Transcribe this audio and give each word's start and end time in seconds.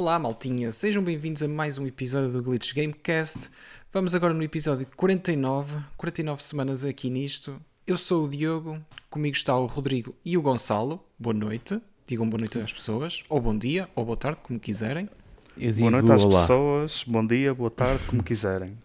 Olá, 0.00 0.18
maltinha, 0.18 0.72
sejam 0.72 1.04
bem-vindos 1.04 1.42
a 1.42 1.46
mais 1.46 1.76
um 1.76 1.86
episódio 1.86 2.32
do 2.32 2.42
Glitch 2.42 2.72
Gamecast. 2.72 3.50
Vamos 3.92 4.14
agora 4.14 4.32
no 4.32 4.42
episódio 4.42 4.86
49, 4.96 5.78
49 5.94 6.42
semanas 6.42 6.86
aqui 6.86 7.10
nisto. 7.10 7.60
Eu 7.86 7.98
sou 7.98 8.24
o 8.24 8.28
Diogo, 8.30 8.80
comigo 9.10 9.36
está 9.36 9.54
o 9.54 9.66
Rodrigo 9.66 10.14
e 10.24 10.38
o 10.38 10.42
Gonçalo. 10.42 11.04
Boa 11.18 11.34
noite, 11.34 11.78
digam 12.06 12.26
boa 12.26 12.40
noite 12.40 12.58
às 12.58 12.72
pessoas, 12.72 13.22
ou 13.28 13.42
bom 13.42 13.58
dia, 13.58 13.90
ou 13.94 14.06
boa 14.06 14.16
tarde, 14.16 14.40
como 14.42 14.58
quiserem. 14.58 15.06
Eu 15.54 15.70
digo 15.70 15.90
Boa 15.90 15.90
noite 15.90 16.12
às 16.12 16.24
olá. 16.24 16.40
pessoas, 16.40 17.04
bom 17.06 17.26
dia, 17.26 17.52
boa 17.52 17.70
tarde, 17.70 18.02
como 18.06 18.22
quiserem. 18.22 18.78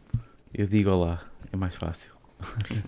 Eu 0.53 0.67
digo 0.67 0.89
olá, 0.89 1.23
é 1.49 1.55
mais 1.55 1.75
fácil. 1.75 2.11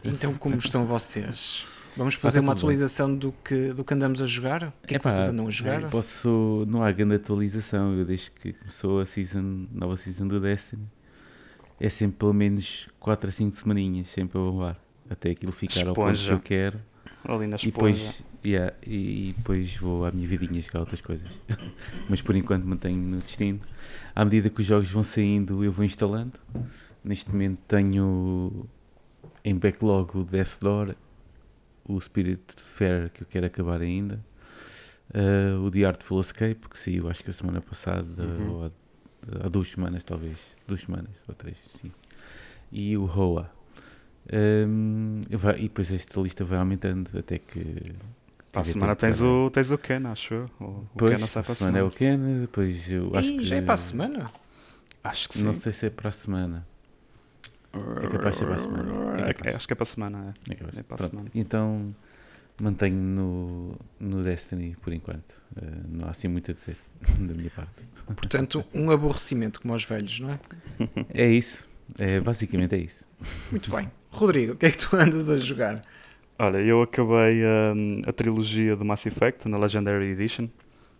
Então, 0.03 0.33
como 0.33 0.57
estão 0.57 0.85
vocês? 0.85 1.65
Vamos 1.97 2.15
fazer 2.15 2.39
uma 2.39 2.53
tudo 2.53 2.67
bem. 2.67 2.75
atualização 2.75 3.15
do 3.15 3.31
que, 3.43 3.73
do 3.73 3.83
que 3.83 3.93
andamos 3.93 4.21
a 4.21 4.25
jogar? 4.25 4.73
O 4.83 4.87
que 4.87 4.95
é 4.95 4.99
que 4.99 5.03
vocês 5.03 5.27
andam 5.29 5.47
a 5.47 5.49
jogar? 5.49 5.89
Posso. 5.89 6.65
Não 6.67 6.83
há 6.83 6.91
grande 6.91 7.15
atualização. 7.15 7.93
Eu 7.97 8.05
desde 8.05 8.31
que 8.31 8.53
começou 8.53 8.99
a 8.99 9.05
season, 9.05 9.67
nova 9.71 9.97
season 9.97 10.27
do 10.27 10.39
Destiny. 10.39 10.83
É 11.79 11.89
sempre 11.89 12.17
pelo 12.17 12.33
menos 12.33 12.87
4 12.99 13.29
a 13.29 13.31
5 13.33 13.57
semaninhas, 13.57 14.07
sempre 14.09 14.37
a 14.37 14.41
bombar. 14.41 14.77
Até 15.09 15.31
aquilo 15.31 15.51
ficar 15.51 15.87
ao 15.87 15.93
ponto 15.93 16.07
que 16.07 16.13
Esponja. 16.19 16.31
eu 16.33 16.39
quero. 16.39 16.79
Ali 17.23 17.47
na 17.47 17.55
E 17.55 17.65
depois, 17.67 17.97
esponja. 17.97 18.17
yeah, 18.45 18.73
e, 18.85 19.29
e 19.29 19.33
depois 19.37 19.75
vou 19.77 20.05
à 20.05 20.11
minha 20.11 20.27
vidinha 20.27 20.61
jogar 20.61 20.81
outras 20.81 21.01
coisas. 21.01 21.27
Mas 22.09 22.21
por 22.21 22.35
enquanto 22.35 22.63
mantenho 22.65 22.97
no 22.97 23.17
destino. 23.19 23.59
À 24.13 24.25
medida 24.25 24.49
que 24.49 24.59
os 24.61 24.67
jogos 24.67 24.89
vão 24.91 25.03
saindo, 25.03 25.63
eu 25.63 25.71
vou 25.71 25.85
instalando. 25.85 26.33
Neste 27.03 27.31
momento 27.31 27.59
tenho 27.67 28.67
em 29.45 29.55
backlog 29.55 30.17
o 30.17 30.23
Death 30.25 30.59
Door, 30.61 30.95
o 31.87 31.99
Spirit 31.99 32.41
Fair 32.57 33.09
que 33.11 33.23
eu 33.23 33.27
quero 33.27 33.45
acabar 33.45 33.81
ainda, 33.81 34.19
eh, 35.13 35.53
o 35.65 35.69
The 35.71 35.85
Artful 35.85 36.19
Escape, 36.21 36.67
que 36.69 36.77
saiu 36.77 37.09
acho 37.09 37.23
que 37.23 37.29
a 37.29 37.33
semana 37.33 37.61
passada, 37.61 38.23
Uhum. 38.23 38.49
ou 38.51 38.65
há, 38.65 38.71
há 39.45 39.49
duas 39.49 39.69
semanas 39.69 40.03
talvez, 40.03 40.37
duas 40.67 40.81
semanas 40.81 41.11
ou 41.27 41.33
três, 41.35 41.57
sim. 41.69 41.91
E 42.71 42.97
o 42.97 43.05
Hoa. 43.05 43.49
Eu 45.29 45.37
vai- 45.39 45.57
e 45.59 45.63
depois 45.63 45.91
esta 45.91 46.19
lista 46.19 46.43
vai 46.43 46.57
aumentando 46.59 47.09
até 47.17 47.37
que. 47.39 47.93
Para 48.51 48.61
a 48.61 48.65
semana 48.65 48.95
tens 48.95 49.19
para- 49.19 49.27
o, 49.27 49.49
tens 49.49 49.71
o 49.71 49.77
Ken, 49.77 50.05
acho 50.07 50.33
eu. 50.33 50.49
O, 50.59 50.85
Ken 50.97 51.17
sai 51.27 51.43
para 51.43 51.51
a 51.51 51.53
a 51.53 51.55
semana 51.55 51.77
é 51.77 51.81
semana. 51.81 51.85
o 51.87 51.91
Ken, 51.91 52.41
depois 52.41 52.91
eu 52.91 53.11
acho 53.15 53.27
Ih, 53.29 53.37
que. 53.37 53.45
já 53.45 53.55
é 53.57 53.61
para 53.61 53.73
a 53.73 53.77
semana? 53.77 54.31
Acho 55.03 55.29
que 55.29 55.37
sim. 55.37 55.45
Não 55.45 55.53
sei 55.53 55.71
se 55.71 55.85
é 55.85 55.89
para 55.89 56.09
a 56.09 56.11
semana. 56.11 56.67
É 58.03 58.07
capaz 58.07 58.35
de 58.35 58.39
ser 58.39 58.45
para 58.45 58.55
a 58.55 58.59
semana. 58.59 58.91
É 59.25 59.29
É- 59.29 59.33
capaz. 59.33 59.55
acho 59.55 59.67
que 59.67 59.73
é 59.73 59.75
para 59.75 59.83
a 59.83 59.85
semana, 59.85 60.33
é. 60.49 60.51
É 60.53 60.55
capaz. 60.55 60.77
É 60.77 60.83
para 60.83 61.05
a 61.05 61.09
semana. 61.09 61.29
Então 61.35 61.95
mantenho 62.59 62.95
no, 62.95 63.75
no 63.99 64.23
Destiny 64.23 64.75
por 64.81 64.91
enquanto. 64.93 65.35
Eh, 65.61 65.65
não 65.89 66.07
há 66.07 66.11
assim 66.11 66.27
muito 66.27 66.49
a 66.51 66.53
dizer 66.53 66.77
da 67.01 67.37
minha 67.37 67.51
parte. 67.51 67.71
Portanto, 68.05 68.63
um 68.73 68.89
aborrecimento 68.89 69.61
como 69.61 69.73
aos 69.73 69.83
velhos, 69.85 70.19
não 70.19 70.31
é? 70.31 70.39
É 71.13 71.29
isso. 71.29 71.65
É, 71.97 72.19
basicamente 72.19 72.75
é 72.75 72.79
isso. 72.79 73.05
Muito 73.51 73.69
bem. 73.71 73.89
Rodrigo, 74.11 74.53
o 74.53 74.57
que 74.57 74.65
é 74.65 74.71
que 74.71 74.77
tu 74.77 74.95
andas 74.95 75.29
a 75.29 75.37
jogar? 75.37 75.81
Olha, 76.39 76.57
eu 76.57 76.81
acabei 76.81 77.43
hum, 77.75 78.01
a 78.05 78.11
trilogia 78.13 78.75
do 78.75 78.83
Mass 78.85 79.05
Effect 79.05 79.47
na 79.47 79.57
Legendary 79.57 80.11
Edition. 80.11 80.47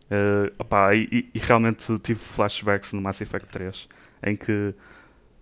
Eh, 0.10 0.54
opá, 0.58 0.94
e, 0.96 1.08
e- 1.12 1.30
e 1.34 1.40
realmente 1.40 1.98
tive 2.00 2.20
flashbacks 2.20 2.94
no 2.94 3.02
Mass 3.02 3.20
Effect 3.22 3.50
3 3.50 3.88
em 4.24 4.36
que 4.36 4.74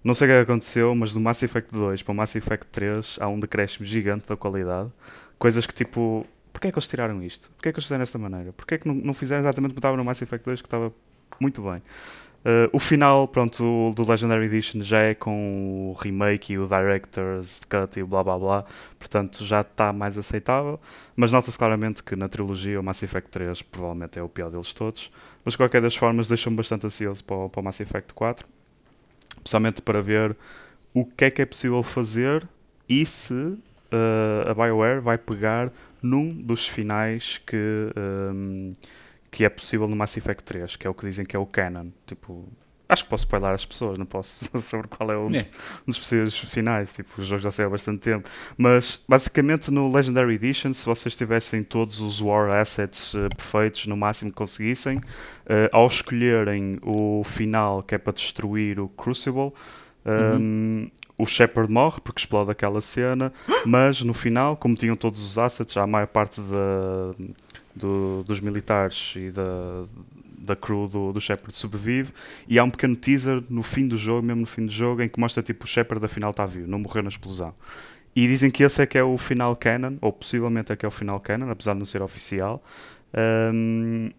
não 0.06 0.16
sei 0.16 0.28
o 0.28 0.30
que 0.30 0.34
é 0.34 0.46
que 0.46 0.52
aconteceu, 0.52 0.96
mas 0.96 1.14
do 1.14 1.20
Mass 1.20 1.44
Effect 1.44 1.74
2 1.74 2.04
para 2.04 2.12
o 2.14 2.16
Mass 2.16 2.36
Effect 2.36 2.68
3 2.72 3.18
há 3.22 3.28
um 3.28 3.40
decréscimo 3.40 3.86
gigante 3.86 4.28
da 4.30 4.38
qualidade. 4.38 4.92
Coisas 5.40 5.66
que 5.68 5.74
tipo, 5.74 6.26
porquê 6.54 6.68
é 6.70 6.72
que 6.72 6.78
eles 6.78 6.88
tiraram 6.88 7.22
isto? 7.24 7.52
Porquê 7.52 7.70
é 7.70 7.72
que 7.74 7.80
eles 7.80 7.86
fizeram 7.86 8.02
desta 8.04 8.18
maneira? 8.20 8.54
Porquê 8.54 8.76
é 8.76 8.78
que 8.78 8.88
não, 8.88 8.96
não 8.96 9.14
fizeram 9.14 9.42
exatamente 9.42 9.72
como 9.72 9.80
estava 9.80 9.98
no 9.98 10.06
Mass 10.06 10.22
Effect 10.22 10.46
2 10.46 10.62
que 10.62 10.68
estava 10.68 10.94
muito 11.42 11.62
bem? 11.64 11.82
Eh, 12.46 12.70
o 12.72 12.80
final, 12.80 13.28
pronto, 13.28 13.64
o- 13.64 13.94
do 13.96 14.08
Legendary 14.08 14.46
Edition 14.46 14.82
já 14.84 15.00
é 15.02 15.16
com 15.16 15.92
o 15.92 15.94
remake 15.94 16.54
e 16.54 16.60
o 16.60 16.68
Director's 16.68 17.60
Cut 17.70 18.00
e 18.00 18.04
o 18.04 18.08
blá 18.08 18.24
blá 18.24 18.38
blá, 18.38 18.66
portanto 19.00 19.44
já 19.44 19.62
está 19.62 19.92
mais 19.92 20.18
aceitável. 20.18 20.80
Mas 21.16 21.32
nota-se 21.32 21.58
claramente 21.58 22.04
que 22.04 22.16
na 22.16 22.30
trilogia 22.30 22.80
o 22.80 22.84
Mass 22.84 23.02
Effect 23.04 23.30
3 23.32 23.62
provavelmente 23.64 24.20
é 24.20 24.24
o 24.24 24.30
pior 24.30 24.52
deles 24.52 24.74
todos. 24.74 25.12
Mas 25.44 25.54
de 25.54 25.58
qualquer 25.58 25.82
das 25.82 25.96
formas 25.96 26.28
deixa-me 26.28 26.56
bastante 26.56 26.86
ansioso 26.86 27.24
para 27.24 27.36
o, 27.36 27.50
para 27.50 27.62
o 27.62 27.64
Mass 27.64 27.80
Effect 27.80 28.14
4. 28.14 28.48
Especialmente 29.46 29.82
para 29.82 30.02
ver 30.02 30.36
o 30.92 31.06
que 31.06 31.26
é 31.26 31.30
que 31.30 31.42
é 31.42 31.46
possível 31.46 31.84
fazer 31.84 32.48
e 32.90 33.06
se 33.06 33.58
eh, 33.92 34.50
a 34.50 34.54
BioWare 34.54 35.02
vai 35.02 35.18
pegar 35.18 35.72
num 36.02 36.34
dos 36.34 36.68
finais 36.68 37.38
que, 37.46 37.92
ehm, 37.96 38.74
que 39.30 39.46
é 39.46 39.50
possível 39.50 39.88
no 39.88 39.96
Mass 39.96 40.18
Effect 40.18 40.44
3, 40.44 40.76
que 40.76 40.88
é 40.88 40.90
o 40.90 40.94
que 40.94 41.06
dizem 41.06 41.26
que 41.26 41.36
é 41.36 41.40
o 41.40 41.46
canon. 41.46 41.90
Tipo, 42.08 42.48
acho 42.88 43.04
que 43.04 43.10
posso 43.10 43.24
spoiler 43.26 43.52
as 43.52 43.66
pessoas, 43.66 43.98
não 43.98 44.06
posso 44.06 44.46
saber 44.62 44.88
qual 44.88 45.12
é 45.12 45.18
um 45.18 45.28
dos, 45.28 45.42
É. 45.42 45.48
dos 45.88 45.98
possíveis 45.98 46.38
finais. 46.38 46.94
Tipo, 46.94 47.22
o 47.22 47.24
jogo 47.24 47.42
já 47.42 47.52
saiu 47.52 47.68
há 47.68 47.72
bastante 47.72 48.00
tempo. 48.00 48.30
Mas 48.58 49.04
basicamente 49.08 49.72
no 49.72 49.92
Legendary 49.92 50.36
Edition, 50.36 50.72
se 50.74 50.86
vocês 50.86 51.16
tivessem 51.16 51.64
todos 51.64 52.00
os 52.00 52.22
War 52.22 52.50
Assets 52.52 53.14
eh, 53.16 53.30
perfeitos, 53.36 53.86
no 53.88 53.98
máximo 53.98 54.32
que 54.32 54.38
conseguissem, 54.38 55.02
eh, 55.46 55.70
ao 55.74 55.88
escolherem 55.88 56.80
o 56.84 57.24
final 57.26 57.82
que 57.84 57.96
é 57.96 57.98
para 57.98 58.14
destruir 58.14 58.80
o 58.80 58.88
Crucible, 58.90 59.52
um, 60.06 60.90
o 61.18 61.26
Shepard 61.26 61.72
morre 61.72 62.00
porque 62.04 62.20
explode 62.20 62.52
aquela 62.52 62.82
cena, 62.82 63.32
mas 63.66 64.02
no 64.02 64.14
final, 64.14 64.56
como 64.58 64.76
tinham 64.76 64.96
todos 64.96 65.22
os 65.22 65.38
assets, 65.38 65.76
a 65.78 65.88
maior 65.88 66.08
parte 66.08 66.40
da- 66.42 67.16
do- 67.76 68.24
dos 68.24 68.40
militares 68.40 69.14
e 69.16 69.32
da, 69.32 69.86
da 70.46 70.56
crew 70.56 70.88
do, 70.88 71.12
do 71.14 71.20
Shepard 71.22 71.56
sobrevive. 71.58 72.14
E 72.48 72.58
há 72.60 72.64
um 72.64 72.70
pequeno 72.70 72.96
teaser 72.96 73.44
no 73.50 73.64
fim 73.64 73.88
do 73.88 73.98
jogo, 73.98 74.26
mesmo 74.26 74.42
no 74.42 74.48
fim 74.48 74.66
do 74.66 74.72
jogo, 74.72 75.02
em 75.02 75.10
que 75.10 75.20
mostra 75.20 75.42
tipo 75.44 75.66
o 75.66 75.68
Shepard 75.68 76.04
afinal 76.06 76.32
está 76.32 76.46
vivo, 76.46 76.68
não 76.68 76.80
morreu 76.80 77.04
na 77.04 77.10
explosão. 77.10 77.54
E 78.16 78.28
dizem 78.28 78.50
que 78.50 78.64
esse 78.64 78.82
é 78.82 78.88
que 78.88 78.98
é 78.98 79.04
o 79.04 79.18
final 79.18 79.56
canon, 79.58 79.98
ou 80.02 80.12
possivelmente 80.14 80.72
é 80.72 80.76
que 80.76 80.86
é 80.86 80.88
o 80.88 80.92
final 80.92 81.20
canon, 81.20 81.50
apesar 81.50 81.74
de 81.74 81.80
não 81.80 81.86
ser 81.86 82.02
oficial. 82.02 82.64
Um, 83.14 84.10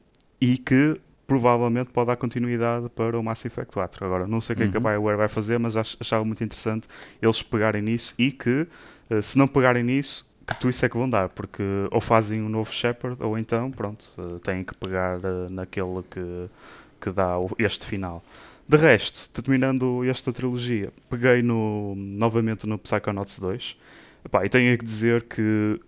e 0.41 0.59
que 0.59 1.01
provavelmente 1.27 1.91
pode 1.91 2.07
dar 2.09 2.17
continuidade 2.17 2.89
para 2.91 3.19
o 3.19 3.23
Mass 3.23 3.45
Effect 3.45 3.73
4. 3.73 4.05
Agora, 4.07 4.27
não 4.27 4.41
sei 4.41 4.55
o 4.55 4.57
que 4.59 4.63
é 4.65 4.69
que 4.69 4.77
a 4.77 4.81
Uhum. 4.81 4.85
BioWare 4.87 5.17
vai 5.17 5.29
fazer, 5.29 5.59
mas 5.59 5.77
ach- 5.77 5.97
achava 5.99 6.25
muito 6.25 6.43
interessante 6.45 6.87
eles 7.21 7.43
pegarem 7.43 7.83
nisso 7.83 8.15
e 8.19 8.31
que, 8.31 8.67
eh, 9.11 9.23
se 9.23 9.37
não 9.37 9.49
pegarem 9.49 9.83
nisso, 9.83 10.31
que 10.47 10.55
twist 10.55 10.85
é 10.85 10.89
que 10.89 10.97
vão 10.97 11.09
dar, 11.11 11.29
porque 11.31 11.63
ou 11.91 12.01
fazem 12.01 12.43
um 12.43 12.49
novo 12.49 12.73
Shepard, 12.73 13.17
ou 13.23 13.39
então, 13.39 13.71
pronto, 13.71 14.07
eh, 14.19 14.39
têm 14.43 14.65
que 14.65 14.75
pegar 14.75 15.19
eh, 15.25 15.47
naquele 15.51 16.03
que, 16.11 16.49
que 17.01 17.11
dá 17.11 17.35
este 17.59 17.87
final. 17.87 18.23
De 18.69 18.77
resto, 18.77 19.31
terminando 19.43 20.05
esta 20.05 20.33
trilogia, 20.33 20.93
peguei 21.09 21.43
no, 21.43 21.95
novamente 21.97 22.67
no 22.67 22.79
Psychonauts 22.79 23.39
2 23.39 23.77
Epá, 24.25 24.45
e 24.45 24.49
tenho 24.49 24.77
que 24.77 24.85
dizer 24.85 25.23
que 25.25 25.81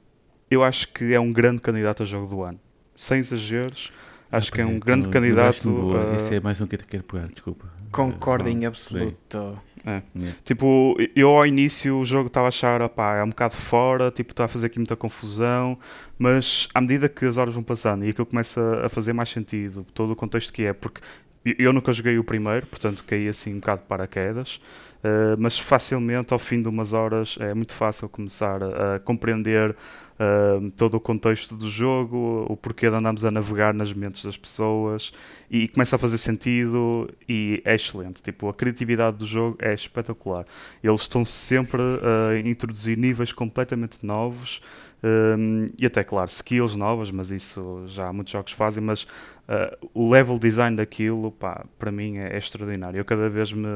eu 0.51 0.63
acho 0.65 0.89
que 0.93 1.13
é 1.15 1.21
um 1.21 1.33
grande 1.33 1.61
candidato 1.61 2.03
a 2.03 2.07
jogo 2.07 2.27
do 2.27 2.43
ano. 2.43 2.61
Sem 2.97 3.19
exageros, 3.19 3.93
acho 4.31 4.53
que 4.53 4.61
é 4.61 4.67
um 4.67 4.79
grande 4.79 5.09
candidato. 5.09 5.69
a- 5.97 6.15
Esse 6.17 6.35
é 6.37 6.41
mais 6.41 6.61
um 6.61 6.67
que 6.67 6.77
eu 6.77 6.81
quero 6.81 7.05
pegar, 7.05 7.29
desculpa. 7.29 7.67
Concordo 7.91 8.49
Eh, 8.49 8.53
em 8.53 8.67
absoluto. 8.67 9.59
É. 9.85 10.03
Yeah. 10.17 10.37
Tipo, 10.45 10.97
eu 11.15 11.31
ao 11.31 11.47
início 11.47 11.99
o 11.99 12.05
jogo 12.05 12.29
estava 12.29 12.47
a 12.47 12.49
achar, 12.49 12.83
opá, 12.83 13.17
é 13.17 13.23
um 13.25 13.29
bocado 13.31 13.55
fora, 13.55 14.11
tipo, 14.11 14.33
está 14.33 14.45
a 14.45 14.49
fazer 14.49 14.67
aqui 14.67 14.79
muita 14.79 14.97
confusão, 14.97 15.79
mas 16.19 16.69
à 16.75 16.81
medida 16.81 17.09
que 17.09 17.25
as 17.25 17.37
horas 17.37 17.55
vão 17.55 17.63
passando 17.63 18.05
e 18.05 18.11
aquilo 18.11 18.27
começa 18.27 18.87
a 18.87 18.89
fazer 18.89 19.13
mais 19.13 19.29
sentido, 19.29 19.87
todo 19.95 20.13
o 20.13 20.17
contexto 20.17 20.53
que 20.53 20.65
é, 20.67 20.73
porque 20.73 21.01
eu- 21.45 21.73
nunca 21.73 21.93
joguei 21.93 22.19
o 22.19 22.25
primeiro, 22.25 22.67
portanto 22.67 23.05
caí 23.07 23.29
assim 23.29 23.55
um 23.55 23.61
bocado 23.61 23.83
de 23.83 23.87
paraquedas, 23.89 24.61
eh, 25.03 25.37
mas 25.39 25.59
facilmente 25.59 26.33
ao 26.33 26.39
fim 26.39 26.61
de 26.61 26.69
umas 26.69 26.93
horas 26.93 27.37
é 27.41 27.55
muito 27.55 27.75
fácil 27.75 28.09
começar 28.09 28.61
a 28.63 28.99
compreender 28.99 29.75
eh, 30.19 30.71
todo 30.77 30.95
o 30.95 31.01
contexto 31.01 31.57
do 31.57 31.69
jogo, 31.69 32.45
o 32.49 32.57
porquê 32.57 32.91
de 32.91 32.97
andarmos 32.97 33.25
a 33.25 33.31
navegar 33.31 33.73
nas 33.73 33.93
mentes 33.93 34.25
das 34.25 34.37
pessoas 34.37 35.13
e 35.51 35.69
começa 35.69 35.97
a 35.97 35.99
fazer 35.99 36.19
sentido 36.19 37.09
e 37.29 37.63
é 37.65 37.75
excelente. 37.75 38.23
Tipo, 38.23 38.49
a 38.49 38.55
criatividade 38.55 39.17
do 39.17 39.27
jogo 39.27 39.57
é 39.61 39.73
espetacular. 39.73 40.45
Eles 40.83 41.03
estão 41.03 41.25
sempre 41.25 41.83
a 41.83 42.39
introduzir 42.39 42.99
níveis 42.99 43.33
completamente 43.33 44.05
novos 44.05 44.61
um, 45.03 45.67
e 45.79 45.87
até, 45.87 46.03
claro, 46.03 46.29
skills 46.29 46.75
novas, 46.75 47.11
mas 47.11 47.31
isso 47.31 47.85
já 47.87 48.09
há 48.09 48.13
muitos 48.13 48.33
jogos 48.33 48.53
fazem, 48.53 48.83
mas 48.83 49.05
uh, 49.05 49.89
o 49.95 50.11
level 50.11 50.39
design 50.39 50.77
daquilo, 50.77 51.31
pá, 51.31 51.65
para 51.79 51.93
mim 51.93 52.19
é, 52.19 52.35
é 52.35 52.39
extraordinário. 52.39 52.99
Eu 52.99 53.05
cada 53.05 53.29
vez 53.29 53.53
me 53.53 53.69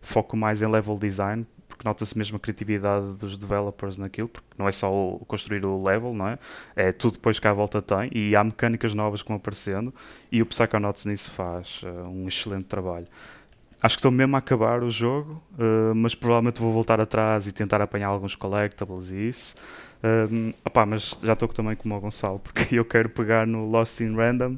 foco 0.00 0.36
mais 0.36 0.62
em 0.62 0.66
level 0.66 0.98
design, 0.98 1.46
porque 1.76 1.86
nota-se 1.86 2.16
mesmo 2.16 2.36
a 2.36 2.40
criatividade 2.40 3.16
dos 3.16 3.36
developers 3.36 3.98
naquilo, 3.98 4.28
porque 4.28 4.48
não 4.56 4.66
é 4.66 4.72
só 4.72 4.90
construir 5.26 5.64
o 5.64 5.82
level, 5.82 6.14
não 6.14 6.28
é? 6.28 6.38
É 6.74 6.90
tudo 6.90 7.14
depois 7.14 7.38
que 7.38 7.46
à 7.46 7.52
volta 7.52 7.82
tem, 7.82 8.10
e 8.14 8.34
há 8.34 8.42
mecânicas 8.42 8.94
novas 8.94 9.20
que 9.20 9.28
vão 9.28 9.36
aparecendo, 9.36 9.94
e 10.32 10.40
o 10.40 10.46
Psychonauts 10.46 11.04
nisso 11.04 11.30
faz 11.30 11.82
uh, 11.82 12.08
um 12.08 12.26
excelente 12.26 12.64
trabalho. 12.64 13.06
Acho 13.82 13.96
que 13.96 13.98
estou 13.98 14.10
mesmo 14.10 14.34
a 14.36 14.38
acabar 14.38 14.82
o 14.82 14.90
jogo, 14.90 15.42
uh, 15.52 15.94
mas 15.94 16.14
provavelmente 16.14 16.60
vou 16.60 16.72
voltar 16.72 16.98
atrás 16.98 17.46
e 17.46 17.52
tentar 17.52 17.82
apanhar 17.82 18.08
alguns 18.08 18.34
collectibles 18.34 19.10
e 19.10 19.28
isso. 19.28 19.54
Um, 20.02 20.50
opá, 20.64 20.86
mas 20.86 21.16
já 21.22 21.34
estou 21.34 21.48
também 21.48 21.76
como 21.76 21.94
o 21.94 22.00
Gonçalo, 22.00 22.38
porque 22.42 22.78
eu 22.78 22.84
quero 22.84 23.10
pegar 23.10 23.46
no 23.46 23.68
Lost 23.68 24.00
in 24.00 24.16
Random 24.16 24.56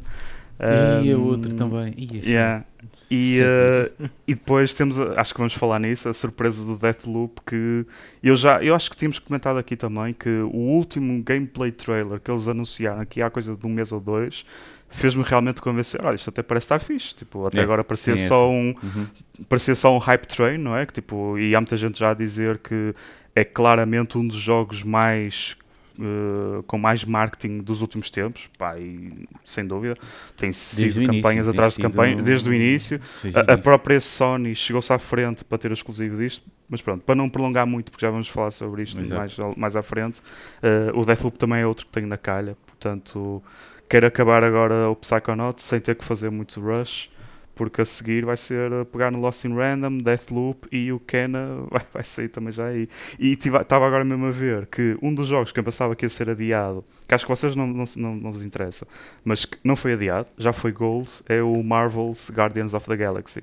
E 0.61 1.13
a 1.13 1.17
Um, 1.19 1.25
outra 1.27 1.53
também. 1.55 1.95
Este- 1.97 2.29
Yeah. 2.31 2.65
E, 3.11 3.41
uh, 3.41 4.09
e 4.27 4.35
depois 4.35 4.75
temos, 4.75 4.99
acho 4.99 5.33
que 5.33 5.39
vamos 5.39 5.55
falar 5.55 5.79
nisso, 5.79 6.11
a 6.11 6.13
surpresa 6.13 6.63
do 6.63 6.77
Deathloop 6.77 7.41
que 7.47 7.87
eu 8.23 8.37
já, 8.37 8.63
eu 8.63 8.75
acho 8.75 8.91
que 8.91 8.97
tínhamos 8.99 9.19
comentado 9.19 9.57
aqui 9.57 9.77
também 9.77 10.13
que 10.13 10.29
o 10.29 10.55
último 10.55 11.23
gameplay 11.23 11.73
trailer 11.73 12.21
que 12.21 12.31
eles 12.31 12.47
anunciaram 12.49 13.01
aqui 13.01 13.23
há 13.23 13.31
coisa 13.31 13.57
de 13.57 13.67
um 13.67 13.71
mês 13.71 13.93
ou 13.93 14.01
dois 14.01 14.45
fez-me 14.91 15.23
realmente 15.23 15.63
convencer, 15.63 16.05
olha, 16.05 16.17
isto 16.17 16.29
até 16.29 16.43
parece 16.43 16.65
estar 16.67 16.79
fixe, 16.81 17.15
tipo, 17.15 17.47
até 17.47 17.61
É, 17.61 17.63
agora 17.63 17.83
parecia 17.83 18.15
tem 18.15 18.27
só 18.27 18.51
um, 18.51 18.75
Uhum. 18.83 19.07
parecia 19.49 19.75
só 19.75 19.95
um 19.95 19.99
hype 19.99 20.27
train, 20.27 20.59
não 20.59 20.77
é? 20.77 20.85
Que, 20.85 20.93
tipo, 20.95 21.39
e 21.39 21.55
há 21.57 21.61
muita 21.61 21.77
gente 21.79 21.99
já 21.99 22.11
a 22.11 22.15
dizer 22.15 22.59
que 22.59 22.93
é 23.35 23.43
claramente 23.45 24.19
um 24.19 24.27
dos 24.27 24.39
jogos 24.39 24.83
mais 24.83 25.57
eh, 25.99 26.63
com 26.67 26.79
mais 26.79 27.05
marketing 27.05 27.59
dos 27.59 27.81
últimos 27.83 28.09
tempos, 28.11 28.49
pá, 28.57 28.79
e 28.79 29.27
sem 29.45 29.67
dúvida, 29.67 29.97
tem 30.37 30.53
sido 30.53 31.01
início, 31.03 31.07
campanhas 31.07 31.49
atrás 31.49 31.73
de 31.73 31.77
sido 31.77 31.91
campanha 31.91 32.17
um- 32.17 32.23
desde 32.23 32.49
o 32.49 32.55
início. 32.55 33.01
Desde 33.23 33.39
A, 33.39 33.41
o 33.41 33.43
a 33.43 33.47
início. 33.53 33.63
própria 33.63 34.01
Sony 34.01 34.55
chegou-se 34.55 34.93
à 34.93 34.99
frente 34.99 35.45
para 35.45 35.59
ter 35.59 35.71
o 35.71 35.75
exclusivo 35.75 36.17
disto, 36.17 36.45
mas 36.69 36.81
pronto, 36.81 37.03
para 37.05 37.15
não 37.15 37.29
prolongar 37.29 37.67
muito, 37.67 37.91
porque 37.91 38.05
já 38.07 38.11
vamos 38.11 38.29
falar 38.29 38.51
sobre 38.51 38.83
isto 38.83 39.01
Exato. 39.01 39.19
mais, 39.41 39.57
mais 39.57 39.77
à 39.77 39.83
frente, 39.83 40.21
eh, 40.63 40.91
o 40.95 41.05
Deathloop 41.05 41.39
também 41.39 41.61
é 41.61 41.67
outro 41.67 41.87
que 41.87 41.93
tenho 41.93 42.07
na 42.07 42.17
calha, 42.19 42.57
portanto, 42.67 43.43
quero 43.89 44.07
acabar 44.07 44.45
agora 44.45 44.89
o 44.91 44.97
Psychonauts 44.97 45.65
sem 45.65 45.81
ter 45.81 45.95
que 45.97 46.05
fazer 46.05 46.31
muito 46.31 46.61
rush, 46.61 47.11
porque 47.59 47.81
a 47.81 47.85
seguir 47.85 48.25
vai 48.25 48.37
ser 48.37 48.71
eh, 48.73 48.85
pegar 48.85 49.11
no 49.11 49.21
Lost 49.21 49.45
in 49.45 49.55
Random, 49.55 49.99
Deathloop 49.99 50.69
e 50.71 50.93
o 50.93 51.01
Kena 51.01 51.65
vai, 51.69 51.85
vai 51.93 52.05
sair 52.05 52.29
também 52.29 52.53
já 52.53 52.67
aí. 52.67 52.89
E 53.19 53.33
estava 53.33 53.85
agora 53.85 54.05
mesmo 54.05 54.27
a 54.27 54.31
ver 54.31 54.67
que 54.67 54.97
um 55.03 55.13
dos 55.13 55.27
jogos 55.27 55.51
que 55.51 55.59
eu 55.59 55.65
pensava 55.65 55.97
que 55.97 56.07
ia 56.07 56.09
ser 56.09 56.31
adiado, 56.31 56.85
que 57.07 57.15
acho 57.15 57.27
que 57.27 57.31
vocês 57.31 57.57
não, 57.57 57.67
não, 57.67 57.85
não, 57.97 58.15
não 58.15 58.33
vos 58.33 58.45
interessa, 58.45 58.87
mas 59.25 59.45
que 59.45 59.59
não 59.65 59.75
foi 59.75 59.95
adiado, 59.95 60.29
já 60.39 60.53
foi 60.53 60.71
Gold, 60.71 61.11
é 61.29 61.43
o 61.43 61.61
Marvel's 61.65 62.31
Guardians 62.31 62.73
of 62.75 62.87
the 62.87 62.97
Galaxy. 62.97 63.43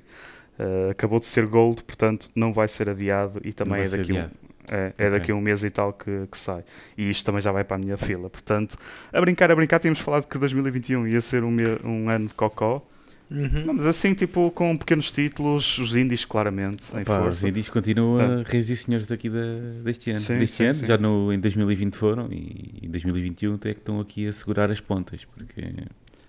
Eh, 0.58 0.88
acabou 0.92 1.20
de 1.20 1.26
ser 1.26 1.46
Gold, 1.46 1.84
portanto 1.84 2.30
não 2.34 2.54
vai 2.54 2.66
ser 2.66 2.88
adiado 2.88 3.38
e 3.44 3.52
também 3.52 3.82
é 3.82 3.88
daqui, 3.88 4.12
um, 4.14 4.30
é, 4.68 4.92
é 4.96 5.10
daqui 5.10 5.30
a 5.30 5.34
um 5.34 5.40
mês 5.40 5.62
e 5.62 5.70
tal 5.70 5.92
que, 5.92 6.26
que 6.30 6.38
sai. 6.38 6.64
E 6.96 7.10
isto 7.10 7.24
também 7.24 7.42
já 7.42 7.52
vai 7.52 7.64
para 7.64 7.76
a 7.76 7.78
minha 7.78 7.98
fila. 7.98 8.30
Portanto, 8.30 8.78
a 9.12 9.20
brincar, 9.20 9.50
a 9.50 9.54
brincar, 9.54 9.78
tínhamos 9.78 10.00
falado 10.00 10.26
que 10.26 10.38
2021 10.38 11.06
ia 11.06 11.20
ser 11.20 11.44
um, 11.44 11.54
um 11.84 12.08
ano 12.08 12.28
de 12.28 12.34
cocó. 12.34 12.82
Uhum. 13.28 13.74
Mas 13.74 13.86
assim, 13.86 14.14
tipo, 14.14 14.50
com 14.52 14.76
pequenos 14.76 15.10
títulos, 15.10 15.78
os 15.78 15.96
indies 15.96 16.24
claramente, 16.24 16.96
em 16.96 17.02
Pá, 17.02 17.20
os 17.26 17.42
indies 17.42 17.68
continuam 17.68 18.20
a 18.20 18.42
reis 18.44 18.70
e 18.70 18.76
senhores 18.76 19.06
daqui 19.08 19.28
da, 19.28 19.40
deste 19.82 20.10
ano. 20.10 20.20
Sim, 20.20 20.38
deste 20.38 20.56
sim, 20.58 20.64
ano, 20.66 20.74
sim. 20.76 20.86
já 20.86 20.96
no, 20.96 21.32
em 21.32 21.40
2020 21.40 21.94
foram 21.94 22.28
e 22.32 22.78
em 22.84 22.88
2021 22.90 23.54
até 23.56 23.74
que 23.74 23.80
estão 23.80 23.98
aqui 24.00 24.28
a 24.28 24.32
segurar 24.32 24.70
as 24.70 24.80
pontas, 24.80 25.24
porque 25.24 25.60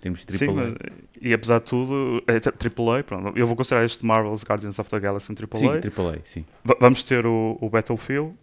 temos 0.01 0.25
Sim, 0.27 0.47
AAA. 0.47 0.53
mas- 0.55 0.75
e 1.21 1.33
apesar 1.33 1.59
de 1.59 1.65
tudo, 1.65 2.23
é 2.27 2.39
AAA, 2.39 3.03
pronto. 3.03 3.37
Eu 3.37 3.45
vou 3.45 3.55
considerar 3.55 3.85
este 3.85 4.03
Marvel's 4.03 4.43
Guardians 4.43 4.79
of 4.79 4.89
the 4.89 4.99
Galaxy 4.99 5.31
um 5.31 5.35
Sim, 5.35 5.43
AAA. 5.67 5.81
AAA, 5.95 6.19
sim. 6.23 6.45
Va- 6.63 6.77
Vamos 6.79 7.03
ter 7.03 7.25
o, 7.27 7.57
o 7.61 7.69
Battlefield 7.69 8.33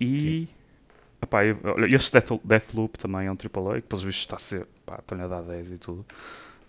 e. 0.00 0.48
Epá, 1.22 1.44
eu- 1.46 1.58
olha, 1.64 1.86
este 1.94 2.12
Death, 2.12 2.40
Deathloop 2.44 2.98
também 2.98 3.26
é 3.26 3.30
um 3.30 3.36
AAA, 3.36 3.80
que 3.80 3.86
pelos 3.88 4.02
vistos 4.04 4.24
está 4.24 4.36
a 4.36 4.38
ser. 4.40 4.66
Pá, 4.84 4.96
estou-lhe 4.98 5.22
a 5.22 5.28
dar 5.28 5.42
10 5.42 5.70
e 5.70 5.78
tudo. 5.78 6.04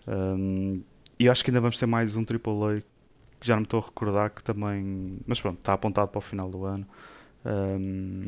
Um, 0.06 0.80
e 1.18 1.28
acho 1.28 1.44
que 1.44 1.50
ainda 1.50 1.60
vamos 1.60 1.76
ter 1.78 1.86
mais 1.86 2.16
um 2.16 2.22
AAA 2.22 2.82
que 3.40 3.46
já 3.46 3.54
não 3.54 3.60
me 3.60 3.66
estou 3.66 3.80
a 3.80 3.84
recordar 3.84 4.30
que 4.30 4.42
também. 4.42 5.18
Mas 5.26 5.40
pronto, 5.40 5.58
está 5.58 5.72
apontado 5.72 6.08
para 6.08 6.18
o 6.18 6.22
final 6.22 6.50
do 6.50 6.64
ano. 6.64 6.86
Um, 7.44 8.26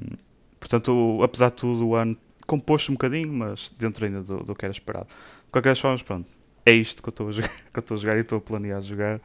portanto, 0.58 1.20
apesar 1.22 1.50
de 1.50 1.56
tudo, 1.56 1.88
o 1.88 1.94
ano 1.96 2.16
composto 2.46 2.90
um 2.90 2.94
bocadinho, 2.94 3.32
mas 3.32 3.72
dentro 3.78 4.04
ainda 4.04 4.22
do, 4.22 4.42
do 4.44 4.54
que 4.54 4.64
era 4.64 4.72
esperado. 4.72 5.06
De 5.08 5.50
qualquer 5.52 5.76
forma, 5.76 5.98
pronto, 6.04 6.28
é 6.66 6.72
isto 6.72 7.02
que 7.02 7.08
eu 7.08 7.10
estou 7.10 7.28
a 7.28 7.32
jogar, 7.32 7.50
que 7.72 7.78
eu 7.78 7.80
estou 7.80 7.96
a 7.96 8.00
jogar 8.00 8.16
e 8.18 8.20
estou 8.20 8.38
a 8.38 8.40
planear 8.40 8.80
jogar. 8.82 9.20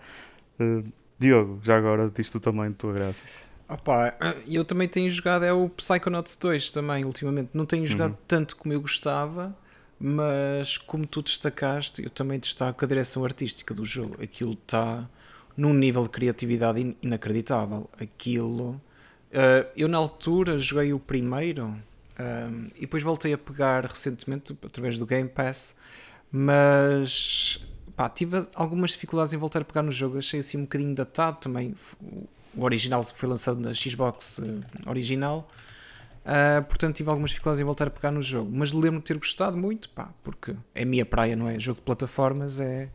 Uh, 0.60 0.84
Diogo, 1.18 1.60
já 1.64 1.78
agora 1.78 2.10
diz 2.10 2.30
tu 2.30 2.40
também 2.40 2.70
de 2.70 2.76
tua 2.76 2.94
graça. 2.94 3.26
Opa, 3.68 4.16
eu 4.48 4.64
também 4.64 4.88
tenho 4.88 5.10
jogado 5.10 5.44
é 5.44 5.52
o 5.52 5.70
Psychonauts 5.70 6.36
2 6.38 6.72
também, 6.72 7.04
ultimamente. 7.04 7.50
Não 7.54 7.66
tenho 7.66 7.86
jogado 7.88 8.12
Uhum. 8.12 8.18
tanto 8.28 8.56
como 8.58 8.74
eu 8.74 8.82
gostava, 8.82 9.56
mas 10.00 10.78
como 10.78 11.06
tu 11.06 11.22
destacaste, 11.22 12.04
eu 12.04 12.10
também 12.10 12.40
destaco 12.40 12.84
a 12.84 12.88
direção 12.88 13.24
artística 13.24 13.74
do 13.74 13.86
jogo. 13.86 14.18
Aquilo 14.22 14.54
está 14.54 15.08
num 15.56 15.74
nível 15.74 16.04
de 16.04 16.10
criatividade 16.10 16.82
in- 16.82 16.96
inacreditável. 17.02 17.90
Aquilo. 18.00 18.80
eh, 19.32 19.68
eu 19.78 19.88
na 19.88 19.98
altura 19.98 20.58
joguei 20.60 20.92
o 20.94 21.00
primeiro 21.00 21.76
ehm, 22.20 22.68
e 22.76 22.82
depois 22.82 23.04
voltei 23.04 23.34
a 23.34 23.38
pegar 23.38 23.86
recentemente 23.86 24.58
através 24.66 24.98
do 24.98 25.06
Game 25.06 25.30
Pass, 25.30 25.76
mas 26.32 27.60
pá, 27.96 28.10
tive 28.10 28.46
algumas 28.56 28.92
dificuldades 28.92 29.34
em 29.34 29.38
voltar 29.38 29.62
a 29.62 29.66
pegar 29.66 29.82
no 29.82 29.92
jogo. 29.92 30.18
Achei 30.18 30.40
assim 30.42 30.58
um 30.58 30.62
bocadinho 30.62 30.94
datado 30.94 31.38
também. 31.40 31.74
O 32.54 32.64
original 32.64 33.04
foi 33.04 33.28
lançado 33.30 33.60
na 33.60 33.74
Xbox 33.74 34.40
eh, 34.40 34.60
original. 34.90 35.50
Ah, 36.26 36.62
portanto, 36.68 36.96
tive 36.96 37.10
algumas 37.10 37.30
dificuldades 37.30 37.62
em 37.62 37.64
voltar 37.64 37.88
a 37.88 37.92
pegar 37.92 38.10
no 38.12 38.22
jogo. 38.22 38.50
Mas 38.52 38.74
lembro-me 38.74 38.98
de 39.00 39.04
ter 39.06 39.18
gostado 39.18 39.56
muito, 39.56 39.90
pá, 39.90 40.10
porque 40.24 40.56
é 40.74 40.82
a 40.82 40.86
minha 40.86 41.06
praia, 41.06 41.36
não 41.36 41.48
é? 41.48 41.60
Jogo 41.60 41.78
de 41.80 41.84
plataformas 41.86 42.60
é, 42.60 42.90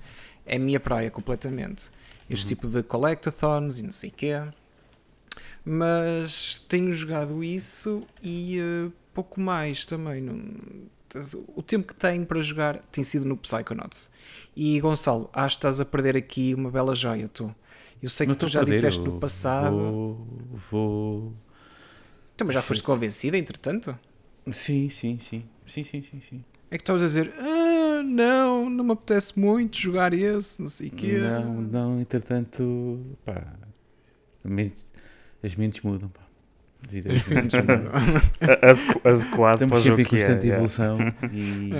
é 0.44 0.56
a 0.56 0.58
minha 0.58 0.80
praia 0.80 1.10
completamente. 1.10 1.90
Este 2.28 2.48
tipo 2.48 2.66
de 2.68 2.82
collectathons 2.82 3.78
e 3.78 3.82
não 3.84 3.92
sei 3.92 4.10
o 4.10 4.12
quê. 4.12 4.32
Mas 5.64 6.58
tenho 6.68 6.92
jogado 6.92 7.42
isso 7.44 8.04
e 8.22 8.58
eh, 8.58 8.90
pouco 9.12 9.40
mais 9.40 9.84
também. 9.86 10.20
Não- 10.20 10.40
o 11.56 11.62
tempo 11.62 11.88
que 11.88 11.94
tenho 11.94 12.24
para 12.24 12.40
jogar 12.40 12.78
tem 12.92 13.02
sido 13.02 13.24
no 13.24 13.36
Psychonauts. 13.36 14.12
E 14.56 14.80
Gonçalo, 14.80 15.28
acho 15.32 15.56
que 15.56 15.58
estás 15.58 15.80
a 15.80 15.84
perder 15.84 16.16
aqui 16.16 16.54
uma 16.54 16.70
bela 16.70 16.94
joia, 16.94 17.26
tu. 17.28 17.52
Eu 18.00 18.08
sei 18.08 18.26
que 18.26 18.28
Não 18.28 18.36
tu 18.36 18.46
estou 18.46 18.48
já 18.48 18.60
perder, 18.60 18.74
disseste 18.76 19.00
no 19.00 19.18
passado. 19.18 19.76
Vou, 19.76 20.26
vou- 20.70 21.32
Então, 22.40 22.46
mas 22.46 22.54
já 22.54 22.62
foste 22.62 22.82
convencida, 22.82 23.36
entretanto? 23.36 23.94
Sim, 24.50 24.88
sim, 24.88 25.20
sim. 25.28 25.44
Sim, 25.66 25.84
sim, 25.84 26.00
sim, 26.00 26.22
sim. 26.26 26.44
É 26.70 26.78
que 26.78 26.82
estavas 26.82 27.02
a 27.02 27.04
dizer, 27.04 27.34
ah, 27.38 28.02
não, 28.02 28.70
não 28.70 28.82
me 28.82 28.92
apetece 28.92 29.38
muito 29.38 29.76
jogar 29.76 30.14
esse, 30.14 30.62
não 30.62 30.70
sei 30.70 30.88
o 30.88 30.90
quê. 30.90 31.18
Não, 31.18 31.60
não, 31.60 31.96
entretanto, 32.00 32.98
pá, 33.26 33.44
as 35.42 35.54
mentes 35.54 35.82
mudam, 35.82 36.08
pá. 36.08 36.20
As 36.88 36.94
ideias 36.94 37.22
mudam. 37.26 37.92
A- 38.40 38.70
adequ- 38.70 39.06
adequado 39.06 39.58
para 39.68 39.76
Estamos 39.76 39.78
o 39.78 39.82
jogo 39.82 39.96
sempre 39.98 40.02
em 40.02 40.06
que 40.06 40.16
é. 40.16 40.18
constante 40.20 40.46
yeah. 40.46 40.64
evolução 40.64 40.98
e, 41.30 41.70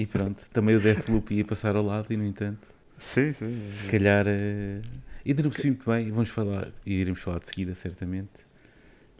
e 0.02 0.06
pronto. 0.06 0.38
Também 0.54 0.74
o 0.74 0.80
Deathloop 0.80 1.34
ia 1.34 1.44
passar 1.44 1.76
ao 1.76 1.84
lado 1.84 2.10
e, 2.10 2.16
no 2.16 2.24
entanto, 2.24 2.66
Sim, 2.96 3.34
sim. 3.34 3.52
se 3.52 3.90
calhar 3.90 4.24
eh, 4.26 4.80
ainda 5.26 5.42
não 5.42 5.50
percebi 5.50 5.68
muito 5.68 5.90
bem. 5.90 6.10
Vamos 6.10 6.30
falar, 6.30 6.72
e 6.86 6.94
iremos 6.94 7.20
falar 7.20 7.40
de 7.40 7.48
seguida, 7.48 7.74
certamente. 7.74 8.30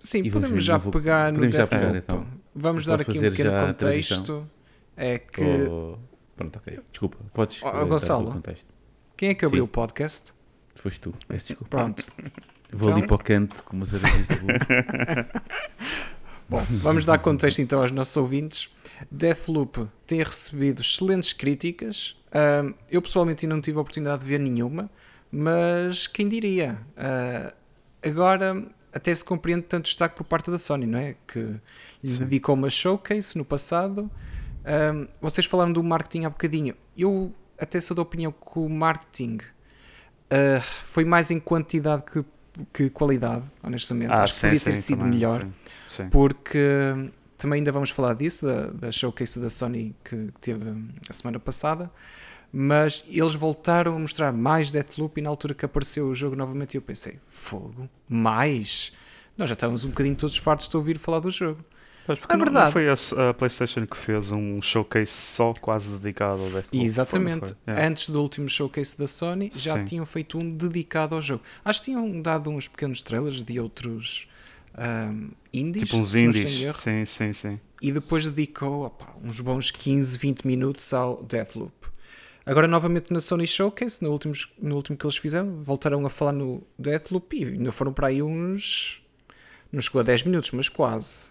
Sim, 0.02 0.30
podemos 0.30 0.64
já 0.64 0.76
vou- 0.78 0.92
pegar 0.92 1.32
no 1.32 1.38
podemos 1.38 1.54
já 1.56 1.66
pegar, 1.66 1.94
então. 1.96 2.26
Vamos 2.54 2.86
dar 2.86 3.00
aqui 3.00 3.18
um 3.18 3.22
pequeno 3.22 3.56
contexto. 3.58 4.46
É 4.96 5.18
que. 5.18 5.42
Ou- 5.42 5.98
Pronto, 6.36 6.56
ok. 6.56 6.80
Desculpa, 6.90 7.18
podes. 7.32 7.60
Dar 7.60 7.84
Gonçalo. 7.84 8.42
Quem 9.16 9.28
é 9.30 9.34
que 9.34 9.44
abriu 9.44 9.62
Sim. 9.62 9.68
o 9.68 9.68
podcast? 9.68 10.32
Foste 10.74 11.00
tu, 11.00 11.14
peço 11.28 11.48
desculpa. 11.48 11.76
Pronto. 11.76 12.04
Vou 12.72 12.88
Então- 12.88 12.92
ali 12.98 13.06
para 13.06 13.14
o 13.14 13.18
canto, 13.18 13.62
como 13.64 13.84
os 13.84 13.90
voo. 13.90 14.00
Bom, 16.48 16.62
vamos 16.82 17.06
dar 17.06 17.18
contexto 17.18 17.60
então 17.60 17.80
aos 17.80 17.90
nossos 17.90 18.16
ouvintes. 18.16 18.68
Deathloop 19.10 19.88
tem 20.06 20.22
recebido 20.22 20.80
excelentes 20.82 21.32
críticas. 21.32 22.16
Ahm, 22.32 22.74
eu 22.90 23.00
pessoalmente 23.00 23.44
ainda 23.46 23.54
não 23.54 23.62
tive 23.62 23.78
a 23.78 23.80
oportunidade 23.80 24.22
de 24.22 24.28
ver 24.28 24.38
nenhuma, 24.40 24.90
mas 25.30 26.06
quem 26.06 26.28
diria? 26.28 26.78
Ah, 26.96 27.52
agora 28.04 28.62
até 28.92 29.14
se 29.14 29.24
compreende 29.24 29.62
tanto 29.62 29.84
destaque 29.84 30.16
por 30.16 30.24
parte 30.24 30.50
da 30.50 30.58
Sony, 30.58 30.86
não 30.86 30.98
é? 30.98 31.16
Que 31.26 31.60
lhe 32.02 32.18
dedicou 32.18 32.54
uma 32.54 32.70
showcase 32.70 33.36
no 33.36 33.44
passado. 33.44 34.10
Ahm, 34.64 35.06
vocês 35.20 35.46
falaram 35.46 35.72
do 35.72 35.82
marketing 35.82 36.24
há 36.24 36.30
bocadinho. 36.30 36.74
Eu 36.96 37.32
até 37.58 37.80
sou 37.80 37.94
da 37.96 38.02
opinião 38.02 38.32
que 38.32 38.58
o 38.58 38.68
marketing 38.68 39.38
ah, 40.32 40.60
foi 40.60 41.04
mais 41.04 41.30
em 41.30 41.38
quantidade 41.38 42.04
que, 42.04 42.24
que 42.72 42.90
qualidade, 42.90 43.44
honestamente. 43.62 44.10
Ah, 44.10 44.22
Acho 44.22 44.34
que 44.34 44.40
sim, 44.40 44.46
podia 44.46 44.58
sim, 44.58 44.64
ter 44.64 44.74
sido 44.74 44.98
também, 45.00 45.14
melhor 45.14 45.44
Sim, 45.44 45.52
sim. 45.90 46.08
porque 46.08 46.58
hum, 46.58 47.10
também 47.36 47.58
ainda 47.58 47.70
vamos 47.70 47.90
falar 47.90 48.14
disso, 48.14 48.46
da, 48.46 48.66
da 48.68 48.90
showcase 48.90 49.38
da 49.38 49.50
Sony 49.50 49.94
que, 50.02 50.32
que 50.32 50.40
teve 50.40 50.70
hum, 50.70 50.88
a 51.08 51.12
semana 51.12 51.38
passada. 51.38 51.90
Mas 52.52 53.02
eles 53.08 53.34
voltaram 53.34 53.96
a 53.96 53.98
mostrar 53.98 54.32
mais 54.32 54.70
Deathloop 54.70 55.18
e 55.18 55.22
na 55.22 55.30
altura 55.30 55.54
que 55.54 55.64
apareceu 55.64 56.06
o 56.08 56.14
jogo 56.14 56.36
novamente 56.36 56.74
eu 56.76 56.82
pensei, 56.82 57.18
fogo, 57.28 57.88
mais? 58.08 58.92
Nós 59.38 59.48
já 59.48 59.54
estávamos 59.54 59.84
um 59.84 59.88
bocadinho 59.88 60.14
todos 60.16 60.36
fartos 60.36 60.68
de 60.68 60.76
ouvir 60.76 60.98
falar 60.98 61.20
do 61.20 61.30
jogo. 61.30 61.58
Pois, 62.04 62.18
porque 62.18 62.32
É 62.32 62.36
não- 62.36 62.44
verdade. 62.44 62.66
Não 62.66 62.72
foi 62.72 62.88
a, 62.90 63.30
a 63.30 63.32
PlayStation 63.34 63.86
que 63.86 63.96
fez 63.96 64.30
um 64.32 64.60
showcase 64.60 65.10
só 65.10 65.54
quase 65.54 65.96
dedicado 65.98 66.42
ao 66.42 66.50
Deathloop? 66.50 66.84
Exatamente, 66.84 67.48
Foi, 67.64 67.74
foi? 67.74 67.82
É. 67.82 67.86
antes 67.86 68.10
do 68.10 68.20
último 68.20 68.48
showcase 68.48 68.98
da 68.98 69.06
Sony 69.06 69.50
já 69.54 69.78
Sim. 69.78 69.84
tinham 69.86 70.04
feito 70.04 70.36
um 70.36 70.50
dedicado 70.50 71.14
ao 71.14 71.22
jogo. 71.22 71.42
Acho 71.64 71.78
que 71.80 71.86
tinham 71.86 72.20
dado 72.20 72.50
uns 72.50 72.68
pequenos 72.68 73.00
trailers 73.00 73.42
de 73.42 73.58
outros 73.60 74.28
hum, 74.76 75.30
indies, 75.54 75.84
Tipo 75.84 75.96
uns 75.96 76.14
indies. 76.14 76.76
Sim, 76.76 77.04
sim, 77.06 77.32
sim. 77.32 77.60
e 77.80 77.90
depois 77.92 78.26
dedicou 78.26 78.84
opá, 78.84 79.14
uns 79.22 79.40
bons 79.40 79.70
15, 79.70 80.18
20 80.18 80.46
minutos 80.46 80.92
ao 80.92 81.22
Deathloop. 81.22 81.72
Agora, 82.44 82.66
novamente 82.66 83.12
na 83.12 83.20
Sony 83.20 83.46
Showcase, 83.46 84.02
no, 84.02 84.10
últimos, 84.10 84.52
no 84.60 84.76
último 84.76 84.96
que 84.96 85.06
eles 85.06 85.16
fizeram, 85.16 85.62
voltaram 85.62 86.04
a 86.04 86.10
falar 86.10 86.32
no 86.32 86.62
Deathloop 86.78 87.36
e 87.36 87.44
ainda 87.44 87.70
foram 87.70 87.92
para 87.92 88.08
aí 88.08 88.22
uns. 88.22 89.00
Não 89.70 89.80
chegou 89.80 90.00
a 90.00 90.04
10 90.04 90.24
minutos, 90.24 90.50
mas 90.52 90.68
quase. 90.68 91.30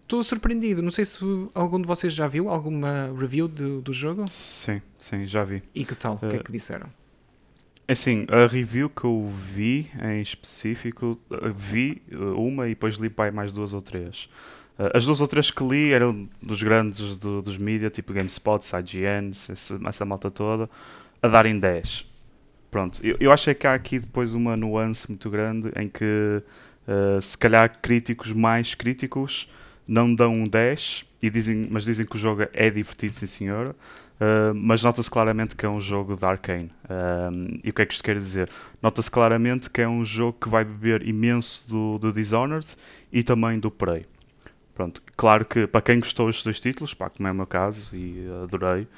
Estou 0.00 0.22
surpreendido. 0.22 0.82
Não 0.82 0.90
sei 0.90 1.04
se 1.04 1.18
algum 1.54 1.80
de 1.80 1.86
vocês 1.86 2.12
já 2.12 2.26
viu 2.26 2.48
alguma 2.48 3.14
review 3.18 3.46
de, 3.48 3.80
do 3.80 3.92
jogo. 3.92 4.26
Sim, 4.28 4.80
sim, 4.98 5.26
já 5.26 5.44
vi. 5.44 5.62
E 5.74 5.84
que 5.84 5.94
tal? 5.94 6.14
O 6.14 6.18
que 6.18 6.36
é 6.36 6.38
que 6.38 6.52
disseram? 6.52 6.88
Assim, 7.86 8.24
a 8.30 8.46
review 8.46 8.88
que 8.88 9.04
eu 9.04 9.30
vi 9.52 9.90
em 10.02 10.22
específico, 10.22 11.20
vi 11.54 12.02
uma 12.34 12.66
e 12.66 12.70
depois 12.70 12.94
li 12.94 13.10
para 13.10 13.30
mais 13.30 13.52
duas 13.52 13.74
ou 13.74 13.82
três. 13.82 14.28
As 14.76 15.04
duas 15.04 15.20
ou 15.20 15.28
três 15.28 15.50
que 15.50 15.62
li 15.62 15.92
eram 15.92 16.28
dos 16.42 16.62
grandes 16.62 17.16
do, 17.16 17.40
dos 17.40 17.56
mídia, 17.56 17.90
tipo 17.90 18.12
GameSpot, 18.12 18.60
IGN, 18.74 19.30
essa, 19.30 19.78
essa 19.86 20.04
malta 20.04 20.30
toda, 20.30 20.68
a 21.22 21.28
darem 21.28 21.58
10. 21.58 22.04
Pronto, 22.70 23.00
eu, 23.04 23.16
eu 23.20 23.30
acho 23.30 23.54
que 23.54 23.66
há 23.68 23.74
aqui 23.74 24.00
depois 24.00 24.34
uma 24.34 24.56
nuance 24.56 25.08
muito 25.08 25.30
grande 25.30 25.70
em 25.76 25.88
que 25.88 26.42
uh, 26.88 27.22
se 27.22 27.38
calhar 27.38 27.80
críticos 27.80 28.32
mais 28.32 28.74
críticos 28.74 29.48
não 29.86 30.12
dão 30.12 30.32
um 30.32 30.48
10, 30.48 31.04
e 31.22 31.30
dizem, 31.30 31.68
mas 31.70 31.84
dizem 31.84 32.04
que 32.04 32.16
o 32.16 32.18
jogo 32.18 32.42
é 32.52 32.70
divertido, 32.70 33.14
sim 33.16 33.26
senhor. 33.26 33.70
Uh, 33.70 34.54
mas 34.54 34.82
nota-se 34.82 35.10
claramente 35.10 35.56
que 35.56 35.64
é 35.64 35.68
um 35.68 35.80
jogo 35.80 36.16
de 36.16 36.24
Arkane. 36.24 36.70
Uh, 36.84 37.60
e 37.64 37.70
o 37.70 37.72
que 37.72 37.82
é 37.82 37.86
que 37.86 37.94
isto 37.94 38.04
quer 38.04 38.18
dizer? 38.18 38.50
Nota-se 38.82 39.10
claramente 39.10 39.70
que 39.70 39.80
é 39.80 39.88
um 39.88 40.04
jogo 40.04 40.38
que 40.38 40.48
vai 40.48 40.64
beber 40.64 41.06
imenso 41.06 41.68
do, 41.68 41.98
do 41.98 42.12
Dishonored 42.12 42.66
e 43.12 43.22
também 43.22 43.58
do 43.58 43.70
Prey. 43.70 44.06
Pronto, 44.74 45.02
claro 45.16 45.44
que 45.44 45.66
para 45.66 45.80
quem 45.80 46.00
gostou 46.00 46.26
destes 46.26 46.44
dois 46.44 46.60
títulos, 46.60 46.94
pá, 46.94 47.08
como 47.08 47.28
é 47.28 47.32
o 47.32 47.34
meu 47.34 47.46
caso 47.46 47.94
e 47.94 48.26
adorei, 48.42 48.88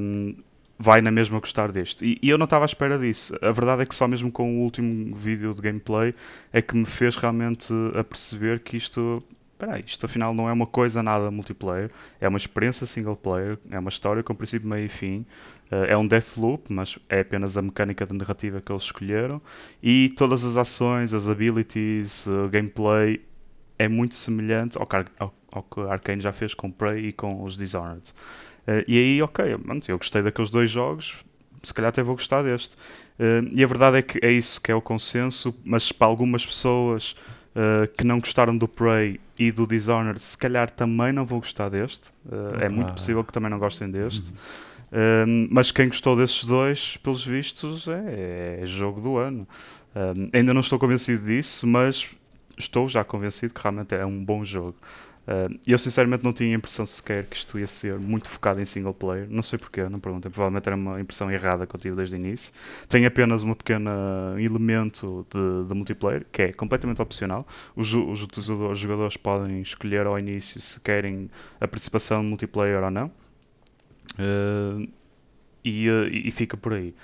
um, 0.00 0.34
vai 0.78 1.02
na 1.02 1.10
mesma 1.10 1.38
gostar 1.38 1.70
deste. 1.70 2.04
E, 2.04 2.18
e 2.22 2.30
eu 2.30 2.38
não 2.38 2.44
estava 2.44 2.64
à 2.64 2.66
espera 2.66 2.98
disso. 2.98 3.34
A 3.42 3.52
verdade 3.52 3.82
é 3.82 3.86
que 3.86 3.94
só 3.94 4.08
mesmo 4.08 4.32
com 4.32 4.58
o 4.58 4.62
último 4.62 5.14
vídeo 5.14 5.54
de 5.54 5.60
gameplay 5.60 6.14
é 6.52 6.62
que 6.62 6.74
me 6.74 6.86
fez 6.86 7.16
realmente 7.16 7.72
a 7.94 8.02
perceber 8.02 8.60
que 8.60 8.76
isto 8.76 9.22
peraí, 9.58 9.84
isto 9.86 10.04
afinal 10.04 10.34
não 10.34 10.48
é 10.48 10.52
uma 10.52 10.66
coisa 10.66 11.02
nada 11.02 11.30
multiplayer, 11.30 11.90
é 12.20 12.28
uma 12.28 12.36
experiência 12.36 12.86
single 12.86 13.16
player, 13.16 13.58
é 13.70 13.78
uma 13.78 13.88
história 13.88 14.22
com 14.22 14.34
princípio, 14.34 14.68
meio 14.68 14.86
e 14.86 14.88
fim, 14.88 15.24
uh, 15.70 15.84
é 15.86 15.96
um 15.96 16.06
Deathloop, 16.06 16.72
mas 16.72 16.98
é 17.08 17.20
apenas 17.20 17.56
a 17.56 17.62
mecânica 17.62 18.04
de 18.04 18.14
narrativa 18.14 18.60
que 18.60 18.72
eles 18.72 18.82
escolheram, 18.82 19.40
e 19.82 20.12
todas 20.16 20.44
as 20.44 20.56
ações, 20.56 21.14
as 21.14 21.28
abilities, 21.28 22.26
o 22.26 22.48
gameplay 22.48 23.20
é 23.78 23.88
muito 23.88 24.14
semelhante 24.14 24.78
ao 24.78 24.86
que, 24.86 24.96
ao, 25.18 25.34
ao 25.52 25.62
que 25.62 25.80
Arkane 25.80 26.22
já 26.22 26.32
fez 26.32 26.54
com 26.54 26.70
Prey 26.70 27.08
e 27.08 27.12
com 27.12 27.42
os 27.42 27.56
Dishonored. 27.56 28.12
Uh, 28.66 28.84
e 28.88 28.98
aí, 28.98 29.22
ok, 29.22 29.44
eu 29.88 29.98
gostei 29.98 30.22
daqueles 30.22 30.50
dois 30.50 30.70
jogos, 30.70 31.24
se 31.62 31.72
calhar 31.72 31.90
até 31.90 32.02
vou 32.02 32.14
gostar 32.14 32.42
deste. 32.42 32.74
Uh, 33.18 33.46
e 33.52 33.62
a 33.62 33.66
verdade 33.66 33.98
é 33.98 34.02
que 34.02 34.18
é 34.24 34.32
isso 34.32 34.60
que 34.60 34.72
é 34.72 34.74
o 34.74 34.80
consenso, 34.80 35.54
mas 35.64 35.92
para 35.92 36.06
algumas 36.06 36.44
pessoas 36.44 37.14
uh, 37.54 37.86
que 37.96 38.04
não 38.04 38.20
gostaram 38.20 38.56
do 38.56 38.66
Prey 38.66 39.20
e 39.38 39.52
do 39.52 39.66
Dishonored, 39.66 40.22
se 40.22 40.38
calhar 40.38 40.70
também 40.70 41.12
não 41.12 41.26
vão 41.26 41.38
gostar 41.38 41.68
deste. 41.68 42.10
é 42.60 42.68
muito 42.68 42.92
possível 42.92 43.24
que 43.24 43.32
também 43.32 43.50
não 43.50 43.58
gostem 43.58 43.90
deste. 43.90 44.32
Uhum. 44.92 45.48
mas 45.50 45.72
quem 45.72 45.88
gostou 45.88 46.16
desses 46.16 46.44
dois, 46.44 46.96
pelos 46.98 47.26
vistos, 47.26 47.88
é, 47.88 48.60
é 48.62 48.66
jogo 48.66 49.00
do 49.00 49.16
ano. 49.16 49.44
ainda 50.32 50.54
não 50.54 50.60
estou 50.60 50.78
convencido 50.78 51.26
disso, 51.26 51.66
mas 51.66 52.14
estou 52.58 52.88
já 52.88 53.04
convencido 53.04 53.54
que 53.54 53.60
realmente 53.60 53.94
é 53.94 54.04
um 54.04 54.24
bom 54.24 54.44
jogo. 54.44 54.76
Uh, 55.26 55.58
eu 55.66 55.78
sinceramente 55.78 56.22
não 56.22 56.34
tinha 56.34 56.54
a 56.54 56.58
impressão 56.58 56.84
sequer 56.84 57.24
que 57.24 57.34
isto 57.34 57.58
ia 57.58 57.66
ser 57.66 57.98
muito 57.98 58.28
focado 58.28 58.60
em 58.60 58.64
single 58.64 58.92
player. 58.92 59.26
Não 59.30 59.42
sei 59.42 59.58
porquê, 59.58 59.88
não 59.88 59.98
perguntem. 59.98 60.30
Provavelmente 60.30 60.66
era 60.66 60.76
uma 60.76 61.00
impressão 61.00 61.30
errada 61.30 61.66
que 61.66 61.74
eu 61.74 61.80
tive 61.80 61.96
desde 61.96 62.14
o 62.14 62.18
início. 62.18 62.52
Tem 62.88 63.06
apenas 63.06 63.42
um 63.42 63.54
pequeno 63.54 63.90
elemento 64.38 65.26
de, 65.30 65.68
de 65.68 65.74
multiplayer 65.74 66.26
que 66.30 66.42
é 66.42 66.52
completamente 66.52 67.00
opcional. 67.00 67.46
Os, 67.74 67.94
os, 67.94 68.22
os, 68.22 68.78
jogadores 68.78 69.16
podem 69.16 69.62
escolher 69.62 70.06
ao 70.06 70.18
início 70.18 70.60
se 70.60 70.78
querem 70.80 71.30
a 71.58 71.66
participação 71.66 72.20
de 72.22 72.28
multiplayer 72.28 72.82
ou 72.82 72.90
não. 72.90 73.10
Uh, 74.18 74.86
e, 75.64 75.88
e 76.28 76.30
fica 76.30 76.56
por 76.56 76.74
aí. 76.74 76.94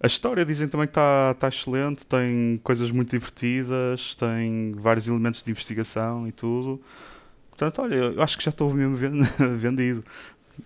A 0.00 0.06
história 0.06 0.44
dizem 0.44 0.68
também 0.68 0.86
que 0.86 0.90
está 0.90 1.34
tá 1.34 1.48
excelente, 1.48 2.06
tem 2.06 2.60
coisas 2.62 2.90
muito 2.90 3.10
divertidas, 3.10 4.14
tem 4.14 4.74
vários 4.76 5.08
elementos 5.08 5.42
de 5.42 5.50
investigação 5.50 6.28
e 6.28 6.32
tudo. 6.32 6.80
Portanto, 7.50 7.80
olha, 7.80 7.94
eu 7.94 8.22
acho 8.22 8.36
que 8.36 8.44
já 8.44 8.50
estou 8.50 8.72
mesmo 8.74 8.96
vendido. 9.56 10.04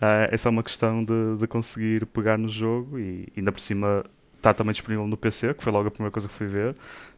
Ah, 0.00 0.28
é 0.30 0.36
só 0.36 0.50
uma 0.50 0.62
questão 0.62 1.04
de, 1.04 1.36
de, 1.38 1.46
conseguir 1.46 2.06
pegar 2.06 2.36
no 2.38 2.48
jogo 2.48 2.98
e 2.98 3.28
ainda 3.36 3.52
por 3.52 3.60
cima 3.60 4.04
está 4.36 4.52
também 4.54 4.72
disponível 4.72 5.06
no 5.06 5.16
PC, 5.16 5.54
que 5.54 5.62
foi 5.62 5.72
logo 5.72 5.88
a 5.88 5.90
primeira 5.90 6.12
coisa 6.12 6.28
que 6.28 6.34
fui 6.34 6.46
ver. 6.46 6.74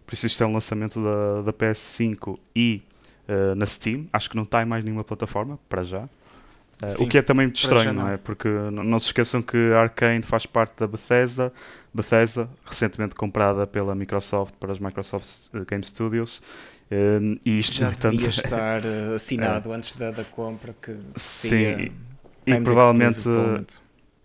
Por 0.06 0.14
isso 0.14 0.26
isto 0.26 0.42
é 0.42 0.46
um 0.46 0.52
lançamento 0.52 1.02
da, 1.02 1.42
da 1.42 1.52
PS5 1.52 2.38
e 2.54 2.82
uh, 3.28 3.54
na 3.54 3.66
Steam. 3.66 4.06
Acho 4.12 4.28
que 4.28 4.36
não 4.36 4.42
está 4.42 4.62
em 4.62 4.66
mais 4.66 4.84
nenhuma 4.84 5.04
plataforma, 5.04 5.58
para 5.68 5.82
já. 5.82 6.08
Uh, 6.82 6.90
Sim, 6.90 7.04
o 7.04 7.08
que 7.08 7.18
é 7.18 7.22
também 7.22 7.46
muito 7.46 7.56
estranho, 7.56 7.92
não. 7.92 8.04
não. 8.04 8.10
é? 8.10 8.16
Porque 8.16 8.48
não, 8.48 8.98
se 8.98 9.06
esqueçam 9.06 9.40
que 9.40 9.56
a 9.72 9.80
Arkane 9.80 10.22
faz 10.22 10.46
parte 10.46 10.80
da 10.80 10.86
Bethesda, 10.86 11.52
Bethesda, 11.94 12.48
recentemente 12.64 13.14
comprada 13.14 13.66
pela 13.66 13.94
Microsoft 13.94 14.54
para 14.58 14.72
as 14.72 14.78
Microsoft 14.78 15.48
eh, 15.54 15.64
Game 15.68 15.84
Studios. 15.84 16.42
Um, 16.90 17.38
e 17.46 17.58
isto 17.60 17.74
Já 17.74 17.90
devia 17.90 18.00
tanto... 18.00 18.28
estar 18.28 18.84
eh, 18.84 19.14
assinado 19.14 19.72
é. 19.72 19.76
antes 19.76 19.94
da, 19.94 20.10
da 20.10 20.24
compra 20.24 20.74
que 20.80 20.94
Sim, 21.14 21.56
e, 21.56 21.92
e 22.46 22.60
provavelmente 22.60 23.20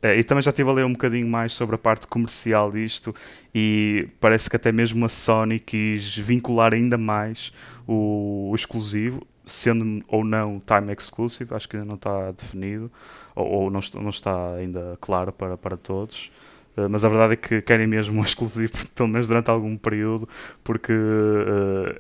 é, 0.02 0.20
e 0.20 0.24
também 0.24 0.44
já 0.44 0.52
estive 0.52 0.70
a 0.70 0.74
ler 0.74 0.86
um 0.86 0.92
bocadinho 0.92 1.28
mais 1.28 1.54
sobre 1.54 1.76
a 1.76 1.78
parte 1.78 2.06
comercial 2.06 2.72
disto 2.72 3.16
e 3.54 4.10
parece 4.20 4.50
que 4.50 4.56
até 4.56 4.72
mesmo 4.72 5.06
a 5.06 5.10
Sony 5.10 5.60
quis 5.60 6.16
vincular 6.18 6.74
ainda 6.74 6.98
mais 6.98 7.52
o, 7.88 8.50
o 8.52 8.56
exclusivo 8.56 9.26
sendo 9.48 10.04
ou 10.08 10.24
não 10.24 10.60
time 10.60 10.94
exclusive, 10.94 11.56
acho 11.56 11.68
que 11.68 11.78
ainda 11.78 11.88
não 11.88 11.96
está 11.96 12.32
definido, 12.32 12.92
ou, 13.36 13.48
ou 13.48 13.72
não, 13.72 13.80
está, 13.80 14.00
não, 14.00 14.10
está, 14.10 14.54
ainda 14.56 14.98
claro 15.02 15.32
para, 15.32 15.58
para 15.58 15.78
todos. 15.78 16.32
Uh, 16.76 16.88
mas 16.90 17.04
a 17.04 17.10
verdade 17.10 17.34
é 17.34 17.36
que 17.36 17.62
querem 17.62 17.88
mesmo 17.88 18.20
um 18.20 18.24
exclusivo, 18.24 18.74
pelo 18.94 19.10
menos 19.10 19.28
durante 19.28 19.50
algum 19.50 19.76
período, 19.78 20.28
porque 20.64 20.94
uh, 20.94 22.00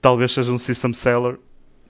talvez 0.00 0.32
seja 0.32 0.52
um 0.52 0.58
system 0.58 0.94
seller, 0.94 1.38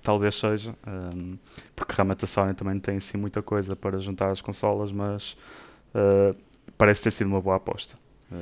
talvez 0.03 0.35
seja, 0.35 0.75
um, 0.87 1.35
eh, 1.35 1.39
porque 1.77 1.95
realmente 1.95 2.25
a 2.25 2.27
Sony 2.27 2.55
também 2.55 2.75
não 2.75 2.81
tem 2.81 2.97
assim 2.97 3.19
muita 3.19 3.43
coisa 3.43 3.77
para 3.77 3.99
juntar 4.01 4.31
as 4.31 4.41
consolas, 4.41 4.91
mas 4.91 5.37
uh, 5.95 6.35
parece 6.79 7.03
ter 7.03 7.11
sido 7.11 7.27
uma 7.27 7.41
boa 7.41 7.57
aposta. 7.57 7.99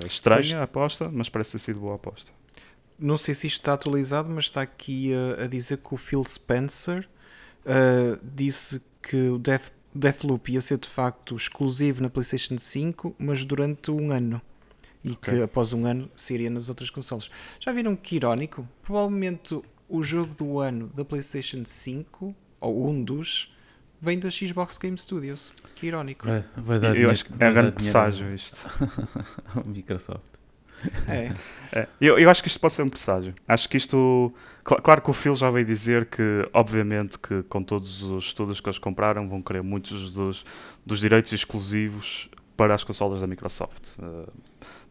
estranha 0.07 0.40
mas... 0.40 0.54
a 0.54 0.62
aposta, 0.62 1.11
mas 1.12 1.28
parece 1.28 1.52
ter 1.52 1.59
sido 1.59 1.80
boa 1.80 1.97
aposta 1.97 2.38
não 2.99 3.17
sei 3.17 3.35
se 3.35 3.47
isto 3.47 3.61
está 3.61 3.75
atualizado, 3.75 4.28
mas 4.28 4.45
está 4.45 4.62
aqui 4.62 5.12
a, 5.14 5.45
a 5.45 5.47
dizer 5.47 5.78
que 5.78 5.95
o 5.95 5.97
Phil 5.97 6.25
Spencer 6.25 7.09
uh, 7.64 8.19
disse 8.23 8.83
que 9.00 9.28
o 9.28 9.38
Death, 9.38 9.71
Deathloop 9.95 10.52
ia 10.52 10.61
ser 10.61 10.78
de 10.78 10.88
facto 10.88 11.37
exclusivo 11.37 12.02
na 12.02 12.11
PlayStation 12.11 12.59
5, 12.59 13.14
mas 13.19 13.45
durante 13.45 13.90
um 13.90 14.11
ano. 14.11 14.40
E 15.05 15.12
okay. 15.12 15.37
que 15.37 15.43
após 15.43 15.73
um 15.73 15.87
ano 15.87 16.11
seria 16.17 16.50
nas 16.50 16.69
outras 16.69 16.90
consoles. 16.90 17.31
Já 17.61 17.73
viram 17.73 17.95
que 17.95 18.17
irónico? 18.17 18.69
Provavelmente 18.83 19.61
o 19.88 20.02
jogo 20.02 20.35
do 20.35 20.59
ano 20.59 20.88
da 20.95 21.05
PlayStation 21.05 21.62
5, 21.64 22.35
ou 22.61 22.88
um 22.88 23.02
dos, 23.02 23.55
vem 24.00 24.19
da 24.19 24.28
Xbox 24.28 24.76
Game 24.76 24.99
Studios. 24.99 25.52
Que 25.76 25.87
irónico. 25.87 26.26
Vai, 26.26 26.45
vai 26.57 26.78
dar 26.81 26.88
Eu 26.88 26.93
dinheiro, 26.93 27.12
acho 27.12 27.25
que 27.25 27.33
é 27.33 27.49
um 27.49 27.55
grande 27.55 27.73
presságio 27.73 28.35
isto. 28.35 28.69
Microsoft. 29.64 30.38
É. 31.08 31.32
é. 31.73 31.88
Eu, 32.00 32.18
eu 32.18 32.30
acho 32.30 32.42
que 32.42 32.49
isto 32.49 32.61
pode 32.61 32.75
ser 32.75 32.82
um 32.82 32.88
presságio. 32.88 33.35
Acho 33.47 33.68
que 33.68 33.76
isto. 33.76 34.32
Cl 34.66 34.80
claro 34.82 35.02
que 35.02 35.11
o 35.11 35.12
Phil 35.12 35.35
já 35.35 35.50
veio 35.50 35.66
dizer 35.66 36.06
que, 36.06 36.49
obviamente, 36.52 37.18
que 37.18 37.42
com 37.44 37.62
todos 37.62 38.02
os 38.02 38.25
estudos 38.26 38.61
que 38.61 38.68
eles 38.68 38.78
compraram, 38.78 39.28
vão 39.28 39.42
querer 39.42 39.62
muitos 39.62 40.12
dos, 40.12 40.44
dos 40.85 41.00
direitos 41.00 41.32
exclusivos 41.32 42.28
para 42.56 42.75
as 42.75 42.85
consolas 42.85 43.20
da 43.20 43.26
Microsoft. 43.26 43.99
Uh, 43.99 44.30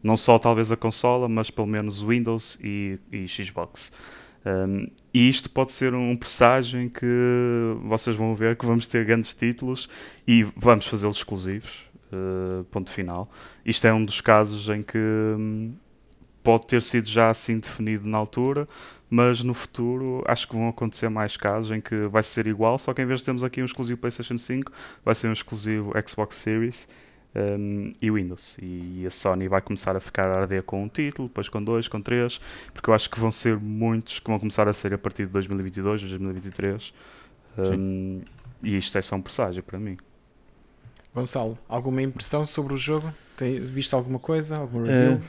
não 0.02 0.16
só 0.16 0.38
talvez 0.38 0.72
a 0.72 0.76
consola, 0.76 1.28
mas 1.28 1.50
pelo 1.50 1.66
menos 1.66 2.02
Windows 2.02 2.58
e, 2.62 2.98
e 3.12 3.28
Xbox. 3.28 3.92
Um, 4.48 4.86
e 5.12 5.28
isto 5.28 5.50
pode 5.50 5.72
ser 5.72 5.92
um 5.94 6.16
presságio 6.16 6.80
em 6.80 6.88
que 6.88 7.06
vocês 7.82 8.16
vão 8.16 8.34
ver 8.34 8.56
que 8.56 8.64
vamos 8.64 8.86
ter 8.86 9.04
grandes 9.04 9.34
títulos 9.34 9.88
e 10.26 10.42
vamos 10.56 10.86
fazê-los 10.86 11.18
exclusivos. 11.18 11.86
Uh, 12.10 12.64
ponto 12.64 12.90
final. 12.90 13.30
Isto 13.66 13.86
é 13.86 13.92
um 13.92 14.02
dos 14.02 14.22
casos 14.22 14.70
em 14.70 14.82
que 14.82 14.96
hum, 14.96 15.74
pode 16.42 16.66
ter 16.66 16.80
sido 16.80 17.06
já 17.06 17.28
assim 17.28 17.58
definido 17.58 18.08
na 18.08 18.16
altura, 18.16 18.66
mas 19.10 19.42
no 19.42 19.52
futuro 19.52 20.24
acho 20.26 20.48
que 20.48 20.56
vão 20.56 20.68
acontecer 20.68 21.10
mais 21.10 21.36
casos 21.36 21.70
em 21.70 21.82
que 21.82 22.06
vai 22.06 22.22
ser 22.22 22.46
igual, 22.46 22.78
só 22.78 22.94
que 22.94 23.02
em 23.02 23.06
vez 23.06 23.20
de 23.20 23.26
termos 23.26 23.44
aqui 23.44 23.60
um 23.60 23.66
exclusivo 23.66 24.00
PlayStation 24.00 24.38
5, 24.38 24.72
vai 25.04 25.14
ser 25.14 25.28
um 25.28 25.34
exclusivo 25.34 25.92
Xbox 26.08 26.36
Series. 26.36 26.88
Um, 27.36 27.92
e 28.00 28.10
Windows. 28.10 28.56
E 28.60 29.04
a 29.06 29.10
Sony 29.10 29.48
vai 29.48 29.60
começar 29.60 29.94
a 29.94 30.00
ficar 30.00 30.28
a 30.28 30.40
arder 30.40 30.62
com 30.62 30.82
um 30.82 30.88
título, 30.88 31.28
depois 31.28 31.48
com 31.48 31.62
dois, 31.62 31.86
com 31.86 32.00
três, 32.00 32.40
porque 32.72 32.88
eu 32.90 32.94
acho 32.94 33.10
que 33.10 33.20
vão 33.20 33.30
ser 33.30 33.56
muitos 33.58 34.18
que 34.18 34.28
vão 34.28 34.38
começar 34.38 34.66
a 34.66 34.72
ser 34.72 34.94
a 34.94 34.98
partir 34.98 35.26
de 35.26 35.32
2022, 35.32 36.02
2023. 36.02 36.94
Um, 37.58 38.22
e 38.62 38.76
isto 38.76 38.96
é 38.96 39.02
só 39.02 39.16
um 39.16 39.22
presságio 39.22 39.62
para 39.62 39.78
mim. 39.78 39.96
Gonçalo, 41.14 41.58
alguma 41.68 42.02
impressão 42.02 42.44
sobre 42.44 42.74
o 42.74 42.76
jogo? 42.76 43.12
Tem 43.36 43.60
visto 43.60 43.94
alguma 43.94 44.18
coisa? 44.18 44.56
Alguma 44.56 44.86
review? 44.86 45.20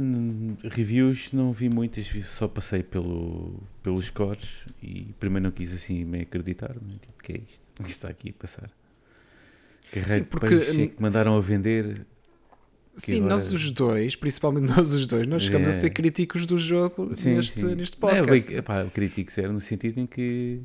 Hum, 0.00 0.56
Reviews 0.62 1.32
não 1.32 1.52
vi 1.52 1.68
muitas, 1.68 2.06
só 2.26 2.46
passei 2.46 2.84
pelo, 2.84 3.60
pelos 3.82 4.06
scores 4.06 4.64
e 4.80 5.12
primeiro 5.18 5.44
não 5.44 5.50
quis 5.50 5.74
assim 5.74 6.04
me 6.04 6.20
acreditar, 6.20 6.74
né? 6.74 6.98
tipo, 7.00 7.22
que 7.22 7.32
é 7.32 7.36
isto? 7.38 7.60
O 7.80 7.84
que 7.84 7.90
está 7.90 8.08
aqui 8.08 8.30
a 8.30 8.40
passar? 8.40 8.70
Carreiro 9.92 10.12
Sim, 10.12 10.24
porque, 10.24 10.54
é 10.54 10.86
que 10.88 10.94
mandaram 11.02 11.36
a 11.36 11.40
vender. 11.40 12.04
Sim, 12.94 13.18
agora- 13.18 13.30
nós 13.34 13.52
os 13.52 13.70
dois, 13.70 14.16
principalmente 14.16 14.66
nós 14.76 14.92
os 14.92 15.06
dois, 15.06 15.26
nós 15.26 15.42
chegamos 15.42 15.68
a 15.68 15.70
É. 15.70 15.74
ser 15.74 15.90
críticos 15.90 16.46
do 16.46 16.58
jogo 16.58 17.14
Sim, 17.16 17.34
neste, 17.36 17.60
sim. 17.60 17.74
neste 17.74 17.96
É, 17.96 18.00
podcast. 18.00 18.48
bem, 18.50 18.58
epá, 18.58 18.84
crítico 18.92 19.30
zero 19.32 19.52
no 19.52 19.60
sentido 19.60 19.98
em 20.00 20.06
que 20.06 20.60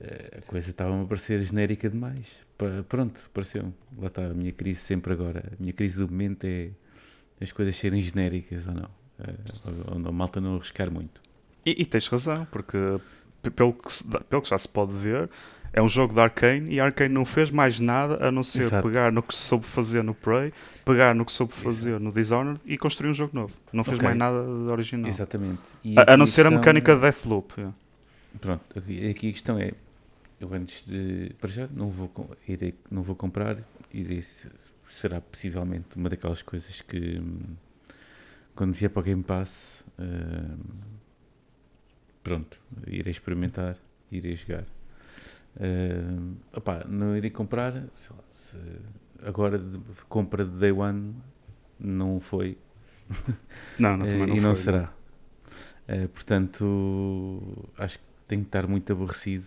eh, 0.00 0.38
a 0.38 0.42
coisa 0.50 0.70
estava 0.70 1.02
a 1.02 1.04
parecer 1.04 1.42
genérica 1.42 1.88
demais. 1.90 2.26
Pronto, 2.88 3.18
pareceu. 3.34 3.72
Lá 3.98 4.06
está 4.06 4.26
a 4.26 4.32
minha 4.34 4.52
crise 4.52 4.80
sempre 4.80 5.12
agora. 5.12 5.44
A 5.58 5.60
minha 5.60 5.72
crise 5.72 5.98
do 5.98 6.08
momento 6.08 6.44
é 6.44 6.70
as 7.40 7.50
coisas 7.50 7.74
serem 7.76 8.00
genéricas 8.00 8.66
ou 8.66 8.74
não. 8.74 8.88
Eh, 9.18 9.34
ou 9.90 10.08
a 10.08 10.12
malta 10.12 10.40
não 10.40 10.54
arriscar 10.56 10.90
muito. 10.90 11.20
E, 11.66 11.82
e 11.82 11.84
tens 11.84 12.06
razão, 12.06 12.46
porque 12.52 12.76
pelo 13.56 13.72
que, 13.72 13.88
pelo 14.28 14.40
que 14.42 14.48
já 14.48 14.56
se 14.58 14.68
pode 14.68 14.92
ver, 14.94 15.28
é 15.74 15.82
um 15.82 15.88
jogo 15.88 16.14
da 16.14 16.22
Arkane 16.22 16.72
e 16.72 16.78
a 16.80 16.84
Arkane 16.86 17.12
não 17.12 17.24
fez 17.24 17.50
mais 17.50 17.80
nada 17.80 18.24
a 18.26 18.30
não 18.30 18.44
ser 18.44 18.62
Exato. 18.62 18.86
pegar 18.88 19.10
no 19.12 19.22
que 19.22 19.34
soube 19.34 19.66
fazer 19.66 20.02
no 20.04 20.14
Prey, 20.14 20.52
pegar 20.84 21.14
no 21.14 21.24
que 21.26 21.32
soube 21.32 21.52
fazer 21.52 21.98
no 21.98 22.12
Dishonored 22.12 22.60
e 22.64 22.78
construir 22.78 23.10
um 23.10 23.14
jogo 23.14 23.34
novo. 23.34 23.52
Não 23.72 23.82
fez 23.82 23.96
Ok. 23.96 24.04
mais 24.06 24.16
nada 24.16 24.42
de 24.44 24.70
original. 24.70 25.10
Exatamente. 25.10 25.60
E 25.82 25.98
A, 25.98 26.14
a 26.14 26.16
não 26.16 26.26
ser 26.26 26.46
a 26.46 26.50
mecânica 26.50 26.94
de 26.94 27.00
Deathloop. 27.02 27.60
é. 27.60 27.68
Pronto, 28.40 28.64
aqui 28.78 29.28
a 29.28 29.32
questão 29.32 29.58
é, 29.58 29.72
eu 30.40 30.52
antes 30.54 30.84
de, 30.86 31.32
para 31.40 31.50
já, 31.50 31.68
não 31.72 31.88
vou, 31.90 32.10
irei, 32.48 32.74
não 32.90 33.02
vou 33.02 33.14
comprar, 33.16 33.58
irei, 33.92 34.22
se- 34.22 34.48
será 34.88 35.20
possivelmente 35.20 35.86
uma 35.96 36.08
daquelas 36.08 36.40
coisas 36.42 36.80
que, 36.82 37.18
hum, 37.18 37.40
quando 38.54 38.72
vier 38.74 38.90
para 38.90 39.00
o 39.00 39.02
Game 39.02 39.22
Pass, 39.24 39.84
hum, 39.98 40.56
pronto, 42.22 42.56
irei 42.86 43.10
experimentar, 43.10 43.76
irei 44.10 44.36
jogar. 44.36 44.64
Hum, 45.60 46.36
opá, 46.52 46.84
não 46.88 47.16
irei 47.16 47.30
comprar, 47.30 47.72
sei 47.94 48.16
lá, 48.16 48.22
se 48.32 48.56
agora 49.22 49.58
de, 49.58 49.78
compra 50.08 50.44
de 50.44 50.50
Day 50.50 50.72
One 50.72 51.14
não 51.78 52.18
foi, 52.18 52.58
Não, 53.78 53.96
não, 53.96 54.06
também 54.06 54.22
eh, 54.22 54.26
não 54.26 54.36
e 54.36 54.40
não 54.40 54.54
foi, 54.54 54.64
será. 54.64 54.92
Eh, 55.86 56.08
portanto, 56.08 57.68
acho 57.78 57.98
que 57.98 58.04
tenho 58.26 58.42
que 58.42 58.48
estar 58.48 58.66
muito 58.66 58.90
aborrecido 58.92 59.46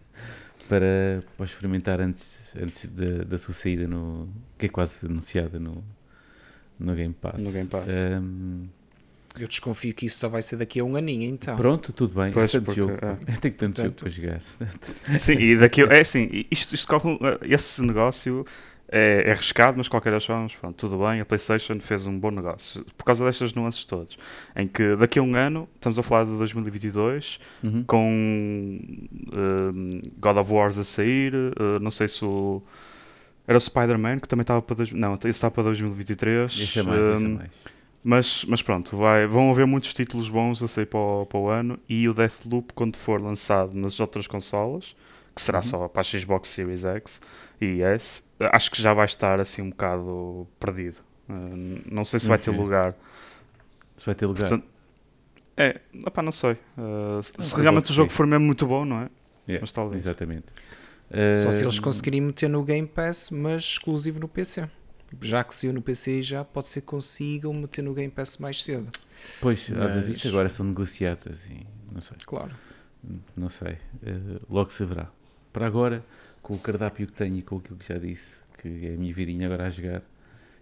para, 0.68 1.24
para 1.36 1.46
experimentar 1.46 2.00
antes, 2.00 2.54
antes 2.56 2.88
da, 2.88 3.24
da 3.24 3.38
sua 3.38 3.54
saída, 3.54 3.88
no, 3.88 4.28
que 4.58 4.66
é 4.66 4.68
quase 4.68 5.06
anunciada 5.06 5.58
no, 5.58 5.82
no 6.78 6.94
Game 6.94 7.14
Pass. 7.14 7.42
No 7.42 7.50
Game 7.50 7.68
Pass. 7.68 7.88
Ehm, 7.88 8.68
Eu 9.38 9.48
desconfio 9.48 9.94
que 9.94 10.06
isso 10.06 10.18
só 10.18 10.28
vai 10.28 10.42
ser 10.42 10.56
daqui 10.56 10.78
a 10.80 10.84
um 10.84 10.94
aninho, 10.94 11.24
então. 11.28 11.56
pronto, 11.56 11.92
tudo 11.92 12.14
bem. 12.20 12.30
Pois, 12.32 12.50
é 12.50 12.52
tanto 12.58 12.64
porque, 12.66 12.80
jogo. 12.80 12.92
é. 12.92 13.16
Eu 13.34 13.40
tenho 13.40 13.54
tanto 13.54 13.82
jogo 13.82 13.94
para 13.94 14.08
jogar. 14.10 14.40
Sim, 15.18 15.38
e 15.38 15.56
daqui 15.56 15.82
é 15.82 16.00
assim, 16.00 16.28
isto, 16.50 16.74
isto 16.74 16.88
esse 17.48 17.82
negócio 17.82 18.44
é, 18.88 19.24
é 19.26 19.30
arriscado, 19.30 19.78
mas 19.78 19.86
de 19.86 19.90
qualquer 19.90 20.10
das 20.12 20.26
formas, 20.26 20.54
pronto, 20.54 20.76
tudo 20.76 20.98
bem, 21.02 21.20
a 21.20 21.24
PlayStation 21.24 21.80
fez 21.80 22.06
um 22.06 22.18
bom 22.18 22.30
negócio, 22.30 22.84
por 22.98 23.04
causa 23.04 23.24
destas 23.24 23.54
nuances 23.54 23.86
todas, 23.86 24.18
em 24.54 24.68
que 24.68 24.96
daqui 24.96 25.18
a 25.18 25.22
um 25.22 25.34
ano, 25.34 25.66
estamos 25.76 25.98
a 25.98 26.02
falar 26.02 26.24
de 26.26 26.36
2022, 26.36 27.40
Uhum. 27.64 27.84
com 27.84 28.78
hum, 29.32 30.02
God 30.18 30.36
of 30.36 30.52
Wars 30.52 30.76
a 30.78 30.84
sair, 30.84 31.34
uh, 31.34 31.78
não 31.80 31.90
sei 31.90 32.06
se 32.08 32.22
o... 32.24 32.62
Era 33.46 33.58
o 33.58 33.60
Spider-Man, 33.60 34.18
que 34.20 34.28
também 34.28 34.42
estava 34.42 34.62
para... 34.62 34.76
dois- 34.76 34.92
Não, 34.92 35.14
esse 35.14 35.28
está 35.30 35.50
para 35.50 35.64
2023. 35.64 36.52
Esse 36.60 36.78
é 36.78 36.82
mais, 36.84 37.00
esse 37.00 37.24
é 37.24 37.26
hum, 37.26 37.34
mais. 37.34 37.50
Mas, 38.04 38.44
mas 38.46 38.62
pronto, 38.62 38.96
vai, 38.96 39.26
vão 39.26 39.50
haver 39.50 39.66
muitos 39.66 39.92
títulos 39.92 40.28
bons 40.28 40.62
a 40.62 40.68
sair 40.68 40.86
para 40.86 40.98
o, 41.00 41.26
para 41.26 41.38
o 41.38 41.48
ano 41.48 41.78
e 41.88 42.08
o 42.08 42.14
Deathloop, 42.14 42.72
quando 42.74 42.96
for 42.96 43.20
lançado 43.22 43.74
nas 43.74 44.00
outras 44.00 44.26
consolas, 44.26 44.96
que 45.34 45.40
será 45.42 45.58
Uhum. 45.58 45.62
só 45.62 45.88
para 45.88 46.00
a 46.00 46.04
Xbox 46.04 46.48
Series 46.48 46.84
X 46.84 47.20
e 47.60 47.82
S, 47.82 48.22
acho 48.40 48.70
que 48.70 48.80
já 48.82 48.92
vai 48.94 49.06
estar 49.06 49.40
assim 49.40 49.62
um 49.62 49.70
bocado 49.70 50.46
perdido. 50.60 50.98
Uh, 51.28 51.80
não 51.90 52.04
sei 52.04 52.18
se 52.20 52.28
vai 52.28 52.38
ter 52.38 52.50
Ok. 52.50 52.56
lugar. 52.56 52.94
Se 53.96 54.06
vai 54.06 54.14
ter 54.14 54.26
lugar. 54.26 54.48
Portanto, 54.48 54.66
É, 55.56 55.80
opá, 56.06 56.22
não 56.22 56.32
sei. 56.32 56.52
Uh, 56.78 57.22
se- 57.22 57.32
Não, 57.38 57.44
se 57.46 57.54
mas 57.54 57.62
realmente 57.62 57.90
o 57.90 57.94
jogo 57.94 58.10
for 58.10 58.26
mesmo 58.26 58.46
muito 58.46 58.66
bom, 58.66 58.84
não 58.84 59.02
é? 59.02 59.10
Yeah, 59.46 59.60
mas 59.60 59.72
talvez. 59.72 60.02
Exatamente. 60.02 60.46
Só 61.30 61.50
se 61.50 61.64
eles 61.64 61.78
Ehm, 61.78 61.82
conseguirem 61.82 62.20
meter 62.20 62.48
no 62.48 62.62
Game 62.64 62.86
Pass, 62.86 63.30
mas 63.30 63.62
exclusivo 63.64 64.20
no 64.20 64.28
PC. 64.28 64.68
Já 65.20 65.44
que 65.44 65.54
saiu 65.54 65.72
no 65.72 65.82
PC 65.82 66.22
já 66.22 66.44
pode 66.44 66.68
ser 66.68 66.80
que 66.80 66.86
consigam 66.86 67.52
meter 67.52 67.82
no 67.82 67.92
Game 67.94 68.10
Pass 68.10 68.38
mais 68.38 68.62
cedo. 68.62 68.90
Pois, 69.40 69.60
há 69.70 69.86
de 69.88 69.96
mas- 69.96 70.04
vista, 70.06 70.28
agora 70.28 70.48
são 70.48 70.64
negociadas 70.66 71.38
e 71.50 71.66
não 71.92 72.00
sei. 72.00 72.16
Claro. 72.24 72.54
Não 73.36 73.50
sei. 73.50 73.76
Eh, 74.04 74.40
logo 74.48 74.70
se 74.70 74.84
verá. 74.84 75.10
Para 75.52 75.66
agora, 75.66 76.04
com 76.40 76.54
o 76.54 76.58
cardápio 76.58 77.06
que 77.06 77.12
tenho 77.12 77.36
e 77.36 77.42
com 77.42 77.58
aquilo 77.58 77.76
que 77.76 77.86
já 77.86 77.98
disse, 77.98 78.36
que 78.58 78.68
é 78.86 78.94
a 78.94 78.96
minha 78.96 79.12
vidinha 79.12 79.46
agora 79.46 79.66
a 79.66 79.70
jogar, 79.70 80.02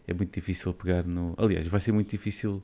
é 0.08 0.12
muito 0.14 0.32
difícil 0.34 0.72
pegar 0.74 1.04
no. 1.04 1.34
Aliás, 1.36 1.66
vai 1.66 1.80
ser 1.80 1.92
muito 1.92 2.10
difícil 2.10 2.62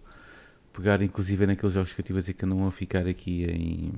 pegar, 0.73 1.01
inclusive, 1.03 1.47
naqueles 1.47 1.73
jogos 1.75 1.93
que 1.93 2.01
eu 2.01 2.03
estive 2.03 2.19
a 2.19 2.21
dizer 2.21 2.33
que 2.35 2.45
não 2.47 2.59
vão 2.59 2.71
ficar 2.71 3.07
aqui 3.07 3.45
em, 3.45 3.93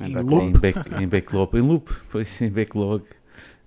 Em 0.00 0.12
backlog. 0.12 0.44
loop. 0.44 0.56
em, 0.56 0.60
back- 0.60 1.02
em 1.02 1.08
backlog. 1.08 1.56
Em 1.58 1.60
loop, 1.60 1.90
pois, 2.10 2.40
em 2.42 2.50
backlog. 2.50 3.04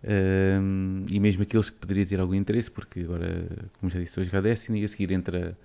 Ehm, 0.04 1.06
e 1.10 1.20
mesmo 1.20 1.44
aqueles 1.44 1.70
que 1.70 1.78
poderia 1.78 2.06
ter 2.06 2.20
algum 2.20 2.36
interesse, 2.36 2.70
porque 2.72 3.02
agora, 3.02 3.48
como 3.80 3.90
já 3.90 4.00
disse, 4.00 4.20
a 4.20 4.24
jogar 4.24 4.42
Destiny 4.42 4.82
a 4.86 4.88
seguir 4.88 5.12
entra, 5.12 5.58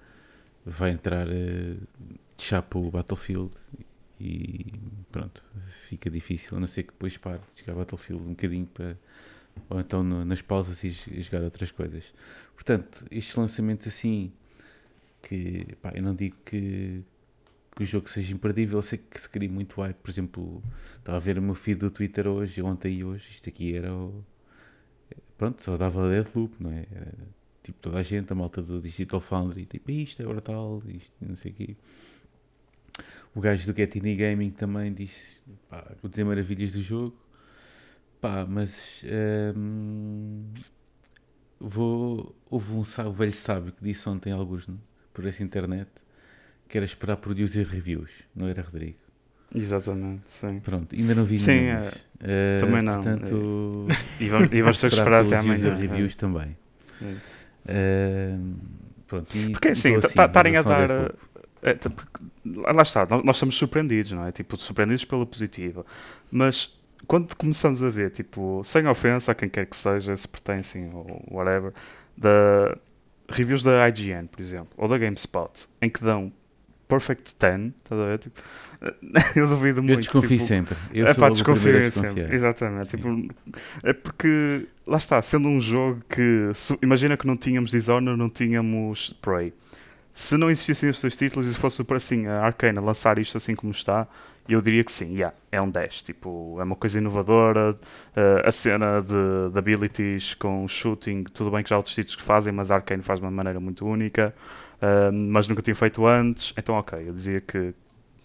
vai 0.65 0.91
entrar 0.93 1.29
eh, 1.31 1.77
de 2.37 2.45
o 2.81 2.91
Battlefield 2.91 3.51
e 4.21 4.73
pronto, 5.13 5.43
fica 5.89 6.11
difícil, 6.11 6.57
a 6.57 6.61
não 6.61 6.67
ser 6.67 6.85
que 6.85 6.93
depois 6.93 7.17
pare 7.19 7.41
de 7.55 7.63
jogar 7.63 7.75
Battlefield 7.81 8.23
um 8.25 8.31
bocadinho 8.31 8.67
para, 8.67 8.97
ou 9.71 9.81
então 9.81 10.03
no- 10.03 10.25
nas 10.25 10.43
pausas 10.43 10.83
e 10.85 10.91
jogar 11.23 11.43
outras 11.43 11.71
coisas. 11.73 12.13
Portanto, 12.55 13.05
estes 13.11 13.35
lançamentos 13.37 13.87
assim, 13.89 14.33
que 15.23 15.67
pá, 15.83 15.93
eu 15.95 16.03
não 16.03 16.15
digo 16.15 16.37
que, 16.45 17.03
que 17.75 17.83
o 17.83 17.87
jogo 17.87 18.09
seja 18.09 18.35
imperdível, 18.35 18.79
eu 18.79 18.83
sei 18.83 18.99
que 18.99 19.21
se 19.21 19.29
cria 19.29 19.49
muito 19.49 19.81
hype, 19.81 19.97
por 19.97 20.11
exemplo, 20.11 20.63
estava 20.99 21.17
a 21.17 21.21
ver 21.21 21.39
o 21.39 21.43
meu 21.43 21.55
feed 21.55 21.81
do 21.81 21.91
Twitter 21.91 22.27
hoje, 22.27 22.63
ontem 22.63 22.99
e 22.99 23.05
hoje, 23.05 23.31
isto 23.31 23.49
aqui 23.49 23.75
era 23.75 23.95
o, 23.95 24.25
pronto, 25.39 25.63
só 25.63 25.77
dava 25.77 26.11
Deathloop, 26.11 26.55
não 26.63 26.71
é? 26.71 26.87
Era, 26.93 27.15
tipo, 27.63 27.79
toda 27.81 27.99
a 27.99 28.03
gente, 28.03 28.31
a 28.33 28.35
malta 28.35 28.61
do 28.61 28.81
Digital 28.81 29.21
Foundry, 29.21 29.65
tipo, 29.65 29.91
isto 29.91 30.23
é 30.23 30.27
hora 30.27 30.41
tal, 30.41 30.83
isto 30.87 31.15
não 31.21 31.35
sei 31.37 31.53
o 31.53 31.55
quê. 31.55 31.77
O 33.35 33.41
gajo 33.41 33.73
do 33.73 33.77
Get 33.77 33.97
Indie 33.97 34.17
Gaming 34.17 34.51
também 34.51 34.93
disse, 34.93 35.43
pá, 35.69 35.95
vou 36.03 36.11
dizer 36.11 36.25
maravilhas 36.25 36.73
do 36.73 36.83
jogo, 36.83 37.17
pá, 38.21 38.45
mas 38.47 39.03
hum, 39.57 40.45
vou, 41.59 42.35
houve 42.51 42.73
um 42.75 42.81
o 42.81 43.13
velho 43.13 43.33
sábio 43.33 43.73
que 43.73 43.83
disse 43.83 44.07
ontem 44.09 44.33
alguns 44.33 44.69
por 45.15 45.25
essa 45.27 45.43
internet 45.43 45.91
que 46.71 46.79
era 46.79 46.85
esperar 46.85 47.17
por 47.17 47.33
user 47.33 47.67
reviews, 47.69 48.11
não 48.35 48.47
era 48.47 48.63
Rodrigo? 48.63 48.97
Exatamente, 49.55 50.31
sim. 50.31 50.61
Pronto, 50.61 50.95
ainda 50.95 51.15
não 51.15 51.25
vi 51.25 51.37
Sim, 51.37 51.53
nenhum, 51.63 51.81
mas, 51.81 51.95
eh, 52.21 52.57
também 52.61 52.83
não, 52.83 53.03
Portanto, 53.03 53.87
E 54.21 54.29
vamos, 54.29 54.53
e 54.53 54.63
vamos 54.63 54.81
ter 54.81 54.89
que 54.91 54.95
esperar 54.97 55.25
até 55.25 55.37
amanhã. 55.37 55.75
reviews 55.77 56.15
também. 56.15 56.57
É. 57.03 57.15
Eh, 57.67 58.37
pronto, 59.09 59.37
e- 59.37 59.51
Porque 59.51 59.69
assim, 59.69 59.99
tá- 59.99 60.09
em 60.09 60.27
estarem 60.27 60.57
a 60.57 60.63
dar. 60.63 61.15
É, 61.63 61.75
tá- 61.75 61.91
lá 62.75 62.83
está, 62.83 63.07
nós, 63.07 63.25
nós 63.25 63.37
estamos 63.37 63.57
surpreendidos, 63.57 64.13
não 64.13 64.25
é? 64.27 64.33
Tipo, 64.33 64.57
surpreendidos 64.57 65.05
pela 65.05 65.27
positiva. 65.27 65.85
Mas 66.31 66.79
quando 67.07 67.35
começamos 67.37 67.83
a 67.83 67.91
ver, 67.91 68.11
tipo, 68.13 68.63
sem 68.65 68.87
ofensa 68.87 69.33
a 69.33 69.35
quem 69.35 69.49
quer 69.49 69.67
que 69.67 69.77
seja, 69.77 70.17
se 70.17 70.27
pertencem 70.29 70.91
ou 70.95 71.23
whatever, 71.31 71.73
da 72.17 72.77
reviews 73.29 73.63
da 73.63 73.89
IGN, 73.89 74.27
por 74.29 74.41
exemplo, 74.41 74.69
ou 74.77 74.89
da 74.89 74.97
GameSpot, 74.97 75.69
em 75.83 75.91
que 75.91 76.03
dão 76.03 76.33
Perfect 76.91 77.37
10, 77.39 77.73
estás 77.83 78.01
a 78.01 78.05
ver? 78.05 78.19
Tipo, 78.19 78.41
eu 79.37 79.47
duvido 79.49 79.83
muito. 79.83 79.97
Eu 79.97 80.01
desconfio 80.01 80.37
tipo, 80.37 80.47
sempre. 80.47 80.77
Eu 80.93 81.07
é 81.07 81.15
sou 81.15 81.21
pá, 81.21 81.31
desconfio 81.31 81.93
sempre. 81.93 82.35
Exatamente. 82.35 82.91
Tipo, 82.91 83.29
é 83.83 83.93
porque, 83.93 84.67
lá 84.87 84.99
está, 84.99 85.21
sendo 85.23 85.49
um 85.49 85.61
jogo 85.61 86.03
que. 86.09 86.51
se- 86.55 86.79
imagina 86.83 87.17
que 87.17 87.27
não 87.27 87.37
tínhamos 87.37 87.71
Dishonored, 87.71 88.19
não 88.19 88.29
tínhamos 88.29 89.15
Prey. 89.23 89.53
Se 90.21 90.37
não 90.37 90.51
existissem 90.51 90.91
estes 90.91 91.01
dois 91.01 91.17
títulos 91.17 91.51
e 91.51 91.55
fosse 91.55 91.83
para 91.83 91.97
assim 91.97 92.27
a 92.27 92.43
Arcane 92.43 92.77
a 92.77 92.83
lançar 92.83 93.19
isto 93.19 93.39
assim 93.39 93.55
como 93.55 93.73
está, 93.73 94.07
eu 94.47 94.61
diria 94.61 94.85
que 94.85 94.93
sim, 94.93 95.15
yeah, 95.15 95.35
é 95.51 95.63
um 95.63 95.71
10. 95.71 96.03
Tipo, 96.03 96.59
é 96.61 96.63
uma 96.63 96.77
coisa 96.77 96.99
inovadora. 96.99 97.75
eh, 98.15 98.43
a 98.45 98.53
cena 98.53 99.01
de, 99.01 99.51
de 99.51 99.59
abilities 99.59 100.35
com 100.35 100.69
shooting, 100.69 101.25
tudo 101.25 101.51
bem 101.51 101.63
que 101.63 101.71
já 101.71 101.77
há 101.77 101.79
outros 101.79 101.95
títulos 101.95 102.17
que 102.17 102.23
fazem, 102.23 102.53
mas 102.53 102.71
a 102.71 102.75
Arcane 102.75 103.03
faz 103.03 103.19
de 103.19 103.25
uma 103.25 103.31
maneira 103.31 103.59
muito 103.59 103.87
única. 103.87 104.35
eh, 104.83 105.11
mas 105.11 105.49
nunca 105.49 105.63
tinha 105.63 105.75
feito 105.75 106.07
antes. 106.07 106.53
Então, 106.55 106.75
ok, 106.75 107.03
eu 107.09 107.15
dizia 107.15 107.41
que 107.41 107.73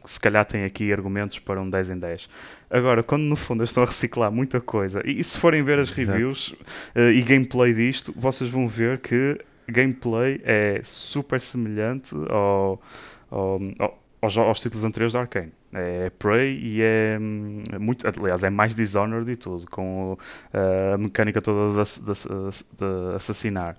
se 0.03 0.19
calhar 0.19 0.43
tem 0.45 0.65
aqui 0.65 0.91
argumentos 0.91 1.39
para 1.39 1.62
um 1.62 1.69
10 1.69 1.91
em 1.91 1.97
10. 1.97 2.29
Agora, 2.69 3.03
quando 3.03 3.23
no 3.23 3.38
fundo 3.38 3.63
estão 3.63 3.84
a 3.84 3.86
reciclar 3.86 4.29
muita 4.34 4.60
coisa, 4.60 5.01
e, 5.05 5.21
e 5.21 5.23
se 5.23 5.38
forem 5.38 5.63
ver 5.63 5.79
as 5.79 5.91
reviews 5.91 6.49
uh, 6.93 7.10
e 7.13 7.21
gameplay 7.21 7.73
disto, 7.73 8.13
vocês 8.17 8.49
vão 8.49 8.67
ver 8.67 8.99
que 8.99 9.39
gameplay 9.67 10.41
é 10.43 10.82
super 10.84 11.39
semelhante 11.39 12.13
ao, 12.30 12.82
ao, 13.30 13.60
ao, 13.80 13.99
aos, 14.21 14.38
aos 14.38 14.60
títulos 14.60 14.84
anteriores 14.84 15.13
da 15.13 15.21
Arkane. 15.21 15.51
É 15.73 16.10
Prey 16.10 16.58
e 16.58 16.82
é 16.82 17.17
hum, 17.19 17.63
muito, 17.80 18.08
aliás, 18.08 18.43
é 18.43 18.49
mais 18.49 18.73
Dishonored 18.73 19.30
e 19.30 19.36
tudo, 19.36 19.69
com 19.69 20.13
uh, 20.13 20.93
a 20.93 20.97
mecânica 20.97 21.41
toda 21.41 21.84
de, 21.84 21.99
de, 21.99 22.13
de 22.13 23.15
assassinar. 23.15 23.78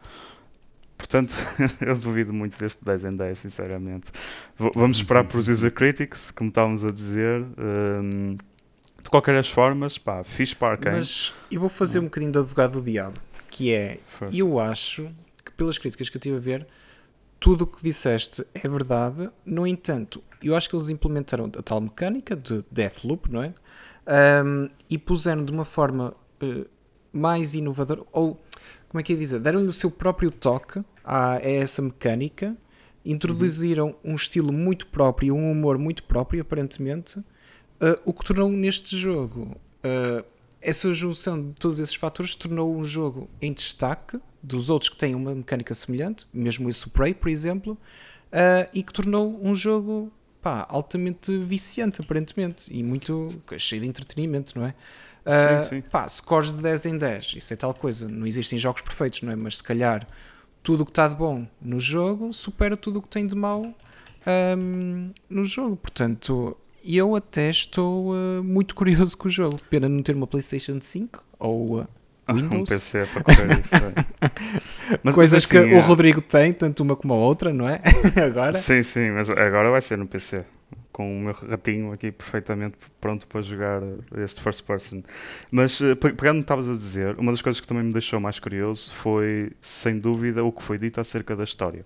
Portanto, 0.98 1.34
eu 1.80 1.96
duvido 1.96 2.32
muito 2.32 2.58
deste 2.58 2.84
10 2.84 3.04
em 3.04 3.16
10, 3.16 3.38
sinceramente. 3.38 4.06
V 4.58 4.70
vamos 4.74 4.98
esperar 4.98 5.24
por 5.24 5.38
os 5.38 5.48
user 5.48 5.72
critics, 5.72 6.30
como 6.30 6.48
estávamos 6.48 6.84
a 6.84 6.90
dizer. 6.90 7.42
Um, 7.58 8.36
de 9.02 9.10
qualquer 9.10 9.34
das 9.34 9.48
formas, 9.48 9.98
pá, 9.98 10.24
fixe 10.24 10.56
para. 10.56 10.78
Mas 10.90 11.32
eu 11.50 11.60
vou 11.60 11.68
fazer 11.68 12.00
um 12.00 12.04
bocadinho 12.04 12.32
de 12.32 12.38
advogado 12.38 12.72
do 12.72 12.82
diabo, 12.82 13.18
que 13.50 13.72
é, 13.72 13.98
First. 14.18 14.36
eu 14.36 14.58
acho 14.58 15.08
pelas 15.56 15.78
críticas 15.78 16.08
que 16.08 16.16
eu 16.16 16.20
tive 16.20 16.36
a 16.36 16.40
ver, 16.40 16.66
tudo 17.38 17.62
o 17.62 17.66
que 17.66 17.82
disseste 17.82 18.46
é 18.54 18.68
verdade, 18.68 19.30
no 19.44 19.66
entanto, 19.66 20.22
eu 20.42 20.56
acho 20.56 20.68
que 20.68 20.76
eles 20.76 20.88
implementaram 20.88 21.50
a 21.58 21.62
tal 21.62 21.80
mecânica 21.80 22.34
de 22.34 22.64
Deathloop, 22.70 23.32
não 23.32 23.42
é? 23.42 23.54
Um, 24.44 24.68
e 24.88 24.96
puseram 24.96 25.44
de 25.44 25.52
uma 25.52 25.64
forma 25.64 26.14
uh, 26.42 26.66
mais 27.12 27.54
inovadora, 27.54 28.02
ou 28.12 28.40
como 28.88 29.00
é 29.00 29.02
que 29.02 29.12
ia 29.12 29.18
dizer? 29.18 29.40
Deram-lhe 29.40 29.66
o 29.66 29.72
seu 29.72 29.90
próprio 29.90 30.30
toque 30.30 30.82
a, 31.04 31.34
a 31.34 31.40
essa 31.42 31.82
mecânica, 31.82 32.56
introduziram 33.04 33.88
uhum. 34.04 34.12
um 34.12 34.14
estilo 34.14 34.52
muito 34.52 34.86
próprio, 34.88 35.34
um 35.34 35.50
humor 35.50 35.78
muito 35.78 36.02
próprio, 36.04 36.42
aparentemente, 36.42 37.18
uh, 37.18 37.24
o 38.04 38.12
que 38.12 38.24
tornou 38.24 38.50
neste 38.50 38.96
jogo. 38.96 39.56
Uh, 39.84 40.24
essa 40.60 40.92
junção 40.92 41.40
de 41.40 41.52
todos 41.54 41.78
esses 41.78 41.94
fatores 41.94 42.34
tornou 42.34 42.74
um 42.74 42.82
jogo 42.82 43.28
em 43.40 43.52
destaque 43.52 44.18
dos 44.46 44.70
outros 44.70 44.88
que 44.88 44.96
têm 44.96 45.14
uma 45.14 45.34
mecânica 45.34 45.74
semelhante, 45.74 46.26
mesmo 46.32 46.68
o 46.68 46.90
Prey, 46.90 47.12
por 47.12 47.28
exemplo, 47.28 47.72
uh, 47.72 48.70
e 48.72 48.82
que 48.82 48.92
tornou 48.92 49.38
um 49.42 49.54
jogo 49.56 50.12
pá, 50.40 50.64
altamente 50.68 51.36
viciante, 51.38 52.00
aparentemente, 52.00 52.72
e 52.72 52.82
muito 52.82 53.28
cheio 53.58 53.82
de 53.82 53.88
entretenimento, 53.88 54.56
não 54.58 54.66
é? 54.66 54.74
Uh, 55.26 55.62
sim, 55.64 55.68
sim. 55.68 55.88
Pá, 55.90 56.08
scores 56.08 56.52
de 56.52 56.62
10 56.62 56.86
em 56.86 56.98
10, 56.98 57.34
isso 57.36 57.52
é 57.52 57.56
tal 57.56 57.74
coisa. 57.74 58.08
Não 58.08 58.24
existem 58.26 58.56
jogos 58.56 58.82
perfeitos, 58.82 59.22
não 59.22 59.32
é? 59.32 59.36
Mas 59.36 59.56
se 59.56 59.62
calhar 59.64 60.06
tudo 60.62 60.82
o 60.82 60.84
que 60.84 60.92
está 60.92 61.08
de 61.08 61.16
bom 61.16 61.46
no 61.60 61.80
jogo 61.80 62.32
supera 62.32 62.76
tudo 62.76 63.00
o 63.00 63.02
que 63.02 63.08
tem 63.08 63.26
de 63.26 63.34
mau 63.34 63.74
um, 64.56 65.10
no 65.28 65.44
jogo. 65.44 65.76
Portanto, 65.76 66.56
eu 66.84 67.16
até 67.16 67.50
estou 67.50 68.12
uh, 68.12 68.44
muito 68.44 68.74
curioso 68.76 69.16
com 69.18 69.26
o 69.26 69.30
jogo. 69.30 69.58
Pena 69.68 69.88
não 69.88 70.00
ter 70.04 70.14
uma 70.14 70.28
PlayStation 70.28 70.78
5 70.80 71.24
ou 71.40 71.80
uh, 71.80 71.88
Windows. 72.34 72.54
um 72.54 72.64
PC 72.64 73.06
para 73.06 73.22
correr 73.22 73.60
isso. 73.60 73.70
mas, 75.02 75.14
Coisas 75.14 75.34
mas 75.34 75.44
assim, 75.44 75.68
que 75.68 75.74
é... 75.74 75.78
o 75.78 75.80
Rodrigo 75.80 76.20
tem, 76.20 76.52
tanto 76.52 76.82
uma 76.82 76.96
como 76.96 77.14
a 77.14 77.16
outra, 77.16 77.52
não 77.52 77.68
é? 77.68 77.80
agora. 78.24 78.52
Sim, 78.52 78.82
sim, 78.82 79.10
mas 79.10 79.30
agora 79.30 79.70
vai 79.70 79.80
ser 79.80 79.96
no 79.96 80.06
PC 80.06 80.44
com 80.96 81.14
o 81.14 81.20
meu 81.20 81.34
ratinho 81.34 81.92
aqui 81.92 82.10
perfeitamente 82.10 82.78
pronto 83.02 83.26
para 83.26 83.42
jogar 83.42 83.82
este 84.16 84.40
first 84.40 84.64
person. 84.64 85.02
Mas 85.50 85.78
eh, 85.82 85.94
pegando 85.94 86.40
estavas 86.40 86.66
a 86.66 86.72
dizer, 86.72 87.16
uma 87.18 87.32
das 87.32 87.42
coisas 87.42 87.60
que 87.60 87.66
também 87.66 87.84
me 87.84 87.92
deixou 87.92 88.18
mais 88.18 88.38
curioso 88.38 88.90
foi, 88.90 89.52
sem 89.60 89.98
dúvida, 89.98 90.42
o 90.42 90.50
que 90.50 90.62
foi 90.62 90.78
dito 90.78 90.98
acerca 90.98 91.36
da 91.36 91.44
história. 91.44 91.84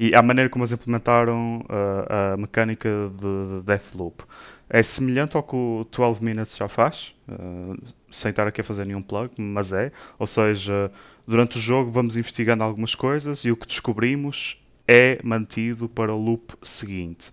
E 0.00 0.16
a 0.16 0.20
maneira 0.20 0.50
como 0.50 0.64
eles 0.64 0.72
implementaram 0.72 1.60
uh, 1.60 2.32
a 2.32 2.36
mecânica 2.36 2.88
de, 3.16 3.58
de 3.58 3.62
Deathloop. 3.62 4.24
É 4.68 4.82
semelhante 4.82 5.36
ao 5.36 5.44
que 5.44 5.54
o 5.54 5.86
12 5.88 6.24
Minutes 6.24 6.56
já 6.56 6.66
faz, 6.66 7.14
uh, 7.28 7.76
sem 8.10 8.30
estar 8.30 8.46
aqui 8.46 8.60
a 8.60 8.64
fazer 8.64 8.86
nenhum 8.86 9.02
plug, 9.02 9.32
mas 9.38 9.72
é. 9.72 9.92
Ou 10.18 10.26
seja, 10.26 10.90
durante 11.26 11.58
o 11.58 11.60
jogo 11.60 11.90
vamos 11.90 12.16
investigando 12.16 12.64
algumas 12.64 12.94
coisas 12.94 13.40
e 13.44 13.50
o 13.50 13.56
que 13.56 13.66
descobrimos 13.66 14.60
é 14.86 15.20
mantido 15.22 15.88
para 15.88 16.12
o 16.12 16.18
loop 16.18 16.54
seguinte. 16.62 17.30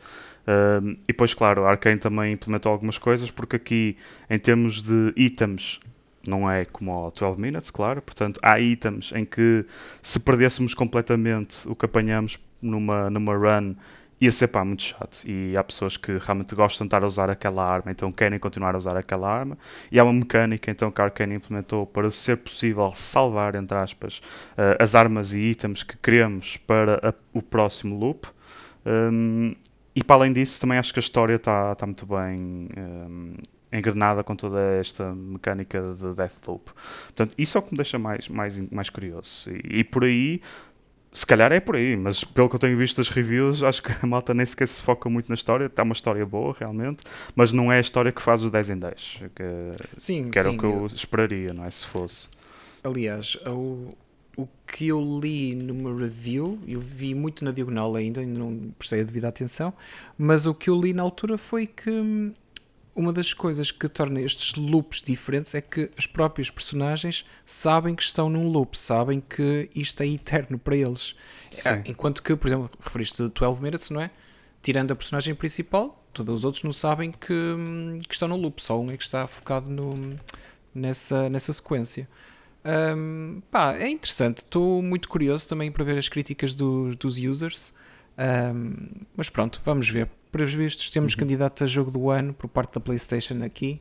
Uh, 0.47 0.91
e 1.03 1.07
depois, 1.07 1.33
claro, 1.33 1.65
a 1.65 1.71
Arkane 1.71 1.99
também 1.99 2.33
implementou 2.33 2.71
algumas 2.71 2.97
coisas, 2.97 3.29
porque 3.29 3.55
aqui, 3.55 3.97
em 4.29 4.39
termos 4.39 4.81
de 4.81 5.13
itens, 5.17 5.79
não 6.25 6.49
é 6.49 6.65
como 6.65 6.91
ao 6.91 7.11
12 7.11 7.39
Minutes, 7.39 7.71
claro. 7.71 8.01
Portanto, 8.01 8.39
há 8.43 8.59
itens 8.59 9.11
em 9.13 9.25
que 9.25 9.65
se 10.01 10.19
perdêssemos 10.19 10.73
completamente 10.73 11.67
o 11.67 11.75
que 11.75 11.85
apanhamos 11.85 12.39
numa, 12.61 13.09
numa 13.09 13.35
run, 13.35 13.75
ia 14.19 14.31
ser 14.31 14.47
pá, 14.47 14.65
muito 14.65 14.83
chato. 14.83 15.23
E 15.25 15.55
há 15.55 15.63
pessoas 15.63 15.97
que 15.97 16.17
realmente 16.17 16.55
gostam 16.55 16.85
de 16.85 16.89
estar 16.89 17.03
a 17.03 17.07
usar 17.07 17.29
aquela 17.29 17.63
arma, 17.63 17.91
então 17.91 18.11
querem 18.11 18.39
continuar 18.39 18.75
a 18.75 18.77
usar 18.77 18.97
aquela 18.97 19.29
arma. 19.29 19.57
E 19.91 19.99
há 19.99 20.03
uma 20.03 20.13
mecânica 20.13 20.71
então 20.71 20.91
que 20.91 21.01
a 21.01 21.05
Arkane 21.05 21.35
implementou 21.35 21.85
para 21.85 22.09
ser 22.11 22.37
possível 22.37 22.91
salvar, 22.95 23.55
entre 23.55 23.77
aspas, 23.77 24.21
uh, 24.57 24.81
as 24.81 24.95
armas 24.95 25.33
e 25.33 25.39
itens 25.39 25.83
que 25.83 25.97
queremos 25.97 26.57
para 26.57 26.99
a, 27.09 27.13
o 27.33 27.41
próximo 27.41 27.97
loop. 27.97 28.27
Um, 28.85 29.53
e 29.95 30.03
para 30.03 30.15
além 30.17 30.33
disso, 30.33 30.59
também 30.59 30.77
acho 30.77 30.93
que 30.93 30.99
a 30.99 31.01
história 31.01 31.35
está 31.35 31.73
tá 31.75 31.85
muito 31.85 32.05
bem 32.05 32.69
um, 32.77 33.33
engrenada 33.71 34.23
com 34.23 34.35
toda 34.35 34.59
esta 34.79 35.13
mecânica 35.13 35.81
de 35.99 36.13
Deathloop. 36.13 36.71
Portanto, 37.05 37.33
isso 37.37 37.57
é 37.57 37.59
o 37.59 37.63
que 37.63 37.71
me 37.71 37.77
deixa 37.77 37.97
mais, 37.99 38.29
mais, 38.29 38.59
mais 38.71 38.89
curioso. 38.89 39.49
E, 39.49 39.79
e, 39.79 39.83
por 39.83 40.03
aí, 40.03 40.41
se 41.17 41.25
calhar 41.25 41.51
é 41.51 41.59
por 41.59 41.75
aí, 41.75 41.97
mas 41.97 42.23
pelo 42.23 42.47
que 42.47 42.55
eu 42.55 42.59
tenho 42.59 42.77
visto 42.77 42.97
das 42.97 43.09
reviews, 43.09 43.63
acho 43.63 43.81
que 43.81 43.91
a 44.03 44.05
malta 44.05 44.35
nem 44.35 44.45
sequer 44.45 44.67
se 44.67 44.83
foca 44.83 45.09
muito 45.09 45.29
na 45.29 45.33
história. 45.33 45.65
Está 45.65 45.81
uma 45.81 45.93
história 45.93 46.23
boa, 46.23 46.55
realmente, 46.57 47.03
mas 47.35 47.51
não 47.51 47.71
é 47.71 47.79
a 47.79 47.81
história 47.81 48.11
que 48.11 48.21
faz 48.21 48.43
o 48.43 48.51
10 48.51 48.69
em 48.69 48.77
10. 48.77 49.21
Que, 49.35 49.43
sim, 49.97 50.29
que 50.29 50.37
era 50.37 50.51
sim, 50.51 50.55
o 50.55 50.59
que 50.59 50.65
eu 50.65 50.85
esperaria, 50.85 51.53
não 51.53 51.65
é? 51.65 51.71
Se 51.71 51.87
fosse. 51.87 52.27
Aliás, 52.83 53.35
o, 53.47 53.95
o 54.37 54.47
que 54.71 54.89
eu 54.89 55.01
li 55.19 55.55
numa 55.55 55.99
review, 55.99 56.59
eu 56.67 56.79
vi 56.79 57.15
muito 57.15 57.43
na 57.43 57.49
diagonal 57.49 57.95
ainda, 57.95 58.21
ainda 58.21 58.37
não 58.37 58.71
prestei 58.77 59.01
a 59.01 59.03
devida 59.03 59.27
atenção, 59.27 59.73
mas 60.19 60.45
o 60.45 60.53
que 60.53 60.69
eu 60.69 60.79
li 60.79 60.93
na 60.93 61.01
altura 61.01 61.35
foi 61.35 61.65
que 61.65 61.89
hum, 61.89 62.31
uma 62.97 63.13
das 63.13 63.31
coisas 63.31 63.69
que 63.69 63.87
torna 63.87 64.19
estes 64.19 64.55
loops 64.55 65.03
diferentes 65.03 65.53
é 65.53 65.61
que 65.61 65.91
as 65.95 66.07
próprias 66.07 66.49
personagens 66.49 67.23
sabem 67.45 67.93
que 67.93 68.01
estão 68.01 68.27
num 68.27 68.49
loop, 68.49 68.75
sabem 68.75 69.21
que 69.21 69.69
isto 69.75 70.01
é 70.01 70.07
eterno 70.07 70.57
para 70.57 70.75
eles. 70.75 71.15
Sim. 71.51 71.83
Enquanto 71.85 72.23
que, 72.23 72.35
por 72.35 72.47
exemplo, 72.47 72.71
referiste 72.83 73.29
12 73.29 73.61
Minutes, 73.61 73.91
não 73.91 74.01
é? 74.01 74.09
Tirando 74.63 74.91
a 74.91 74.95
personagem 74.95 75.35
principal, 75.35 76.03
todos 76.11 76.39
os 76.39 76.43
outros 76.43 76.63
não 76.63 76.73
sabem 76.73 77.11
que, 77.11 77.55
que 78.07 78.13
estão 78.15 78.27
no 78.27 78.35
loop, 78.35 78.59
só 78.61 78.81
um 78.81 78.89
é 78.89 78.97
que 78.97 79.03
está 79.03 79.27
focado 79.27 79.69
no, 79.69 80.19
nessa, 80.73 81.29
nessa 81.29 81.53
sequência. 81.53 82.09
Um, 82.65 83.43
pá, 83.51 83.75
é 83.75 83.87
interessante, 83.87 84.39
estou 84.39 84.81
muito 84.81 85.07
curioso 85.07 85.47
também 85.47 85.71
para 85.71 85.83
ver 85.83 85.99
as 85.99 86.09
críticas 86.09 86.55
do, 86.55 86.95
dos 86.95 87.19
users. 87.19 87.71
Um, 88.17 88.87
mas 89.15 89.29
pronto, 89.29 89.61
vamos 89.63 89.87
ver. 89.87 90.09
Para 90.31 90.43
os 90.43 90.53
vistos, 90.53 90.89
temos 90.89 91.13
uhum. 91.13 91.19
candidato 91.19 91.63
a 91.63 91.67
jogo 91.67 91.91
do 91.91 92.09
ano 92.09 92.33
por 92.33 92.47
parte 92.47 92.73
da 92.75 92.79
PlayStation 92.79 93.43
aqui. 93.43 93.79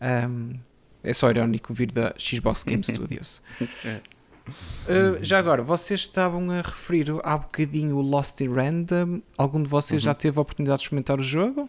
Um, 0.00 0.54
é 1.02 1.12
só 1.12 1.30
irónico 1.30 1.72
vir 1.72 1.90
da 1.92 2.14
Xbox 2.18 2.62
Game 2.62 2.82
Studios. 2.84 3.42
Uh, 3.60 5.22
já 5.22 5.38
agora, 5.38 5.62
vocês 5.62 6.00
estavam 6.00 6.50
a 6.50 6.56
referir 6.56 7.06
há 7.22 7.36
bocadinho 7.36 7.96
o 7.96 8.00
Lost 8.00 8.40
in 8.40 8.52
Random. 8.52 9.20
Algum 9.36 9.62
de 9.62 9.68
vocês 9.68 10.02
uhum. 10.02 10.06
já 10.06 10.14
teve 10.14 10.38
a 10.38 10.42
oportunidade 10.42 10.78
de 10.78 10.84
experimentar 10.84 11.18
o 11.18 11.22
jogo? 11.22 11.68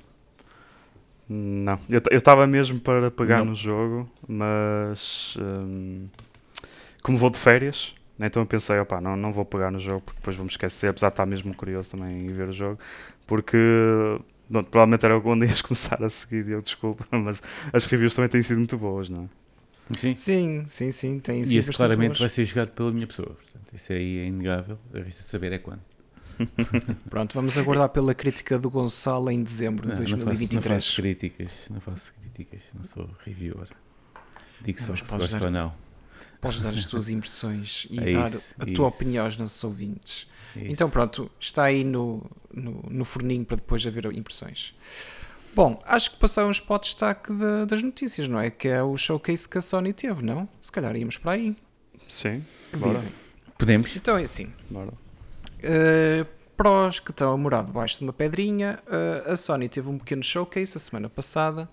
Não, 1.30 1.78
eu 1.90 2.02
estava 2.18 2.48
mesmo 2.48 2.80
para 2.80 3.12
pegar 3.12 3.40
não. 3.40 3.48
no 3.48 3.56
jogo, 3.56 4.10
mas 4.26 5.36
um, 5.38 6.08
como 7.04 7.18
vou 7.18 7.30
de 7.30 7.38
férias, 7.38 7.94
então 8.18 8.42
eu 8.42 8.48
pensei, 8.48 8.80
opá, 8.80 9.02
não, 9.02 9.18
não 9.18 9.34
vou 9.34 9.44
pegar 9.44 9.70
no 9.70 9.78
jogo 9.78 10.02
porque 10.02 10.20
depois 10.20 10.38
vou-me 10.38 10.50
esquecer, 10.50 10.90
apesar 10.90 11.10
de 11.10 11.14
estar 11.14 11.26
mesmo 11.26 11.54
curioso 11.54 11.92
também 11.92 12.28
em 12.28 12.32
ver 12.32 12.48
o 12.48 12.52
jogo, 12.54 12.80
porque 13.28 13.58
não, 14.50 14.64
provavelmente 14.64 15.06
era 15.06 15.18
onde 15.20 15.46
ias 15.46 15.62
começar 15.62 16.02
a 16.02 16.10
seguir, 16.10 16.50
eu 16.50 16.62
desculpa, 16.62 17.06
mas 17.12 17.42
as 17.72 17.86
reviews 17.86 18.14
também 18.14 18.30
têm 18.30 18.42
sido 18.42 18.58
muito 18.58 18.78
boas, 18.78 19.10
não 19.10 19.24
é? 19.24 19.48
Sim, 19.94 20.16
sim, 20.16 20.66
sim, 20.68 20.92
sim 20.92 21.20
têm 21.20 21.46
sido 21.46 21.56
E 21.56 21.58
esse 21.60 21.72
claramente 21.72 22.08
boas. 22.08 22.20
vai 22.20 22.30
ser 22.30 22.44
jogado 22.44 22.72
pela 22.72 22.92
minha 22.92 23.08
pessoa, 23.08 23.30
portanto, 23.30 23.74
isso 23.74 23.94
aí 23.94 24.20
é 24.20 24.26
inegável, 24.26 24.80
resta 24.94 25.24
saber 25.24 25.52
é 25.52 25.60
quando. 25.60 25.82
Pronto, 27.10 27.34
vamos 27.34 27.58
aguardar 27.58 27.90
pela 27.90 28.14
crítica 28.14 28.60
do 28.60 28.70
Gonçalo 28.70 29.32
em 29.32 29.42
dezembro 29.42 29.88
não, 29.88 29.96
de 29.96 30.02
2023. 30.02 30.54
Não 30.54 30.62
faço, 30.62 30.66
não 30.66 30.76
faço 30.76 31.02
críticas, 31.02 31.52
não 31.70 31.82
faço 31.82 32.14
críticas, 32.14 32.62
não 32.76 32.84
sou 32.84 33.10
reviewer. 33.26 33.68
Digo 34.62 34.82
só 34.82 34.96
se 34.96 35.04
gosto 35.04 35.44
ou 35.46 35.52
não. 35.52 35.74
Podes 36.40 36.62
dar 36.62 36.70
as 36.70 36.86
tuas 36.86 37.10
impressões 37.10 37.88
e 37.90 38.00
é 38.00 38.12
dar 38.12 38.30
isso, 38.30 38.44
a 38.60 38.66
tua 38.66 38.88
opinião 38.88 39.26
aos 39.26 39.38
nossos 39.38 39.64
ouvintes. 39.64 40.28
Isso. 40.64 40.72
Então 40.72 40.90
pronto, 40.90 41.30
está 41.40 41.64
aí 41.64 41.84
no, 41.84 42.24
no, 42.54 42.84
no, 42.90 43.06
forninho 43.06 43.46
para 43.46 43.58
depois 43.58 43.86
haver 43.86 44.06
impressões. 44.14 44.74
Bom, 45.56 45.82
acho 45.86 46.12
que 46.12 46.18
passamos 46.18 46.60
para 46.60 46.76
o 46.76 46.80
destaque 46.80 47.34
de, 47.34 47.66
das 47.66 47.82
notícias, 47.82 48.28
não 48.28 48.40
é? 48.40 48.50
Que 48.50 48.68
é 48.68 48.84
o 48.84 48.96
showcase 48.96 49.48
que 49.48 49.58
a 49.58 49.62
Sony 49.62 49.94
teve, 49.94 50.24
não? 50.24 50.48
Se 50.62 50.72
calhar 50.72 50.96
íamos 50.96 51.18
para 51.18 51.32
aí. 51.32 51.56
Sim, 52.08 52.46
que 52.72 52.80
dizem? 52.80 53.12
Podemos. 53.58 53.96
Então 53.96 54.18
é 54.18 54.24
assim. 54.24 54.54
Bora. 54.70 54.92
Uh, 55.60 56.26
prós 56.56 57.00
que 57.00 57.12
estão 57.12 57.34
a 57.34 57.38
morar 57.38 57.64
debaixo 57.64 58.00
de 58.00 58.04
uma 58.04 58.14
pedrinha. 58.14 58.80
Uh, 58.86 59.32
a 59.32 59.36
Sony 59.36 59.68
teve 59.68 59.90
um 59.90 59.98
pequeno 59.98 60.22
showcase 60.22 60.78
a 60.78 60.80
semana 60.80 61.10
passada 61.10 61.68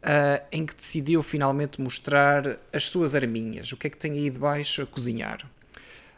uh, 0.00 0.44
em 0.50 0.64
que 0.64 0.74
decidiu 0.74 1.22
finalmente 1.22 1.80
mostrar 1.80 2.58
as 2.72 2.84
suas 2.84 3.14
arminhas, 3.14 3.72
o 3.72 3.76
que 3.76 3.86
é 3.86 3.90
que 3.90 3.96
tem 3.96 4.12
aí 4.12 4.30
debaixo 4.30 4.82
a 4.82 4.86
cozinhar. 4.86 5.46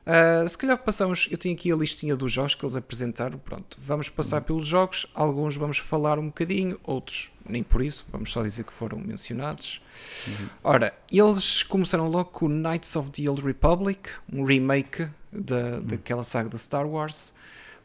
Uh, 0.05 0.49
se 0.49 0.59
calhar 0.59 0.77
passamos, 0.79 1.29
eu 1.31 1.39
tenho 1.39 1.55
aqui 1.55 1.71
a 1.71 1.77
listinha 1.77 2.17
dos 2.17 2.33
jogos 2.33 2.57
que 2.57 2.65
eles 2.65 2.75
apresentaram, 2.75 3.39
pronto, 3.39 3.77
vamos 3.81 4.09
passar 4.09 4.39
uhum. 4.39 4.47
pelos 4.47 4.67
jogos, 4.67 5.07
alguns 5.15 5.57
vamos 5.57 5.79
falar 5.79 6.19
um 6.19 6.27
bocadinho, 6.27 6.79
outros 6.83 7.31
nem 7.49 7.63
por 7.63 7.83
isso, 7.83 8.05
vamos 8.11 8.33
só 8.33 8.43
dizer 8.43 8.65
que 8.65 8.73
foram 8.73 8.99
mencionados. 8.99 9.81
Uhum. 10.27 10.49
Ora, 10.65 10.93
eles 11.11 11.63
começaram 11.63 12.09
logo 12.09 12.31
com 12.31 12.49
Knights 12.49 12.97
of 12.97 13.11
the 13.13 13.29
Old 13.29 13.43
Republic, 13.43 14.11
um 14.33 14.45
remake 14.45 15.09
da, 15.33 15.57
uhum. 15.57 15.83
daquela 15.83 16.25
saga 16.25 16.49
da 16.49 16.59
Star 16.59 16.87
Wars, 16.89 17.35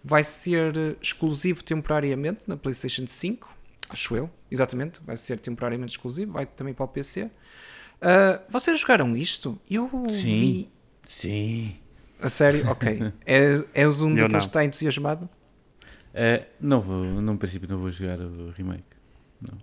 vai 0.04 0.24
ser 0.24 0.74
exclusivo 1.00 1.64
temporariamente 1.64 2.46
na 2.48 2.58
PlayStation 2.58 3.06
5, 3.06 3.48
acho 3.90 4.16
eu, 4.16 4.30
exatamente, 4.50 5.02
vai 5.06 5.16
ser 5.16 5.40
temporariamente 5.40 5.92
exclusivo, 5.92 6.32
vai 6.32 6.48
também 6.48 6.74
para 6.74 6.86
o 6.86 6.88
PC. 6.88 7.24
Uh, 7.24 7.30
ah, 8.02 8.42
vocês 8.50 8.80
jogaram 8.80 9.16
isto? 9.16 9.60
Eu 9.70 9.88
sim, 10.10 10.40
vi... 10.40 10.70
Sim. 11.08 11.76
A 12.22 12.30
sério? 12.30 12.68
Ok. 12.70 13.14
é, 13.26 13.64
és 13.74 14.02
um 14.02 14.14
daqueles 14.14 14.44
que 14.44 14.50
está 14.50 14.66
entusiasmado? 14.66 15.30
Uh, 16.14 16.44
não 16.60 16.82
vou, 16.82 17.04
no 17.04 17.38
princípio 17.38 17.70
não 17.70 17.78
vou 17.78 17.92
jogar 17.92 18.20
o 18.20 18.52
remake. 18.52 18.84
Não. 19.42 19.56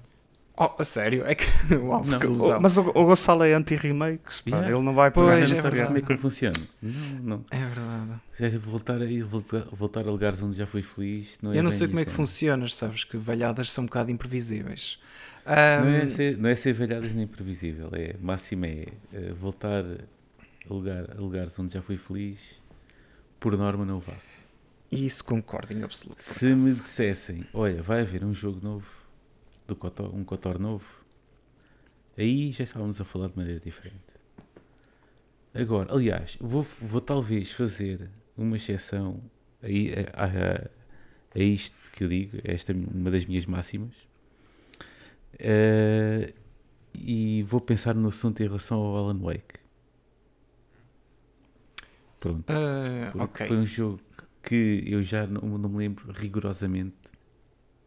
Oh, 0.56 0.70
a 0.78 0.84
sério? 0.84 1.24
É 1.26 1.34
que. 1.34 1.44
Uau, 1.74 2.04
que 2.04 2.24
ilusão. 2.24 2.60
Mas 2.60 2.76
o, 2.76 2.88
o 2.90 3.06
Gonçalo 3.06 3.42
é 3.42 3.54
anti-remakes, 3.54 4.40
yeah. 4.46 4.68
ele 4.68 4.78
não 4.82 4.94
vai 4.94 5.10
pegar 5.10 5.26
pois, 5.26 5.50
nesta 5.50 5.68
é 5.68 5.84
Como 5.84 5.98
é 5.98 6.00
que 6.00 6.16
funciona? 6.16 6.54
Não, 6.80 6.92
não. 7.24 7.44
É 7.50 7.58
verdade. 7.58 8.20
Já 8.38 8.46
é 8.46 8.50
voltar 8.50 9.02
a, 9.02 9.24
voltar, 9.26 9.64
voltar 9.72 10.00
a 10.06 10.10
lugares 10.10 10.40
onde 10.40 10.56
já 10.56 10.66
fui 10.66 10.82
feliz. 10.82 11.38
Não 11.42 11.52
é 11.52 11.58
Eu 11.58 11.62
não 11.64 11.72
sei 11.72 11.88
como 11.88 11.98
é 11.98 12.04
que 12.04 12.12
funciona, 12.12 12.68
sabes 12.68 13.02
que 13.02 13.16
velhadas 13.16 13.72
são 13.72 13.82
um 13.82 13.86
bocado 13.88 14.12
imprevisíveis. 14.12 15.00
Um... 15.44 15.84
Não, 15.84 15.90
é 15.90 16.08
ser, 16.08 16.38
não 16.38 16.48
é 16.48 16.56
ser 16.56 16.72
velhadas 16.72 17.12
nem 17.12 17.24
imprevisível, 17.24 17.90
é 17.92 18.14
máximo 18.22 18.64
é, 18.64 18.86
é 19.12 19.32
voltar 19.32 19.84
lugar, 20.72 21.10
a 21.10 21.20
lugares 21.20 21.58
onde 21.58 21.74
já 21.74 21.82
fui 21.82 21.96
feliz, 21.96 22.60
por 23.38 23.56
norma 23.56 23.84
não 23.84 24.00
faço. 24.00 24.44
Isso 24.90 25.24
concordo 25.24 25.72
em 25.72 25.82
absoluto. 25.82 26.22
Se 26.22 26.46
me 26.46 26.56
dissessem, 26.56 27.46
olha, 27.52 27.82
vai 27.82 28.02
haver 28.02 28.24
um 28.24 28.32
jogo 28.32 28.60
novo 28.62 28.86
do 29.66 29.74
Kotor, 29.74 30.14
um 30.14 30.24
Kotor 30.24 30.58
novo, 30.58 30.86
aí 32.16 32.52
já 32.52 32.64
estávamos 32.64 33.00
a 33.00 33.04
falar 33.04 33.28
de 33.28 33.36
maneira 33.36 33.60
diferente. 33.60 33.98
Agora, 35.52 35.92
aliás, 35.92 36.36
vou, 36.40 36.62
vou 36.62 37.00
talvez 37.00 37.50
fazer 37.50 38.08
uma 38.36 38.56
exceção 38.56 39.20
a, 39.62 40.24
a, 40.24 40.68
a, 41.34 41.38
isto 41.38 41.76
que 41.92 42.04
eu 42.04 42.08
digo, 42.08 42.38
esta 42.44 42.72
é 42.72 42.74
uma 42.74 43.10
das 43.10 43.24
minhas 43.24 43.46
máximas, 43.46 43.94
uh, 45.34 46.32
e 46.94 47.42
vou 47.42 47.60
pensar 47.60 47.94
no 47.94 48.08
assunto 48.08 48.40
em 48.40 48.44
relação 48.46 48.78
ao 48.78 48.96
Alan 48.96 49.18
Wake. 49.18 49.63
Pronto. 52.24 52.50
Uh, 52.50 53.22
okay. 53.24 53.46
Foi 53.46 53.56
um 53.58 53.66
jogo 53.66 54.00
que 54.42 54.82
eu 54.86 55.02
já 55.02 55.26
não, 55.26 55.42
não 55.58 55.68
me 55.68 55.76
lembro 55.76 56.10
rigorosamente 56.10 56.96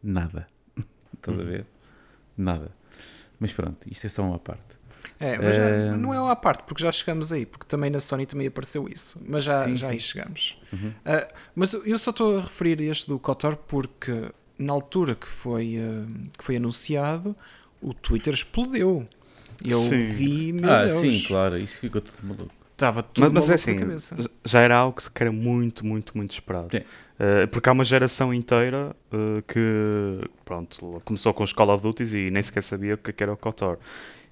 nada. 0.00 0.46
Estás 1.12 1.40
a 1.40 1.42
ver? 1.42 1.66
Nada. 2.36 2.70
Mas 3.40 3.52
pronto, 3.52 3.78
isto 3.90 4.06
é 4.06 4.08
só 4.08 4.22
uma 4.22 4.38
parte. 4.38 4.78
É, 5.18 5.36
mas 5.38 5.56
já, 5.56 5.96
não 5.96 6.14
é 6.14 6.20
uma 6.20 6.36
parte, 6.36 6.62
porque 6.64 6.82
já 6.82 6.92
chegamos 6.92 7.32
aí, 7.32 7.46
porque 7.46 7.66
também 7.66 7.90
na 7.90 7.98
Sony 7.98 8.26
também 8.26 8.46
apareceu 8.46 8.88
isso, 8.88 9.20
mas 9.26 9.42
já, 9.42 9.64
sim, 9.64 9.76
já 9.76 9.88
sim. 9.88 9.92
aí 9.92 10.00
chegamos. 10.00 10.62
Uhum. 10.72 10.88
Uh, 10.88 11.34
mas 11.54 11.74
eu 11.74 11.98
só 11.98 12.10
estou 12.10 12.38
a 12.38 12.42
referir 12.42 12.80
este 12.82 13.08
do 13.08 13.18
Kotor 13.18 13.56
porque 13.56 14.30
na 14.56 14.72
altura 14.72 15.16
que 15.16 15.26
foi, 15.26 15.78
uh, 15.78 16.28
que 16.36 16.44
foi 16.44 16.56
anunciado, 16.56 17.34
o 17.80 17.92
Twitter 17.92 18.34
explodeu. 18.34 19.08
Eu 19.64 19.80
sim. 19.80 20.04
vi, 20.04 20.52
meu 20.52 20.70
ah, 20.70 20.84
Deus. 20.84 21.00
Sim, 21.00 21.28
claro, 21.28 21.58
isso 21.58 21.76
ficou 21.78 22.00
tudo 22.00 22.18
maluco. 22.22 22.57
Estava 22.78 23.02
tudo 23.02 23.24
mas, 23.24 23.32
mas 23.32 23.50
é 23.50 23.54
assim, 23.54 23.76
cabeça. 23.76 24.30
já 24.44 24.60
era 24.60 24.76
algo 24.76 25.02
que 25.12 25.20
era 25.20 25.32
muito, 25.32 25.84
muito, 25.84 26.16
muito 26.16 26.30
esperado. 26.30 26.68
Uh, 26.76 27.48
porque 27.50 27.68
há 27.68 27.72
uma 27.72 27.82
geração 27.82 28.32
inteira 28.32 28.94
uh, 29.12 29.42
que 29.42 30.20
pronto, 30.44 31.02
começou 31.04 31.34
com 31.34 31.42
os 31.42 31.52
Call 31.52 31.74
of 31.74 31.82
Duty 31.82 32.04
e 32.04 32.30
nem 32.30 32.40
sequer 32.40 32.62
sabia 32.62 32.94
o 32.94 32.98
que 32.98 33.10
é 33.10 33.14
era 33.24 33.32
o 33.32 33.36
KOTOR. 33.36 33.72
Uhum. 33.72 33.78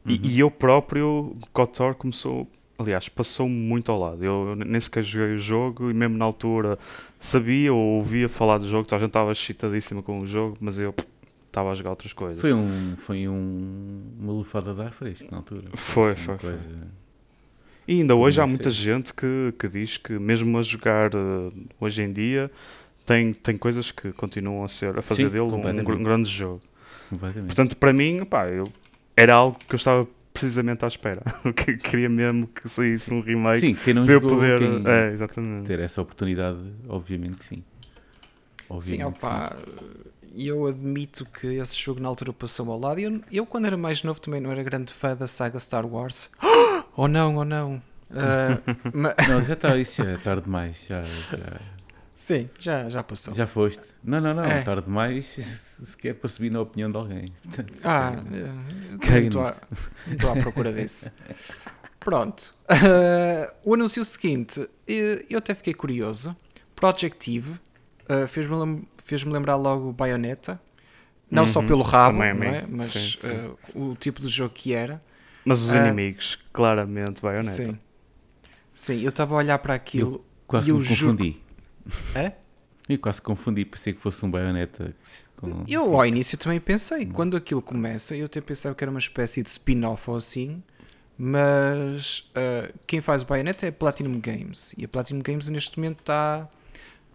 E, 0.07 0.37
e, 0.37 0.39
eu 0.39 0.49
próprio, 0.49 1.37
KOTOR 1.53 1.97
começou, 1.97 2.49
aliás, 2.79 3.09
passou 3.09 3.49
muito 3.49 3.91
ao 3.91 3.99
lado. 3.99 4.25
Eu 4.25 4.55
nem 4.55 4.79
sequer 4.79 5.03
joguei 5.03 5.35
o 5.35 5.39
jogo 5.39 5.91
e 5.91 5.95
mesmo 5.95 6.17
na 6.17 6.25
altura 6.25 6.79
sabia 7.19 7.75
ou 7.75 7.97
ouvia 7.97 8.29
falar 8.29 8.59
do 8.59 8.69
jogo, 8.69 8.87
a 8.89 8.99
gente 8.99 9.09
estava 9.09 9.33
excitadíssima 9.33 10.05
com 10.05 10.21
o 10.21 10.27
jogo, 10.27 10.57
mas 10.61 10.79
eu 10.79 10.95
estava 11.49 11.73
a 11.73 11.75
jogar 11.75 11.91
outras 11.91 12.13
coisas. 12.13 12.41
Foi, 12.41 12.53
um, 12.53 12.95
foi 12.97 13.27
um, 13.27 14.03
uma 14.21 14.35
lufada 14.35 14.73
de 14.73 14.83
ar 14.83 14.93
fresco 14.93 15.27
na 15.33 15.39
altura. 15.39 15.65
Foi, 15.75 16.15
foi. 16.15 16.39
foi. 16.39 16.57
E 17.87 18.01
ainda 18.01 18.15
hoje 18.17 18.41
há 18.41 18.47
muita 18.47 18.71
gente 18.71 19.15
que, 19.15 19.55
que 19.59 19.69
diz 19.69 19.97
que 19.97 20.19
mesmo 20.19 20.59
a 20.59 20.63
jogar 20.63 21.15
uh, 21.15 21.53
hoje 21.81 22.03
em 22.03 22.13
dia 22.13 22.51
tem, 23.05 23.33
tem 23.33 23.57
coisas 23.57 23.93
que 23.93 24.13
continuam 24.13 24.65
a 24.65 24.69
ser 24.69 24.99
a 24.99 25.03
fazer 25.03 25.27
Sim, 25.27 25.31
dele 25.31 25.45
um, 25.45 25.69
um, 25.69 26.03
grande 26.03 26.29
jogo. 26.29 26.61
Portanto, 27.47 27.77
para 27.77 27.93
mim, 27.93 28.25
pá, 28.25 28.49
eu, 28.49 28.71
era 29.17 29.35
algo 29.35 29.57
que 29.69 29.75
eu 29.75 29.77
estava 29.77 30.07
precisamente 30.35 30.85
à 30.85 30.89
espera. 30.89 31.23
que 31.55 31.77
queria 31.77 32.09
mesmo 32.09 32.49
que 32.49 32.69
saísse 32.69 33.13
um 33.15 33.21
remake 33.21 33.61
sim, 33.61 33.75
quem 33.75 33.95
não 33.95 34.05
para 34.05 34.15
eu 34.15 34.21
poder 34.21 34.59
quem 34.59 34.83
é, 34.85 35.13
exatamente. 35.13 35.67
ter 35.67 35.79
essa 35.79 36.03
oportunidade, 36.03 36.59
obviamente 36.89 37.45
sim. 37.45 37.63
Obviamente 38.69 39.03
sim, 39.03 39.05
opa, 39.05 39.57
eu 40.37 40.67
admito 40.67 41.25
que 41.27 41.47
esse 41.47 41.79
jogo 41.79 42.01
na 42.01 42.09
altura 42.09 42.33
passou 42.33 42.71
ao 42.71 42.79
lado. 42.79 42.99
Eu, 42.99 43.21
eu, 43.33 43.47
quando 43.47 43.67
era 43.67 43.77
mais 43.77 44.03
novo, 44.03 44.21
também 44.21 44.41
não 44.41 44.51
era 44.51 44.63
grande 44.63 44.93
fã 44.93 45.17
da 45.17 45.27
saga 45.27 45.59
Star 45.59 45.87
Wars. 45.87 46.31
Oh 46.97 47.09
não, 47.09 47.37
oh 47.37 47.45
não. 47.45 47.83
Uh, 48.11 48.93
ma... 48.97 49.15
Não, 49.29 49.45
já 49.45 49.55
está, 49.55 49.77
isso 49.77 50.03
já 50.03 50.13
é 50.13 50.17
tarde 50.17 50.45
demais. 50.45 50.87
Já, 50.89 51.03
já... 51.03 51.61
Sim, 52.15 52.49
já, 52.59 52.89
já 52.89 53.03
passou. 53.03 53.35
Já 53.35 53.47
foste. 53.47 53.83
Não, 54.03 54.21
não, 54.21 54.33
não, 54.33 54.43
é. 54.43 54.63
tarde 54.63 54.87
demais 54.87 55.37
sequer 55.83 56.15
para 56.15 56.29
subir 56.31 56.51
na 56.51 56.63
opinião 56.63 56.91
de 56.91 56.97
alguém. 56.97 57.33
ah, 57.85 58.13
não 58.13 60.13
estou 60.13 60.31
à 60.31 60.37
procura 60.37 60.73
disso. 60.73 61.11
Pronto. 62.01 62.55
Uh, 62.71 63.55
o 63.65 63.75
anúncio 63.75 64.03
seguinte, 64.05 64.67
eu 65.29 65.39
até 65.39 65.55
fiquei 65.55 65.75
curioso. 65.75 66.35
Projective 66.75 67.59
uh, 68.09 68.27
fez-me 68.27 68.89
fez 68.97 69.23
lembrar 69.25 69.57
logo 69.57 69.93
Bayonetta. 69.93 70.59
Não 71.31 71.43
uhum, 71.43 71.49
só 71.49 71.63
pelo 71.63 71.83
rabo, 71.83 72.23
é? 72.23 72.65
mas 72.69 72.93
sim, 72.93 73.19
sim. 73.21 73.29
Uh, 73.75 73.91
o 73.91 73.97
tipo 73.97 74.23
de 74.23 74.29
jogo 74.29 74.55
que 74.55 74.73
era. 74.73 74.99
Mas 75.47 75.63
os 75.63 75.71
uh, 75.71 75.77
inimigos, 75.77 76.39
claramente, 76.53 77.23
Bayonetta. 77.23 77.49
Sim. 77.49 77.73
Sim, 78.75 79.01
eu 79.01 79.11
estava 79.11 79.35
a 79.35 79.39
olhar 79.39 79.59
para 79.61 79.75
aquilo 79.75 80.15
eu 80.17 80.25
quase 80.47 80.69
e 80.69 80.73
me 80.75 80.85
confundi. 80.85 81.37
É? 82.17 82.33
Eu 82.89 82.99
quase 82.99 83.23
confundi, 83.23 83.65
pensei 83.65 83.93
que 83.93 84.01
fosse 84.01 84.27
um 84.27 84.31
Bayonetta. 84.31 84.95
Com... 85.37 85.65
Eu 85.69 85.95
ao 85.95 86.05
início 86.05 86.37
também 86.37 86.59
pensei, 86.61 87.07
quando 87.07 87.37
aquilo 87.37 87.63
começa, 87.63 88.17
eu 88.17 88.27
até 88.27 88.41
pensava 88.41 88.75
que 88.75 88.83
era 88.83 88.91
uma 88.91 88.99
espécie 88.99 89.41
de 89.41 89.49
spin-off 89.49 90.11
ou 90.11 90.17
assim, 90.17 90.61
mas 91.17 92.31
uh, 92.31 92.75
quem 92.87 93.01
faz 93.01 93.23
o 93.23 93.27
Bayonetta 93.27 93.67
é 93.67 93.69
a 93.69 93.73
Platinum 93.73 94.19
Games, 94.21 94.75
e 94.77 94.85
a 94.85 94.89
Platinum 94.89 95.21
Games 95.21 95.49
neste 95.49 95.79
momento 95.79 96.01
está 96.01 96.49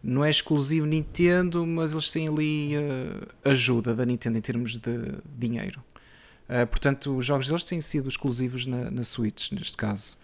não 0.03 0.25
é 0.25 0.29
exclusivo 0.29 0.85
Nintendo, 0.85 1.67
mas 1.67 1.91
eles 1.91 2.09
têm 2.09 2.27
ali 2.27 2.75
uh, 2.77 3.27
ajuda 3.49 3.93
da 3.93 4.05
Nintendo 4.05 4.37
em 4.37 4.41
termos 4.41 4.77
de 4.77 5.21
dinheiro. 5.37 5.83
Uh, 6.51 6.67
portanto, 6.67 7.15
os 7.15 7.25
jogos 7.25 7.47
deles 7.47 7.63
têm 7.63 7.79
sido 7.79 8.09
exclusivos 8.09 8.65
na, 8.65 8.91
na 8.91 9.05
Switch, 9.05 9.53
neste 9.53 9.77
caso. 9.77 10.17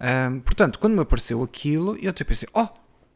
Um, 0.00 0.40
portanto, 0.40 0.76
quando 0.80 0.94
me 0.94 1.00
apareceu 1.00 1.40
aquilo, 1.40 1.96
eu 2.02 2.10
até 2.10 2.24
pensei: 2.24 2.48
oh, 2.52 2.66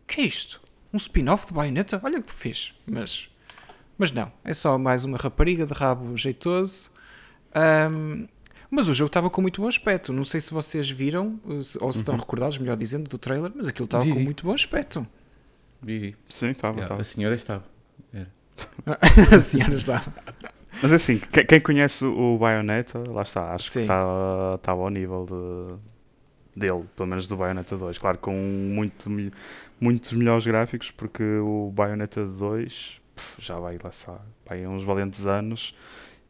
que 0.07 0.21
é 0.21 0.25
isto? 0.25 0.61
Um 0.93 0.97
spin-off 0.97 1.47
de 1.49 1.55
Bayonetta? 1.55 2.01
Olha 2.05 2.21
o 2.21 2.23
que 2.23 2.33
fez. 2.33 2.73
Mas, 2.87 3.29
mas 3.99 4.13
não, 4.13 4.31
é 4.45 4.55
só 4.55 4.79
mais 4.79 5.05
uma 5.05 5.19
rapariga 5.19 5.67
de 5.67 5.73
rabo 5.73 6.17
jeitoso. 6.17 6.93
Um, 7.91 8.29
mas 8.71 8.89
o 8.89 8.95
jogo 8.95 9.09
estava 9.09 9.29
com 9.29 9.43
muito 9.43 9.61
bom 9.61 9.67
aspecto. 9.67 10.13
Não 10.13 10.23
sei 10.23 10.41
se 10.41 10.55
vocês 10.55 10.89
viram, 10.89 11.41
ou 11.45 11.63
se 11.63 11.99
estão 11.99 12.15
uhum. 12.15 12.21
recordados, 12.21 12.59
melhor 12.59 12.77
dizendo, 12.77 13.09
do 13.09 13.19
trailer, 13.19 13.51
mas 13.55 13.67
aquilo 13.67 13.87
estava 13.87 14.09
com 14.09 14.21
muito 14.21 14.47
bom 14.47 14.55
aspecto. 14.55 15.05
Vi. 15.83 16.17
Sim, 16.29 16.51
estava. 16.51 16.79
Yeah, 16.79 16.97
a 16.97 17.05
senhora 17.05 17.35
estava. 17.35 17.65
Era. 18.13 18.31
a 19.37 19.41
senhora 19.41 19.75
estava. 19.75 20.13
Mas 20.83 20.93
é 20.93 20.97
assim, 20.97 21.21
quem 21.49 21.61
conhece 21.61 22.05
o 22.05 22.37
Bayonetta, 22.39 22.99
lá 23.09 23.23
está, 23.23 23.55
acho 23.55 23.69
Sim. 23.69 23.81
que 23.81 23.85
está, 23.85 24.55
está 24.57 24.73
ao 24.73 24.91
nível 24.91 25.25
de, 25.25 26.61
dele, 26.61 26.85
pelo 26.97 27.09
menos 27.09 27.29
do 27.29 27.37
Bayonetta 27.37 27.77
2. 27.77 27.99
Claro, 27.99 28.19
com 28.19 28.35
muito, 28.35 29.09
muitos 29.81 30.13
melhores 30.13 30.45
gráficos, 30.45 30.91
porque 30.91 31.23
o 31.23 31.71
Bayonetta 31.73 32.27
2 32.27 33.01
já 33.39 33.59
vai 33.59 33.79
lá 33.83 34.21
vai 34.47 34.67
uns 34.67 34.83
valentes 34.85 35.27
anos 35.27 35.75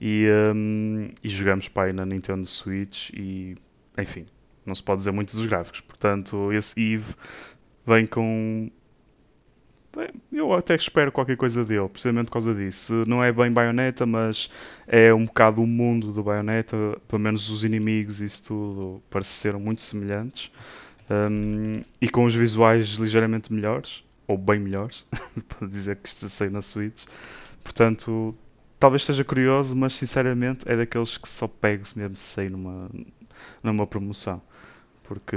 e, 0.00 0.26
um, 0.54 1.10
e 1.22 1.28
jogamos 1.28 1.68
para 1.68 1.92
na 1.92 2.04
Nintendo 2.04 2.46
Switch 2.46 3.10
e 3.10 3.56
enfim, 3.96 4.26
não 4.66 4.74
se 4.74 4.82
pode 4.82 4.98
dizer 4.98 5.12
muito 5.12 5.36
dos 5.36 5.46
gráficos. 5.46 5.80
Portanto, 5.80 6.52
esse 6.52 6.78
Eve 6.78 7.14
vem 7.86 8.06
com 8.06 8.70
eu 10.32 10.52
até 10.54 10.74
espero 10.74 11.12
qualquer 11.12 11.36
coisa 11.36 11.64
dele, 11.64 11.88
precisamente 11.88 12.26
por 12.26 12.32
causa 12.32 12.54
disso. 12.54 13.04
Não 13.06 13.22
é 13.22 13.30
bem 13.32 13.52
Bayonetta, 13.52 14.06
mas 14.06 14.48
é 14.86 15.12
um 15.12 15.26
bocado 15.26 15.62
o 15.62 15.66
mundo 15.66 16.12
do 16.12 16.22
Bayonetta, 16.22 16.76
pelo 17.06 17.20
menos 17.20 17.50
os 17.50 17.64
inimigos 17.64 18.20
e 18.20 18.24
isso 18.24 18.42
tudo 18.42 19.02
pareceram 19.10 19.60
muito 19.60 19.82
semelhantes. 19.82 20.50
Um, 21.10 21.82
e 22.00 22.08
com 22.08 22.24
os 22.24 22.34
visuais 22.34 22.88
ligeiramente 22.94 23.52
melhores, 23.52 24.02
ou 24.26 24.38
bem 24.38 24.58
melhores, 24.58 25.06
para 25.48 25.68
dizer 25.68 25.96
que 25.96 26.08
isto 26.08 26.28
saiu 26.28 26.50
na 26.50 26.62
Switch. 26.62 27.04
Portanto, 27.62 28.34
talvez 28.78 29.02
esteja 29.02 29.24
curioso, 29.24 29.76
mas 29.76 29.94
sinceramente 29.94 30.64
é 30.66 30.76
daqueles 30.76 31.18
que 31.18 31.28
só 31.28 31.46
pego 31.46 31.84
se 31.84 31.98
mesmo 31.98 32.16
se 32.16 32.24
sair 32.24 32.50
numa, 32.50 32.90
numa 33.62 33.86
promoção. 33.86 34.40
Porque 35.02 35.36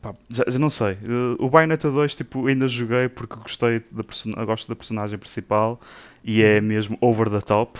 Pá, 0.00 0.14
já, 0.30 0.44
já, 0.48 0.58
não 0.58 0.70
sei. 0.70 0.94
Uh, 0.94 1.36
o 1.38 1.50
Bayonetta 1.50 1.90
2 1.90 2.14
tipo, 2.14 2.46
ainda 2.46 2.66
joguei 2.66 3.08
porque 3.08 3.36
gostei 3.36 3.80
da 3.92 4.02
person 4.02 4.32
gosto 4.46 4.68
da 4.68 4.74
personagem 4.74 5.18
principal 5.18 5.78
e 6.24 6.42
é 6.42 6.60
mesmo 6.60 6.96
over 7.00 7.28
the 7.28 7.40
top. 7.40 7.78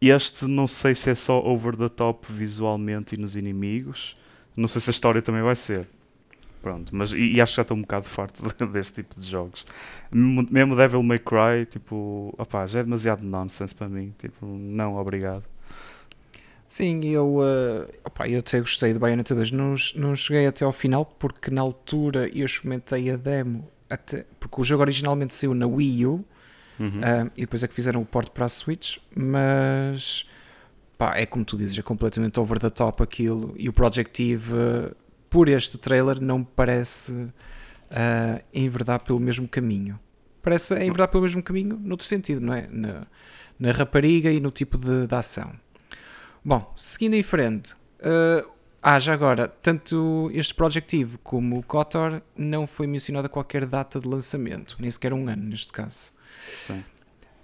Este 0.00 0.46
não 0.46 0.66
sei 0.66 0.94
se 0.94 1.10
é 1.10 1.14
só 1.14 1.38
over 1.42 1.76
the 1.76 1.88
top 1.88 2.30
visualmente 2.30 3.14
e 3.14 3.18
nos 3.18 3.34
inimigos. 3.34 4.16
Não 4.56 4.68
sei 4.68 4.80
se 4.80 4.90
a 4.90 4.92
história 4.92 5.22
também 5.22 5.42
vai 5.42 5.56
ser. 5.56 5.88
Pronto, 6.60 6.94
mas 6.94 7.12
e, 7.12 7.34
e 7.34 7.40
acho 7.40 7.52
que 7.52 7.56
já 7.56 7.62
estou 7.62 7.76
um 7.76 7.82
bocado 7.82 8.06
farto 8.06 8.42
deste 8.68 9.02
tipo 9.02 9.18
de 9.18 9.26
jogos. 9.26 9.64
Mesmo 10.12 10.76
Devil 10.76 11.02
May 11.02 11.18
Cry, 11.18 11.66
tipo, 11.68 12.34
opá, 12.38 12.66
já 12.66 12.80
é 12.80 12.84
demasiado 12.84 13.22
nonsense 13.22 13.74
para 13.74 13.88
mim. 13.88 14.14
Tipo, 14.18 14.46
não, 14.46 14.96
obrigado. 14.96 15.44
Sim, 16.68 17.04
eu, 17.04 17.36
uh, 17.36 17.88
opa, 18.04 18.28
eu 18.28 18.40
até 18.40 18.58
gostei 18.60 18.92
de 18.92 18.98
Bayonetta 18.98 19.34
2. 19.34 19.52
Não, 19.52 19.74
não 19.96 20.16
cheguei 20.16 20.46
até 20.46 20.64
ao 20.64 20.72
final 20.72 21.04
porque 21.04 21.50
na 21.50 21.60
altura 21.60 22.28
eu 22.34 22.44
experimentei 22.44 23.10
a 23.10 23.16
demo. 23.16 23.70
Até, 23.88 24.24
porque 24.40 24.60
o 24.60 24.64
jogo 24.64 24.82
originalmente 24.82 25.34
saiu 25.34 25.54
na 25.54 25.66
Wii 25.66 26.06
U 26.06 26.22
uhum. 26.78 26.88
uh, 26.88 27.30
e 27.36 27.42
depois 27.42 27.62
é 27.62 27.68
que 27.68 27.74
fizeram 27.74 28.02
o 28.02 28.06
port 28.06 28.30
para 28.30 28.46
a 28.46 28.48
Switch. 28.48 28.98
Mas 29.14 30.26
pá, 30.98 31.16
é 31.16 31.26
como 31.26 31.44
tu 31.44 31.56
dizes, 31.56 31.78
é 31.78 31.82
completamente 31.82 32.40
over 32.40 32.58
the 32.58 32.70
top 32.70 33.02
aquilo. 33.02 33.54
E 33.56 33.68
o 33.68 33.72
Project 33.72 34.22
Eve, 34.22 34.52
uh, 34.52 34.96
por 35.28 35.48
este 35.48 35.78
trailer, 35.78 36.20
não 36.20 36.40
me 36.40 36.48
parece 36.56 37.12
uh, 37.12 37.32
enverdar 38.52 39.00
pelo 39.04 39.20
mesmo 39.20 39.46
caminho. 39.46 39.98
Parece 40.42 40.74
enverdar 40.74 41.08
pelo 41.08 41.22
mesmo 41.22 41.42
caminho, 41.42 41.78
noutro 41.82 42.06
sentido, 42.06 42.40
não 42.40 42.52
é? 42.52 42.66
Na, 42.70 43.06
na 43.58 43.72
rapariga 43.72 44.30
e 44.30 44.40
no 44.40 44.50
tipo 44.50 44.76
de, 44.76 45.06
de 45.06 45.14
ação. 45.14 45.52
Bom, 46.44 46.70
seguindo 46.76 47.14
em 47.14 47.22
frente, 47.22 47.72
uh, 47.72 48.52
ah, 48.82 48.98
já 48.98 49.14
agora, 49.14 49.48
tanto 49.48 50.30
este 50.34 50.52
Project 50.54 51.00
Eve 51.00 51.18
como 51.22 51.58
o 51.58 51.62
KOTOR 51.62 52.20
não 52.36 52.66
foi 52.66 52.86
mencionado 52.86 53.26
a 53.26 53.30
qualquer 53.30 53.64
data 53.64 53.98
de 53.98 54.06
lançamento, 54.06 54.76
nem 54.78 54.90
sequer 54.90 55.14
um 55.14 55.26
ano 55.26 55.42
neste 55.42 55.72
caso. 55.72 56.12
Sim. 56.42 56.84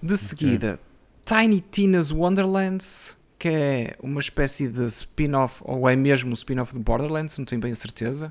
De 0.02 0.18
seguida, 0.18 0.78
okay. 1.24 1.46
Tiny 1.46 1.60
Tina's 1.62 2.12
Wonderlands, 2.12 3.16
que 3.38 3.48
é 3.48 3.96
uma 4.02 4.20
espécie 4.20 4.68
de 4.68 4.84
spin-off, 4.88 5.62
ou 5.64 5.88
é 5.88 5.96
mesmo 5.96 6.30
um 6.30 6.34
spin-off 6.34 6.74
de 6.74 6.78
Borderlands, 6.80 7.38
não 7.38 7.46
tenho 7.46 7.62
bem 7.62 7.72
a 7.72 7.76
certeza. 7.76 8.30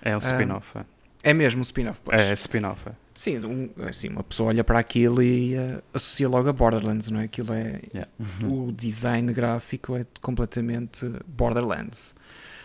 É 0.00 0.16
um 0.16 0.18
spin-off, 0.18 0.78
uh, 0.78 0.80
é. 0.80 0.95
É 1.26 1.34
mesmo 1.34 1.58
um 1.58 1.62
spin-off, 1.62 2.00
pois. 2.04 2.20
É, 2.20 2.30
é 2.30 2.34
spin-off, 2.34 2.88
é. 2.88 2.92
Sim, 3.12 3.38
um, 3.38 3.68
assim, 3.88 4.08
uma 4.10 4.22
pessoa 4.22 4.50
olha 4.50 4.62
para 4.62 4.78
aquilo 4.78 5.20
e 5.20 5.56
uh, 5.56 5.82
associa 5.92 6.28
logo 6.28 6.48
a 6.48 6.52
Borderlands, 6.52 7.08
não 7.08 7.18
é? 7.18 7.24
Aquilo 7.24 7.52
é. 7.52 7.80
Yeah. 7.92 8.10
Uhum. 8.20 8.68
O 8.68 8.72
design 8.72 9.32
gráfico 9.32 9.96
é 9.96 10.06
completamente 10.20 11.10
Borderlands. 11.26 12.14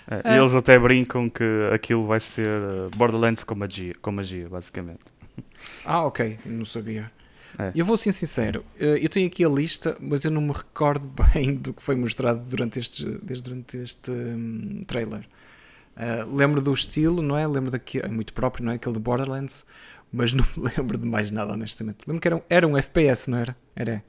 É, 0.08 0.38
eles 0.38 0.54
até 0.54 0.78
brincam 0.78 1.28
que 1.28 1.43
aquilo 1.74 2.06
vai 2.06 2.19
ser 2.19 2.47
eh, 2.47 2.86
Borderlands 2.97 3.43
com 3.43 3.56
magia, 3.56 3.93
com 4.02 4.12
magia 4.12 4.50
basicamente. 4.50 5.00
Ah, 5.86 6.04
ok, 6.04 6.38
não 6.45 6.65
sabia. 6.65 7.10
É. 7.58 7.71
Eu 7.76 7.86
vou 7.86 7.95
ser 7.95 8.12
sincero, 8.12 8.65
eh, 8.80 9.00
eu 9.02 9.10
tenho 9.10 9.28
aqui 9.28 9.45
a 9.45 9.50
lista, 9.50 9.95
mas 10.02 10.26
eu 10.26 10.32
não 10.32 10.41
me 10.41 10.52
recordo 10.52 11.08
bem 11.34 11.56
do 11.56 11.74
que 11.74 11.82
foi 11.82 11.95
mostrado 11.95 12.43
durante 12.45 12.80
este, 12.80 13.06
desde 13.24 13.43
durante 13.43 13.78
este 13.78 14.12
um, 14.12 14.84
trailer. 14.86 15.26
Uh, 15.95 16.36
lembro 16.36 16.62
do 16.62 16.73
estilo, 16.73 17.21
não 17.21 17.38
é? 17.38 17.45
Lembro 17.45 17.71
daquele, 17.71 18.06
é 18.06 18.10
muito 18.10 18.34
próprio, 18.34 18.65
não 18.65 18.71
é? 18.71 18.75
Aquele 18.75 18.95
de 18.95 19.01
Borderlands, 19.01 19.67
mas 20.12 20.34
não 20.34 20.45
me 20.56 20.69
lembro 20.77 20.97
de 20.97 21.06
mais 21.06 21.32
nada, 21.32 21.54
honestamente. 21.54 21.99
Lembro 22.08 22.21
que 22.21 22.27
era 22.27 22.38
um, 22.38 22.41
era 22.49 22.67
um 22.67 22.77
FPS, 22.77 23.30
não 23.30 23.38
era? 23.38 23.56
Era. 23.75 24.04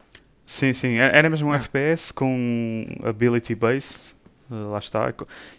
Sim, 0.47 0.73
sim, 0.73 0.97
era 0.97 1.31
mesmo 1.31 1.49
um 1.49 1.53
ah. 1.53 1.57
FPS 1.57 2.13
com 2.13 2.87
ability 3.05 3.55
based, 3.55 4.15
uh, 4.51 4.71
lá 4.71 4.79
está, 4.79 5.13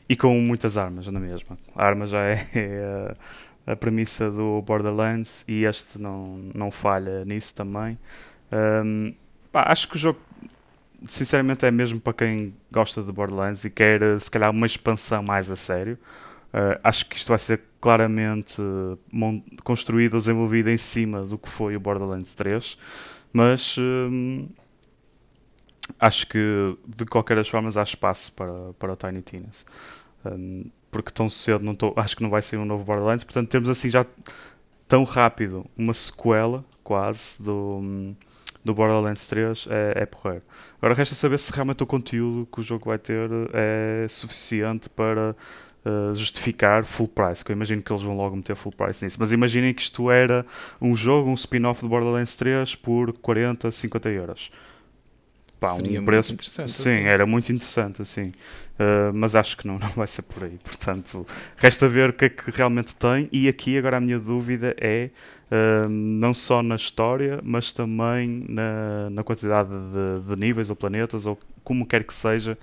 e 0.07 0.15
com 0.15 0.33
muitas 0.39 0.77
armas 0.77 1.07
na 1.07 1.19
mesma. 1.19 1.57
A 1.75 1.85
arma 1.85 2.05
já 2.05 2.19
é, 2.25 2.47
é 2.53 3.15
a, 3.65 3.73
a, 3.73 3.75
premissa 3.75 4.29
do 4.29 4.61
Borderlands 4.61 5.45
e 5.47 5.65
este 5.65 5.99
não, 5.99 6.37
não 6.53 6.71
falha 6.71 7.23
nisso 7.25 7.55
também. 7.55 7.97
Um, 8.51 9.13
pá, 9.51 9.65
acho 9.67 9.87
que 9.87 9.95
o 9.95 9.99
jogo 9.99 10.19
sinceramente 11.07 11.65
é 11.65 11.71
mesmo 11.71 11.99
para 11.99 12.13
quem 12.13 12.55
gosta 12.71 13.01
de 13.01 13.11
Borderlands 13.11 13.65
e 13.65 13.69
quer 13.69 14.19
se 14.19 14.29
calhar 14.29 14.51
uma 14.51 14.65
expansão 14.65 15.23
mais 15.23 15.49
a 15.49 15.55
sério. 15.55 15.97
Uh, 16.53 16.77
acho 16.83 17.07
que 17.07 17.15
isto 17.15 17.29
vai 17.29 17.39
ser 17.39 17.61
claramente 17.81 18.61
uh, 18.61 18.97
construído, 19.63 20.17
desenvolvido 20.17 20.69
em 20.69 20.77
cima 20.77 21.23
do 21.23 21.37
que 21.37 21.49
foi 21.49 21.75
o 21.75 21.79
Borderlands 21.79 22.35
3, 22.35 22.77
mas 23.33 23.75
uh, 23.77 24.47
acho 25.99 26.27
que 26.27 26.77
de 26.87 27.05
qualquer 27.05 27.35
das 27.35 27.49
formas 27.49 27.75
há 27.75 27.81
espaço 27.81 28.31
para, 28.33 28.73
para 28.77 28.93
o 28.93 28.95
Tiny 28.95 29.21
Tinas. 29.21 29.65
Um, 30.23 30.69
porque 30.91 31.11
tão 31.11 31.27
cedo 31.27 31.63
não 31.63 31.73
tô, 31.73 31.91
acho 31.97 32.15
que 32.15 32.21
não 32.21 32.29
vai 32.29 32.41
ser 32.41 32.57
um 32.57 32.65
novo 32.65 32.83
Borderlands, 32.85 33.23
portanto 33.23 33.49
temos 33.49 33.67
assim 33.67 33.89
já 33.89 34.05
tão 34.87 35.03
rápido 35.03 35.65
uma 35.75 35.93
sequela 35.93 36.63
quase 36.83 37.41
do. 37.41 37.79
Um, 37.81 38.15
do 38.63 38.73
Borderlands 38.73 39.27
3 39.27 39.67
é, 39.69 40.03
é 40.03 40.05
porreiro. 40.05 40.43
Agora 40.77 40.93
resta 40.93 41.15
saber 41.15 41.37
se 41.39 41.51
realmente 41.51 41.83
o 41.83 41.85
conteúdo 41.85 42.47
que 42.51 42.59
o 42.59 42.63
jogo 42.63 42.85
vai 42.85 42.97
ter 42.97 43.29
é 43.53 44.07
suficiente 44.07 44.89
para 44.89 45.35
uh, 45.85 46.15
justificar 46.15 46.85
full 46.85 47.07
price, 47.07 47.43
que 47.43 47.51
eu 47.51 47.55
imagino 47.55 47.81
que 47.81 47.91
eles 47.91 48.03
vão 48.03 48.15
logo 48.15 48.35
meter 48.35 48.55
full 48.55 48.71
price 48.71 49.03
nisso. 49.03 49.17
Mas 49.19 49.31
imaginem 49.31 49.73
que 49.73 49.81
isto 49.81 50.09
era 50.09 50.45
um 50.81 50.95
jogo, 50.95 51.29
um 51.29 51.33
spin-off 51.33 51.81
do 51.81 51.89
Borderlands 51.89 52.35
3 52.35 52.75
por 52.75 53.13
40, 53.13 53.71
50 53.71 54.09
euros. 54.09 54.51
Pá, 55.63 55.75
Seria 55.75 56.01
um 56.01 56.05
preço. 56.05 56.35
Sim, 56.39 56.63
assim. 56.63 56.99
era 57.03 57.25
muito 57.25 57.51
interessante 57.51 58.01
assim. 58.01 58.27
Uh, 58.73 59.13
mas 59.13 59.35
acho 59.35 59.55
que 59.55 59.67
não, 59.67 59.77
não 59.79 59.89
vai 59.89 60.07
ser 60.07 60.23
por 60.23 60.43
aí. 60.43 60.57
Portanto, 60.63 61.25
resta 61.55 61.87
ver 61.87 62.09
o 62.09 62.13
que 62.13 62.25
é 62.25 62.29
que 62.29 62.51
realmente 62.51 62.95
tem. 62.95 63.29
E 63.31 63.47
aqui 63.47 63.77
agora 63.77 63.97
a 63.97 64.01
minha 64.01 64.19
dúvida 64.19 64.75
é 64.79 65.09
uh, 65.51 65.87
não 65.87 66.33
só 66.33 66.61
na 66.61 66.75
história, 66.75 67.39
mas 67.43 67.71
também 67.71 68.45
na, 68.49 69.09
na 69.09 69.23
quantidade 69.23 69.69
de, 69.69 70.27
de, 70.27 70.35
níveis 70.39 70.69
ou 70.69 70.75
planetas, 70.75 71.25
ou 71.25 71.39
como 71.63 71.85
quer 71.85 72.03
que 72.03 72.13
seja, 72.13 72.57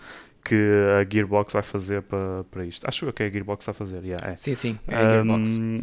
que 0.45 0.55
a 1.01 1.09
Gearbox 1.11 1.53
vai 1.53 1.63
fazer 1.63 2.03
para, 2.03 2.45
para 2.51 2.65
isto. 2.67 2.87
Acho 2.87 3.13
que 3.13 3.23
é 3.23 3.27
a 3.27 3.31
Gearbox 3.31 3.69
a 3.69 3.73
fazer, 3.73 4.05
yeah, 4.05 4.31
é. 4.31 4.37
Sim, 4.37 4.55
sim, 4.55 4.79
é 4.89 4.97
a 4.97 5.11
Gearbox. 5.11 5.51
Um, 5.57 5.83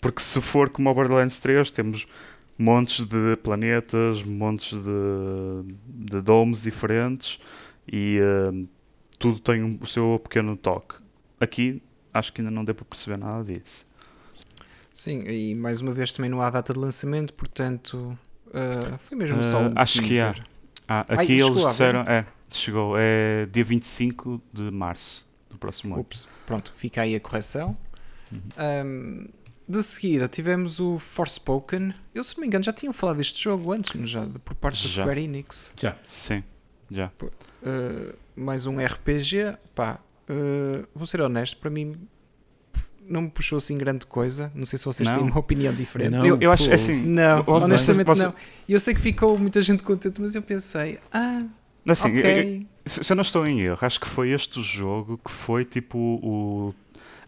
porque 0.00 0.20
se 0.20 0.40
for 0.40 0.68
como 0.68 0.90
o 0.90 0.94
Borderlands 0.94 1.38
3, 1.38 1.70
temos 1.70 2.06
montes 2.58 3.06
de 3.06 3.36
planetas, 3.36 4.22
montes 4.22 4.72
de, 4.82 5.74
de 5.86 6.20
domes 6.20 6.62
diferentes 6.62 7.38
e 7.90 8.20
uh, 8.20 8.68
tudo 9.18 9.38
tem 9.38 9.78
o 9.80 9.86
seu 9.86 10.18
pequeno 10.22 10.56
toque. 10.56 10.96
Aqui 11.40 11.82
acho 12.12 12.32
que 12.32 12.40
ainda 12.40 12.50
não 12.50 12.64
deu 12.64 12.74
para 12.74 12.84
perceber 12.84 13.16
nada 13.16 13.44
disso. 13.44 13.86
Sim, 14.92 15.20
e 15.20 15.54
mais 15.54 15.80
uma 15.80 15.92
vez 15.92 16.12
também 16.12 16.30
não 16.30 16.42
há 16.42 16.50
data 16.50 16.72
de 16.72 16.78
lançamento, 16.78 17.32
portanto 17.32 18.18
uh, 18.48 18.98
foi 18.98 19.16
mesmo 19.16 19.42
só 19.42 19.58
um 19.58 19.72
Acho 19.74 20.00
teaser. 20.00 20.34
que 20.34 20.40
há. 20.40 20.44
Ah, 20.88 21.00
aqui 21.08 21.40
Ai, 21.40 21.40
eles 21.40 21.66
disseram, 21.66 22.00
é, 22.00 22.26
chegou, 22.50 22.94
é 22.98 23.46
dia 23.46 23.64
25 23.64 24.42
de 24.52 24.70
março 24.70 25.26
do 25.48 25.56
próximo 25.56 25.94
ano. 25.94 26.02
Ups, 26.02 26.28
pronto, 26.44 26.72
fica 26.76 27.02
aí 27.02 27.14
a 27.14 27.20
correção. 27.20 27.74
Uhum. 28.30 28.40
Um, 28.84 29.26
de 29.68 29.82
seguida 29.82 30.28
tivemos 30.28 30.80
o 30.80 30.98
Forspoken. 30.98 31.94
Eu, 32.14 32.22
se 32.24 32.36
não 32.36 32.42
me 32.42 32.46
engano, 32.46 32.64
já 32.64 32.72
tinham 32.72 32.92
falado 32.92 33.16
deste 33.16 33.42
jogo 33.42 33.72
antes, 33.72 34.08
já, 34.08 34.26
por 34.44 34.54
parte 34.54 34.86
já. 34.86 35.02
da 35.02 35.06
Square 35.06 35.22
Enix. 35.22 35.74
Já. 35.80 35.96
Sim, 36.04 36.42
já. 36.90 37.10
Uh, 37.22 38.16
mais 38.36 38.66
um 38.66 38.78
RPG. 38.78 39.56
Pá, 39.74 39.98
uh, 40.28 40.86
vou 40.94 41.06
ser 41.06 41.20
honesto, 41.20 41.56
para 41.58 41.70
mim 41.70 41.96
não 43.08 43.22
me 43.22 43.30
puxou 43.30 43.58
assim 43.58 43.76
grande 43.76 44.06
coisa. 44.06 44.50
Não 44.54 44.64
sei 44.64 44.78
se 44.78 44.84
vocês 44.84 45.08
não. 45.08 45.16
têm 45.16 45.24
uma 45.24 45.38
opinião 45.38 45.74
diferente. 45.74 46.12
Não, 46.12 46.26
eu, 46.26 46.38
eu 46.40 46.52
acho 46.52 46.70
assim. 46.72 46.94
Não, 46.94 47.44
honestamente 47.46 48.06
posso... 48.06 48.22
não. 48.22 48.34
Eu 48.68 48.80
sei 48.80 48.94
que 48.94 49.00
ficou 49.00 49.38
muita 49.38 49.60
gente 49.60 49.82
contente, 49.82 50.20
mas 50.20 50.34
eu 50.34 50.42
pensei, 50.42 50.98
ah, 51.12 51.44
assim, 51.86 52.18
ok. 52.18 52.66
Eu, 52.84 52.90
se 52.90 53.12
eu 53.12 53.16
não 53.16 53.22
estou 53.22 53.46
em 53.46 53.60
erro, 53.60 53.78
acho 53.80 54.00
que 54.00 54.08
foi 54.08 54.30
este 54.30 54.62
jogo 54.62 55.18
que 55.24 55.30
foi 55.30 55.64
tipo 55.64 55.98
o 55.98 56.74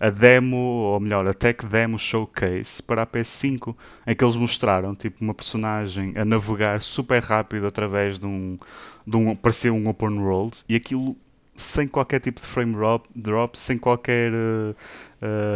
a 0.05 0.11
demo, 0.11 0.57
ou 0.59 1.01
melhor, 1.01 1.27
a 1.27 1.33
tech 1.33 1.65
demo 1.65 1.99
showcase 1.99 2.83
para 2.83 3.01
a 3.03 3.07
PS5, 3.07 3.75
em 4.07 4.15
que 4.15 4.23
eles 4.23 4.37
mostraram 4.37 4.95
tipo 4.95 5.25
uma 5.25 5.33
personagem 5.33 6.13
a 6.15 6.27
navegar 6.27 6.83
super 6.83 7.23
rápido 7.23 7.67
através 7.67 8.19
de 8.19 8.27
um, 8.27 8.59
de 9.07 9.17
um 9.17 9.35
parecia 9.35 9.73
um 9.73 9.89
open 9.89 10.19
world 10.19 10.59
e 10.69 10.77
aquilo 10.77 11.17
sem 11.55 11.89
qualquer 11.89 12.21
tipo 12.21 12.39
de 12.39 12.47
frame 12.47 12.77
drop, 13.17 13.59
sem 13.59 13.79
qualquer 13.79 14.31
uh, 14.35 14.77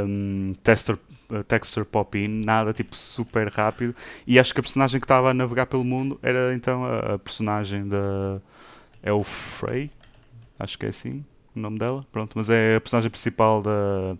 um, 0.06 0.54
tester, 0.62 0.98
uh, 1.30 1.44
texture 1.44 1.84
pop-in, 1.84 2.42
nada, 2.42 2.72
tipo 2.72 2.96
super 2.96 3.48
rápido. 3.48 3.94
E 4.26 4.38
acho 4.38 4.54
que 4.54 4.60
a 4.60 4.62
personagem 4.62 4.98
que 4.98 5.04
estava 5.04 5.28
a 5.28 5.34
navegar 5.34 5.66
pelo 5.66 5.84
mundo 5.84 6.18
era 6.22 6.54
então 6.54 6.86
a, 6.86 7.14
a 7.14 7.18
personagem 7.18 7.86
da. 7.86 8.40
É 9.02 9.12
o 9.12 9.22
Frey, 9.22 9.90
acho 10.58 10.78
que 10.78 10.86
é 10.86 10.88
assim 10.88 11.22
o 11.58 11.62
nome 11.62 11.78
dela, 11.78 12.06
pronto, 12.12 12.36
mas 12.36 12.48
é 12.48 12.76
a 12.76 12.80
personagem 12.80 13.10
principal 13.10 13.62
da, 13.62 14.16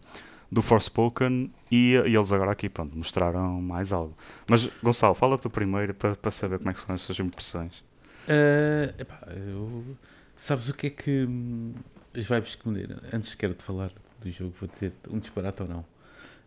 do 0.51 0.63
Forspoken 0.63 1.53
e, 1.71 1.93
e 1.93 2.17
eles 2.17 2.33
agora 2.33 2.53
aqui, 2.53 2.69
pronto, 2.69 2.97
mostraram 2.97 3.61
mais 3.61 3.93
algo. 3.93 4.17
Mas 4.49 4.67
Gonçalo, 4.83 5.15
fala 5.15 5.39
tu 5.39 5.51
primeiro 5.51 5.95
para, 5.95 6.15
para 6.15 6.31
saber 6.31 6.59
como 6.59 6.71
é 6.71 6.75
que 6.75 6.81
foram 6.81 6.95
as 6.95 7.03
suas 7.03 7.19
impressões. 7.21 7.81
Uh, 8.29 8.93
epá, 8.99 9.27
eu, 9.35 9.97
sabes 10.37 10.69
o 10.69 10.75
que 10.75 10.89
é 10.89 10.91
que 10.91 11.25
hum, 11.25 11.75
as 12.15 12.27
vibes 12.27 12.55
que 12.55 12.69
me 12.69 12.87
deram? 12.87 13.01
Antes 13.13 13.35
quero 13.35 13.55
te 13.55 13.63
falar 13.63 13.91
do 14.21 14.31
jogo, 14.31 14.55
vou 14.61 14.69
dizer 14.69 14.93
um 15.09 15.19
disparate 15.19 15.63
ou 15.63 15.69
não. 15.69 15.85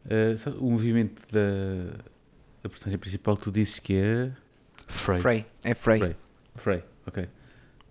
Uh, 0.05 0.37
sabe, 0.37 0.57
o 0.57 0.69
movimento 0.69 1.21
da, 1.31 1.97
da 2.63 2.69
personagem 2.69 2.99
principal, 2.99 3.37
tu 3.37 3.51
dizes 3.51 3.79
que 3.79 3.95
é. 3.95 4.31
Frey. 4.87 5.21
Frey. 5.21 5.45
É 5.63 5.73
Frey. 5.73 5.99
Frey. 5.99 6.15
Frey, 6.55 6.83
ok. 7.05 7.29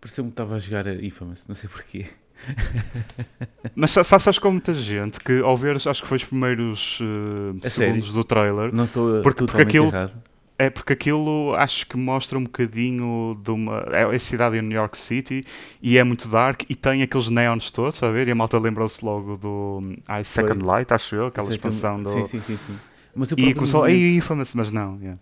Pareceu-me 0.01 0.31
que 0.31 0.35
estava 0.35 0.57
a 0.57 0.59
jogar 0.59 0.89
a 0.89 0.95
Infamous, 0.95 1.47
não 1.47 1.55
sei 1.55 1.69
porquê. 1.69 2.07
Mas 3.75 3.91
só, 3.91 4.03
sabes 4.03 4.39
com 4.39 4.51
muita 4.53 4.75
gente 4.75 5.21
que 5.21 5.41
ao 5.41 5.57
ver, 5.57 5.77
acho 5.77 6.03
que 6.03 6.09
foi 6.09 6.17
os 6.17 6.25
primeiros 6.25 7.01
uh, 7.01 7.69
segundos 7.69 7.73
sério? 8.07 8.13
do 8.13 8.25
trailer, 8.25 8.75
Não 8.75 8.85
estou 8.85 9.23
Porque- 9.23 9.45
porque 9.45 9.63
aquilo- 9.63 9.87
errado. 9.89 10.13
é 10.59 10.69
porque 10.71 10.93
aquilo 10.93 11.55
acho 11.57 11.87
que 11.87 11.97
mostra 11.97 12.39
um 12.39 12.45
bocadinho 12.45 13.39
de 13.43 13.51
uma. 13.51 13.79
É 13.93 14.05
a 14.05 14.19
cidade 14.19 14.59
em 14.59 14.63
New 14.63 14.77
York 14.77 14.97
City 14.99 15.43
e 15.83 15.97
é 15.99 16.05
muito 16.05 16.29
dark 16.29 16.63
e 16.69 16.75
tem 16.75 17.03
aqueles 17.03 17.29
neons 17.31 17.71
todos, 17.71 18.03
a 18.03 18.11
ver? 18.11 18.29
E 18.29 18.31
a 18.31 18.35
malta 18.35 18.59
lembrou-se 18.59 19.05
logo 19.05 19.37
do 19.37 19.81
I 20.09 20.25
Second 20.25 20.65
Light, 20.65 20.93
acho 20.93 21.15
eu, 21.17 21.27
aquela 21.27 21.47
que- 21.49 21.55
expansão 21.55 22.03
do. 22.03 22.11
Sim, 22.13 22.27
sim, 22.27 22.41
sim. 22.41 22.57
sim. 22.67 22.77
Mas 23.15 23.31
o 23.33 23.35
E 23.39 23.55
começou. 23.55 23.81
movimento, 23.81 24.03
Ei, 24.03 24.17
Infamous, 24.17 24.55
mas 24.55 24.71
não. 24.71 24.97
yeah. 24.99 25.19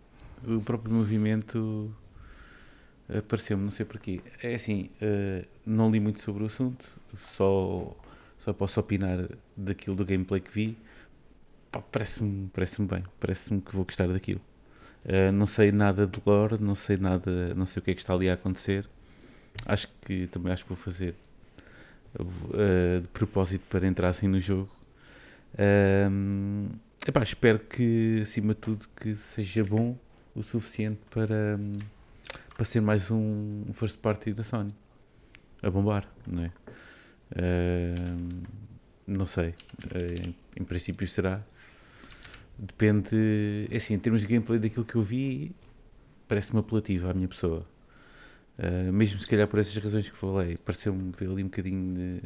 o 0.46 0.60
próprio 0.60 0.92
movimento 0.94 1.90
apareceu-me, 3.08 3.64
não 3.64 3.70
sei 3.70 3.86
porquê. 3.86 4.20
É 4.42 4.54
assim, 4.54 4.90
eh, 5.00 5.44
não 5.68 5.90
li 5.90 6.00
muito 6.00 6.20
sobre 6.20 6.42
o 6.42 6.46
assunto, 6.46 6.84
só, 7.14 7.96
só 8.38 8.52
posso 8.52 8.80
opinar 8.80 9.28
daquilo 9.56 9.94
do 9.96 10.04
gameplay 10.04 10.40
que 10.40 10.50
vi. 10.50 10.78
Parece-me 11.92 12.48
parece 12.48 12.82
bem, 12.82 13.04
parece-me 13.20 13.60
que 13.60 13.74
vou 13.74 13.84
gostar 13.84 14.08
daquilo. 14.08 14.40
Eh, 15.04 15.30
não 15.30 15.46
sei 15.46 15.70
nada 15.70 16.06
de 16.06 16.20
lore, 16.24 16.58
não 16.60 16.74
sei 16.74 16.96
nada, 16.96 17.54
não 17.54 17.66
sei 17.66 17.80
o 17.80 17.84
que 17.84 17.90
é 17.90 17.94
que 17.94 18.00
está 18.00 18.14
ali 18.14 18.28
a 18.30 18.34
acontecer. 18.34 18.88
Acho 19.66 19.88
que 20.02 20.26
também 20.28 20.52
acho 20.52 20.64
que 20.64 20.68
vou 20.70 20.78
fazer 20.78 21.14
eh, 22.54 23.00
de 23.00 23.08
propósito 23.08 23.64
para 23.68 23.86
entrar 23.86 24.08
assim 24.08 24.28
no 24.28 24.40
jogo. 24.40 24.68
Ahm, 25.58 26.68
epá, 27.06 27.22
espero 27.22 27.58
que, 27.58 28.20
acima 28.22 28.54
de 28.54 28.60
tudo, 28.60 28.86
que 28.96 29.14
seja 29.16 29.62
bom 29.64 29.96
o 30.34 30.42
suficiente 30.42 31.00
para, 31.10 31.56
hum, 31.58 31.72
para 32.54 32.64
ser 32.64 32.80
mais 32.80 33.10
um 33.10 33.64
first 33.72 33.98
party 33.98 34.32
da 34.32 34.42
Sony. 34.42 34.74
A 35.62 35.70
bombar, 35.70 36.08
não 36.26 36.44
é? 36.44 36.52
Ahm, 37.36 38.28
não 39.06 39.26
sei. 39.26 39.54
Eh, 39.94 40.28
Em, 40.56 40.62
em 40.62 40.64
princípio 40.64 41.06
será. 41.06 41.42
Depende, 42.58 43.68
é 43.70 43.76
assim, 43.76 43.94
em 43.94 43.98
termos 43.98 44.22
de 44.22 44.26
gameplay 44.26 44.58
daquilo 44.58 44.84
que 44.84 44.96
eu 44.96 45.02
vi, 45.02 45.52
parece-me 46.26 46.58
apelativo 46.58 47.08
à 47.08 47.14
minha 47.14 47.28
pessoa. 47.28 47.64
Ah, 48.58 48.90
mesmo 48.92 49.20
se 49.20 49.26
calhar 49.26 49.46
por 49.46 49.60
essas 49.60 49.76
razões 49.76 50.08
que 50.08 50.16
falei, 50.16 50.56
pareceu-me 50.56 51.12
ver 51.12 51.30
ali 51.30 51.42
um 51.44 51.46
bocadinho 51.46 51.94
de, 51.94 52.20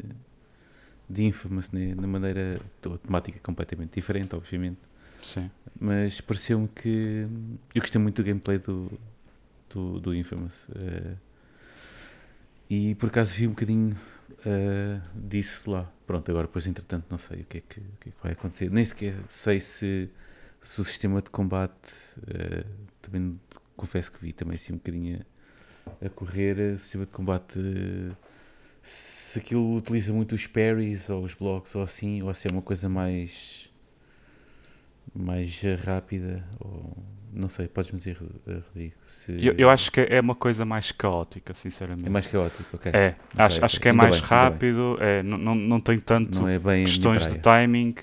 de 1.09 1.23
Infamous, 1.25 1.71
né? 1.71 1.95
na 1.95 2.07
maneira, 2.07 2.61
a 2.87 2.99
temática 2.99 3.39
completamente 3.41 3.93
diferente, 3.95 4.35
obviamente, 4.35 4.79
Sim. 5.21 5.51
mas 5.79 6.21
pareceu-me 6.23 6.69
que 6.69 7.27
eu 7.75 7.81
gostei 7.83 8.01
muito 8.01 8.23
do 8.23 8.27
gameplay 8.27 8.57
do, 8.59 8.91
do, 9.69 10.01
do 10.01 10.15
Infamous. 10.15 10.55
eh, 10.75 11.15
e 12.75 12.95
por 12.95 13.11
acaso 13.11 13.35
vi 13.35 13.47
um 13.47 13.51
bocadinho 13.51 13.95
eh, 14.47 14.99
disso 15.15 15.71
lá. 15.71 15.93
Pronto, 16.07 16.31
agora 16.31 16.47
depois 16.47 16.67
entretanto 16.67 17.05
não 17.11 17.19
sei 17.19 17.43
o 17.43 17.45
que 17.45 17.59
é 17.59 17.61
que, 17.61 17.81
que, 18.01 18.09
é 18.09 18.13
que 18.13 18.23
vai 18.23 18.33
acontecer. 18.33 18.71
Nem 18.71 18.83
sequer 18.83 19.15
sei 19.29 19.61
se, 19.61 20.09
se 20.63 20.81
o 20.81 20.85
sistema 20.85 21.21
de 21.21 21.29
combate 21.29 21.93
eh, 22.27 22.65
também 23.03 23.39
confesso 23.77 24.11
que 24.11 24.19
vi 24.25 24.33
também 24.33 24.55
assim 24.55 24.73
um 24.73 24.77
bocadinho 24.77 25.21
a, 26.03 26.09
correr 26.09 26.59
eh, 26.59 26.73
o 26.73 26.79
sistema 26.79 27.05
de 27.05 27.13
combate 27.13 27.61
se 28.81 29.39
aquilo 29.39 29.77
utiliza 29.77 30.11
muito 30.11 30.35
os 30.35 30.47
parries 30.47 31.11
ou 31.11 31.25
os 31.25 31.35
blocos 31.35 31.75
ou 31.75 31.83
assim, 31.83 32.23
ou 32.23 32.33
se 32.33 32.49
é 32.49 32.53
uma 32.53 32.63
coisa 32.63 32.89
mais 32.89 33.71
mais 35.15 35.61
rápida 35.85 36.43
ou 36.59 36.97
não 37.33 37.49
sei, 37.49 37.69
podes-me 37.69 37.99
dizer 37.99 38.19
eh, 38.47 38.61
Rodrigo 38.69 38.97
se 39.07 39.33
Eu, 39.33 39.55
eu 39.59 39.71
acho 39.71 39.91
que 39.91 40.01
é 40.01 40.21
uma 40.21 40.35
coisa 40.35 40.65
mais 40.65 40.93
caótica, 40.93 41.55
sinceramente. 41.55 42.07
é 42.07 42.11
mais 42.11 42.27
caótico, 42.27 42.77
ok 42.77 42.93
É, 42.93 43.15
acho, 43.39 43.57
ok. 43.57 43.65
acho 43.65 43.81
que 43.81 43.89
é 43.89 43.93
Ainda 43.93 43.99
mais 43.99 44.21
bem, 44.21 44.21
rápido, 44.21 44.97
é, 45.01 45.23
não, 45.23 45.39
não, 45.39 45.55
não 45.55 45.81
tem 45.81 45.99
tanto 45.99 46.39
não 46.41 46.49
é 46.49 46.59
questões 46.85 47.27
de 47.27 47.37
timing, 47.37 47.95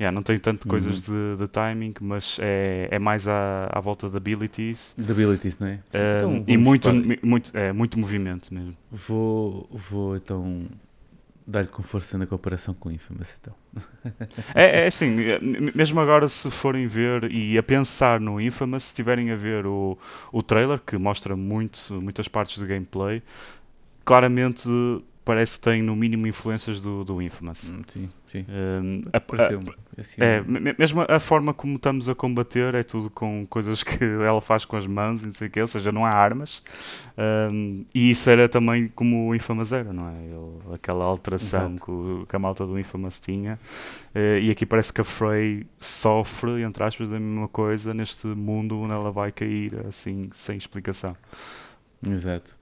yeah, 0.00 0.12
não 0.14 0.22
tem 0.22 0.38
tanto 0.38 0.66
coisas 0.66 0.98
Uhum. 0.98 1.36
de, 1.36 1.36
de 1.38 1.48
timing, 1.48 1.94
mas 2.00 2.38
é, 2.40 2.88
é 2.90 2.98
mais 2.98 3.28
à, 3.28 3.68
à 3.72 3.80
volta 3.80 4.08
de 4.10 4.16
abilities 4.16 4.96
De 4.96 5.12
abilities, 5.12 5.58
não 5.58 5.68
é? 5.68 5.80
um, 5.94 6.02
Então, 6.16 6.44
e 6.46 6.56
muito, 6.56 6.90
para- 6.90 6.92
muito, 7.22 7.56
é, 7.56 7.72
muito 7.72 7.98
movimento 7.98 8.52
mesmo. 8.52 8.76
Vou, 8.90 9.68
vou 9.70 10.16
então 10.16 10.68
dar-lhe 11.46 11.68
com 11.68 11.82
força 11.82 12.16
na 12.16 12.26
comparação 12.26 12.74
com 12.74 12.88
o 12.88 12.92
Infamous 12.92 13.34
então. 13.40 13.54
É, 14.54 14.84
é 14.84 14.86
assim, 14.86 15.16
mesmo 15.74 16.00
agora 16.00 16.28
se 16.28 16.50
forem 16.50 16.86
ver 16.86 17.30
e 17.30 17.58
a 17.58 17.62
pensar 17.62 18.20
no 18.20 18.40
Infamous, 18.40 18.84
se 18.84 18.94
tiverem 18.94 19.30
a 19.30 19.36
ver 19.36 19.66
o, 19.66 19.98
o 20.32 20.42
trailer, 20.42 20.78
que 20.78 20.96
mostra 20.96 21.36
muito, 21.36 21.78
muitas 22.00 22.28
partes 22.28 22.58
do 22.58 22.66
gameplay, 22.66 23.22
claramente 24.04 24.68
parece 25.24 25.58
que 25.58 25.64
tem 25.64 25.82
no 25.82 25.96
mínimo 25.96 26.26
influências 26.26 26.80
do, 26.80 27.04
do 27.04 27.20
Infamous. 27.22 27.70
Hum, 27.70 27.82
Sim, 27.88 28.10
sim. 28.34 28.46
Um, 28.48 29.02
a- 29.12 29.16
a- 29.16 29.20
Pareceu-me. 29.20 29.72
assim, 29.98 30.20
É, 30.22 30.40
me- 30.42 30.74
mesmo 30.78 31.02
a 31.08 31.20
forma 31.20 31.54
como 31.54 31.76
estamos 31.76 32.08
a 32.08 32.14
combater 32.14 32.74
é 32.74 32.82
tudo 32.82 33.08
com 33.08 33.46
coisas 33.46 33.82
que 33.84 33.98
ela 34.26 34.40
faz 34.40 34.64
com 34.64 34.76
as 34.76 34.86
mãos 34.86 35.22
e 35.22 35.26
não 35.26 35.32
sei 35.32 35.48
o 35.48 35.50
quê, 35.50 35.60
ou 35.60 35.66
seja, 35.66 35.92
não 35.92 36.04
há 36.04 36.10
armas. 36.10 36.62
Um, 37.16 37.84
e 37.94 38.10
isso 38.10 38.28
era 38.28 38.48
também 38.48 38.88
como 38.88 39.28
o 39.28 39.34
Infamous 39.34 39.70
era, 39.72 39.92
não 39.92 40.08
é? 40.08 40.14
Ele- 40.24 40.74
aquela 40.74 41.04
alteração 41.04 41.76
que, 41.76 41.90
o- 41.90 42.26
que 42.28 42.34
a 42.34 42.38
malta 42.38 42.66
do 42.66 42.78
Infamous 42.78 43.20
tinha. 43.20 43.58
Eh, 44.14 44.40
e 44.42 44.50
aqui 44.50 44.66
parece 44.66 44.92
que 44.92 45.00
a 45.00 45.04
Frey 45.04 45.66
sofre, 45.78 46.62
entre 46.62 46.82
aspas, 46.82 47.08
da 47.08 47.18
mesma 47.20 47.46
coisa 47.48 47.94
neste 47.94 48.26
mundo 48.26 48.78
onde 48.80 48.92
ela 48.92 49.12
vai 49.12 49.30
cair 49.30 49.86
assim, 49.86 50.28
sem 50.32 50.56
explicação. 50.56 51.16
Exato. 52.06 52.54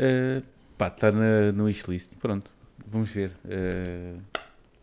Uh, 0.00 0.42
pá, 0.78 0.88
está 0.88 1.12
no 1.12 1.64
wishlist. 1.64 2.10
Pronto, 2.20 2.50
vamos 2.86 3.10
ver. 3.10 3.32
Uh, 3.44 4.18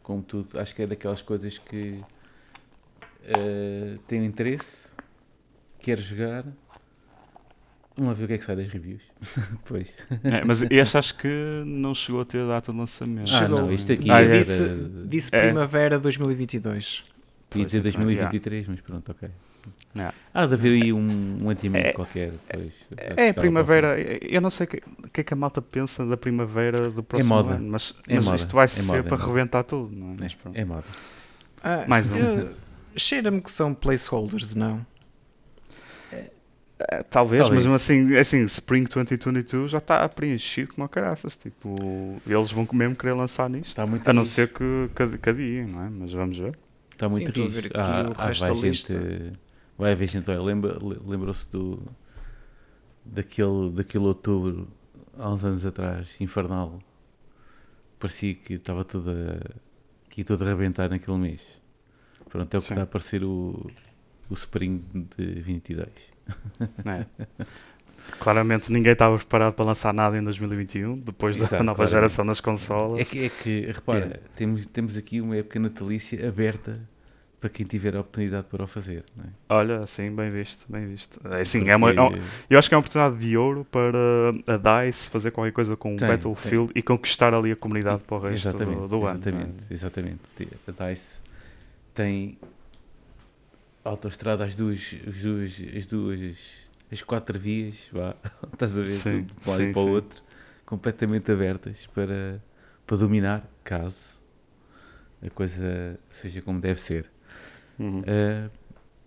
como 0.07 0.23
tudo, 0.23 0.57
acho 0.57 0.73
que 0.73 0.83
é 0.83 0.87
daquelas 0.87 1.21
coisas 1.21 1.57
que 1.57 1.99
uh, 3.25 3.99
tenho 4.07 4.23
interesse, 4.23 4.87
quero 5.81 6.01
jogar. 6.01 6.45
Vamos 7.97 8.11
lá 8.11 8.13
ver 8.13 8.23
o 8.23 8.27
que 8.27 8.33
é 8.35 8.37
que 8.37 8.45
sai 8.45 8.55
das 8.55 8.67
reviews. 8.69 9.01
Depois. 9.51 9.89
É, 10.23 10.45
mas 10.45 10.61
este 10.61 10.97
acho 10.97 11.17
que 11.17 11.27
não 11.65 11.93
chegou 11.93 12.21
a 12.21 12.25
ter 12.25 12.45
data 12.47 12.71
de 12.71 12.77
lançamento. 12.77 13.29
Ah, 13.33 13.39
Chegou. 13.39 13.59
não, 13.61 13.73
isto 13.73 13.91
aqui 13.91 14.09
Ah, 14.09 14.21
é. 14.21 14.37
disse, 14.37 14.63
disse 15.05 15.35
É. 15.35 15.41
primavera 15.41 15.99
2022. 15.99 17.03
Podia 17.49 17.65
dizer 17.65 17.81
Pois, 17.81 17.93
então, 17.93 18.03
2023, 18.05 18.67
mas 18.67 18.81
pronto, 18.81 19.11
ok. 19.11 19.29
Yeah. 19.95 20.15
Há 20.33 20.45
de 20.45 20.53
haver 20.53 20.71
aí 20.83 20.93
um, 20.93 21.37
um 21.41 21.51
É- 21.75 21.93
qualquer. 21.93 22.31
Depois, 22.31 22.73
para 22.89 23.03
É, 23.03 23.09
buscar 23.09 23.25
lá 23.25 23.33
primavera. 23.41 23.95
Eu 24.21 24.41
não 24.41 24.49
sei 24.49 24.65
o 24.65 24.69
que, 24.69 24.79
que 25.11 25.21
é 25.21 25.23
que 25.23 25.33
a 25.33 25.37
malta 25.37 25.61
pensa 25.61 26.05
da 26.05 26.15
primavera 26.15 26.89
do 26.91 27.03
próximo 27.03 27.35
moda. 27.35 27.53
ano, 27.55 27.71
mas, 27.71 27.93
É 28.07 28.15
mas 28.15 28.25
moda. 28.25 28.35
isto 28.37 28.53
vai 28.55 28.65
É 28.65 28.67
ser 28.67 28.83
moda, 28.83 28.99
é 28.99 29.03
para 29.03 29.17
moda. 29.17 29.27
rebentar 29.27 29.63
tudo, 29.63 29.95
não 29.95 30.13
é? 30.13 30.15
a. 30.25 30.51
É, 30.53 30.61
é 30.61 30.65
moda. 30.65 30.83
Ah, 31.63 31.85
Mais 31.87 32.11
um. 32.11 32.15
eh, 32.15 32.53
Cheira-me 32.95 33.41
que 33.41 33.51
são 33.51 33.73
placeholders, 33.73 34.55
não? 34.55 34.85
É, 36.79 37.01
talvez, 37.03 37.41
Talvez. 37.43 37.65
mas 37.65 37.73
assim, 37.81 38.15
assim, 38.15 38.43
Spring 38.43 38.83
2022 38.87 39.71
já 39.71 39.79
está 39.79 40.07
preenchido 40.07 40.73
como 40.75 40.85
a 40.85 40.89
caraças. 40.89 41.35
Tipo, 41.35 41.75
eles 42.27 42.51
vão 42.51 42.67
mesmo 42.71 42.95
querer 42.95 43.13
lançar 43.13 43.49
nisto. 43.49 43.69
Está 43.69 43.85
muito 43.85 44.07
A 44.07 44.13
não 44.13 44.23
ser 44.23 44.47
que, 44.53 44.89
que, 44.95 45.17
que 45.17 45.29
adiem, 45.29 45.65
não 45.65 45.83
é? 45.83 45.89
Mas 45.89 46.13
vamos 46.13 46.37
ver. 46.37 46.57
Está 46.97 47.09
Sim, 47.11 47.25
muito 47.25 47.29
estou 47.29 47.43
a 47.43 47.47
rijo. 47.47 47.61
ver 47.61 47.67
aqui 47.67 47.77
Ah, 47.77 48.09
o 48.09 48.13
ah, 48.21 48.25
resto 48.27 48.41
vai 48.41 48.49
da 48.49 48.55
gente, 48.55 48.65
lista. 48.65 49.33
Vai 49.77 49.91
haver 49.91 50.07
gente. 50.09 50.31
olha, 50.31 50.41
lembra- 50.41 50.79
le- 50.83 50.99
Lembrou-se 51.05 51.47
do. 51.51 51.81
Daquele, 53.05 53.69
daquele 53.71 54.03
outubro, 54.05 54.67
há 55.17 55.31
uns 55.31 55.43
anos 55.45 55.65
atrás, 55.65 56.19
infernal. 56.19 56.79
Parecia 57.99 58.33
que 58.33 58.55
estava 58.55 58.83
tudo 58.83 59.11
a. 59.11 59.39
que 60.09 60.21
ia 60.21 60.25
tudo 60.25 60.43
a 60.43 60.47
arrebentar 60.47 60.89
naquele 60.89 61.17
mês. 61.17 61.41
Pronto, 62.29 62.53
é 62.53 62.57
o 62.57 62.61
que 62.61 62.67
Sim. 62.67 62.73
está 62.73 62.83
a 62.83 62.87
parecer 62.87 63.23
o. 63.23 63.71
o 64.29 64.33
Spring 64.33 64.83
de 65.17 65.39
22. 65.39 65.87
não 66.83 66.91
é? 66.93 67.07
Claramente 68.19 68.71
ninguém 68.71 68.93
estava 68.93 69.15
preparado 69.17 69.53
para 69.53 69.65
lançar 69.65 69.93
nada 69.93 70.17
em 70.17 70.23
2021, 70.23 70.97
depois 70.99 71.37
da 71.37 71.43
Exato, 71.45 71.63
nova 71.63 71.75
claramente. 71.77 71.91
geração 71.91 72.25
das 72.25 72.39
consolas. 72.41 72.99
É 72.99 73.05
que, 73.05 73.25
é 73.25 73.29
que 73.29 73.61
repara, 73.71 74.19
temos, 74.35 74.65
temos 74.67 74.97
aqui 74.97 75.21
uma 75.21 75.35
época 75.35 75.59
natalícia 75.59 76.27
aberta 76.27 76.73
para 77.39 77.49
quem 77.51 77.65
tiver 77.67 77.95
a 77.95 77.99
oportunidade 77.99 78.47
para 78.49 78.63
o 78.63 78.67
fazer. 78.67 79.03
Não 79.15 79.23
é? 79.25 79.27
Olha, 79.49 79.85
sim, 79.85 80.09
bem 80.15 80.31
visto, 80.31 80.65
bem 80.67 80.87
visto. 80.87 81.19
É, 81.31 81.45
sim, 81.45 81.69
é 81.69 81.75
uma, 81.75 81.91
é 81.91 82.01
um- 82.01 82.09
Porque- 82.09 82.23
eu 82.49 82.57
acho 82.57 82.67
que 82.67 82.73
é 82.73 82.77
uma 82.77 82.79
oportunidade 82.79 83.19
de 83.19 83.37
ouro 83.37 83.63
para 83.65 83.97
a 84.47 84.83
DICE 84.85 85.09
fazer 85.11 85.29
qualquer 85.29 85.51
coisa 85.51 85.75
com 85.77 85.93
o 85.93 85.97
Tem, 85.97 86.07
Battlefield 86.07 86.71
e 86.75 86.81
conquistar 86.81 87.33
ali 87.35 87.51
a 87.51 87.55
comunidade 87.55 88.03
para 88.03 88.17
o 88.17 88.19
resto 88.19 88.47
exatamente, 88.49 88.79
do, 88.81 88.87
do 88.87 89.05
ano. 89.05 89.19
exatamente, 89.19 89.53
exatamente. 89.69 90.19
A 90.67 90.89
DICE 90.89 91.19
tem 91.93 92.37
autoestrada 93.83 94.43
às 94.43 94.55
duas, 94.55 94.95
as 95.07 95.15
duas, 95.21 95.61
as 95.77 95.85
duas, 95.85 96.37
as 96.91 97.01
quatro 97.01 97.39
vias, 97.39 97.89
vá, 97.91 98.15
estás 98.53 98.77
a 98.77 98.81
ver, 98.81 98.91
Sim, 98.91 99.23
tudo 99.23 99.41
de 99.41 99.47
um 99.47 99.51
lado 99.51 99.61
sim, 99.63 99.69
e 99.69 99.73
para 99.73 99.81
o 99.81 99.89
outro, 99.89 100.23
completamente 100.65 101.31
abertas 101.31 101.87
para, 101.87 102.43
para 102.85 102.97
dominar, 102.97 103.49
caso 103.63 104.17
a 105.25 105.29
coisa 105.29 105.99
seja 106.11 106.41
como 106.41 106.59
deve 106.59 106.79
ser. 106.79 107.09
Uhum. 107.79 107.99
Uh, 108.01 108.51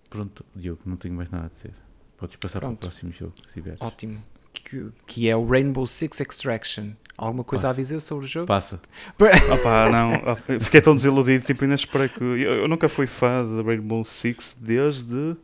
pronto, 0.09 0.45
Diogo, 0.55 0.83
não 0.85 0.97
tenho 0.97 1.15
mais 1.15 1.31
nada 1.31 1.47
a 1.47 1.49
dizer. 1.49 1.75
Podes 2.17 2.37
passar 2.37 2.61
Pronto. 2.61 2.79
para 2.79 2.87
o 2.87 2.91
próximo 2.91 3.13
jogo, 3.13 3.35
se 3.47 3.55
tiveres. 3.55 3.81
Ótimo. 3.81 4.23
Que, 4.53 4.93
que 5.07 5.29
é 5.29 5.35
o 5.35 5.47
Rainbow 5.47 5.87
Six 5.87 6.21
Extraction. 6.21 6.91
Alguma 7.17 7.45
coisa 7.45 7.69
Passa. 7.69 7.81
a 7.81 7.83
dizer 7.83 8.01
sobre 8.01 8.25
o 8.25 8.29
jogo? 8.29 8.47
Passa. 8.47 8.81
Opa, 9.53 9.91
não, 9.91 10.59
fiquei 10.61 10.81
tão 10.81 10.95
desiludido, 10.95 11.45
tipo, 11.45 11.65
ainda 11.65 11.75
esperei 11.75 12.09
que. 12.09 12.23
Eu, 12.23 12.37
eu 12.37 12.69
nunca 12.69 12.89
fui 12.89 13.07
fã 13.07 13.47
de 13.47 13.63
Rainbow 13.63 14.05
Six 14.05 14.57
desde 14.61 15.37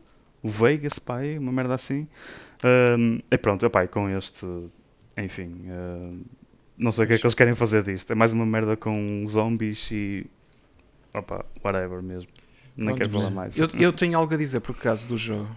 Vegas, 0.47 0.99
pai, 0.99 1.37
uma 1.37 1.51
merda 1.51 1.75
assim. 1.75 2.07
Ahm, 2.63 3.19
e 3.29 3.37
pronto, 3.37 3.69
pai, 3.69 3.87
com 3.87 4.09
este. 4.09 4.45
Enfim, 5.17 5.65
ahm, 5.69 6.21
não 6.77 6.91
sei 6.91 7.05
o 7.05 7.07
que 7.07 7.13
é 7.13 7.17
que 7.17 7.25
eles 7.25 7.33
querem 7.33 7.55
fazer 7.55 7.83
disto. 7.83 8.11
É 8.11 8.15
mais 8.15 8.33
uma 8.33 8.45
merda 8.45 8.75
com 8.77 9.25
zombies 9.27 9.89
e. 9.91 10.25
Opa, 11.13 11.45
whatever 11.63 12.01
mesmo. 12.01 12.29
Nem 12.75 12.87
Pronto, 12.87 12.97
quero 12.99 13.11
falar 13.11 13.29
mais. 13.31 13.57
Eu, 13.57 13.67
eu 13.79 13.91
tenho 13.91 14.17
algo 14.17 14.33
a 14.33 14.37
dizer 14.37 14.59
por 14.59 14.75
causa 14.75 15.07
do 15.07 15.17
jogo. 15.17 15.49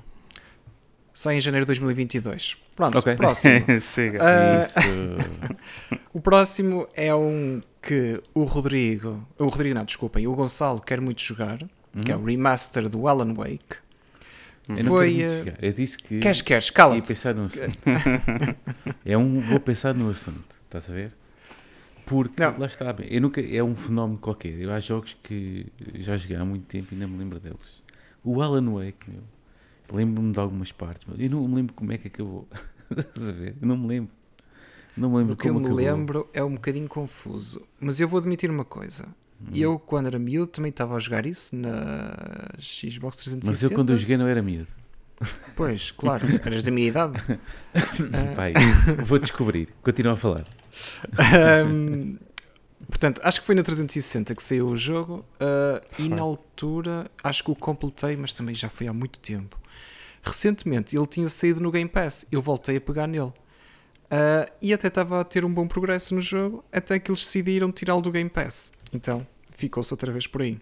Sai 1.12 1.36
em 1.36 1.40
janeiro 1.40 1.66
de 1.66 1.68
2022. 1.68 2.56
Pronto, 2.74 2.96
Ok. 2.96 3.14
próximo. 3.16 3.64
Siga. 3.82 4.18
Isso. 4.64 5.98
o 6.14 6.20
próximo 6.20 6.88
é 6.94 7.14
um 7.14 7.60
que 7.82 8.22
o 8.32 8.44
Rodrigo. 8.44 9.26
O 9.38 9.48
Rodrigo, 9.48 9.74
não, 9.74 9.84
desculpem. 9.84 10.26
O 10.26 10.34
Gonçalo 10.34 10.80
quer 10.80 11.00
muito 11.00 11.20
jogar. 11.20 11.58
Que 12.04 12.12
é 12.12 12.16
o 12.16 12.24
remaster 12.24 12.88
do 12.88 13.08
Alan 13.08 13.34
Wake. 13.34 13.78
Eu 14.78 14.84
Foi. 14.84 15.10
chegar. 15.14 15.62
Eu 15.64 15.72
disse 15.72 15.98
que 15.98 16.18
Queres, 16.20 16.42
queres, 16.42 16.66
ia 16.68 16.72
cala-te. 16.72 17.08
pensar 17.08 17.34
no 17.34 17.44
assunto. 17.44 17.78
é 19.04 19.16
um, 19.18 19.40
vou 19.40 19.60
pensar 19.60 19.94
no 19.94 20.10
assunto, 20.10 20.44
estás 20.64 20.88
a 20.88 20.92
ver? 20.92 21.12
Porque 22.06 22.42
Não. 22.42 22.58
lá 22.58 22.66
está, 22.66 22.92
bem, 22.92 23.06
eu 23.10 23.20
nunca, 23.20 23.40
é 23.40 23.62
um 23.62 23.76
fenómeno 23.76 24.18
qualquer. 24.18 24.52
Eu 24.58 24.72
há 24.72 24.80
jogos 24.80 25.16
que 25.22 25.66
já 25.94 26.16
joguei 26.16 26.36
há 26.36 26.44
muito 26.44 26.66
tempo 26.66 26.88
e 26.90 26.94
ainda 26.94 27.06
me 27.06 27.16
lembro 27.18 27.38
deles. 27.38 27.82
O 28.24 28.42
Alan 28.42 28.68
Wake, 28.72 29.08
meu, 29.08 29.22
lembro-me 29.92 30.32
de 30.32 30.40
algumas 30.40 30.72
partes, 30.72 31.06
mas 31.08 31.20
eu 31.20 31.30
não 31.30 31.46
me 31.46 31.54
lembro 31.56 31.72
como 31.74 31.92
é 31.92 31.98
que 31.98 32.08
acabou. 32.08 32.48
Estás 32.90 33.28
a 33.28 33.32
ver? 33.32 33.54
Eu 33.62 33.68
não 33.68 33.76
me 33.76 33.86
lembro. 33.86 34.10
Não 34.96 35.10
me 35.10 35.16
lembro 35.18 35.34
Do 35.34 35.40
que 35.40 35.48
eu 35.48 35.54
me 35.54 35.60
acabou. 35.60 35.76
lembro 35.76 36.28
é 36.34 36.42
um 36.42 36.54
bocadinho 36.54 36.88
confuso. 36.88 37.64
Mas 37.78 38.00
eu 38.00 38.08
vou 38.08 38.18
admitir 38.18 38.50
uma 38.50 38.64
coisa. 38.64 39.08
Hum. 39.40 39.46
Eu, 39.54 39.78
quando 39.78 40.06
era 40.06 40.18
miúdo, 40.18 40.48
também 40.48 40.70
estava 40.70 40.94
a 40.94 40.98
jogar 40.98 41.24
isso 41.26 41.56
na 41.56 42.14
Xbox 42.58 43.16
360. 43.18 43.46
Mas 43.50 43.62
eu 43.62 43.70
quando 43.70 43.90
eu 43.90 43.98
joguei 43.98 44.16
não 44.16 44.26
era 44.26 44.42
miúdo. 44.42 44.68
Pois, 45.54 45.90
claro, 45.90 46.26
eras 46.44 46.62
da 46.62 46.70
minha 46.70 46.88
idade. 46.88 47.20
Vai, 48.34 48.52
vou 49.04 49.18
descobrir. 49.18 49.68
Continua 49.82 50.14
a 50.14 50.16
falar. 50.16 50.46
Ahm, 51.18 52.16
portanto, 52.88 53.20
acho 53.24 53.40
que 53.40 53.46
foi 53.46 53.54
na 53.54 53.62
360 53.62 54.34
que 54.34 54.42
saiu 54.42 54.68
o 54.68 54.76
jogo 54.76 55.24
ah, 55.38 55.82
e 55.98 56.08
na 56.08 56.22
altura 56.22 57.10
acho 57.22 57.44
que 57.44 57.50
o 57.50 57.54
completei, 57.54 58.16
mas 58.16 58.32
também 58.32 58.54
já 58.54 58.68
foi 58.68 58.88
há 58.88 58.92
muito 58.92 59.20
tempo. 59.20 59.58
Recentemente 60.22 60.96
ele 60.96 61.06
tinha 61.06 61.28
saído 61.28 61.60
no 61.60 61.70
Game 61.70 61.88
Pass, 61.88 62.26
eu 62.32 62.40
voltei 62.40 62.76
a 62.76 62.80
pegar 62.80 63.06
nele. 63.06 63.32
Ah, 64.10 64.50
e 64.62 64.72
até 64.72 64.88
estava 64.88 65.20
a 65.20 65.24
ter 65.24 65.44
um 65.44 65.52
bom 65.52 65.66
progresso 65.66 66.14
no 66.14 66.20
jogo, 66.22 66.64
até 66.72 66.98
que 66.98 67.10
eles 67.10 67.22
decidiram 67.22 67.70
tirá-lo 67.70 68.00
do 68.00 68.10
Game 68.10 68.30
Pass. 68.30 68.72
Então 68.92 69.26
ficou-se 69.52 69.92
outra 69.92 70.12
vez 70.12 70.26
por 70.26 70.42
aí. 70.42 70.58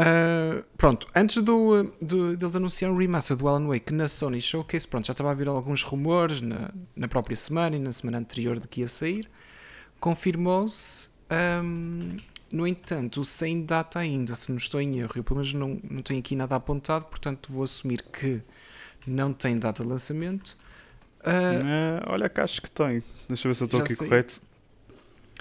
Ah, 0.00 0.62
pronto, 0.76 1.08
antes 1.14 1.42
do, 1.42 1.82
do, 2.00 2.36
deles 2.36 2.54
anunciarem 2.54 2.94
o 2.94 2.98
remaster 2.98 3.36
do 3.36 3.48
Alan 3.48 3.66
Wake 3.66 3.92
na 3.92 4.08
Sony 4.08 4.40
Showcase, 4.40 4.86
pronto, 4.86 5.06
já 5.06 5.10
estava 5.10 5.30
a 5.30 5.32
haver 5.32 5.48
alguns 5.48 5.82
rumores 5.82 6.40
na, 6.40 6.70
na 6.94 7.08
própria 7.08 7.36
semana 7.36 7.74
e 7.74 7.80
na 7.80 7.90
semana 7.90 8.18
anterior 8.18 8.60
de 8.60 8.68
que 8.68 8.80
ia 8.82 8.88
sair. 8.88 9.28
Confirmou-se, 9.98 11.10
ahm, 11.28 12.16
no 12.52 12.64
entanto, 12.64 13.24
sem 13.24 13.64
data 13.64 13.98
ainda, 13.98 14.36
se 14.36 14.50
não 14.50 14.56
estou 14.56 14.80
em 14.80 15.00
erro. 15.00 15.12
Eu 15.16 15.24
pelo 15.24 15.40
menos 15.40 15.52
não, 15.52 15.80
não 15.90 16.00
tenho 16.00 16.20
aqui 16.20 16.36
nada 16.36 16.54
apontado, 16.54 17.06
portanto 17.06 17.52
vou 17.52 17.64
assumir 17.64 18.02
que 18.02 18.40
não 19.04 19.32
tem 19.32 19.58
data 19.58 19.82
de 19.82 19.88
lançamento. 19.88 20.56
Eh, 21.24 22.00
olha 22.06 22.28
que 22.28 22.40
acho 22.40 22.62
que 22.62 22.70
tem. 22.70 23.02
Deixa 23.28 23.48
eu 23.48 23.50
ver 23.50 23.54
se 23.56 23.62
eu 23.62 23.64
estou 23.64 23.80
aqui 23.80 23.94
sei. 23.94 24.06
correto. 24.06 24.40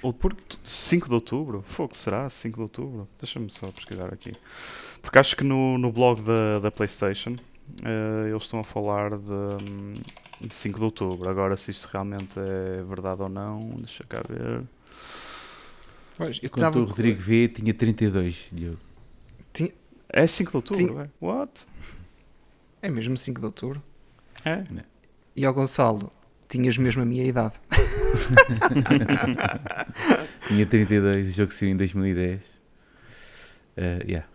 O 0.03 0.13
Por- 0.13 0.35
5 0.63 1.07
de 1.07 1.13
outubro? 1.13 1.63
Fogo, 1.65 1.95
será? 1.95 2.29
5 2.29 2.55
de 2.55 2.61
outubro? 2.61 3.07
Deixa-me 3.19 3.49
só 3.49 3.71
pesquisar 3.71 4.13
aqui. 4.13 4.33
Porque 5.01 5.17
acho 5.17 5.35
que 5.35 5.43
no, 5.43 5.77
no 5.77 5.91
blog 5.91 6.21
da, 6.21 6.59
da 6.59 6.71
PlayStation 6.71 7.35
eh, 7.83 8.29
eles 8.29 8.43
estão 8.43 8.59
a 8.59 8.63
falar 8.63 9.17
de, 9.17 9.31
hum, 9.31 9.93
de 10.41 10.53
5 10.53 10.77
de 10.77 10.85
outubro. 10.85 11.29
Agora, 11.29 11.57
se 11.57 11.71
isto 11.71 11.85
realmente 11.91 12.39
é 12.39 12.83
verdade 12.83 13.21
ou 13.21 13.29
não, 13.29 13.59
deixa 13.77 14.03
cá 14.03 14.21
ver. 14.27 14.63
pois, 16.15 16.39
eu 16.43 16.49
Quando 16.49 16.79
o 16.79 16.85
Rodrigo 16.85 17.19
vê, 17.21 17.47
tinha 17.47 17.73
32, 17.73 18.47
Diogo. 18.51 18.79
É 20.09 20.25
5 20.25 20.51
de 20.51 20.57
outubro? 20.57 20.93
Sim. 20.93 20.99
é? 20.99 21.09
What? 21.19 21.65
É 22.81 22.89
mesmo 22.89 23.17
5 23.17 23.39
de 23.39 23.45
outubro. 23.45 23.83
É? 24.45 24.63
E 25.35 25.45
ao 25.45 25.53
Gonçalo, 25.53 26.11
tinhas 26.47 26.77
mesmo 26.77 27.01
a 27.01 27.05
minha 27.05 27.25
idade. 27.25 27.55
Tinha 30.47 30.65
32, 30.65 31.27
o 31.27 31.31
jogo 31.31 31.53
saiu 31.53 31.71
em 31.71 31.77
2010. 31.77 32.41
Eh, 33.77 34.03
yeah. 34.07 34.27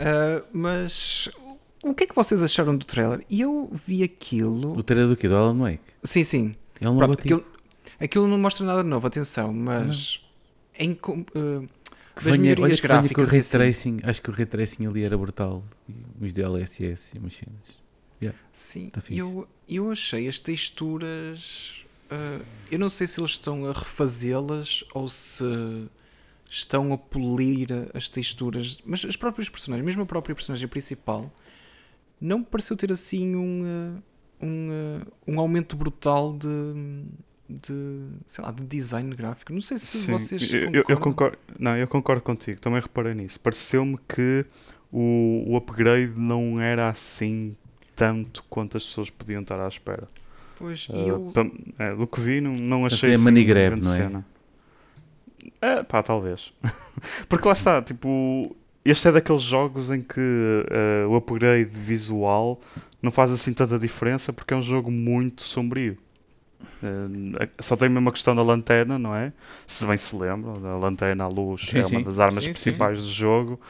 Ah, 0.00 0.42
mas 0.52 1.28
o 1.82 1.94
que 1.94 2.04
é 2.04 2.06
que 2.06 2.14
vocês 2.14 2.42
acharam 2.42 2.76
do 2.76 2.84
trailer? 2.84 3.20
E 3.30 3.40
eu 3.40 3.70
vi 3.72 4.02
aquilo. 4.02 4.76
O 4.76 4.82
trailer 4.82 5.08
do 5.08 5.16
quê? 5.16 5.28
Do 5.28 5.36
Alan 5.36 5.58
Wake? 5.58 5.82
Sim, 6.02 6.24
sim. 6.24 6.54
É 6.80 6.88
um 6.88 6.96
Pronto, 6.96 7.20
aquilo, 7.20 7.44
aquilo 8.00 8.28
não 8.28 8.38
mostra 8.38 8.64
nada 8.66 8.82
novo, 8.84 9.06
atenção, 9.06 9.52
mas 9.52 10.24
em, 10.78 10.94
com- 10.94 11.24
ah, 11.34 11.66
Que 12.16 12.24
das 12.24 12.36
venha- 12.36 12.54
melhorias 12.54 12.80
que 12.80 12.86
o 12.86 12.88
gráficas 12.88 13.32
e 13.32 13.58
ray 13.58 13.70
assim. 13.70 13.98
acho 14.02 14.22
que 14.22 14.30
o 14.30 14.32
ray 14.32 14.46
tracing 14.46 14.86
ali 14.86 15.04
era 15.04 15.16
brutal. 15.16 15.64
Os 16.20 16.32
DLSS 16.32 17.16
e 17.16 17.18
umas 17.18 17.34
cenas. 17.34 17.78
Sim, 18.52 18.90
Tá 18.90 19.00
eu, 19.10 19.46
eu 19.68 19.90
achei 19.92 20.26
as 20.28 20.40
texturas. 20.40 21.84
Ah, 22.10 22.40
eu 22.70 22.78
não 22.78 22.88
sei 22.88 23.06
se 23.06 23.20
eles 23.20 23.32
estão 23.32 23.66
a 23.66 23.72
refazê-las 23.72 24.84
ou 24.94 25.08
se 25.08 25.44
estão 26.48 26.92
a 26.92 26.98
polir 26.98 27.68
as 27.94 28.08
texturas, 28.08 28.78
mas 28.84 29.04
as 29.04 29.16
próprias 29.16 29.48
personagens, 29.48 29.84
mesmo 29.84 30.02
a 30.02 30.06
própria 30.06 30.34
personagem 30.34 30.66
principal, 30.68 31.30
não 32.20 32.38
me 32.38 32.44
pareceu 32.44 32.76
ter 32.76 32.90
assim 32.90 33.36
um, 33.36 33.62
ah, 33.64 34.02
um, 34.42 34.68
ah, 35.02 35.06
um 35.26 35.40
aumento 35.40 35.76
brutal 35.76 36.36
de, 36.36 36.48
de, 37.48 38.08
sei 38.26 38.44
lá, 38.44 38.50
de 38.50 38.64
design 38.64 39.14
gráfico. 39.14 39.52
Não 39.52 39.60
sei 39.60 39.78
se 39.78 39.98
Sim, 39.98 40.12
vocês. 40.12 40.52
eu, 40.52 40.84
eu- 40.88 40.98
concordo, 40.98 41.38
não, 41.58 41.76
eu 41.76 41.86
concordo 41.86 42.22
contigo, 42.22 42.60
também 42.60 42.80
reparei 42.80 43.14
nisso. 43.14 43.38
Pareceu-me 43.40 43.98
que 44.08 44.44
o, 44.90 45.44
o 45.46 45.56
upgrade 45.56 46.14
não 46.16 46.60
era 46.60 46.88
assim 46.88 47.56
tanto 47.94 48.44
quanto 48.48 48.76
as 48.76 48.86
pessoas 48.86 49.10
podiam 49.10 49.42
estar 49.42 49.60
à 49.60 49.68
espera. 49.68 50.06
Pois, 50.58 50.88
Ah, 50.90 50.96
e 50.96 51.08
eu. 51.08 51.32
é, 51.78 51.94
do 51.94 52.06
que 52.06 52.20
vi, 52.20 52.40
não, 52.40 52.52
não 52.52 52.86
achei 52.86 53.10
é 53.10 53.14
assim 53.14 53.44
grab, 53.44 53.46
grande 53.46 53.84
não 53.84 53.92
é? 53.92 53.96
cena. 53.96 54.26
É, 55.60 55.82
pá, 55.82 56.02
talvez. 56.02 56.52
Porque 57.28 57.46
lá 57.46 57.54
está, 57.54 57.80
tipo, 57.82 58.56
este 58.84 59.08
é 59.08 59.12
daqueles 59.12 59.42
jogos 59.42 59.90
em 59.90 60.00
que 60.02 60.20
ah, 60.70 61.08
o 61.08 61.16
upgrade 61.16 61.70
visual 61.70 62.60
não 63.02 63.12
faz 63.12 63.30
assim 63.30 63.52
tanta 63.52 63.78
diferença 63.78 64.32
porque 64.32 64.52
é 64.54 64.56
um 64.56 64.62
jogo 64.62 64.90
muito 64.90 65.42
sombrio. 65.42 65.96
Ah, 66.82 67.48
só 67.60 67.76
tem 67.76 67.88
mesmo 67.88 68.08
a 68.08 68.12
questão 68.12 68.34
da 68.34 68.42
lanterna, 68.42 68.98
não 68.98 69.14
é? 69.14 69.32
Se 69.66 69.86
bem 69.86 69.96
se 69.96 70.16
lembram, 70.16 70.54
a 70.66 70.76
lanterna 70.76 71.24
à 71.24 71.28
luz 71.28 71.62
Sim, 71.70 71.78
é 71.78 71.86
uma 71.86 72.00
sim. 72.00 72.04
das 72.04 72.18
armas 72.20 72.44
Sim, 72.44 72.54
sim. 72.54 72.60
principais 72.62 72.98
do 73.00 73.10
jogo. 73.10 73.60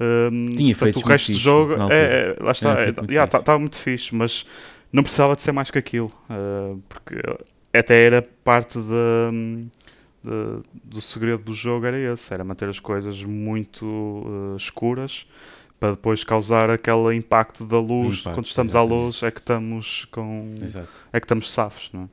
Um, 0.00 0.54
Tinha 0.54 0.74
portanto, 0.76 0.96
o 1.04 1.08
resto 1.08 1.32
do 1.32 1.38
jogo 1.38 1.74
é, 1.90 2.36
é- 2.38 2.42
lá 2.42 2.52
está, 2.52 2.70
é, 2.70 2.82
efeito 2.82 2.98
muito 3.00 3.10
yeah, 3.10 3.28
tá- 3.30 3.38
estava 3.40 3.58
muito 3.58 3.76
fixe, 3.76 4.14
mas 4.14 4.46
não 4.92 5.02
precisava 5.02 5.34
de 5.36 5.42
ser 5.42 5.52
mais 5.52 5.70
que 5.70 5.78
aquilo, 5.78 6.12
uh, 6.30 6.76
porque 6.88 7.16
até 7.72 8.04
era 8.04 8.22
parte 8.22 8.78
da- 8.78 9.30
da- 10.22 10.62
do 10.84 11.00
segredo 11.00 11.42
do 11.44 11.54
jogo 11.54 11.86
era 11.86 11.96
esse, 11.98 12.32
era 12.32 12.42
manter 12.44 12.68
as 12.68 12.80
coisas 12.80 13.22
muito 13.24 13.84
uh, 13.86 14.56
escuras 14.56 15.26
para 15.78 15.92
depois 15.92 16.24
causar 16.24 16.70
aquele 16.70 17.14
impacto 17.14 17.64
da 17.64 17.78
luz. 17.78 18.18
Impacto, 18.18 18.34
Quando 18.34 18.46
estamos 18.46 18.74
à 18.74 18.80
exatamente. 18.80 19.04
luz 19.04 19.22
é 19.22 19.30
que 19.30 19.38
estamos 19.40 20.04
com. 20.10 20.50
Exato. 20.60 20.88
é 21.12 21.20
que 21.20 21.24
estamos 21.24 21.52
safos, 21.52 21.90
não 21.92 22.02
é? 22.04 22.08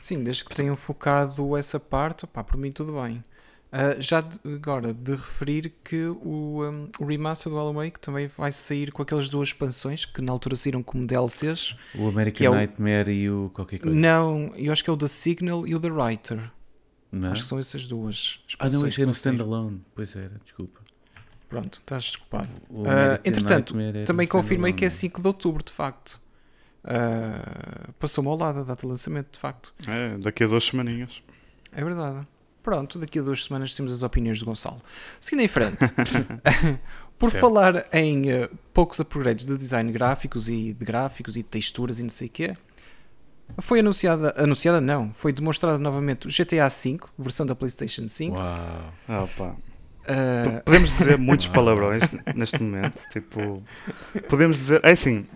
Sim, 0.00 0.22
desde 0.24 0.44
que 0.44 0.54
tenham 0.54 0.76
focado 0.76 1.56
essa 1.56 1.78
parte, 1.80 2.26
pá, 2.26 2.42
por 2.44 2.56
mim 2.56 2.70
tudo 2.72 2.92
bem. 3.00 3.22
Ah, 3.76 3.96
já 4.00 4.20
de- 4.20 4.38
agora, 4.54 4.94
de 4.94 5.10
referir 5.12 5.74
que 5.82 6.04
o, 6.06 6.62
um, 6.64 6.88
o 7.00 7.04
remaster 7.04 7.50
do 7.50 7.58
Alan 7.58 7.72
Wake 7.72 7.98
também 7.98 8.28
vai 8.28 8.52
sair 8.52 8.92
com 8.92 9.02
aquelas 9.02 9.28
duas 9.28 9.48
expansões 9.48 10.04
que 10.04 10.22
na 10.22 10.30
altura 10.30 10.54
saíram 10.54 10.80
como 10.80 11.04
DLCs. 11.04 11.74
O 11.92 12.06
American 12.06 12.46
é 12.46 12.50
o- 12.50 12.54
Nightmare 12.54 13.10
e 13.10 13.28
o 13.28 13.50
qualquer 13.52 13.80
coisa. 13.80 13.96
Não, 13.96 14.52
eu 14.54 14.72
acho 14.72 14.84
que 14.84 14.88
é 14.90 14.92
o 14.92 14.96
The 14.96 15.08
Signal 15.08 15.66
e 15.66 15.74
o 15.74 15.80
The 15.80 15.90
Writer. 15.90 16.52
Não? 17.10 17.32
Acho 17.32 17.42
que 17.42 17.48
são 17.48 17.58
essas 17.58 17.84
duas 17.84 18.38
Ah, 18.60 18.64
não, 18.64 18.68
expansões. 18.68 18.92
esse 18.92 19.00
era 19.02 19.08
um 19.08 19.12
standalone. 19.12 19.82
Pois 19.92 20.14
era, 20.14 20.40
desculpa. 20.44 20.80
Pronto, 21.48 21.78
estás 21.80 22.04
desculpado. 22.04 22.52
O 22.70 22.88
American 22.88 23.20
entretanto, 23.24 23.74
também 24.06 24.26
confirmei 24.28 24.72
que 24.72 24.84
é 24.84 24.88
standalone. 24.88 25.00
5 25.00 25.20
de 25.20 25.26
outubro, 25.26 25.64
de 25.64 25.72
facto. 25.72 26.20
Ah, 26.84 27.90
Passou-me 27.98 28.28
ao 28.30 28.36
lado 28.36 28.60
a 28.60 28.62
data 28.62 28.82
de 28.82 28.86
lançamento, 28.88 29.32
de 29.32 29.38
facto. 29.38 29.74
É, 29.88 30.16
daqui 30.18 30.44
a 30.44 30.46
duas 30.46 30.64
semaninhas. 30.64 31.22
É 31.72 31.82
verdade. 31.84 32.26
Pronto, 32.64 32.98
daqui 32.98 33.18
a 33.18 33.22
duas 33.22 33.44
semanas 33.44 33.74
temos 33.74 33.92
as 33.92 34.02
opiniões 34.02 34.40
do 34.40 34.46
Gonçalo. 34.46 34.80
Seguindo 35.20 35.44
em 35.44 35.48
frente, 35.48 35.76
por 37.18 37.30
Certo. 37.30 37.40
falar 37.42 37.86
em 37.92 38.30
eh, 38.30 38.48
poucos 38.72 38.98
upgrades 39.00 39.44
de 39.44 39.54
design 39.56 39.92
gráficos 39.92 40.48
e 40.48 40.72
de 40.72 40.84
gráficos 40.84 41.36
e 41.36 41.42
de 41.42 41.48
texturas 41.48 41.98
e 42.00 42.02
não 42.02 42.08
sei 42.10 42.26
o 42.28 42.30
quê, 42.30 42.56
foi 43.58 43.80
anunciada, 43.80 44.32
anunciada 44.36 44.80
não, 44.80 45.12
foi 45.12 45.30
demonstrada 45.30 45.76
novamente 45.76 46.26
o 46.26 46.30
GTA 46.30 46.68
V, 46.68 46.98
versão 47.18 47.44
da 47.44 47.54
PlayStation 47.54 48.08
5. 48.08 48.34
Uau. 48.34 48.46
Ah, 49.08 49.26
pá. 49.36 49.54
Ah, 50.08 50.62
Podemos 50.64 50.96
dizer 50.96 51.18
muitos 51.20 51.48
palavrões 51.48 52.14
neste 52.34 52.62
momento. 52.62 52.98
Tipo, 53.10 53.62
podemos 54.28 54.56
dizer. 54.56 54.80
É 54.82 54.92
assim, 54.92 55.26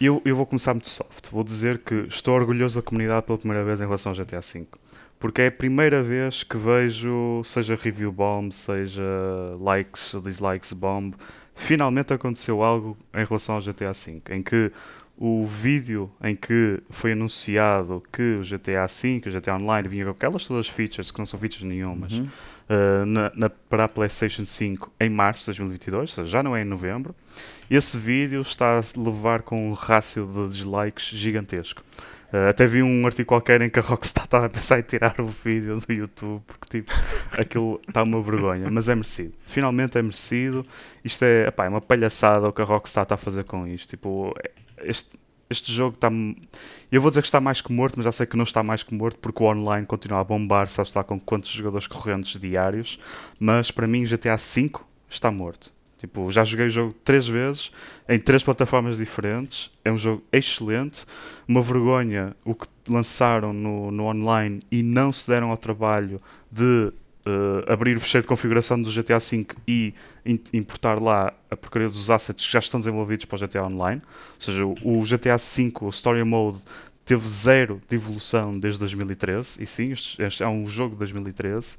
eu, 0.00 0.20
eu 0.24 0.34
vou 0.34 0.46
começar 0.46 0.72
muito 0.74 0.88
soft. 0.88 1.28
Vou 1.30 1.44
dizer 1.44 1.78
que 1.78 2.06
estou 2.08 2.34
orgulhoso 2.34 2.80
da 2.80 2.82
comunidade 2.82 3.26
pela 3.26 3.38
primeira 3.38 3.62
vez 3.64 3.80
em 3.80 3.84
relação 3.84 4.12
ao 4.12 4.16
GTA 4.16 4.40
V. 4.40 4.66
Porque 5.24 5.40
é 5.40 5.46
a 5.46 5.50
primeira 5.50 6.02
vez 6.02 6.42
que 6.42 6.54
vejo, 6.58 7.40
seja 7.44 7.74
review 7.80 8.12
bomb, 8.12 8.52
seja 8.52 9.02
likes 9.58 10.12
ou 10.12 10.20
dislikes 10.20 10.74
bomb, 10.74 11.14
finalmente 11.54 12.12
aconteceu 12.12 12.62
algo 12.62 12.94
em 13.14 13.24
relação 13.24 13.54
ao 13.54 13.62
GTA 13.62 13.92
V. 13.94 14.20
Em 14.28 14.42
que 14.42 14.70
o 15.16 15.46
vídeo 15.46 16.12
em 16.22 16.36
que 16.36 16.78
foi 16.90 17.12
anunciado 17.12 18.02
que 18.12 18.34
o 18.34 18.42
GTA 18.42 18.86
V, 18.86 19.20
que 19.22 19.30
o 19.30 19.32
GTA 19.32 19.54
Online 19.56 19.88
vinha 19.88 20.04
com 20.04 20.10
aquelas 20.10 20.46
todas 20.46 20.66
as 20.66 20.68
features 20.70 21.10
que 21.10 21.18
não 21.18 21.24
são 21.24 21.40
features 21.40 21.62
nenhumas, 21.62 22.12
Uhum. 22.18 22.28
uh, 22.68 23.06
na, 23.06 23.32
na- 23.34 23.48
para 23.48 23.84
a 23.84 23.88
PlayStation 23.88 24.44
5 24.44 24.92
em 25.00 25.08
março 25.08 25.50
de 25.50 25.58
2022, 25.58 26.00
ou 26.02 26.06
seja, 26.16 26.30
já 26.30 26.42
não 26.42 26.54
é 26.54 26.60
em 26.60 26.66
novembro. 26.66 27.14
Esse 27.70 27.96
vídeo 27.96 28.42
está 28.42 28.78
a 28.78 28.82
levar 29.00 29.40
com 29.40 29.70
um 29.70 29.72
rácio 29.72 30.26
de 30.26 30.50
dislikes 30.50 31.04
gigantesco. 31.18 31.82
Uh, 32.34 32.48
até 32.48 32.66
vi 32.66 32.82
um 32.82 33.06
artigo 33.06 33.28
qualquer 33.28 33.62
em 33.62 33.70
que 33.70 33.78
a 33.78 33.82
Rockstar 33.82 34.24
estava 34.24 34.46
a 34.46 34.48
pensar 34.48 34.80
em 34.80 34.82
tirar 34.82 35.20
o 35.20 35.26
vídeo 35.28 35.78
do 35.78 35.92
YouTube 35.92 36.42
porque 36.48 36.80
tipo, 36.80 36.90
aquilo 37.38 37.80
está 37.86 38.02
uma 38.02 38.20
vergonha, 38.20 38.68
mas 38.72 38.88
é 38.88 38.94
merecido. 38.96 39.32
Finalmente 39.46 39.96
é 39.96 40.02
merecido. 40.02 40.66
Isto 41.04 41.24
é, 41.24 41.46
epá, 41.46 41.66
é 41.66 41.68
uma 41.68 41.80
palhaçada 41.80 42.48
o 42.48 42.52
que 42.52 42.60
a 42.60 42.64
Rockstar 42.64 43.04
está 43.04 43.14
a 43.14 43.18
fazer 43.18 43.44
com 43.44 43.68
isto. 43.68 43.88
Tipo, 43.88 44.34
este, 44.78 45.16
este 45.48 45.72
jogo 45.72 45.94
está. 45.94 46.10
Eu 46.90 47.00
vou 47.00 47.12
dizer 47.12 47.20
que 47.20 47.28
está 47.28 47.40
mais 47.40 47.60
que 47.60 47.72
morto, 47.72 47.94
mas 47.98 48.04
já 48.04 48.10
sei 48.10 48.26
que 48.26 48.36
não 48.36 48.42
está 48.42 48.64
mais 48.64 48.82
que 48.82 48.92
morto 48.92 49.16
porque 49.18 49.40
o 49.40 49.46
online 49.46 49.86
continua 49.86 50.18
a 50.18 50.24
bombar, 50.24 50.66
sabes 50.66 50.92
lá 50.92 51.04
com 51.04 51.20
quantos 51.20 51.52
jogadores 51.52 51.86
correntes 51.86 52.40
diários. 52.40 52.98
Mas 53.38 53.70
para 53.70 53.86
mim, 53.86 54.04
GTA 54.04 54.36
V 54.36 54.72
está 55.08 55.30
morto. 55.30 55.73
Tipo, 56.04 56.30
já 56.30 56.44
joguei 56.44 56.66
o 56.66 56.70
jogo 56.70 56.94
três 57.02 57.26
vezes 57.26 57.72
em 58.06 58.18
três 58.18 58.42
plataformas 58.42 58.98
diferentes. 58.98 59.70
É 59.82 59.90
um 59.90 59.96
jogo 59.96 60.22
excelente. 60.30 61.06
Uma 61.48 61.62
vergonha 61.62 62.36
o 62.44 62.54
que 62.54 62.66
lançaram 62.90 63.54
no, 63.54 63.90
no 63.90 64.04
online 64.04 64.60
e 64.70 64.82
não 64.82 65.10
se 65.10 65.26
deram 65.26 65.50
ao 65.50 65.56
trabalho 65.56 66.20
de 66.52 66.92
eh, 67.24 67.72
abrir 67.72 67.96
o 67.96 68.00
fecheiro 68.02 68.24
de 68.24 68.28
configuração 68.28 68.82
do 68.82 68.90
GTA 68.90 69.18
V 69.18 69.46
e 69.66 69.94
importar 70.52 71.00
lá 71.00 71.32
a 71.50 71.56
porcaria 71.56 71.88
dos 71.88 72.10
assets 72.10 72.44
que 72.44 72.52
já 72.52 72.58
estão 72.58 72.78
desenvolvidos 72.78 73.24
para 73.24 73.36
o 73.36 73.38
GTA 73.38 73.64
Online. 73.64 74.02
Ou 74.34 74.40
seja, 74.40 74.66
o, 74.66 74.74
o 74.84 75.02
GTA 75.04 75.38
V, 75.38 75.72
o 75.80 75.88
Story 75.88 76.22
Mode, 76.22 76.60
teve 77.02 77.26
zero 77.26 77.80
de 77.88 77.96
evolução 77.96 78.58
desde 78.58 78.78
2013. 78.78 79.62
E 79.62 79.66
sim, 79.66 79.92
este, 79.92 80.20
este 80.22 80.42
é 80.42 80.48
um 80.48 80.66
jogo 80.66 80.92
de 80.92 80.98
2013. 80.98 81.78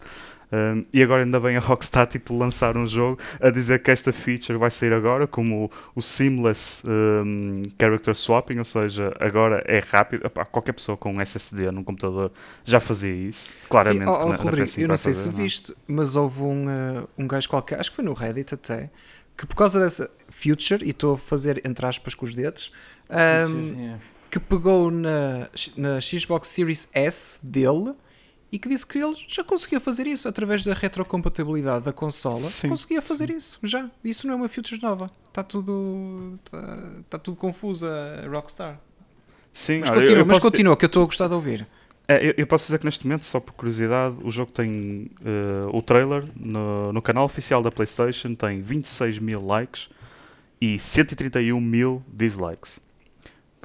Um, 0.51 0.85
e 0.93 1.01
agora 1.01 1.23
ainda 1.23 1.39
bem 1.39 1.57
a 1.57 1.59
Rockstar 1.59 2.07
tipo, 2.07 2.37
lançar 2.37 2.77
um 2.77 2.87
jogo 2.87 3.19
a 3.39 3.49
dizer 3.49 3.79
que 3.81 3.91
esta 3.91 4.13
feature 4.13 4.57
vai 4.57 4.69
sair 4.71 4.93
agora, 4.93 5.25
como 5.27 5.65
o, 5.65 5.99
o 5.99 6.01
Seamless 6.01 6.83
um, 6.85 7.63
Character 7.79 8.15
Swapping, 8.15 8.59
ou 8.59 8.65
seja, 8.65 9.13
agora 9.19 9.63
é 9.67 9.79
rápido. 9.79 10.25
Epá, 10.25 10.45
qualquer 10.45 10.73
pessoa 10.73 10.95
com 10.97 11.13
um 11.13 11.21
SSD 11.21 11.71
num 11.71 11.83
computador 11.83 12.31
já 12.63 12.79
fazia 12.79 13.13
isso. 13.13 13.53
Claramente, 13.69 14.05
Sim, 14.05 14.11
oh, 14.11 14.25
oh, 14.25 14.29
na- 14.29 14.37
na 14.37 14.43
Rodrigo, 14.43 14.67
PS5 14.67 14.81
eu 14.81 14.87
não 14.87 14.97
sei 14.97 15.13
fazer, 15.13 15.23
se 15.29 15.33
não 15.33 15.39
é? 15.39 15.43
viste, 15.43 15.75
mas 15.87 16.15
houve 16.15 16.41
um, 16.41 16.69
eh, 16.69 17.03
um 17.17 17.27
gajo 17.27 17.49
qualquer, 17.49 17.79
acho 17.79 17.89
que 17.89 17.95
foi 17.95 18.05
no 18.05 18.13
Reddit 18.13 18.53
até, 18.53 18.89
que 19.37 19.45
por 19.45 19.55
causa 19.55 19.79
dessa 19.79 20.09
future, 20.29 20.85
e 20.85 20.91
estou 20.91 21.15
a 21.15 21.17
fazer 21.17 21.61
entre 21.67 21.85
aspas 21.85 22.13
com 22.13 22.25
os 22.25 22.35
dedos, 22.35 22.71
ahm, 23.09 23.93
que 24.29 24.39
pegou 24.39 24.91
na, 24.91 25.49
na 25.75 25.99
Xbox 26.01 26.49
Series 26.49 26.87
S 26.93 27.39
dele 27.45 27.93
e 28.51 28.59
que 28.59 28.69
disse 28.69 28.85
que 28.85 28.97
ele 28.99 29.15
já 29.27 29.43
conseguia 29.43 29.79
fazer 29.79 30.07
isso 30.07 30.27
através 30.27 30.63
da 30.63 30.73
retrocompatibilidade 30.73 31.85
da 31.85 31.91
consola. 31.93 32.37
Sim, 32.39 32.69
conseguia 32.69 33.01
fazer 33.01 33.29
isso 33.29 33.59
já. 33.63 33.89
Isso 34.03 34.27
não 34.27 34.33
é 34.33 34.37
uma 34.37 34.49
feature 34.49 34.81
nova. 34.81 35.09
Está 35.29 35.43
tudo, 35.43 36.39
está, 36.45 36.79
está 37.01 37.19
tudo 37.19 37.35
confuso 37.37 37.85
a 37.87 38.27
Rockstar. 38.29 38.79
Sim, 39.51 39.79
Mas 39.79 39.89
olha, 39.89 39.99
continua, 40.01 40.19
eu 40.21 40.25
mas 40.25 40.37
posso- 40.37 40.47
continua, 40.49 40.77
que 40.77 40.85
eu 40.85 40.87
estou 40.87 41.03
a 41.03 41.05
gostar 41.05 41.27
de 41.27 41.33
ouvir. 41.33 41.67
É, 42.07 42.29
eu, 42.29 42.33
eu 42.37 42.45
posso 42.47 42.65
dizer 42.65 42.77
que 42.77 42.85
neste 42.85 43.05
momento, 43.05 43.25
só 43.25 43.39
por 43.39 43.53
curiosidade, 43.53 44.17
o 44.23 44.29
jogo 44.29 44.51
tem 44.51 45.09
eh, 45.25 45.65
o 45.73 45.81
trailer 45.81 46.23
no, 46.35 46.93
no 46.93 47.01
canal 47.01 47.25
oficial 47.25 47.63
da 47.63 47.71
PlayStation 47.71 48.35
tem 48.35 48.61
26 48.61 49.17
mil 49.19 49.43
likes 49.43 49.89
e 50.61 50.77
131 50.77 51.59
mil 51.59 52.03
dislikes. 52.13 52.79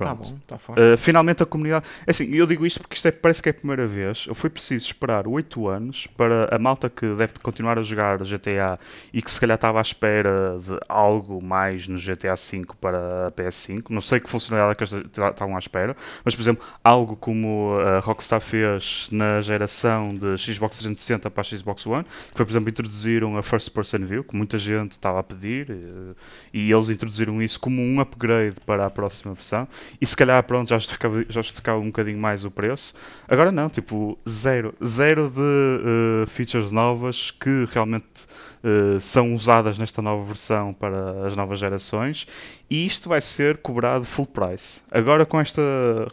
Está. 0.00 0.06
Tá 0.06 0.14
bom, 0.14 0.38
está 0.42 0.58
forte. 0.58 0.80
Uh, 0.80 0.96
finalmente 0.96 1.42
a 1.42 1.46
comunidade. 1.46 1.86
É 2.06 2.10
assim, 2.10 2.34
eu 2.34 2.46
digo 2.46 2.64
isto 2.64 2.80
porque 2.80 2.94
isto 2.94 3.06
é- 3.06 3.10
parece 3.10 3.42
que 3.42 3.50
é 3.50 3.52
a 3.52 3.54
primeira 3.54 3.86
vez. 3.86 4.24
Eu 4.26 4.34
fui 4.34 4.48
preciso 4.48 4.86
esperar 4.86 5.28
8 5.28 5.68
anos 5.68 6.06
para 6.16 6.48
a 6.54 6.58
malta 6.58 6.88
que 6.88 7.06
deve 7.14 7.34
continuar 7.42 7.78
a 7.78 7.82
jogar 7.82 8.18
GTA 8.24 8.78
e 9.12 9.20
que 9.20 9.30
se 9.30 9.38
calhar 9.38 9.56
estava 9.56 9.78
à 9.78 9.82
espera 9.82 10.58
de 10.58 10.78
algo 10.88 11.44
mais 11.44 11.86
no 11.86 11.98
GTA 11.98 12.34
V 12.34 12.66
para 12.80 13.26
a 13.28 13.30
PS5. 13.30 13.90
Não 13.90 14.00
sei 14.00 14.20
que 14.20 14.30
funcionalidade 14.30 14.72
é 14.72 14.86
que 14.86 14.94
eles 14.94 15.06
estavam 15.06 15.54
à 15.54 15.58
espera, 15.58 15.94
mas 16.24 16.34
por 16.34 16.40
exemplo, 16.42 16.64
algo 16.82 17.14
como 17.14 17.78
a 17.78 17.98
Rockstar 18.00 18.40
fez 18.40 19.08
na 19.12 19.42
geração 19.42 20.14
de 20.14 20.38
Xbox 20.38 20.78
360 20.78 21.30
para 21.30 21.42
a 21.42 21.44
Xbox 21.44 21.84
One, 21.86 22.04
que 22.04 22.36
foi 22.36 22.46
por 22.46 22.52
exemplo 22.52 22.70
introduziram 22.70 23.36
a 23.36 23.42
First 23.42 23.70
Person 23.70 23.98
View, 24.06 24.24
que 24.24 24.34
muita 24.34 24.56
gente 24.56 24.92
estava 24.92 25.20
a 25.20 25.22
pedir, 25.22 25.70
eh, 25.70 26.14
e 26.54 26.72
eles 26.72 26.88
introduziram 26.88 27.42
isso 27.42 27.60
como 27.60 27.82
um 27.82 28.00
upgrade 28.00 28.56
para 28.64 28.86
a 28.86 28.90
próxima 28.90 29.34
versão 29.34 29.68
e 30.00 30.06
se 30.06 30.16
calhar 30.16 30.42
pronto 30.44 30.68
já 30.68 30.78
justificava, 30.78 31.24
já 31.28 31.40
justificava 31.42 31.78
um 31.78 31.86
bocadinho 31.86 32.18
mais 32.18 32.44
o 32.44 32.50
preço. 32.50 32.94
Agora 33.28 33.50
não, 33.50 33.68
tipo, 33.68 34.18
zero, 34.28 34.74
zero 34.84 35.30
de 35.30 35.40
eh, 35.40 36.26
features 36.26 36.70
novas 36.70 37.30
que 37.30 37.66
realmente 37.70 38.26
eh, 38.62 39.00
são 39.00 39.34
usadas 39.34 39.78
nesta 39.78 40.02
nova 40.02 40.22
versão 40.22 40.74
para 40.74 41.26
as 41.26 41.34
novas 41.34 41.58
gerações 41.58 42.26
e 42.68 42.84
isto 42.84 43.08
vai 43.08 43.20
ser 43.20 43.56
cobrado 43.56 44.04
full 44.04 44.26
price. 44.26 44.82
Agora 44.90 45.24
com 45.24 45.40
esta 45.40 45.62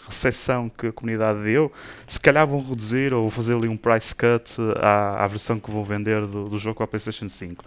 recepção 0.05 0.69
que 0.69 0.87
a 0.87 0.93
comunidade 0.93 1.43
deu, 1.43 1.69
se 2.07 2.19
calhar 2.19 2.47
vão 2.47 2.61
reduzir 2.61 3.13
ou 3.13 3.29
fazer 3.29 3.53
ali 3.53 3.67
um 3.67 3.75
price 3.75 4.15
cut 4.15 4.55
à, 4.77 5.25
à 5.25 5.27
versão 5.27 5.59
que 5.59 5.69
vão 5.69 5.83
vender 5.83 6.25
do, 6.25 6.45
do 6.45 6.57
jogo 6.57 6.75
para 6.75 6.85
a 6.85 6.87
PlayStation 6.87 7.27
5 7.27 7.65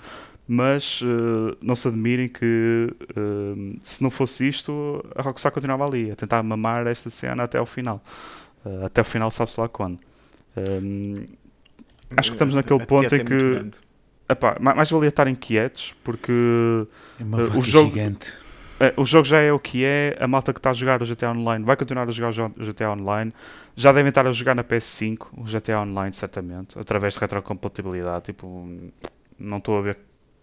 mas 0.52 1.00
eh, 1.04 1.56
não 1.62 1.76
se 1.76 1.86
admirem 1.86 2.28
que 2.28 2.92
eh, 3.16 3.78
se 3.82 4.02
não 4.02 4.10
fosse 4.10 4.48
isto, 4.48 5.00
a 5.14 5.22
Rockstar 5.22 5.52
continuava 5.52 5.86
ali, 5.86 6.10
a 6.10 6.16
tentar 6.16 6.42
mamar 6.42 6.88
esta 6.88 7.08
cena 7.08 7.44
até 7.44 7.56
ao 7.58 7.66
final. 7.66 8.02
Eh, 8.66 8.86
até 8.86 9.00
ao 9.00 9.04
final, 9.04 9.30
sabe-se 9.30 9.60
lá 9.60 9.68
quando. 9.68 10.00
Um, 10.56 11.24
acho 12.16 12.30
que 12.30 12.34
estamos 12.34 12.52
naquele 12.52 12.84
ponto 12.84 13.14
em 13.14 13.20
é 13.20 13.24
que- 13.24 13.70
epá, 14.28 14.56
ma- 14.60 14.74
mais 14.74 14.90
valia 14.90 15.08
estarem 15.08 15.36
quietos, 15.36 15.94
porque 16.02 16.32
É 17.20 17.22
uma 17.22 17.38
Uh, 17.44 17.58
o 17.58 17.62
jogo- 17.62 17.90
gigante. 17.90 18.32
eh, 18.80 18.92
o 18.96 19.04
jogo 19.04 19.24
já 19.28 19.38
é 19.38 19.52
o 19.52 19.58
que 19.60 19.84
é, 19.84 20.16
a 20.18 20.26
malta 20.26 20.52
que 20.52 20.58
está 20.58 20.70
a 20.70 20.74
jogar 20.74 21.00
o 21.00 21.06
GTA 21.06 21.30
Online 21.30 21.64
vai 21.64 21.76
continuar 21.76 22.08
a 22.08 22.10
jogar 22.10 22.30
o 22.30 22.32
jo- 22.32 22.52
o 22.58 22.64
GTA 22.64 22.90
Online. 22.90 23.32
Já 23.76 23.92
devem 23.92 24.08
estar 24.08 24.26
a 24.26 24.32
jogar 24.32 24.56
na 24.56 24.64
PS5 24.64 25.28
o 25.36 25.44
GTA 25.44 25.80
Online, 25.80 26.12
certamente, 26.12 26.76
através 26.76 27.14
de 27.14 27.20
retrocompatibilidade. 27.20 28.24
Tipo, 28.24 28.68
não 29.38 29.58
estou 29.58 29.78
a 29.78 29.82
ver 29.82 29.98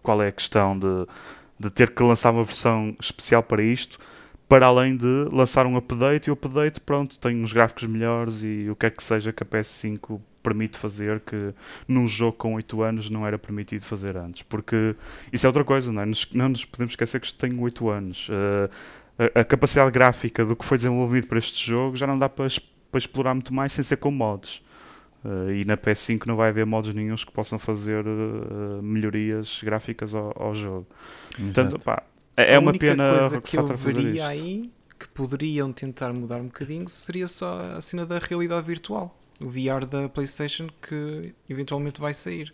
qual 0.08 0.22
é 0.22 0.28
a 0.28 0.32
questão 0.32 0.78
de, 0.78 1.06
de 1.60 1.70
ter 1.70 1.90
que 1.90 2.02
lançar 2.02 2.30
uma 2.30 2.42
versão 2.42 2.96
especial 2.98 3.42
para 3.42 3.62
isto, 3.62 3.98
para 4.48 4.64
além 4.64 4.96
de 4.96 5.28
lançar 5.30 5.66
um 5.66 5.76
update 5.76 6.28
e 6.28 6.30
o 6.30 6.32
update, 6.32 6.80
pronto, 6.80 7.18
tem 7.18 7.44
uns 7.44 7.52
gráficos 7.52 7.84
melhores 7.84 8.42
e 8.42 8.70
o 8.70 8.74
que 8.74 8.86
é 8.86 8.90
que 8.90 9.02
seja 9.02 9.34
que 9.34 9.42
a 9.42 9.46
PS5 9.46 10.18
permite 10.42 10.78
fazer 10.78 11.20
que 11.20 11.52
num 11.86 12.08
jogo 12.08 12.38
com 12.38 12.54
8 12.54 12.82
anos 12.82 13.10
não 13.10 13.26
era 13.26 13.38
permitido 13.38 13.82
fazer 13.82 14.16
antes. 14.16 14.44
Porque 14.44 14.96
isso 15.30 15.44
é 15.44 15.48
outra 15.48 15.62
coisa, 15.62 15.92
não 15.92 16.00
é? 16.00 16.06
Não 16.32 16.48
nos 16.48 16.64
podemos 16.64 16.92
esquecer 16.92 17.20
que 17.20 17.26
isto 17.26 17.38
tem 17.38 17.60
8 17.60 17.90
anos. 17.90 18.30
Uh, 18.30 18.70
a, 19.34 19.40
a, 19.40 19.44
capacidade 19.44 19.90
gráfica 19.90 20.42
do 20.42 20.56
que 20.56 20.64
foi 20.64 20.78
desenvolvido 20.78 21.26
para 21.26 21.38
este 21.38 21.70
jogo 21.70 21.96
já 21.96 22.06
não 22.06 22.18
dá 22.18 22.30
para, 22.30 22.48
para 22.90 22.98
explorar 22.98 23.34
muito 23.34 23.52
mais 23.52 23.74
sem 23.74 23.84
ser 23.84 23.98
com 23.98 24.10
mods. 24.10 24.62
Uh, 25.24 25.50
e 25.50 25.64
na 25.64 25.76
PS5 25.76 26.26
não 26.26 26.36
vai 26.36 26.50
haver 26.50 26.64
modos 26.64 26.94
nenhums 26.94 27.24
que 27.24 27.32
possam 27.32 27.58
fazer 27.58 28.06
uh, 28.06 28.82
melhorias 28.82 29.60
gráficas 29.62 30.14
ao, 30.14 30.32
ao 30.40 30.54
jogo. 30.54 30.86
Exato. 31.32 31.44
Portanto, 31.44 31.78
pá, 31.80 32.02
é, 32.36 32.54
é 32.54 32.58
uma 32.58 32.72
pena 32.72 33.10
coisa 33.10 33.40
que 33.40 33.58
eu 33.58 33.66
veria 33.66 34.28
aí 34.28 34.70
que 34.98 35.08
poderiam 35.08 35.72
tentar 35.72 36.12
mudar 36.12 36.40
um 36.40 36.46
bocadinho 36.46 36.88
seria 36.88 37.26
só 37.26 37.76
a 37.76 37.80
cena 37.80 38.06
da 38.06 38.18
realidade 38.18 38.66
virtual, 38.66 39.16
o 39.40 39.48
VR 39.48 39.84
da 39.88 40.08
PlayStation 40.08 40.68
que 40.82 41.34
eventualmente 41.48 42.00
vai 42.00 42.14
sair. 42.14 42.52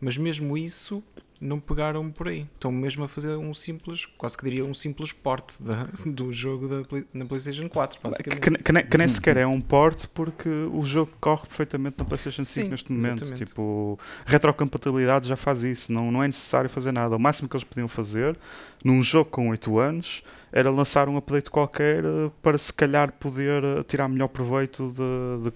Mas 0.00 0.16
mesmo 0.16 0.56
isso 0.56 1.02
não 1.40 1.58
pegaram 1.58 2.10
por 2.10 2.28
aí. 2.28 2.46
Estão 2.54 2.70
mesmo 2.70 3.04
a 3.04 3.08
fazer 3.08 3.34
um 3.34 3.54
simples, 3.54 4.04
quase 4.18 4.36
que 4.36 4.44
diria 4.44 4.64
um 4.64 4.74
simples 4.74 5.10
port 5.10 5.58
da, 5.60 5.88
do 6.04 6.30
jogo 6.32 6.68
da, 6.68 6.82
na 7.14 7.24
PlayStation 7.24 7.68
4, 7.68 7.98
basicamente. 8.02 8.40
Que, 8.40 8.50
que, 8.62 8.82
que, 8.82 8.98
nem 8.98 9.08
sequer 9.08 9.38
é 9.38 9.46
um 9.46 9.60
port 9.60 10.06
porque 10.12 10.48
o 10.48 10.82
jogo 10.82 11.10
corre 11.18 11.46
perfeitamente 11.46 11.96
na 11.98 12.04
PlayStation 12.04 12.44
5 12.44 12.64
Sim, 12.64 12.70
neste 12.70 12.92
momento. 12.92 13.24
Exatamente. 13.24 13.46
Tipo, 13.46 13.98
retrocompatibilidade 14.26 15.28
já 15.28 15.36
faz 15.36 15.62
isso, 15.62 15.90
não, 15.90 16.12
não 16.12 16.22
é 16.22 16.26
necessário 16.26 16.68
fazer 16.68 16.92
nada. 16.92 17.16
O 17.16 17.18
máximo 17.18 17.48
que 17.48 17.56
eles 17.56 17.64
podiam 17.64 17.88
fazer 17.88 18.36
num 18.84 19.02
jogo 19.02 19.30
com 19.30 19.48
8 19.48 19.78
anos 19.78 20.22
era 20.52 20.70
lançar 20.70 21.08
um 21.08 21.16
update 21.16 21.50
qualquer 21.50 22.04
eh, 22.04 22.30
para 22.42 22.58
se 22.58 22.72
calhar 22.72 23.12
poder 23.12 23.62
eh, 23.62 23.82
tirar 23.84 24.08
melhor 24.08 24.28
proveito 24.28 24.90
do 24.90 25.52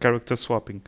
character 0.00 0.36
swapping. 0.36 0.80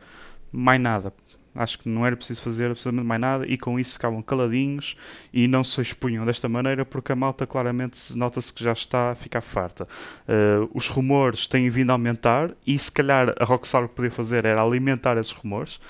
Mais 0.51 0.79
nada 0.79 1.13
Acho 1.59 1.77
que 1.77 1.89
não 1.89 2.05
era 2.05 2.15
preciso 2.15 2.41
fazer 2.41 2.71
absolutamente 2.71 3.05
mais 3.05 3.19
nada 3.19 3.45
e 3.45 3.57
com 3.57 3.77
isso 3.77 3.91
ficavam 3.91 4.21
caladinhos 4.21 4.95
e 5.33 5.45
não 5.45 5.61
se 5.61 5.81
expunham 5.81 6.25
desta 6.25 6.47
maneira 6.47 6.85
porque 6.85 7.11
a 7.11 7.15
malta 7.17 7.45
claramente 7.45 8.15
nota-se 8.15 8.53
que 8.53 8.63
já 8.63 8.71
está 8.71 9.11
a 9.11 9.15
ficar 9.15 9.41
farta. 9.41 9.83
Uh, 9.83 10.71
os 10.73 10.87
rumores 10.87 11.45
têm 11.47 11.69
vindo 11.69 11.89
a 11.89 11.93
aumentar 11.95 12.51
e 12.65 12.79
se 12.79 12.89
calhar 12.89 13.35
a 13.37 13.43
Rockstar 13.43 13.83
o 13.83 13.89
que 13.89 13.95
podia 13.95 14.09
fazer 14.09 14.45
era 14.45 14.61
alimentar 14.61 15.17
esses 15.17 15.33
rumores 15.33 15.81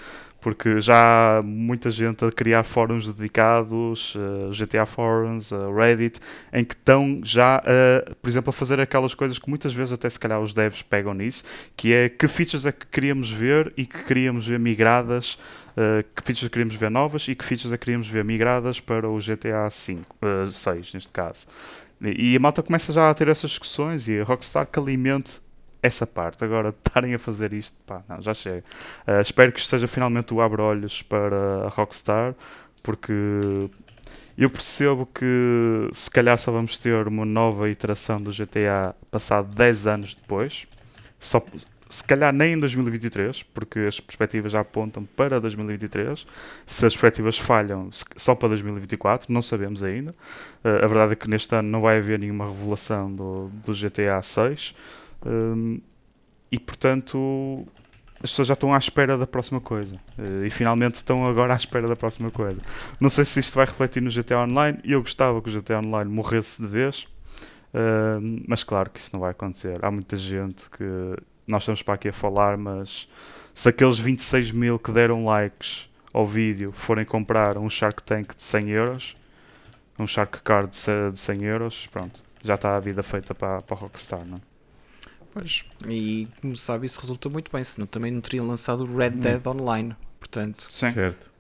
porque 0.42 0.80
já 0.80 1.40
há 1.40 1.42
muita 1.42 1.92
gente 1.92 2.24
a 2.24 2.32
criar 2.32 2.64
fóruns 2.64 3.12
dedicados, 3.12 4.16
uh, 4.16 4.50
eh, 4.52 4.56
GTA 4.56 4.86
Forums, 4.86 5.52
uh, 5.52 5.74
Reddit, 5.74 6.20
em 6.54 6.64
que 6.64 6.74
estão 6.74 7.22
já, 7.24 7.60
uh, 7.60 8.16
por 8.16 8.30
exemplo, 8.30 8.50
a 8.50 8.54
fazer 8.54 8.80
aquelas 8.80 9.14
coisas 9.14 9.38
que 9.38 9.50
muitas 9.50 9.74
vezes 9.74 9.94
até 9.94 10.10
se 10.10 10.20
calhar 10.20 10.40
os 10.40 10.54
devs 10.54 10.82
pegam 10.82 11.14
nisso, 11.14 11.44
que 11.76 11.94
é 11.94 12.10
que 12.10 12.28
features 12.28 12.66
é 12.66 12.72
que 12.72 12.86
queríamos 12.88 13.30
ver 13.32 13.74
e 13.76 13.86
que 13.86 14.04
queríamos 14.04 14.48
ver 14.48 14.60
migradas, 14.60 15.38
uh, 15.76 16.04
que 16.16 16.24
features 16.24 16.50
queríamos 16.50 16.76
ver 16.76 16.90
novas 16.90 17.28
e 17.28 17.36
que 17.36 17.44
features 17.44 17.72
é 17.74 17.78
que 17.78 17.86
queríamos 17.86 18.08
ver 18.08 18.24
migradas 18.24 18.80
para 18.80 19.10
o 19.10 19.18
GTA 19.20 19.70
5, 19.70 20.18
6 20.52 20.94
neste 20.94 21.12
caso. 21.12 21.48
E 22.02 22.36
a 22.36 22.40
malta 22.40 22.64
começa 22.64 22.94
já 22.94 23.10
a 23.10 23.14
ter 23.14 23.28
essas 23.28 23.50
discussões 23.50 24.08
e 24.08 24.20
a 24.20 24.24
Rockstar 24.24 24.66
que 24.66 24.80
alimente 24.80 25.42
essa 25.82 26.06
parte. 26.06 26.44
Agora, 26.44 26.70
estarem 26.86 27.14
a 27.14 27.20
fazer 27.20 27.54
isto, 27.54 27.76
pá, 27.86 28.04
não, 28.08 28.22
já 28.22 28.34
chega. 28.34 28.64
Uh, 29.08 29.22
espero 29.22 29.52
que 29.52 29.60
isto 29.60 29.70
seja 29.70 29.88
finalmente 29.88 30.34
o 30.34 30.42
abre-olhos 30.42 31.02
para 31.02 31.66
a 31.66 31.70
Rockstar, 31.70 32.36
porque 32.84 33.14
eu 34.38 34.50
percebo 34.50 35.06
que 35.06 35.90
se 35.94 36.10
calhar 36.10 36.38
só 36.38 36.52
vamos 36.52 36.78
ter 36.78 37.08
uma 37.08 37.26
nova 37.26 37.70
iteração 37.70 38.22
do 38.22 38.32
GTA 38.32 38.96
passado 39.12 39.54
10 39.54 39.88
anos 39.88 40.14
depois. 40.14 40.66
Só, 41.20 41.44
se 41.90 42.04
calhar 42.04 42.32
nem 42.32 42.54
em 42.54 42.60
2023, 42.60 43.44
porque 43.44 43.80
as 43.80 44.00
perspectivas 44.00 44.52
já 44.52 44.62
apontam 44.62 45.04
para 45.04 45.42
2023. 45.42 46.26
Se 46.66 46.86
as 46.86 46.94
perspectivas 46.94 47.38
falham, 47.38 47.90
só 48.16 48.36
para 48.36 48.50
2024, 48.50 49.34
não 49.34 49.42
sabemos 49.42 49.84
ainda. 49.84 50.12
Uh, 50.64 50.86
a 50.86 50.88
verdade 50.88 51.14
é 51.14 51.16
que 51.16 51.30
neste 51.30 51.54
ano 51.56 51.68
não 51.68 51.82
vai 51.82 51.98
haver 51.98 52.20
nenhuma 52.20 52.48
revelação 52.48 53.14
do, 53.14 53.50
do 53.66 53.74
GTA 53.74 54.22
6. 54.22 54.74
Um, 55.26 55.82
e 56.52 56.60
portanto 56.60 57.68
as 58.22 58.32
pessoas 58.32 58.48
já 58.50 58.54
estão 58.54 58.74
à 58.74 58.78
espera 58.78 59.18
da 59.18 59.26
próxima 59.26 59.62
coisa. 59.62 59.96
Uh, 60.18 60.46
e 60.46 60.50
finalmente 60.50 60.96
estão 60.96 61.26
agora 61.26 61.54
à 61.54 61.58
espera 61.58 61.88
da 61.88 61.96
próxima 61.96 62.30
coisa. 62.30 62.62
Não 63.00 63.10
sei 63.10 63.24
se 63.24 63.40
isto 63.40 63.56
vai 63.56 63.66
refletir 63.66 64.02
no 64.02 64.12
GTA 64.12 64.40
Online. 64.40 64.80
Eu 64.84 65.02
gostava 65.02 65.42
que 65.42 65.50
o 65.50 65.62
GTA 65.62 65.80
Online 65.80 66.12
morresse 66.12 66.62
de 66.62 66.68
vez. 66.68 67.08
Uh, 67.74 68.44
mas 68.48 68.64
claro 68.64 68.90
que 68.90 69.00
isso 69.00 69.12
não 69.14 69.22
vai 69.22 69.32
acontecer. 69.32 69.84
Há 69.84 69.90
muita 69.90 70.18
gente 70.18 70.70
que 70.70 70.84
nós 71.48 71.64
estamos 71.64 71.82
para 71.82 71.94
aqui 71.94 72.10
a 72.10 72.14
falar, 72.14 72.58
mas 72.58 73.08
se 73.54 73.70
aqueles 73.70 73.98
26 73.98 74.52
mil 74.52 74.78
que 74.78 74.92
deram 74.92 75.24
likes 75.24 75.90
ao 76.12 76.26
vídeo 76.26 76.72
forem 76.72 77.06
comprar 77.06 77.58
um 77.58 77.70
Shark 77.70 78.04
Tank 78.04 78.36
de 78.36 78.44
100 78.44 78.70
euros, 78.70 79.18
um 79.98 80.08
Shark 80.08 80.42
Card 80.42 80.72
de 80.72 81.20
100 81.20 81.44
euros, 81.44 81.88
pronto, 81.88 82.22
já 82.42 82.56
está 82.56 82.76
a 82.76 82.80
vida 82.80 83.04
feita 83.04 83.34
para, 83.34 83.62
para 83.62 83.78
a 83.78 83.80
Rockstar, 83.80 84.26
não 84.26 84.38
é? 84.38 84.49
Pois, 85.34 85.64
e 85.88 86.28
como 86.42 86.56
sabe, 86.56 86.86
isso 86.86 87.00
resulta 87.00 87.30
muito 87.30 87.52
bem, 87.52 87.64
senão 87.64 87.86
também 87.86 88.12
não 88.12 88.22
teriam 88.22 88.48
lançado 88.48 88.84
o 88.84 88.98
Red 88.98 89.12
Dead 89.12 89.46
Online. 89.46 89.96
Portanto, 90.20 90.68
Sim. 90.72 90.92
certo. 90.92 91.32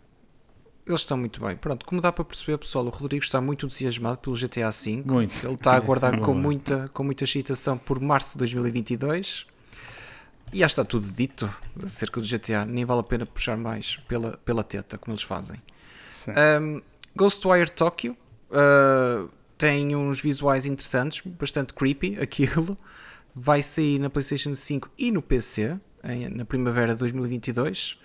Eles 0.86 1.02
estão 1.02 1.18
muito 1.18 1.40
bem. 1.40 1.56
Pronto, 1.56 1.86
como 1.86 2.02
dá 2.02 2.12
para 2.12 2.26
perceber, 2.26 2.58
pessoal, 2.58 2.86
o 2.86 2.90
Rodrigo 2.90 3.24
está 3.24 3.40
muito 3.40 3.68
entusiasmado 3.68 4.18
pelo 4.18 4.36
GTA 4.36 4.72
V. 4.72 5.04
Muito. 5.06 5.46
Ele 5.46 5.54
está 5.54 5.74
a 5.74 5.76
aguardar 5.76 6.20
com, 6.20 6.34
muita, 6.34 6.90
com 6.94 7.04
muita 7.04 7.26
excitação 7.26 7.78
por 7.78 8.00
março 8.00 8.34
de 8.34 8.40
2022. 8.40 9.46
E 10.52 10.60
já 10.60 10.66
está 10.66 10.84
tudo 10.84 11.08
dito 11.08 11.48
acerca 11.84 12.20
do 12.20 12.26
GTA. 12.26 12.66
Nem 12.66 12.86
vale 12.86 13.02
a 13.02 13.04
pena 13.04 13.26
puxar 13.26 13.56
mais 13.56 13.98
pela, 14.08 14.36
pela 14.38 14.64
teta, 14.64 14.98
como 14.98 15.14
eles 15.14 15.22
fazem. 15.22 15.62
Um, 16.28 16.82
Ghostwire 17.16 17.70
Tokyo 17.70 18.18
uh, 18.50 19.30
tem 19.60 19.96
uns 19.96 20.20
visuais 20.20 20.66
interessantes, 20.66 21.22
bastante 21.40 21.74
creepy 21.74 22.18
aquilo 22.22 22.76
vai 23.34 23.62
sair 23.62 24.00
na 24.00 24.10
PlayStation 24.10 24.54
5 24.54 24.90
e 24.98 25.12
no 25.12 25.22
PC 25.22 25.80
em, 26.04 26.30
na 26.30 26.46
primavera 26.46 26.94
de 26.94 27.00
2022. 27.00 27.98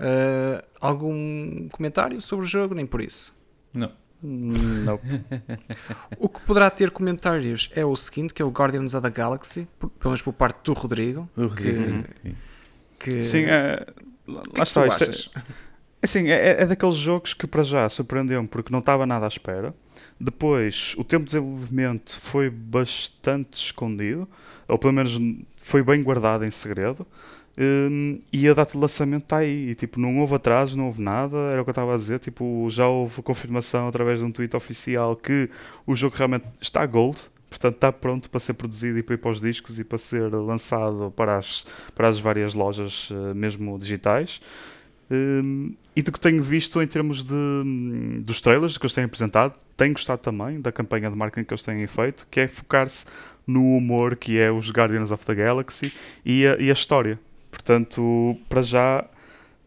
Uh, 0.00 0.64
algum 0.80 1.68
comentário 1.68 2.20
sobre 2.20 2.44
o 2.44 2.48
jogo? 2.48 2.74
Nem 2.74 2.86
por 2.86 3.00
isso. 3.00 3.34
Não. 3.72 3.92
Não. 4.22 5.00
o 6.18 6.28
que 6.28 6.40
poderá 6.42 6.70
ter 6.70 6.90
comentários 6.90 7.70
é 7.74 7.84
o 7.84 7.94
seguinte, 7.96 8.32
que 8.32 8.40
é 8.40 8.44
o 8.44 8.50
Guardians 8.50 8.94
of 8.94 9.02
the 9.02 9.10
Galaxy, 9.10 9.66
pelo 9.78 9.90
menos 10.04 10.22
por 10.22 10.32
parte 10.32 10.58
do 10.64 10.72
Rodrigo. 10.72 11.28
O 11.36 11.46
Rodrigo, 11.46 12.04
que, 12.04 12.22
sim. 12.22 12.36
Que, 12.98 13.22
sim, 13.22 13.44
é, 13.44 13.84
lá 14.26 14.42
que 14.42 14.60
está. 14.62 14.88
Que 14.88 15.04
é, 15.04 15.42
assim, 16.02 16.28
é, 16.28 16.62
é 16.62 16.66
daqueles 16.66 16.96
jogos 16.96 17.34
que 17.34 17.46
para 17.46 17.64
já 17.64 17.88
surpreendeu-me 17.88 18.46
porque 18.46 18.72
não 18.72 18.78
estava 18.78 19.04
nada 19.06 19.24
à 19.24 19.28
espera. 19.28 19.74
Depois, 20.22 20.94
o 20.96 21.02
tempo 21.02 21.24
de 21.24 21.32
desenvolvimento 21.32 22.16
foi 22.20 22.48
bastante 22.48 23.54
escondido, 23.54 24.28
ou 24.68 24.78
pelo 24.78 24.92
menos 24.92 25.18
foi 25.56 25.82
bem 25.82 26.00
guardado 26.00 26.44
em 26.44 26.50
segredo. 26.50 27.04
Um, 27.58 28.18
e 28.32 28.48
a 28.48 28.54
data 28.54 28.72
de 28.72 28.78
lançamento 28.78 29.24
está 29.24 29.38
aí. 29.38 29.70
E, 29.70 29.74
tipo, 29.74 29.98
não 29.98 30.20
houve 30.20 30.36
atraso, 30.36 30.78
não 30.78 30.86
houve 30.86 31.02
nada. 31.02 31.36
Era 31.50 31.60
o 31.60 31.64
que 31.64 31.70
eu 31.70 31.72
estava 31.72 31.94
a 31.94 31.96
dizer. 31.96 32.20
Tipo, 32.20 32.68
já 32.70 32.86
houve 32.86 33.20
confirmação 33.20 33.88
através 33.88 34.20
de 34.20 34.24
um 34.24 34.30
tweet 34.30 34.54
oficial 34.54 35.16
que 35.16 35.50
o 35.84 35.96
jogo 35.96 36.14
realmente 36.16 36.46
está 36.60 36.86
gold. 36.86 37.20
Portanto, 37.50 37.74
está 37.74 37.92
pronto 37.92 38.30
para 38.30 38.38
ser 38.38 38.54
produzido 38.54 39.00
e 39.00 39.02
para 39.02 39.16
ir 39.16 39.18
para 39.18 39.30
os 39.32 39.40
discos 39.40 39.78
e 39.78 39.84
para 39.84 39.98
ser 39.98 40.32
lançado 40.32 41.12
para 41.16 41.36
as, 41.36 41.66
para 41.96 42.08
as 42.08 42.20
várias 42.20 42.54
lojas, 42.54 43.08
eh, 43.10 43.34
mesmo 43.34 43.76
digitais. 43.78 44.40
Um, 45.12 45.74
e 45.94 46.00
do 46.00 46.10
que 46.10 46.18
tenho 46.18 46.42
visto 46.42 46.80
em 46.80 46.86
termos 46.86 47.22
de, 47.22 48.22
dos 48.24 48.40
trailers 48.40 48.78
que 48.78 48.86
eles 48.86 48.94
têm 48.94 49.04
apresentado, 49.04 49.54
tenho 49.76 49.92
gostado 49.92 50.22
também 50.22 50.58
da 50.58 50.72
campanha 50.72 51.10
de 51.10 51.14
marketing 51.16 51.44
que 51.44 51.52
eles 51.52 51.62
têm 51.62 51.86
feito, 51.86 52.26
que 52.30 52.40
é 52.40 52.48
focar-se 52.48 53.04
no 53.46 53.76
humor 53.76 54.16
que 54.16 54.38
é 54.38 54.50
os 54.50 54.70
Guardians 54.70 55.10
of 55.10 55.26
the 55.26 55.34
Galaxy 55.34 55.92
e 56.24 56.46
a, 56.46 56.56
e 56.56 56.70
a 56.70 56.72
história. 56.72 57.20
Portanto, 57.50 58.34
para 58.48 58.62
já, 58.62 59.04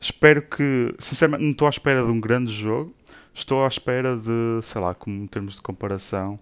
espero 0.02 0.42
que. 0.42 0.96
Sinceramente, 0.98 1.44
não 1.44 1.52
estou 1.52 1.68
à 1.68 1.70
espera 1.70 2.04
de 2.04 2.10
um 2.10 2.20
grande 2.20 2.52
jogo, 2.52 2.92
estou 3.32 3.64
à 3.64 3.68
espera 3.68 4.18
de, 4.18 4.64
sei 4.64 4.82
lá, 4.82 4.96
como 4.96 5.24
em 5.24 5.28
termos 5.28 5.54
de 5.54 5.62
comparação. 5.62 6.40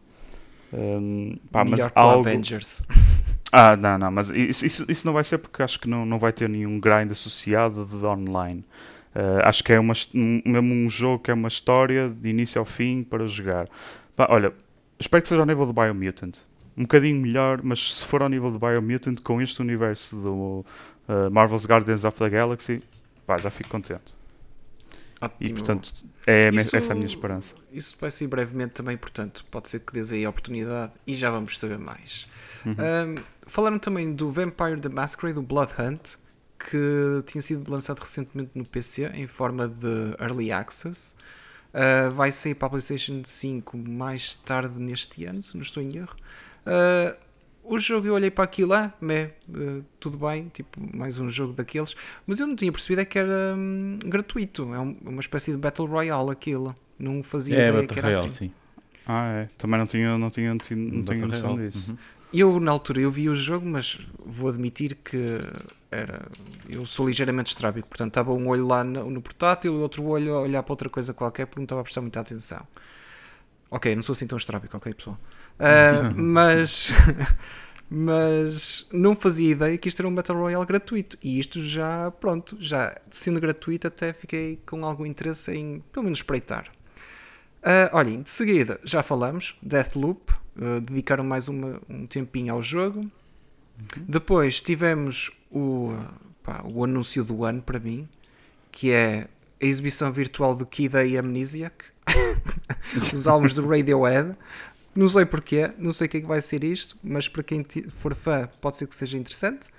Um, 0.71 1.35
pá, 1.51 1.65
mas 1.65 1.91
algo... 1.93 2.27
Avengers. 2.27 2.83
Ah, 3.55 3.77
não, 3.77 3.99
não, 3.99 4.09
mas 4.09 4.29
isso, 4.29 4.65
isso, 4.65 4.85
isso, 4.89 5.05
não 5.05 5.13
vai 5.13 5.23
ser 5.23 5.37
porque 5.37 5.61
acho 5.61 5.79
que 5.79 5.87
não, 5.87 6.07
não 6.07 6.17
vai 6.17 6.33
ter 6.33 6.49
nenhum 6.49 6.79
grind 6.79 7.11
associado 7.11 7.85
de 7.85 8.03
online. 8.03 8.65
Uh, 9.15 9.41
acho 9.43 9.63
que 9.63 9.71
é 9.71 9.79
uma, 9.79 9.93
um, 10.13 10.41
mesmo 10.45 10.73
um 10.73 10.89
jogo 10.89 11.23
que 11.23 11.29
é 11.29 11.33
uma 11.33 11.47
história 11.47 12.09
de 12.09 12.29
início 12.29 12.59
ao 12.59 12.65
fim 12.65 13.03
para 13.03 13.27
jogar. 13.27 13.67
Olha, 14.17 14.53
espero 14.99 15.21
que 15.21 15.29
seja 15.29 15.41
ao 15.41 15.45
nível 15.45 15.65
do 15.65 15.73
Biomutant. 15.73 16.37
Um 16.75 16.83
bocadinho 16.83 17.21
melhor, 17.21 17.61
mas 17.63 17.99
se 17.99 18.05
for 18.05 18.23
ao 18.23 18.29
nível 18.29 18.51
do 18.51 18.57
Biomutant 18.57 19.21
com 19.21 19.39
este 19.39 19.61
universo 19.61 20.15
do 20.15 20.65
uh, 21.07 21.29
Marvel's 21.31 21.65
Guardians 21.65 22.03
of 22.03 22.17
the 22.17 22.29
Galaxy, 22.29 22.81
bah, 23.27 23.37
já 23.37 23.51
fico 23.51 23.69
contente. 23.69 24.15
Ótimo. 25.21 25.37
E 25.39 25.53
portanto, 25.53 25.93
é 26.25 26.49
isso, 26.49 26.75
essa 26.75 26.89
é 26.89 26.91
a 26.91 26.95
minha 26.95 27.07
esperança. 27.07 27.55
Isso 27.71 27.95
vai 27.99 28.11
ser 28.11 28.27
brevemente 28.27 28.73
também, 28.73 28.97
portanto, 28.97 29.45
pode 29.49 29.69
ser 29.69 29.79
que 29.79 29.93
dês 29.93 30.11
aí 30.11 30.25
a 30.25 30.29
oportunidade 30.29 30.93
e 31.05 31.13
já 31.13 31.29
vamos 31.29 31.59
saber 31.59 31.77
mais. 31.77 32.27
Uhum. 32.65 32.73
Um, 32.73 33.23
falaram 33.45 33.79
também 33.79 34.11
do 34.13 34.31
Vampire 34.31 34.79
the 34.79 34.89
Masquerade, 34.89 35.35
do 35.35 35.41
Blood 35.41 35.73
Hunt, 35.79 36.15
que 36.69 37.23
tinha 37.25 37.41
sido 37.41 37.69
lançado 37.69 37.99
recentemente 37.99 38.51
no 38.55 38.65
PC 38.65 39.07
em 39.13 39.27
forma 39.27 39.67
de 39.67 40.15
Early 40.19 40.51
Access. 40.51 41.15
Uh, 41.73 42.11
vai 42.11 42.31
sair 42.31 42.53
para 42.53 42.67
a 42.67 42.69
PlayStation 42.69 43.21
5 43.23 43.77
mais 43.77 44.35
tarde 44.35 44.79
neste 44.79 45.25
ano, 45.25 45.41
se 45.41 45.55
não 45.55 45.63
estou 45.63 45.81
em 45.81 45.97
erro. 45.97 46.15
Uh, 46.65 47.17
o 47.63 47.79
jogo 47.79 48.07
eu 48.07 48.13
olhei 48.13 48.29
para 48.29 48.43
aquilo 48.43 48.69
lá, 48.69 48.93
ah, 49.01 49.29
uh, 49.49 49.85
tudo 49.99 50.17
bem, 50.17 50.49
tipo, 50.49 50.79
mais 50.95 51.17
um 51.17 51.29
jogo 51.29 51.53
daqueles, 51.53 51.95
mas 52.27 52.39
eu 52.39 52.45
não 52.45 52.55
tinha 52.55 52.71
percebido 52.71 53.01
é 53.01 53.05
que 53.05 53.17
era 53.17 53.55
hum, 53.57 53.97
gratuito, 54.05 54.73
é 54.73 54.79
um, 54.79 54.97
uma 55.01 55.21
espécie 55.21 55.51
de 55.51 55.57
Battle 55.57 55.87
Royale 55.87 56.29
aquilo, 56.29 56.75
não 56.99 57.23
fazia 57.23 57.55
é, 57.55 57.59
ideia 57.59 57.73
Battle 57.73 57.87
que 57.87 57.99
era 57.99 58.07
Royale, 58.09 58.27
assim. 58.27 58.37
sim. 58.37 58.51
Ah, 59.05 59.27
é. 59.33 59.49
Também 59.57 59.79
não 59.79 59.87
tinha, 59.87 60.17
não 60.17 60.29
tinha, 60.29 60.49
não 60.49 60.57
tinha, 60.57 60.93
não 60.93 61.03
tinha 61.03 61.25
noção 61.25 61.51
Royale, 61.53 61.69
disso. 61.69 61.91
uhum. 61.91 61.97
Eu, 62.33 62.59
na 62.59 62.71
altura, 62.71 63.01
eu 63.01 63.11
vi 63.11 63.29
o 63.29 63.35
jogo, 63.35 63.67
mas 63.67 63.99
vou 64.25 64.49
admitir 64.49 64.95
que 64.95 65.39
era. 65.91 66.27
Eu 66.67 66.83
sou 66.85 67.07
ligeiramente 67.07 67.49
estrábico, 67.49 67.87
portanto, 67.87 68.09
estava 68.09 68.33
um 68.33 68.47
olho 68.47 68.65
lá 68.65 68.83
no, 68.83 69.09
no 69.09 69.21
portátil 69.21 69.75
e 69.75 69.77
outro 69.77 70.03
olho 70.05 70.33
a 70.33 70.41
olhar 70.41 70.63
para 70.63 70.73
outra 70.73 70.89
coisa 70.89 71.13
qualquer 71.13 71.45
porque 71.45 71.59
não 71.59 71.65
estava 71.65 71.81
a 71.81 71.83
prestar 71.83 72.01
muita 72.01 72.19
atenção. 72.19 72.65
Ok, 73.69 73.95
não 73.95 74.01
sou 74.01 74.13
assim 74.13 74.25
tão 74.25 74.37
estrábico, 74.37 74.75
ok, 74.75 74.93
pessoal? 74.93 75.19
Ah, 75.59 76.11
mas. 76.17 76.91
mas 77.87 78.87
não 78.91 79.15
fazia 79.15 79.51
ideia 79.51 79.77
que 79.77 79.87
isto 79.87 79.99
era 79.99 80.07
um 80.07 80.15
Battle 80.15 80.39
Royale 80.39 80.65
gratuito. 80.65 81.15
E 81.21 81.37
isto 81.37 81.61
já, 81.61 82.09
pronto, 82.09 82.57
já 82.59 82.99
sendo 83.11 83.39
gratuito, 83.39 83.87
até 83.87 84.11
fiquei 84.11 84.59
com 84.65 84.83
algum 84.83 85.05
interesse 85.05 85.51
em, 85.51 85.83
pelo 85.91 86.05
menos, 86.05 86.19
espreitar. 86.19 86.71
Uh, 87.61 87.95
olhem, 87.95 88.23
de 88.23 88.29
seguida, 88.29 88.79
já 88.83 89.03
falamos, 89.03 89.57
Deathloop, 89.61 90.33
uh, 90.57 90.81
dedicaram 90.81 91.23
mais 91.23 91.47
uma, 91.47 91.79
um 91.89 92.05
tempinho 92.05 92.53
ao 92.53 92.61
jogo. 92.61 93.09
Depois 94.07 94.61
tivemos 94.61 95.31
o, 95.51 95.93
pá, 96.43 96.63
o 96.63 96.83
anúncio 96.83 97.23
do 97.23 97.43
ano 97.43 97.61
para 97.61 97.79
mim, 97.79 98.07
que 98.71 98.91
é 98.91 99.27
a 99.61 99.65
exibição 99.65 100.11
virtual 100.11 100.55
do 100.55 100.65
Kid 100.65 100.95
e 100.95 101.17
Amnesiac, 101.17 101.75
os 103.13 103.27
álbuns 103.27 103.53
do 103.53 103.67
Radiohead. 103.67 104.35
Não 104.95 105.09
sei 105.09 105.25
porquê, 105.25 105.71
não 105.79 105.91
sei 105.91 106.05
o 106.05 106.09
que 106.09 106.17
é 106.17 106.21
que 106.21 106.27
vai 106.27 106.39
ser 106.39 106.63
isto, 106.63 106.95
mas 107.03 107.27
para 107.27 107.41
quem 107.41 107.65
for 107.89 108.13
fã 108.13 108.47
pode 108.61 108.77
ser 108.77 108.85
que 108.85 108.95
seja 108.95 109.17
interessante. 109.17 109.69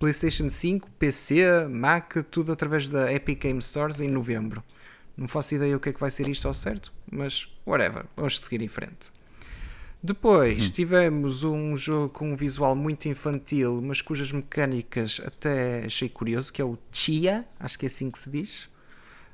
PlayStation 0.00 0.50
5, 0.50 0.90
PC, 0.98 1.68
Mac, 1.70 2.16
tudo 2.30 2.50
através 2.50 2.88
da 2.88 3.12
Epic 3.12 3.40
Game 3.42 3.62
Stores 3.62 4.00
em 4.00 4.08
novembro. 4.08 4.64
Não 5.16 5.28
faço 5.28 5.54
ideia 5.54 5.76
o 5.76 5.80
que 5.80 5.90
é 5.90 5.92
que 5.92 6.00
vai 6.00 6.10
ser 6.10 6.28
isto 6.28 6.48
ao 6.48 6.54
certo, 6.54 6.92
mas 7.10 7.48
whatever, 7.64 8.04
vamos 8.16 8.40
seguir 8.40 8.62
em 8.62 8.68
frente. 8.68 9.12
Depois 10.04 10.70
tivemos 10.70 11.44
um 11.44 11.78
jogo 11.78 12.10
com 12.10 12.30
um 12.30 12.36
visual 12.36 12.76
muito 12.76 13.08
infantil, 13.08 13.80
mas 13.82 14.02
cujas 14.02 14.32
mecânicas 14.32 15.18
até 15.24 15.86
achei 15.86 16.10
curioso, 16.10 16.52
que 16.52 16.60
é 16.60 16.64
o 16.64 16.76
Chia, 16.92 17.46
acho 17.58 17.78
que 17.78 17.86
é 17.86 17.88
assim 17.88 18.10
que 18.10 18.18
se 18.18 18.28
diz. 18.28 18.68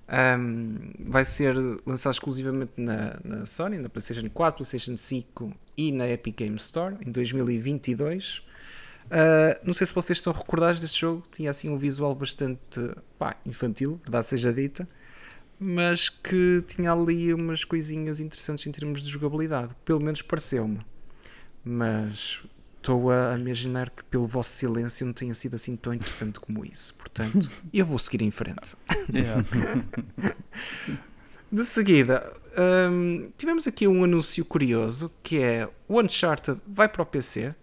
Um, 0.08 0.92
vai 1.00 1.24
ser 1.24 1.56
lançado 1.84 2.12
exclusivamente 2.12 2.70
na, 2.76 3.18
na 3.24 3.46
Sony, 3.46 3.78
na 3.78 3.88
PlayStation 3.88 4.30
4, 4.30 4.58
PlayStation 4.58 4.96
5 4.96 5.52
e 5.76 5.90
na 5.90 6.08
Epic 6.08 6.36
Game 6.36 6.54
Store 6.54 6.96
em 7.04 7.10
2022. 7.10 8.38
Uh, 8.38 9.58
não 9.64 9.74
sei 9.74 9.88
se 9.88 9.92
vocês 9.92 10.18
estão 10.18 10.32
recordados 10.32 10.80
deste 10.80 11.00
jogo, 11.00 11.26
tinha 11.32 11.50
assim 11.50 11.68
um 11.68 11.76
visual 11.76 12.14
bastante 12.14 12.94
pá, 13.18 13.34
infantil, 13.44 14.00
verdade 14.04 14.24
seja 14.24 14.52
dita, 14.52 14.84
mas 15.60 16.08
que 16.08 16.64
tinha 16.66 16.90
ali 16.90 17.34
umas 17.34 17.64
coisinhas 17.64 18.18
interessantes 18.18 18.66
em 18.66 18.72
termos 18.72 19.02
de 19.02 19.10
jogabilidade, 19.10 19.76
pelo 19.84 20.00
menos 20.00 20.22
pareceu-me. 20.22 20.80
Mas 21.62 22.42
estou 22.78 23.10
a 23.10 23.38
imaginar 23.38 23.90
que 23.90 24.02
pelo 24.04 24.26
vosso 24.26 24.50
silêncio 24.50 25.04
não 25.06 25.12
tenha 25.12 25.34
sido 25.34 25.54
assim 25.54 25.76
tão 25.76 25.92
interessante 25.92 26.40
como 26.40 26.64
isso, 26.64 26.94
portanto, 26.94 27.50
eu 27.72 27.84
vou 27.84 27.98
seguir 27.98 28.22
em 28.22 28.30
frente. 28.30 28.74
Yeah. 29.12 29.44
De 31.52 31.64
seguida, 31.64 32.24
hum, 32.90 33.30
tivemos 33.36 33.66
aqui 33.66 33.86
um 33.86 34.04
anúncio 34.04 34.44
curioso 34.44 35.12
que 35.22 35.40
é 35.42 35.68
o 35.88 36.00
Uncharted 36.00 36.60
vai 36.66 36.88
para 36.88 37.02
o 37.02 37.06
PC. 37.06 37.54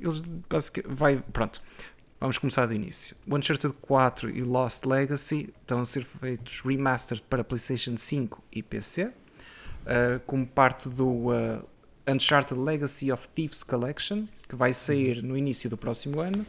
Eles 0.00 0.22
basicamente 0.48 0.96
vai, 0.96 1.22
pronto. 1.32 1.60
Vamos 2.20 2.36
começar 2.38 2.66
do 2.66 2.74
início. 2.74 3.16
O 3.28 3.36
Uncharted 3.36 3.72
4 3.80 4.30
e 4.30 4.42
Lost 4.42 4.84
Legacy 4.84 5.48
estão 5.60 5.80
a 5.80 5.84
ser 5.84 6.04
feitos 6.04 6.60
remastered 6.62 7.22
para 7.28 7.44
PlayStation 7.44 7.96
5 7.96 8.42
e 8.52 8.62
PC, 8.62 9.04
uh, 9.06 9.12
como 10.26 10.44
parte 10.46 10.88
do 10.88 11.28
uh, 11.28 11.64
Uncharted 12.08 12.58
Legacy 12.60 13.12
of 13.12 13.28
Thieves 13.28 13.62
Collection, 13.62 14.24
que 14.48 14.56
vai 14.56 14.74
sair 14.74 15.22
no 15.22 15.36
início 15.36 15.70
do 15.70 15.76
próximo 15.76 16.20
ano 16.20 16.44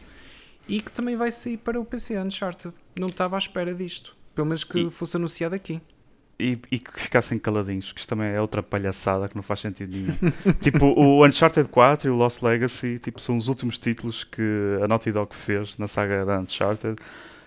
e 0.68 0.80
que 0.82 0.90
também 0.90 1.16
vai 1.16 1.30
sair 1.30 1.56
para 1.56 1.78
o 1.80 1.84
PC 1.84 2.18
Uncharted. 2.18 2.74
Não 2.98 3.06
estava 3.06 3.36
à 3.36 3.38
espera 3.38 3.72
disto, 3.72 4.16
pelo 4.34 4.46
menos 4.48 4.64
que 4.64 4.80
E- 4.86 4.90
fosse 4.90 5.16
anunciado 5.16 5.54
aqui. 5.54 5.80
E, 6.40 6.78
que 6.78 7.00
ficassem 7.00 7.38
caladinhos, 7.38 7.86
porque 7.86 8.00
isto 8.00 8.08
também 8.08 8.28
é 8.28 8.40
outra 8.40 8.62
palhaçada 8.62 9.28
que 9.28 9.36
não 9.36 9.42
faz 9.42 9.60
sentido 9.60 9.94
nenhum. 9.94 10.14
tipo, 10.60 10.86
o 10.86 11.24
Uncharted 11.26 11.68
4 11.68 12.08
e 12.08 12.10
o 12.10 12.16
Lost 12.16 12.42
Legacy 12.42 12.98
tipo, 12.98 13.20
são 13.20 13.36
os 13.36 13.48
últimos 13.48 13.78
títulos 13.78 14.24
que 14.24 14.42
a 14.82 14.88
Naughty 14.88 15.12
Dog 15.12 15.34
fez 15.34 15.76
na 15.78 15.86
saga 15.86 16.24
da 16.24 16.40
Uncharted. 16.40 16.96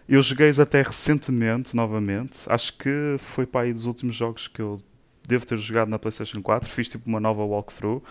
Eu 0.07 0.21
joguei-os 0.21 0.59
até 0.59 0.81
recentemente, 0.81 1.75
novamente. 1.75 2.39
Acho 2.47 2.73
que 2.73 3.15
foi 3.19 3.45
para 3.45 3.61
aí 3.61 3.73
dos 3.73 3.85
últimos 3.85 4.15
jogos 4.15 4.47
que 4.47 4.61
eu 4.61 4.81
devo 5.27 5.45
ter 5.45 5.57
jogado 5.57 5.89
na 5.89 5.97
PlayStation 5.97 6.41
4. 6.41 6.69
Fiz 6.69 6.89
tipo 6.89 7.07
uma 7.07 7.19
nova 7.19 7.43
walkthrough. 7.43 8.03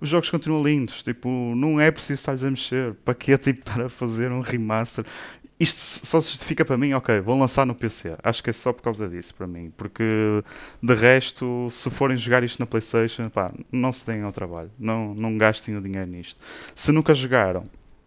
Os 0.00 0.08
jogos 0.08 0.28
continuam 0.28 0.62
lindos, 0.62 1.02
tipo, 1.02 1.28
não 1.54 1.80
é 1.80 1.90
preciso 1.90 2.20
estar-lhes 2.20 2.42
a 2.42 2.50
mexer. 2.50 2.94
Para 3.04 3.14
que 3.14 3.36
tipo, 3.38 3.60
estar 3.60 3.80
a 3.80 3.88
fazer 3.88 4.30
um 4.30 4.40
remaster? 4.40 5.04
Isto 5.58 6.06
só 6.06 6.20
se 6.20 6.28
justifica 6.28 6.66
para 6.66 6.76
mim, 6.76 6.92
ok, 6.92 7.20
vão 7.20 7.38
lançar 7.38 7.64
no 7.64 7.74
PC. 7.74 8.14
Acho 8.22 8.42
que 8.42 8.50
é 8.50 8.52
só 8.52 8.74
por 8.74 8.82
causa 8.82 9.08
disso 9.08 9.34
para 9.34 9.46
mim. 9.46 9.72
Porque 9.74 10.04
de 10.82 10.94
resto, 10.94 11.68
se 11.70 11.90
forem 11.90 12.18
jogar 12.18 12.44
isto 12.44 12.60
na 12.60 12.66
PlayStation, 12.66 13.30
pá, 13.30 13.50
não 13.72 13.90
se 13.92 14.04
deem 14.06 14.22
ao 14.22 14.32
trabalho. 14.32 14.70
Não, 14.78 15.14
não 15.14 15.38
gastem 15.38 15.76
o 15.76 15.80
dinheiro 15.80 16.06
nisto. 16.06 16.38
Se 16.74 16.92
nunca 16.92 17.14
jogaram 17.14 17.64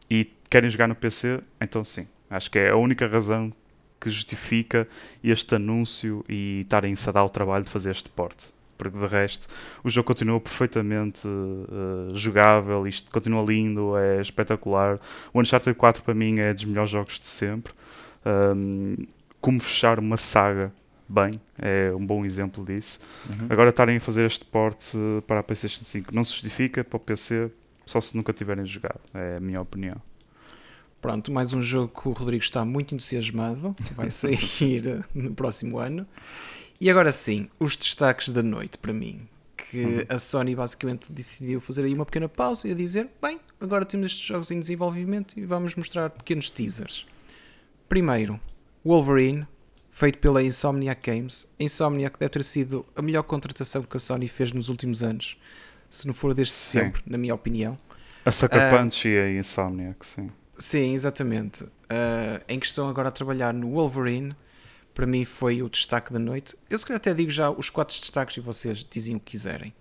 e 0.09 0.31
querem 0.49 0.69
jogar 0.69 0.87
no 0.87 0.95
PC, 0.95 1.41
então 1.59 1.83
sim. 1.83 2.07
Acho 2.29 2.51
que 2.51 2.59
é 2.59 2.69
a 2.69 2.75
única 2.75 3.07
razão 3.07 3.51
que 3.99 4.09
justifica 4.11 4.87
este 5.23 5.55
anúncio 5.55 6.23
e 6.29 6.61
estarem-se 6.61 7.09
a 7.09 7.11
dar 7.11 7.23
o 7.23 7.29
trabalho 7.29 7.65
de 7.65 7.71
fazer 7.71 7.89
este 7.89 8.09
porte. 8.09 8.58
Porque 8.79 8.97
de 8.97 9.05
resto, 9.05 9.45
o 9.83 9.89
jogo 9.89 10.07
continua 10.07 10.39
perfeitamente 10.39 11.27
eh, 11.27 12.15
jogável, 12.15 12.87
isto 12.87 13.11
continua 13.11 13.43
lindo, 13.43 13.97
é 13.97 14.21
espetacular. 14.21 14.97
O 15.33 15.41
Uncharted 15.41 15.75
4 15.75 16.01
para 16.01 16.13
mim 16.13 16.39
é 16.39 16.53
dos 16.53 16.63
melhores 16.63 16.89
jogos 16.89 17.19
de 17.19 17.25
sempre. 17.25 17.73
Um, 18.25 19.05
como 19.41 19.59
fechar 19.59 19.99
uma 19.99 20.15
saga 20.15 20.71
bem, 21.09 21.41
é 21.57 21.91
um 21.93 22.05
bom 22.05 22.23
exemplo 22.23 22.63
disso. 22.63 23.01
Uhum. 23.29 23.47
Agora 23.49 23.69
estarem 23.69 23.97
a 23.97 23.99
fazer 23.99 24.25
este 24.25 24.45
porte 24.45 24.97
para 25.27 25.41
a 25.41 25.43
PlayStation 25.43 25.83
5 25.83 26.15
não 26.15 26.23
se 26.23 26.31
justifica 26.31 26.81
para 26.81 26.95
o 26.95 26.99
PC, 27.01 27.51
só 27.85 27.99
se 27.99 28.15
nunca 28.15 28.31
tiverem 28.31 28.65
jogado, 28.65 29.01
é 29.13 29.35
a 29.35 29.39
minha 29.41 29.59
opinião. 29.59 30.01
Pronto, 31.01 31.31
mais 31.33 31.51
um 31.51 31.61
jogo 31.61 32.01
que 32.01 32.07
o 32.07 32.11
Rodrigo 32.11 32.43
está 32.43 32.63
muito 32.63 32.95
entusiasmado, 32.95 33.75
vai 33.93 34.09
sair 34.09 35.03
no 35.13 35.33
próximo 35.33 35.79
ano. 35.79 36.07
E 36.79 36.89
agora 36.89 37.11
sim, 37.11 37.49
os 37.59 37.75
destaques 37.75 38.29
da 38.29 38.41
noite 38.41 38.77
para 38.77 38.93
mim. 38.93 39.27
Que 39.57 40.05
a 40.09 40.17
Sony 40.17 40.55
basicamente 40.55 41.11
decidiu 41.11 41.61
fazer 41.61 41.83
aí 41.83 41.93
uma 41.93 42.05
pequena 42.05 42.27
pausa 42.29 42.67
e 42.67 42.71
a 42.71 42.75
dizer: 42.75 43.07
bem, 43.21 43.39
agora 43.59 43.85
temos 43.85 44.07
estes 44.07 44.25
jogos 44.25 44.49
em 44.49 44.59
desenvolvimento 44.59 45.37
e 45.37 45.45
vamos 45.45 45.75
mostrar 45.75 46.09
pequenos 46.09 46.49
teasers. 46.49 47.05
Primeiro, 47.87 48.39
Wolverine, 48.83 49.45
feito 49.91 50.17
pela 50.19 50.41
Insomniac 50.41 51.01
Games. 51.11 51.47
A 51.59 51.63
Insomniac 51.63 52.17
deve 52.17 52.31
ter 52.31 52.43
sido 52.43 52.85
a 52.95 53.01
melhor 53.01 53.23
contratação 53.23 53.83
que 53.83 53.97
a 53.97 53.99
Sony 53.99 54.27
fez 54.27 54.51
nos 54.53 54.69
últimos 54.69 55.03
anos, 55.03 55.37
se 55.89 56.07
não 56.07 56.13
for 56.13 56.33
desde 56.33 56.53
Sim. 56.53 56.79
sempre, 56.79 57.03
na 57.05 57.17
minha 57.17 57.35
opinião. 57.35 57.77
A 58.25 58.31
Sucker 58.31 58.61
Ah. 58.61 58.77
Punch 58.77 59.07
e 59.07 59.17
a 59.17 59.31
Insomniac, 59.31 60.05
sim. 60.05 60.29
Sim, 60.57 60.93
exatamente. 60.93 61.63
Uh, 61.63 62.41
em 62.47 62.59
que 62.59 62.65
estão 62.65 62.89
agora 62.89 63.09
a 63.09 63.11
trabalhar 63.11 63.53
no 63.53 63.71
Wolverine, 63.71 64.35
para 64.99 65.07
mim 65.07 65.23
foi 65.23 65.63
o 65.63 65.69
destaque 65.69 66.11
da 66.11 66.19
noite. 66.19 66.57
Eu 66.69 66.77
se 66.77 66.85
calhar 66.85 66.97
até 66.97 67.13
digo 67.13 67.31
já 67.31 67.49
os 67.49 67.69
quatro 67.69 67.97
destaques 67.97 68.35
e 68.35 68.41
vocês 68.41 68.85
dizem 68.89 69.15
o 69.15 69.19
que 69.21 69.31
quiserem. 69.31 69.73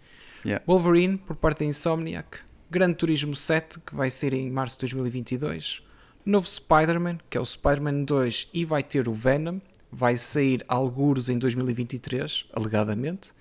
Yeah. 0.45 0.65
Wolverine, 0.65 1.19
por 1.19 1.35
parte 1.35 1.59
da 1.59 1.65
Insomniac. 1.65 2.39
Gran 2.71 2.93
Turismo 2.93 3.35
7, 3.35 3.81
que 3.81 3.97
vai 3.97 4.11
ser 4.11 4.33
em 4.33 4.49
março 4.49 4.77
de 4.77 4.95
2022. 4.95 5.83
Novo 6.25 6.47
Spider-Man, 6.47 7.19
que 7.29 7.37
é 7.37 7.41
o 7.41 7.45
Spider-Man 7.45 8.05
2 8.05 8.51
e 8.55 8.65
vai 8.65 8.85
ter 8.85 9.09
o 9.09 9.13
Venom. 9.13 9.59
Vai 9.91 10.17
sair 10.17 10.65
alguros 10.69 11.29
em 11.29 11.37
2023, 11.37 12.47
alegadamente. 12.53 13.33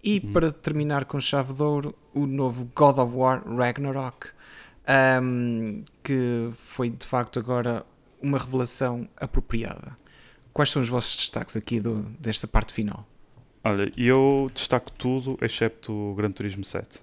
E 0.00 0.20
para 0.20 0.52
terminar 0.52 1.04
com 1.04 1.20
chave 1.20 1.52
de 1.52 1.62
ouro, 1.64 1.96
o 2.14 2.28
novo 2.28 2.70
God 2.76 2.98
of 2.98 3.16
War 3.16 3.42
Ragnarok, 3.44 4.28
um, 5.20 5.82
que 6.00 6.48
foi 6.52 6.90
de 6.90 7.04
facto 7.04 7.40
agora 7.40 7.84
uma 8.22 8.38
revelação 8.38 9.08
apropriada. 9.16 9.96
Quais 10.58 10.70
são 10.70 10.82
os 10.82 10.88
vossos 10.88 11.16
destaques 11.16 11.56
aqui 11.56 11.78
do, 11.78 12.02
desta 12.18 12.48
parte 12.48 12.72
final? 12.72 13.06
Olha, 13.62 13.92
eu 13.96 14.50
destaco 14.52 14.90
tudo 14.90 15.38
excepto 15.40 15.92
o 15.92 16.16
Gran 16.16 16.32
Turismo 16.32 16.64
7. 16.64 17.00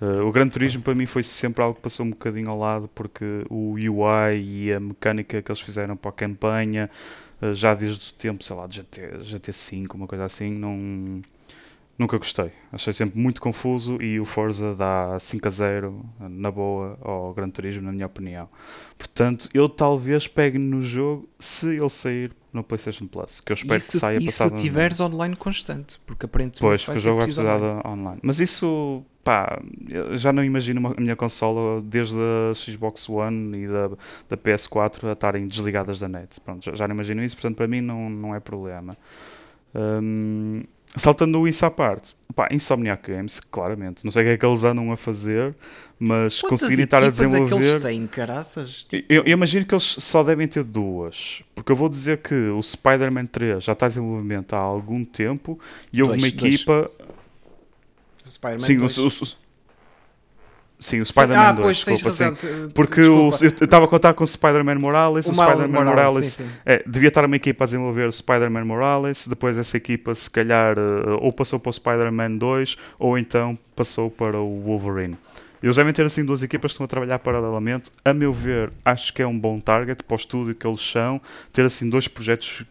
Uh, 0.00 0.26
o 0.26 0.32
Gran 0.32 0.48
Turismo 0.48 0.80
para 0.80 0.94
mim 0.94 1.04
foi 1.04 1.22
sempre 1.22 1.62
algo 1.62 1.74
que 1.74 1.82
passou 1.82 2.06
um 2.06 2.08
bocadinho 2.08 2.48
ao 2.48 2.58
lado 2.58 2.88
porque 2.94 3.44
o 3.50 3.74
UI 3.74 4.40
e 4.40 4.72
a 4.72 4.80
mecânica 4.80 5.42
que 5.42 5.52
eles 5.52 5.60
fizeram 5.60 5.94
para 5.94 6.08
a 6.08 6.14
campanha, 6.14 6.88
uh, 7.42 7.54
já 7.54 7.74
desde 7.74 8.12
o 8.12 8.14
tempo, 8.14 8.42
sei 8.42 8.56
lá, 8.56 8.66
de 8.66 8.76
GT, 8.76 9.00
GT5, 9.24 9.94
uma 9.94 10.06
coisa 10.06 10.24
assim, 10.24 10.50
não, 10.50 11.20
nunca 12.00 12.16
gostei. 12.18 12.50
Achei 12.72 12.92
sempre 12.92 13.20
muito 13.20 13.40
confuso 13.40 14.00
e 14.02 14.18
o 14.18 14.24
Forza 14.24 14.74
dá 14.74 15.16
5 15.20 15.46
a 15.46 15.50
0 15.50 16.04
na 16.18 16.50
boa 16.50 16.98
ao 17.02 17.34
Gran 17.34 17.50
Turismo, 17.50 17.82
na 17.82 17.92
minha 17.92 18.06
opinião. 18.06 18.48
Portanto, 18.98 19.48
eu 19.54 19.68
talvez 19.68 20.26
pegue 20.26 20.58
no 20.58 20.80
jogo 20.80 21.28
se 21.38 21.76
ele 21.76 21.90
sair 21.90 22.32
no 22.52 22.64
PlayStation 22.64 23.06
Plus, 23.06 23.40
que 23.40 23.52
eu 23.52 23.54
espero 23.54 23.76
e 23.76 23.80
se, 23.80 23.92
que 23.92 23.98
saia 23.98 24.16
e 24.18 24.24
passado 24.24 24.56
se 24.56 24.62
tiveres 24.62 24.98
online 24.98 25.36
constante, 25.36 26.00
porque 26.04 26.26
aparentemente 26.26 26.60
Pois, 26.60 26.84
vai 26.84 26.94
que 26.96 27.00
o 27.00 27.02
jogo 27.02 27.16
vai 27.18 27.26
precisar 27.26 27.56
online. 27.56 27.82
online. 27.86 28.20
Mas 28.24 28.40
isso, 28.40 29.04
pá, 29.22 29.62
já 30.12 30.32
não 30.32 30.42
imagino 30.42 30.80
uma- 30.80 30.94
a 30.96 31.00
minha 31.00 31.14
consola 31.14 31.80
desde 31.82 32.16
a 32.16 32.52
Xbox 32.54 33.08
One 33.08 33.56
e 33.56 33.68
da, 33.68 33.88
da 34.30 34.36
PS4 34.36 35.08
a 35.08 35.12
estarem 35.12 35.46
desligadas 35.46 36.00
da 36.00 36.08
net. 36.08 36.40
Pronto, 36.40 36.64
já, 36.64 36.74
já 36.74 36.88
não 36.88 36.94
imagino 36.96 37.22
isso, 37.22 37.36
portanto 37.36 37.56
para 37.56 37.68
mim 37.68 37.80
não, 37.82 38.10
não 38.10 38.34
é 38.34 38.40
problema. 38.40 38.96
Hum, 39.74 40.64
saltando 40.96 41.46
isso 41.46 41.64
à 41.64 41.70
parte, 41.70 42.14
pá, 42.34 42.48
Insomniac 42.50 43.10
Games, 43.10 43.40
claramente. 43.40 44.04
Não 44.04 44.10
sei 44.12 44.22
o 44.22 44.26
que 44.26 44.30
é 44.32 44.38
que 44.38 44.44
eles 44.46 44.64
andam 44.64 44.90
a 44.92 44.96
fazer, 44.96 45.54
mas 45.98 46.40
Quantas 46.40 46.60
conseguirem 46.60 46.84
estar 46.84 47.02
a 47.02 47.06
equipas 47.06 47.20
é 47.20 47.36
que 47.36 47.40
desenvolver. 47.44 47.70
eles 47.70 47.82
têm, 47.84 48.06
caraças? 48.06 48.84
Tipo, 48.84 49.12
Eu, 49.12 49.22
eu 49.24 49.32
imagino 49.32 49.64
que 49.66 49.74
eles 49.74 49.84
só 49.98 50.22
devem 50.22 50.48
ter 50.48 50.64
duas. 50.64 51.42
Porque 51.54 51.70
eu 51.72 51.76
vou 51.76 51.88
dizer 51.88 52.18
que 52.18 52.34
o 52.34 52.62
Spider-Man 52.62 53.26
3 53.26 53.62
já 53.64 53.72
está 53.72 53.86
em 53.86 53.88
desenvolvimento 53.88 54.52
há 54.54 54.58
algum 54.58 55.04
tempo 55.04 55.58
e 55.92 56.02
houve 56.02 56.18
Dois, 56.18 56.32
uma 56.32 56.38
dois. 56.40 56.54
equipa. 56.54 56.90
Spider-Man 58.26 58.66
Sim, 58.66 58.76
o, 58.76 58.80
2. 58.80 58.98
o- 58.98 59.06
o- 59.24 59.49
sim, 60.80 61.00
o 61.00 61.06
Spider-Man 61.06 61.38
ah, 61.48 61.52
2. 61.52 61.62
pois, 61.84 61.98
desculpa, 62.00 62.08
razão. 62.08 62.36
sim. 62.36 62.68
Porque 62.74 63.00
o- 63.02 63.30
desculpa. 63.30 63.44
eu 63.60 63.64
estava 63.64 63.84
a 63.84 63.88
contar 63.88 64.14
com 64.14 64.24
o 64.24 64.26
Spider-Man 64.26 64.76
Morales, 64.76 65.26
o, 65.26 65.30
O 65.30 65.34
Spider-Man 65.34 65.68
Morales, 65.68 65.94
Morales, 66.12 66.26
sim, 66.32 66.44
sim. 66.44 66.50
é, 66.66 66.82
devia 66.86 67.08
estar 67.08 67.24
uma 67.24 67.36
equipa 67.36 67.64
a 67.64 67.66
desenvolver 67.66 68.08
o 68.08 68.12
Spider-Man 68.12 68.64
Morales, 68.64 69.26
depois 69.28 69.56
essa 69.56 69.76
equipa 69.76 70.14
se 70.14 70.30
calhar 70.30 70.76
eh, 70.78 71.18
ou 71.20 71.32
passou 71.32 71.60
para 71.60 71.70
o 71.70 71.72
Spider-Man 71.72 72.36
2 72.38 72.76
ou 72.98 73.16
então 73.18 73.56
passou 73.76 74.10
para 74.10 74.38
o 74.38 74.60
Wolverine. 74.62 75.16
Eles 75.62 75.76
devem 75.76 75.92
ter 75.92 76.06
assim 76.06 76.24
duas 76.24 76.42
equipas 76.42 76.70
que 76.70 76.74
estão 76.76 76.84
a 76.86 76.88
trabalhar 76.88 77.18
paralelamente. 77.18 77.90
A 78.02 78.14
meu 78.14 78.32
ver, 78.32 78.72
acho 78.82 79.12
que 79.12 79.20
é 79.20 79.26
um 79.26 79.38
bom 79.38 79.60
target 79.60 80.02
para 80.02 80.14
o 80.14 80.16
estúdio 80.16 80.54
que 80.54 80.66
eles 80.66 80.80
são. 80.80 81.20
Ter 81.52 81.66
assim 81.66 81.86
dois 81.90 82.08
projetos 82.08 82.64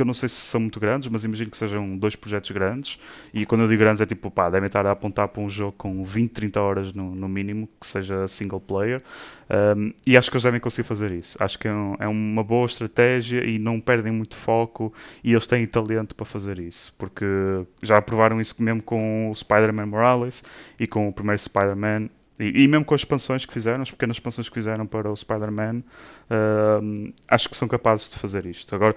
que 0.00 0.02
eu 0.02 0.06
não 0.06 0.14
sei 0.14 0.28
se 0.28 0.36
são 0.36 0.60
muito 0.60 0.80
grandes, 0.80 1.08
mas 1.08 1.24
imagino 1.24 1.50
que 1.50 1.56
sejam 1.56 1.96
dois 1.98 2.16
projetos 2.16 2.50
grandes. 2.50 2.98
E 3.34 3.44
quando 3.44 3.62
eu 3.62 3.68
digo 3.68 3.80
grandes 3.80 4.00
é 4.00 4.06
tipo, 4.06 4.30
pá, 4.30 4.48
devem 4.48 4.66
estar 4.66 4.86
a 4.86 4.90
apontar 4.92 5.28
para 5.28 5.42
um 5.42 5.50
jogo 5.50 5.72
com 5.76 6.02
20, 6.04 6.30
30 6.32 6.60
horas 6.60 6.92
no, 6.92 7.14
no 7.14 7.28
mínimo, 7.28 7.68
que 7.80 7.86
seja 7.86 8.26
single 8.26 8.60
player. 8.60 9.02
Um, 9.76 9.92
e 10.06 10.16
acho 10.16 10.30
que 10.30 10.36
eles 10.36 10.44
devem 10.44 10.60
conseguir 10.60 10.86
fazer 10.88 11.10
isso. 11.12 11.36
Acho 11.42 11.58
que 11.58 11.68
é, 11.68 11.72
um- 11.72 11.96
é 11.98 12.08
uma 12.08 12.42
boa 12.42 12.66
estratégia 12.66 13.44
e 13.44 13.58
não 13.58 13.80
perdem 13.80 14.12
muito 14.12 14.36
foco. 14.36 14.92
E 15.22 15.32
eles 15.32 15.46
têm 15.46 15.66
talento 15.66 16.14
para 16.14 16.24
fazer 16.24 16.58
isso, 16.58 16.94
porque 16.98 17.24
já 17.82 18.00
provaram 18.00 18.40
isso 18.40 18.54
mesmo 18.62 18.82
com 18.82 19.30
o 19.30 19.34
Spider-Man 19.34 19.86
Morales 19.86 20.42
e 20.78 20.86
com 20.86 21.08
o 21.08 21.12
primeiro 21.12 21.40
Spider-Man. 21.40 22.08
E, 22.38 22.64
e 22.64 22.68
mesmo 22.68 22.84
com 22.86 22.94
as 22.94 23.02
expansões 23.02 23.44
que 23.44 23.52
fizeram, 23.52 23.82
as 23.82 23.90
pequenas 23.90 24.16
expansões 24.16 24.48
que 24.48 24.54
fizeram 24.54 24.86
para 24.86 25.10
o 25.10 25.16
Spider-Man, 25.16 25.82
um, 26.82 27.12
acho 27.28 27.48
que 27.48 27.56
são 27.56 27.68
capazes 27.68 28.08
de 28.08 28.18
fazer 28.18 28.46
isto. 28.46 28.74
Agora, 28.74 28.94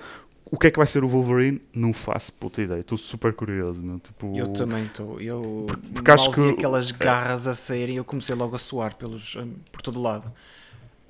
o 0.53 0.57
que 0.57 0.67
é 0.67 0.71
que 0.71 0.77
vai 0.77 0.85
ser 0.85 1.03
o 1.03 1.07
Wolverine? 1.07 1.59
Não 1.73 1.93
faço 1.93 2.31
puta 2.33 2.61
ideia. 2.61 2.79
Estou 2.81 2.97
super 2.97 3.33
curioso. 3.33 3.81
Meu. 3.81 3.97
Tipo, 3.99 4.37
Eu 4.37 4.47
também 4.49 4.83
estou. 4.85 5.19
Eu 5.19 5.65
porque 5.93 6.11
acho 6.11 6.25
mal 6.25 6.33
que 6.33 6.41
vi 6.41 6.47
o- 6.47 6.51
aquelas 6.51 6.91
garras 6.91 7.47
a 7.47 7.53
saírem 7.55 7.95
e 7.95 7.97
eu 7.97 8.05
comecei 8.05 8.35
logo 8.35 8.55
a 8.55 8.59
suar 8.59 8.93
pelos, 8.95 9.35
hum, 9.35 9.53
por 9.71 9.81
todo 9.81 9.99
lado. 10.01 10.31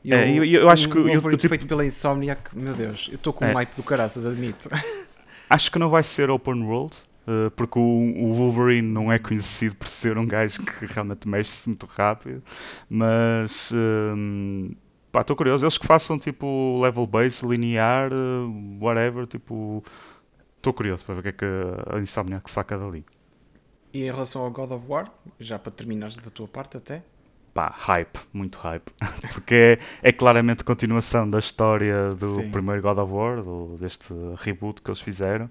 E 0.03 0.13
É, 0.13 0.23
o- 0.25 0.43
eu- 0.45 0.61
eu 0.61 0.69
acho 0.69 0.87
o 0.87 0.91
que- 0.91 0.97
eu- 0.97 1.03
Wolverine 1.03 1.33
eu, 1.33 1.37
tipo- 1.37 1.49
feito 1.49 1.67
pela 1.67 1.85
Insomniac, 1.85 2.57
meu 2.57 2.73
Deus, 2.73 3.07
eu 3.11 3.15
estou 3.15 3.33
com 3.33 3.43
um 3.45 3.49
É. 3.49 3.53
hype 3.53 3.75
do 3.75 3.83
caraças, 3.83 4.25
admito. 4.25 4.69
Acho 5.49 5.69
que 5.71 5.77
não 5.77 5.89
vai 5.89 6.03
ser 6.03 6.29
open 6.29 6.63
world, 6.63 6.95
eh, 7.27 7.49
porque 7.55 7.77
o, 7.77 7.81
o 7.81 8.33
Wolverine 8.33 8.87
não 8.87 9.11
é 9.11 9.19
conhecido 9.19 9.75
por 9.75 9.87
ser 9.87 10.17
um 10.17 10.25
gajo 10.25 10.61
que 10.61 10.85
realmente 10.85 11.27
mexe-se 11.27 11.67
muito 11.69 11.85
rápido, 11.85 12.41
mas 12.89 13.71
hum, 13.73 14.71
pá, 15.13 15.21
estou 15.21 15.37
curioso. 15.37 15.65
Eles 15.65 15.79
que 15.79 15.87
façam 15.87 16.19
tipo 16.19 16.79
level 16.81 17.07
base, 17.07 17.45
linear, 17.47 18.11
whatever, 18.81 19.27
tipo. 19.27 19.83
Estou 20.57 20.73
curioso 20.73 21.05
para 21.05 21.15
ver 21.15 21.19
o 21.21 21.23
que 21.23 21.29
é 21.29 21.33
que 21.33 21.45
a 21.95 21.99
Insomniac 22.01 22.49
saca 22.51 22.77
dali. 22.77 23.05
E 23.93 24.01
em 24.03 24.11
relação 24.11 24.41
ao 24.43 24.51
God 24.51 24.71
of 24.71 24.85
War, 24.89 25.09
já 25.39 25.57
para 25.57 25.71
terminares 25.71 26.17
da 26.17 26.29
tua 26.29 26.47
parte 26.49 26.77
até, 26.77 27.01
Pá, 27.53 27.69
hype, 27.71 28.19
muito 28.33 28.57
hype. 28.57 28.91
Porque 29.31 29.77
é, 30.03 30.09
é 30.09 30.11
claramente 30.11 30.63
continuação 30.63 31.29
da 31.29 31.37
história 31.37 32.15
do 32.15 32.25
Sim. 32.25 32.49
primeiro 32.49 32.81
God 32.81 32.97
of 32.97 33.11
War, 33.13 33.43
do- 33.43 33.77
deste 33.77 34.11
reboot 34.37 34.81
que 34.81 34.89
eles 34.89 34.99
fizeram. 35.01 35.49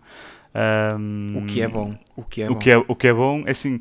Hum, 0.98 1.32
o 1.38 1.46
que 1.46 1.62
é 1.62 1.68
bom, 1.68 1.94
o 2.16 2.24
que 2.24 2.42
é 2.42 2.50
o 2.50 2.54
bom. 2.54 2.58
que 2.58 2.70
é, 2.70 2.76
o 2.78 2.96
que 2.96 3.06
é 3.06 3.12
bom 3.12 3.44
é 3.46 3.52
assim. 3.52 3.80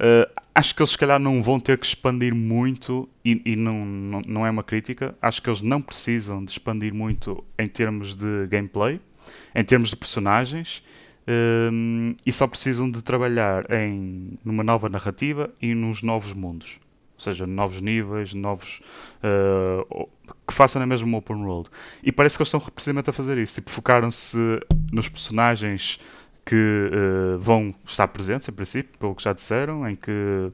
Eh, 0.00 0.28
acho 0.54 0.74
que 0.74 0.82
eles 0.82 0.90
se 0.90 0.98
calhar 0.98 1.20
não 1.20 1.42
vão 1.42 1.60
ter 1.60 1.78
que 1.78 1.86
expandir 1.86 2.34
muito 2.34 3.08
e, 3.24 3.40
e 3.44 3.56
não, 3.56 3.84
não, 3.84 4.20
não 4.26 4.46
é 4.46 4.50
uma 4.50 4.62
crítica. 4.64 5.14
Acho 5.22 5.42
que 5.42 5.48
eles 5.50 5.62
não 5.62 5.80
precisam 5.80 6.44
de 6.44 6.50
expandir 6.52 6.92
muito 6.94 7.44
em 7.58 7.66
termos 7.66 8.14
de 8.14 8.46
gameplay, 8.48 9.00
em 9.54 9.64
termos 9.64 9.90
de 9.90 9.96
personagens 9.96 10.82
ehm, 11.26 12.14
e 12.26 12.32
só 12.32 12.46
precisam 12.46 12.90
de 12.90 13.02
trabalhar 13.02 13.66
em 13.72 14.38
numa 14.44 14.64
nova 14.64 14.88
narrativa 14.88 15.50
e 15.60 15.74
nos 15.74 16.02
novos 16.02 16.32
mundos. 16.34 16.78
Ou 17.16 17.20
seja, 17.24 17.46
novos 17.46 17.80
níveis, 17.82 18.32
novos. 18.32 18.80
eh, 19.22 19.84
o- 19.90 20.08
que 20.48 20.54
façam 20.54 20.80
na 20.80 20.86
mesma 20.86 21.18
open 21.18 21.36
world. 21.44 21.68
E 22.02 22.10
parece 22.10 22.36
que 22.36 22.42
eles 22.42 22.48
estão 22.48 22.60
precisamente 22.60 23.10
a 23.10 23.12
fazer 23.12 23.36
isso. 23.38 23.54
Tipo, 23.56 23.70
focaram-se 23.70 24.36
nos 24.92 25.08
personagens 25.08 25.98
que 26.50 26.90
eh, 26.92 27.36
vão 27.38 27.72
estar 27.86 28.08
presentes, 28.08 28.48
em 28.48 28.52
princípio, 28.52 28.98
pelo 28.98 29.14
que 29.14 29.22
já 29.22 29.32
disseram, 29.32 29.88
em 29.88 29.94
que 29.94 30.50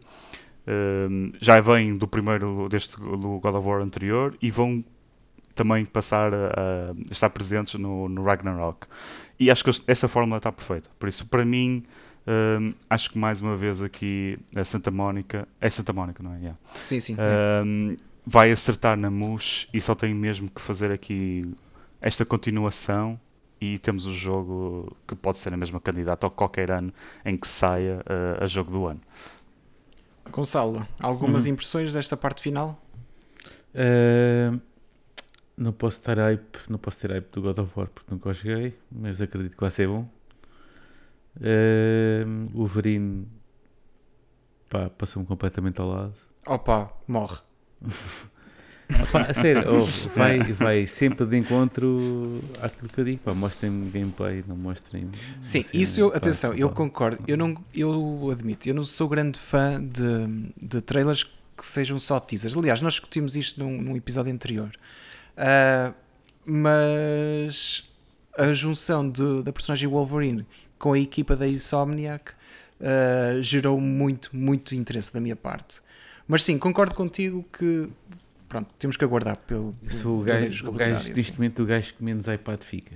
eh, 0.66 1.09
já 1.40 1.59
vêm 1.62 1.97
do 1.97 2.07
primeiro, 2.07 2.68
deste 2.68 2.99
do 2.99 3.40
God 3.40 3.55
of 3.55 3.66
War 3.66 3.80
anterior, 3.80 4.36
e 4.42 4.51
vão 4.51 4.84
também 5.55 5.86
passar 5.86 6.34
a, 6.34 6.49
a 6.90 7.11
estar 7.11 7.30
presentes 7.30 7.80
no, 7.80 8.11
no 8.11 8.22
Ragnarok. 8.22 8.86
E 9.40 9.51
acho 9.51 9.64
que 9.64 9.70
essa 9.86 10.07
fórmula 10.07 10.36
está 10.36 10.53
perfeita. 10.53 10.90
Por 10.99 11.09
isso, 11.09 11.24
para 11.28 11.47
mim, 11.47 11.82
eh, 12.26 12.74
acho 12.90 13.11
que 13.11 13.18
mais 13.18 13.40
uma 13.40 13.57
vez 13.57 13.80
aqui 13.80 14.38
a 14.55 14.66
Santa 14.66 14.90
Mónica, 14.90 15.49
é 15.59 15.70
Santa 15.70 15.94
Mónica, 15.94 16.22
não 16.22 16.34
é? 16.34 16.38
Yeah. 16.40 16.59
Sim, 16.78 17.01
sim. 17.01 17.16
Um, 17.64 17.97
vai 18.26 18.51
acertar 18.51 18.99
na 18.99 19.11
MUS 19.11 19.66
e 19.72 19.80
só 19.80 19.94
tem 19.94 20.12
mesmo 20.12 20.51
que 20.51 20.61
fazer 20.61 20.92
aqui 20.92 21.51
esta 22.03 22.22
continuação 22.26 23.18
e 23.61 23.78
temos 23.78 24.07
o 24.07 24.12
jogo 24.12 24.96
que 25.07 25.14
pode 25.16 25.38
ser 25.38 25.52
a 25.54 25.57
mesma 25.57 25.80
candidata 25.80 26.26
a 26.26 26.30
qualquer 26.30 26.70
ano 26.70 26.92
em 27.24 27.36
que 27.36 27.48
saia 27.48 28.00
uh, 28.40 28.44
a 28.44 28.46
jogo 28.46 28.70
do 28.70 28.86
ano. 28.86 29.00
Gonçalo, 30.30 30.86
algumas 31.00 31.46
Uhum. 31.46 31.52
impressões 31.52 31.92
desta 31.92 32.16
parte 32.16 32.40
final? 32.42 32.78
Ah, 33.74 34.59
não 35.57 35.72
posso 35.72 36.00
ter 36.00 36.18
hype, 36.18 36.59
não 36.68 36.78
posso 36.78 36.98
ter 37.00 37.11
hype 37.12 37.30
do 37.32 37.42
God 37.42 37.59
of 37.59 37.72
War 37.78 37.88
porque 37.88 38.12
nunca 38.14 38.30
o 38.30 38.34
joguei, 38.34 38.78
mas 38.90 39.20
acredito 39.20 39.54
que 39.54 39.61
vai 39.61 39.70
ser 39.70 39.88
bom. 39.88 40.09
Ah, 41.40 42.24
o 42.54 42.59
Wolverine 42.59 43.26
pá, 44.68 44.88
passou-me 44.90 45.26
completamente 45.26 45.80
ao 45.80 45.88
lado. 45.88 46.14
Opa, 46.54 46.78
morre. 47.07 47.40
Pá, 49.11 49.22
a 49.22 49.34
sério, 49.34 49.62
oh, 49.82 49.84
vai, 50.16 50.39
vai 50.53 50.87
sempre 50.87 51.26
de 51.26 51.37
encontro 51.37 52.41
àquilo 52.62 52.89
que 52.89 53.01
eu 53.01 53.05
digo. 53.05 53.18
Pá, 53.18 53.34
mostrem-me 53.34 53.91
gameplay, 53.91 54.45
não 54.47 54.57
mostrem. 54.57 55.07
Sim, 55.41 55.61
assim, 55.61 55.68
isso 55.72 56.01
eu, 56.01 56.11
pá, 56.11 56.16
atenção, 56.18 56.55
eu 56.55 56.70
concordo. 56.70 57.18
Eu, 57.26 57.37
não, 57.37 57.57
eu 57.74 58.30
admito, 58.30 58.68
eu 58.68 58.74
não 58.74 58.84
sou 58.84 59.09
grande 59.09 59.39
fã 59.39 59.80
de, 59.82 60.53
de 60.64 60.80
trailers 60.80 61.24
que 61.24 61.66
sejam 61.66 61.99
só 61.99 62.20
teasers. 62.20 62.57
Aliás, 62.57 62.80
nós 62.82 62.95
discutimos 62.95 63.34
isto 63.34 63.59
num, 63.59 63.80
num 63.82 63.97
episódio 63.97 64.32
anterior. 64.32 64.70
Ah, 65.37 65.93
mas 66.45 67.84
a 68.39 68.53
junção 68.53 69.09
de- 69.09 69.43
da 69.43 69.53
personagem 69.53 69.89
Wolverine 69.89 70.47
com 70.78 70.93
a 70.93 70.99
equipa 70.99 71.34
da 71.34 71.49
Insomniac 71.49 72.32
ah, 72.80 73.41
gerou 73.41 73.80
muito, 73.80 74.30
muito 74.37 74.74
interesse 74.74 75.12
da 75.12 75.20
minha 75.20 75.37
parte. 75.37 75.80
Mas 76.28 76.43
sim, 76.43 76.59
concordo 76.59 76.95
contigo 76.95 77.45
que 77.57 77.89
pronto, 78.49 78.72
temos 78.78 78.97
que 78.97 79.05
aguardar 79.05 79.36
pelo, 79.38 79.74
Eu 79.82 79.88
pelo 79.88 80.01
sou 80.01 80.20
o 80.20 80.24
gajo, 80.24 80.68
o 80.68 80.72
gajo 80.72 80.97
neste 80.97 81.20
assim. 81.20 81.32
momento, 81.34 81.62
o 81.62 81.66
gajo 81.66 81.94
que 81.94 82.03
menos 82.05 82.26
iPad 82.26 82.61
fica. 82.62 82.92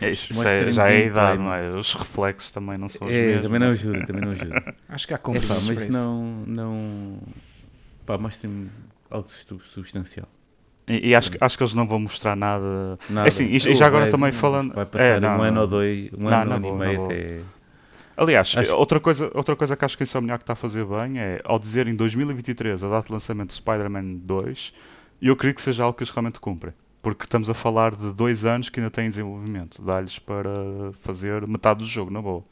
É, 0.00 0.10
isso, 0.10 0.46
é, 0.46 0.70
já 0.70 0.88
é 0.88 0.96
a 1.02 1.04
idade, 1.06 1.38
não 1.40 1.52
é? 1.52 1.70
Os 1.70 1.94
reflexos 1.94 2.50
também 2.50 2.76
não 2.78 2.88
são 2.88 3.06
os 3.08 3.12
É, 3.12 3.18
mesmos. 3.18 3.42
também 3.42 3.60
não 3.60 3.68
ajuda, 3.68 4.06
também 4.06 4.22
não 4.22 4.30
ajuda. 4.32 4.74
Acho 4.88 5.06
que 5.06 5.14
há 5.14 5.16
É, 5.16 5.20
pá, 5.20 5.30
mas 5.66 5.88
não, 5.88 6.22
não. 6.46 7.18
Pá, 8.06 8.18
mostrem-me 8.18 8.70
algo 9.10 9.28
sub- 9.28 9.62
substancial. 9.72 10.28
E, 10.86 11.08
e 11.08 11.14
acho, 11.14 11.30
que- 11.30 11.38
acho 11.40 11.56
que 11.56 11.62
eles 11.64 11.72
não 11.74 11.86
vão 11.88 11.98
mostrar 11.98 12.36
nada. 12.36 12.98
Nada. 13.08 13.26
É 13.26 13.28
assim, 13.28 13.46
e- 13.46 13.56
e 13.56 13.74
já 13.74 13.86
agora 13.86 14.02
vai- 14.04 14.10
também 14.10 14.32
falando- 14.32 14.74
Vai 14.74 14.84
passar 14.84 15.04
É, 15.04 15.16
um 15.16 15.20
não, 15.20 15.42
ano 15.42 15.54
não. 15.54 15.62
ou 15.62 15.66
dois, 15.68 16.12
um 16.12 16.18
Não, 16.18 16.28
ano 16.28 16.50
na 16.50 16.56
ano 16.56 16.66
e 16.68 16.72
meio 16.72 16.96
boa. 16.98 17.08
até. 17.12 17.40
Aliás, 18.16 18.54
Acho- 18.56 18.76
outra, 18.76 19.00
coisa, 19.00 19.30
outra 19.34 19.56
coisa 19.56 19.76
que 19.76 19.84
acho 19.84 19.96
que 19.96 20.02
a 20.02 20.06
Insomniac 20.06 20.42
está 20.42 20.52
a 20.52 20.56
fazer 20.56 20.84
bem 20.84 21.18
é, 21.18 21.40
ao 21.44 21.58
dizer 21.58 21.86
em 21.88 21.96
2023 21.96 22.82
a 22.84 22.88
data 22.88 23.06
de 23.08 23.12
lançamento 23.12 23.48
do 23.48 23.54
Spider-Man 23.54 24.14
2, 24.22 24.72
e 25.20 25.26
eu 25.28 25.36
creio 25.36 25.54
que 25.54 25.62
seja 25.62 25.82
algo 25.84 25.96
que 25.96 26.04
eles 26.04 26.12
realmente 26.12 26.38
cumprem. 26.38 26.72
Porque 27.02 27.24
estamos 27.24 27.50
a 27.50 27.54
falar 27.54 27.94
de 27.94 28.12
dois 28.14 28.44
anos 28.46 28.68
que 28.70 28.80
ainda 28.80 28.90
têm 28.90 29.08
desenvolvimento. 29.08 29.82
Dá-lhes 29.82 30.18
para 30.18 30.50
fazer 31.02 31.46
metade 31.46 31.80
do 31.80 31.84
jogo, 31.84 32.10
na 32.10 32.22
boa. 32.22 32.42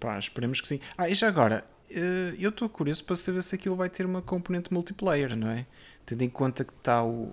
Pá, 0.00 0.18
esperemos 0.18 0.60
que 0.60 0.66
sim. 0.66 0.80
Ah, 0.96 1.08
e 1.08 1.14
já 1.14 1.28
agora, 1.28 1.64
eh, 1.90 2.34
eu 2.38 2.50
estou 2.50 2.68
curioso 2.68 3.04
para 3.04 3.14
saber 3.14 3.42
se 3.42 3.54
aquilo 3.54 3.76
vai 3.76 3.88
ter 3.88 4.06
uma 4.06 4.22
componente 4.22 4.72
multiplayer, 4.72 5.36
não 5.36 5.48
é? 5.50 5.66
Tendo 6.06 6.22
em 6.22 6.28
conta 6.30 6.64
que 6.64 6.72
está 6.72 7.04
o, 7.04 7.32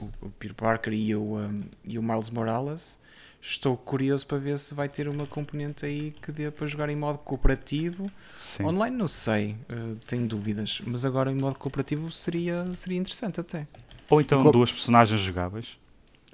o, 0.00 0.04
o 0.22 0.30
Peter 0.38 0.54
Parker 0.54 0.92
e 0.92 1.14
o, 1.14 1.36
um, 1.36 1.60
e 1.86 1.98
o 1.98 2.02
Miles 2.02 2.30
Morales, 2.30 3.02
estou 3.48 3.76
curioso 3.76 4.26
para 4.26 4.38
ver 4.38 4.58
se 4.58 4.74
vai 4.74 4.88
ter 4.88 5.08
uma 5.08 5.26
componente 5.26 5.86
aí 5.86 6.12
que 6.20 6.32
dê 6.32 6.50
para 6.50 6.66
jogar 6.66 6.88
em 6.88 6.96
modo 6.96 7.18
cooperativo. 7.18 8.10
Sim. 8.36 8.64
Online 8.64 8.96
não 8.96 9.06
sei, 9.06 9.56
eh, 9.68 9.94
tenho 10.06 10.26
dúvidas, 10.26 10.80
mas 10.84 11.04
agora 11.04 11.30
em 11.30 11.36
modo 11.36 11.56
cooperativo 11.56 12.10
seria, 12.10 12.66
seria 12.74 12.98
interessante 12.98 13.40
até. 13.40 13.66
Ou 14.10 14.20
então 14.20 14.42
Co- 14.42 14.50
duas 14.50 14.72
personagens 14.72 15.20
jogáveis. 15.20 15.78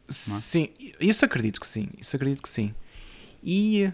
Sim, 0.09 0.69
isso 1.01 1.25
acredito 1.25 1.61
que 1.61 1.67
sim, 1.67 1.89
isso 1.99 2.17
acredito 2.17 2.43
que 2.43 2.49
sim. 2.49 2.75
E, 3.43 3.93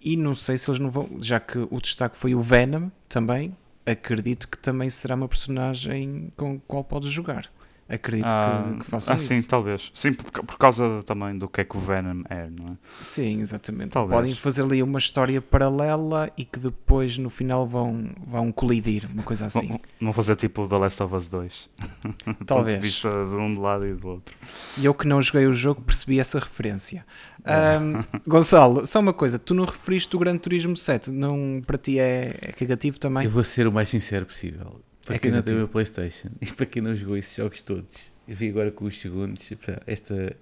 e 0.00 0.16
não 0.16 0.34
sei 0.34 0.56
se 0.58 0.70
eles 0.70 0.80
não 0.80 0.90
vão, 0.90 1.18
já 1.22 1.40
que 1.40 1.58
o 1.70 1.80
destaque 1.80 2.16
foi 2.16 2.34
o 2.34 2.40
Venom 2.40 2.90
também, 3.08 3.56
acredito 3.84 4.48
que 4.48 4.58
também 4.58 4.88
será 4.90 5.14
uma 5.14 5.28
personagem 5.28 6.32
com 6.36 6.54
a 6.56 6.58
qual 6.66 6.84
podes 6.84 7.10
jogar. 7.10 7.50
Acredito 7.90 8.28
Ah, 8.30 8.68
que, 8.72 8.78
que 8.78 8.86
façam 8.86 9.16
ah, 9.16 9.18
sim, 9.18 9.34
isso. 9.34 9.48
talvez. 9.48 9.90
Sim, 9.92 10.12
por, 10.14 10.30
por 10.44 10.56
causa 10.58 11.02
também 11.04 11.36
do 11.36 11.48
que 11.48 11.60
é 11.60 11.64
que 11.64 11.76
o 11.76 11.80
Venom 11.80 12.22
é, 12.30 12.48
não 12.48 12.66
é? 12.74 12.76
Sim, 13.02 13.40
exatamente. 13.40 13.90
Talvez. 13.90 14.16
Podem 14.20 14.34
fazer 14.34 14.62
ali 14.62 14.80
uma 14.82 14.98
história 15.00 15.42
paralela 15.42 16.30
e 16.38 16.44
que 16.44 16.58
depois 16.60 17.18
no 17.18 17.28
final 17.28 17.66
vão, 17.66 18.10
vão 18.24 18.52
colidir, 18.52 19.08
uma 19.12 19.22
coisa 19.24 19.46
assim. 19.46 19.68
Vão- 19.68 19.80
Vão 20.00 20.12
fazer 20.12 20.36
tipo 20.36 20.62
o 20.62 20.68
The 20.68 20.76
Last 20.78 21.02
of 21.02 21.14
Us 21.14 21.26
2. 21.26 21.68
Ponto 22.24 22.44
Talvez. 22.44 22.76
de 22.76 22.80
vista 22.82 23.10
de 23.10 23.16
um 23.34 23.52
de 23.54 23.60
lado 23.60 23.86
e 23.86 23.92
do 23.94 24.06
outro. 24.08 24.34
E 24.78 24.84
eu 24.84 24.94
que 24.94 25.06
não 25.06 25.20
joguei 25.20 25.46
o 25.46 25.52
jogo 25.52 25.80
percebi 25.82 26.20
essa 26.20 26.38
referência. 26.38 27.04
Ahm, 27.44 28.02
Gonçalo, 28.26 28.86
só 28.86 29.00
uma 29.00 29.12
coisa, 29.12 29.38
tu 29.38 29.52
não 29.54 29.64
referiste 29.64 30.14
o 30.14 30.18
Gran 30.18 30.36
Turismo 30.38 30.76
7, 30.76 31.10
não, 31.10 31.60
para 31.66 31.76
ti 31.76 31.98
é, 31.98 32.36
é 32.40 32.52
cagativo 32.52 32.98
também? 33.00 33.24
Eu 33.24 33.30
vou 33.30 33.42
ser 33.44 33.66
o 33.66 33.72
mais 33.72 33.88
sincero 33.88 34.26
possível. 34.26 34.80
Para 35.10 35.16
É 35.16 35.18
quem 35.18 35.30
não 35.30 35.38
tem 35.42 35.56
cagativo. 35.56 35.60
uma 35.60 35.68
Playstation 35.68 36.28
e 36.40 36.46
para 36.46 36.66
quem 36.66 36.82
não 36.82 36.94
jogou 36.94 37.16
esses 37.16 37.34
jogos 37.36 37.62
todos, 37.62 38.12
eu 38.28 38.34
vi 38.36 38.48
agora 38.50 38.70
com 38.70 38.84
os 38.84 38.98
segundos, 39.00 39.50
esta, 39.86 40.36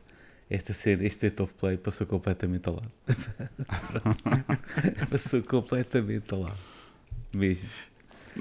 esta 0.50 0.72
cena, 0.72 1.04
este 1.04 1.26
state 1.26 1.42
of 1.42 1.52
play 1.54 1.76
passou 1.78 2.06
completamente 2.06 2.68
ao 2.68 2.74
lado. 2.76 2.92
passou 5.10 5.42
completamente 5.42 6.32
ao 6.32 6.40
lado. 6.40 6.58
Mesmo. 7.34 7.68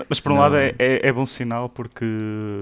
Mas 0.09 0.19
por 0.19 0.31
um 0.31 0.35
Não. 0.35 0.41
lado 0.41 0.55
é, 0.57 0.75
é, 0.77 1.07
é 1.07 1.13
bom 1.13 1.25
sinal 1.25 1.69
porque 1.69 2.05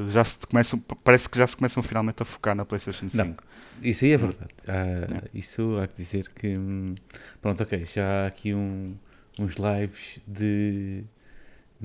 já 0.10 0.24
se 0.24 0.38
começam, 0.48 0.80
parece 1.04 1.28
que 1.28 1.38
já 1.38 1.46
se 1.46 1.58
começam 1.58 1.84
finalmente 1.84 2.22
a 2.22 2.26
focar 2.26 2.56
na 2.56 2.64
PlayStation 2.64 3.10
5. 3.10 3.18
Não. 3.24 3.36
Isso 3.82 4.06
aí 4.06 4.12
é 4.12 4.18
verdade. 4.18 4.52
Há- 4.68 5.28
isso 5.34 5.78
há 5.78 5.88
que 5.88 5.96
dizer 5.98 6.30
que. 6.30 6.58
hum, 6.58 6.96
Pronto, 7.42 7.62
ok. 7.62 7.84
Já 7.86 8.24
há 8.24 8.28
aqui 8.28 8.54
um- 8.54 8.96
uns 9.40 9.56
lives 9.56 10.20
de 10.26 11.04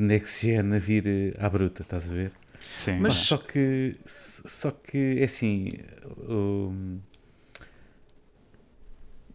Next 0.00 0.46
Gen 0.46 0.72
a 0.74 0.78
vir 0.78 1.06
eh, 1.06 1.34
à 1.38 1.48
bruta, 1.48 1.82
estás 1.82 2.10
a 2.10 2.14
ver? 2.14 2.32
Sim, 2.70 3.00
Mas- 3.00 3.14
Só 3.14 3.38
que, 3.38 3.96
só 4.06 4.70
que 4.70 5.18
é 5.20 5.24
assim, 5.24 5.68
um, 6.28 6.98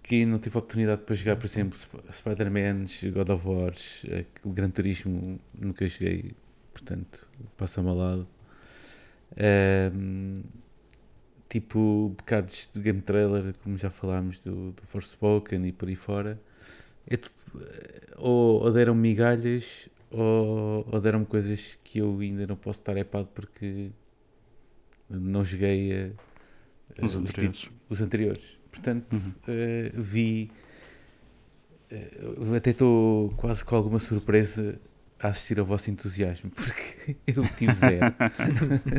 quem 0.03 0.25
não 0.25 0.37
teve 0.39 0.57
oportunidade 0.57 1.01
para 1.01 1.15
jogar, 1.15 1.35
por 1.35 1.45
exemplo, 1.45 1.77
Sp- 1.77 2.03
Spider-Man, 2.11 2.85
God 3.13 3.29
of 3.29 3.47
War, 3.47 3.73
eh, 4.07 4.25
o 4.43 4.51
Gran 4.51 4.69
Turismo, 4.69 5.39
nunca 5.59 5.87
joguei, 5.87 6.33
portanto, 6.73 7.27
passa-me 7.57 7.89
ao 7.89 7.95
lado. 7.95 8.27
Um, 9.37 10.43
tipo, 11.49 12.13
bocados 12.17 12.69
de 12.73 12.79
game 12.81 13.01
trailer, 13.01 13.53
como 13.63 13.77
já 13.77 13.89
falámos 13.89 14.39
do, 14.39 14.71
do 14.71 14.81
Forspoken 14.83 15.65
e 15.67 15.71
por 15.71 15.87
aí 15.89 15.95
fora, 15.95 16.39
é 17.07 17.17
tudo- 17.17 17.33
eh, 17.61 18.13
ou, 18.17 18.61
ou 18.63 18.71
deram 18.71 18.95
migalhas 18.95 19.89
ou, 20.17 20.87
ou 20.91 21.01
deram-me 21.01 21.25
coisas 21.25 21.77
que 21.83 21.99
eu 21.99 22.17
ainda 22.19 22.47
não 22.47 22.55
posso 22.55 22.79
estar 22.79 22.95
epado 22.97 23.27
porque 23.33 23.89
não 25.09 25.43
joguei 25.43 25.91
eh, 25.91 26.11
eh, 26.97 27.05
Os 27.05 27.15
os 27.15 27.21
anteriores. 27.21 27.57
títulos- 27.59 27.79
os 27.89 28.01
anteriores. 28.01 28.57
Portanto, 28.71 29.13
Uhum. 29.13 29.33
eh, 29.47 29.91
vi. 29.95 30.51
eh, 31.91 32.11
eu 32.37 32.55
até 32.55 32.71
estou 32.71 33.29
quase 33.37 33.63
com 33.63 33.75
alguma 33.75 33.99
surpresa 33.99 34.79
a 35.19 35.29
assistir 35.29 35.59
ao 35.59 35.65
vosso 35.65 35.89
entusiasmo, 35.89 36.51
porque 36.55 37.15
eu 37.27 37.43
tive 37.57 37.73
zero. 37.73 38.13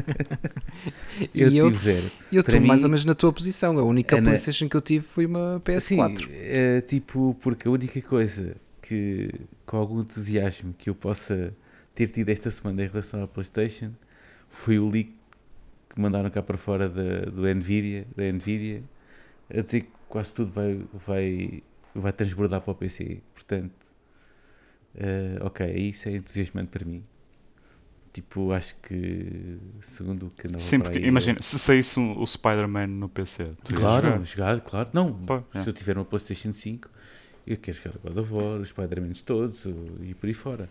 eu 1.34 1.50
E 1.50 1.56
eu- 1.56 1.66
tive 1.70 1.84
zero. 1.84 2.10
Eu 2.32 2.40
estou 2.40 2.60
mais 2.60 2.84
ou 2.84 2.90
menos 2.90 3.04
na 3.04 3.14
tua 3.14 3.32
posição. 3.32 3.78
A 3.78 3.82
única 3.82 4.16
é 4.16 4.20
na- 4.20 4.24
PlayStation 4.30 4.68
que 4.68 4.76
eu 4.76 4.80
tive 4.80 5.04
foi 5.04 5.26
uma 5.26 5.60
PS4. 5.64 6.18
Sim, 6.18 6.26
é, 6.32 6.80
tipo, 6.80 7.36
porque 7.40 7.68
a 7.68 7.70
única 7.70 8.00
coisa 8.02 8.56
que, 8.89 9.30
com 9.64 9.76
algum 9.76 10.01
entusiasmo, 10.01 10.74
que 10.74 10.91
eu 10.91 10.95
possa 10.95 11.55
ter 11.95 12.09
tido 12.09 12.28
esta 12.28 12.51
semana 12.51 12.84
em 12.84 12.89
relação 12.89 13.22
à 13.22 13.26
PlayStation 13.28 13.93
foi 14.49 14.78
o 14.78 14.89
leak 14.89 15.12
que 15.91 16.01
mandaram 16.01 16.30
cá 16.30 16.43
para 16.43 16.57
fora 16.57 16.89
da, 16.89 17.30
do 17.30 17.43
Nvidia, 17.55 18.07
da 18.14 18.24
Nvidia, 18.32 18.82
a 19.51 19.61
dizer 19.61 19.82
que 19.82 19.91
quase 20.09 20.34
tudo 20.34 20.53
vai, 20.53 20.80
vai, 20.93 21.62
vai 21.95 22.12
transbordar 22.12 22.61
para 22.61 22.70
o 22.72 22.74
PC. 22.74 23.20
Portanto, 23.34 23.74
eh, 24.95 25.39
ok, 25.41 25.66
isso 25.74 26.09
é 26.09 26.16
entusiasmante 26.16 26.68
para 26.68 26.84
mim. 26.84 27.03
Tipo, 28.12 28.53
acho 28.53 28.74
que, 28.76 29.59
segundo 29.80 30.26
o 30.26 30.30
que 30.30 30.47
andava 30.47 30.62
Sim, 30.62 30.80
porque 30.80 30.97
aí, 30.99 31.05
imagina, 31.07 31.41
se 31.43 31.59
saísse 31.59 32.01
o 32.01 32.26
Spider-Man 32.26 32.87
no 32.87 33.11
PC, 33.11 33.53
tu 33.62 33.74
Claro, 33.74 34.07
jogar? 34.07 34.24
jogar, 34.24 34.61
claro. 34.62 34.89
Não, 34.93 35.12
Pô, 35.12 35.43
é. 35.53 35.62
se 35.62 35.68
eu 35.68 35.72
tiver 35.74 35.99
uma 35.99 36.05
PlayStation 36.05 36.51
5, 36.53 36.89
eu 37.47 37.57
quero 37.57 37.76
jogar 37.78 37.99
God 38.03 38.16
of 38.16 38.32
War, 38.32 38.61
os 38.61 38.68
Spider-Man 38.70 39.12
todos 39.24 39.64
o- 39.66 39.99
e 40.03 40.14
por 40.14 40.26
aí 40.26 40.34
fora. 40.34 40.68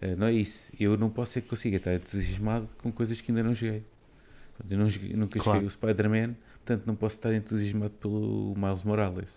Eh, 0.00 0.14
não 0.16 0.26
é 0.26 0.32
isso. 0.32 0.70
Eu 0.78 0.96
não 0.96 1.08
posso 1.10 1.32
ser 1.32 1.42
que 1.42 1.48
consiga 1.48 1.76
estar 1.76 1.94
entusiasmado 1.94 2.68
com 2.82 2.90
coisas 2.92 3.20
que 3.20 3.30
ainda 3.30 3.42
não 3.42 3.54
joguei. 3.54 3.82
Eu 4.68 4.78
não 4.78 4.88
joguei- 4.88 5.14
nunca 5.14 5.38
Claro. 5.38 5.60
joguei 5.60 5.66
o 5.68 5.70
Spider-Man, 5.70 6.34
portanto 6.64 6.86
não 6.86 6.94
posso 6.94 7.16
estar 7.16 7.34
entusiasmado 7.34 7.92
pelo 8.00 8.54
Miles 8.56 8.82
Morales. 8.84 9.28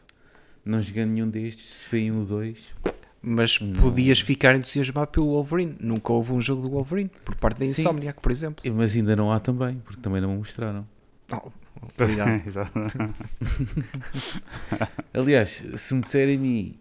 Não 0.64 0.82
joguei 0.82 1.06
nenhum 1.06 1.30
destes, 1.30 1.66
se 1.66 1.90
vem 1.92 2.12
um 2.12 2.20
ou 2.20 2.26
dois. 2.26 2.74
Mas 3.22 3.60
Não. 3.60 3.82
podias 3.82 4.20
ficar 4.20 4.56
entusiasmado 4.56 5.08
pelo 5.12 5.28
Wolverine. 5.28 5.76
Nunca 5.80 6.14
houve 6.14 6.32
um 6.32 6.42
jogo 6.42 6.62
do 6.64 6.70
Wolverine, 6.72 7.10
por 7.24 7.36
parte 7.36 7.60
da 7.60 7.66
Sim. 7.66 7.82
Insomniac, 7.82 8.20
por 8.22 8.32
exemplo. 8.32 8.64
Mas 8.76 8.96
ainda 8.96 9.16
não 9.16 9.32
há 9.32 9.40
também, 9.40 9.78
porque 9.84 10.00
também 10.02 10.22
não 10.22 10.30
me 10.32 10.38
mostraram. 10.38 10.88
Oh, 11.32 11.52
obrigado. 12.00 12.44
Aliás, 15.14 15.64
se 15.76 15.94
me 15.94 16.02
disserem 16.02 16.38
a 16.38 16.40
mim 16.40 16.80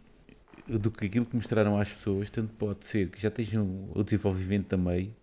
do 0.67 0.91
que 0.91 1.07
aquilo 1.07 1.27
que 1.27 1.37
mostraram 1.37 1.79
às 1.79 1.91
pessoas, 1.91 2.31
tanto 2.31 2.53
pode 2.55 2.85
ser 2.85 3.11
que 3.11 3.21
já 3.21 3.29
estejam 3.29 3.91
o 3.95 4.03
desenvolvimento 4.03 4.73
a 4.73 4.77
meio, 4.77 5.15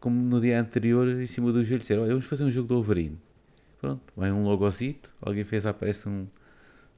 como 0.00 0.20
no 0.20 0.40
dia 0.40 0.60
anterior, 0.60 1.08
em 1.08 1.26
cima 1.26 1.52
do 1.52 1.62
joelho, 1.62 1.80
disseram: 1.80 2.02
Olha, 2.02 2.10
vamos 2.10 2.26
fazer 2.26 2.44
um 2.44 2.50
jogo 2.50 2.68
do 2.68 2.74
Wolverine. 2.74 3.18
Pronto, 3.80 4.12
vai 4.16 4.32
um 4.32 4.44
logozito, 4.44 5.12
alguém 5.20 5.44
fez, 5.44 5.64
aparece 5.64 6.08
um, 6.08 6.26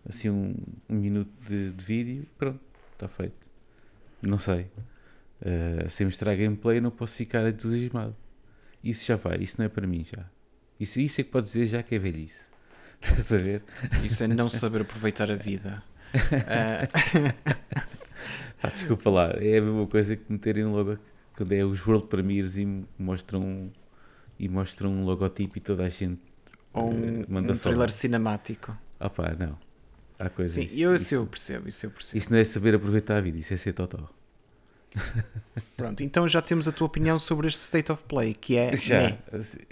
assim 0.09 0.31
um, 0.31 0.55
um 0.89 0.97
minuto 0.97 1.31
de, 1.47 1.73
de 1.73 1.85
vídeo, 1.85 2.27
pronto, 2.39 2.61
está 2.93 3.07
feito. 3.07 3.35
Não 4.23 4.39
sei. 4.39 4.67
Sem 5.89 6.07
mostrar 6.07 6.35
gameplay, 6.37 6.81
não 6.81 6.91
posso 6.91 7.15
ficar 7.15 7.47
entusiasmado. 7.49 8.15
Isso 8.83 9.05
já 9.05 9.17
vai, 9.17 9.39
isso 9.39 9.57
não 9.59 9.67
é 9.67 9.69
para 9.69 9.87
mim 9.87 10.05
já. 10.05 10.25
Isso, 10.81 10.99
isso 10.99 11.21
é 11.21 11.25
que 11.25 11.31
pode 11.31 11.47
dizer 11.47 11.67
já 11.67 11.83
que 11.83 11.95
é 11.95 11.99
velhice. 11.99 12.47
Estás 13.01 13.33
a 13.33 13.37
ver? 13.37 13.63
Isso 14.03 14.25
é 14.25 14.27
não 14.27 14.49
saber 14.49 14.81
aproveitar 14.81 15.31
a 15.31 15.37
vida. 15.37 15.83
Ah, 16.47 16.89
Pá, 18.61 18.69
desculpa 18.69 19.09
lá, 19.09 19.25
é 19.37 19.59
a 19.59 19.63
mesma 19.63 19.87
coisa 19.87 20.17
que 20.17 20.31
meterem 20.31 20.65
logo 20.65 20.99
quando 21.37 21.53
é 21.53 21.65
os 21.65 21.87
World 21.87 22.09
Premiers 22.09 22.59
e 22.59 22.85
mostram 22.99 23.71
e 24.39 24.49
mostram 24.49 24.91
um 24.91 25.05
logotipo 25.05 25.57
e 25.57 25.61
toda 25.61 25.85
a 25.85 25.89
gente 25.89 26.21
ou 26.75 26.93
eh, 26.93 26.95
um, 26.95 27.25
manda 27.29 27.53
um 27.53 27.57
trailer 27.57 27.91
cinemático. 27.91 28.77
Ah 28.99 29.09
pá, 29.09 29.35
não. 29.39 29.59
Há 30.19 30.29
coisas. 30.29 30.53
Sim, 30.53 30.77
eu, 30.77 30.95
isso, 30.95 31.15
eu 31.15 31.27
percebo, 31.27 31.69
isso 31.69 31.87
eu 31.87 31.91
percebo. 31.91 32.19
isso 32.19 32.31
não 32.31 32.39
é 32.39 32.45
saber 32.45 32.75
aproveitar 32.75 33.17
a 33.17 33.21
vida, 33.21 33.39
isso 33.39 33.55
é 33.55 33.57
ser 33.57 33.73
total. 33.73 34.11
Pronto, 35.77 36.03
então 36.03 36.29
já 36.29 36.43
temos 36.43 36.69
a 36.69 36.73
tua 36.73 36.87
opinião 36.87 37.19
sobre 37.19 37.47
este 37.47 37.61
State 37.61 37.91
of 37.91 38.05
Play, 38.05 38.35
que 38.35 38.57
é 38.57 38.77
Já, 38.77 39.19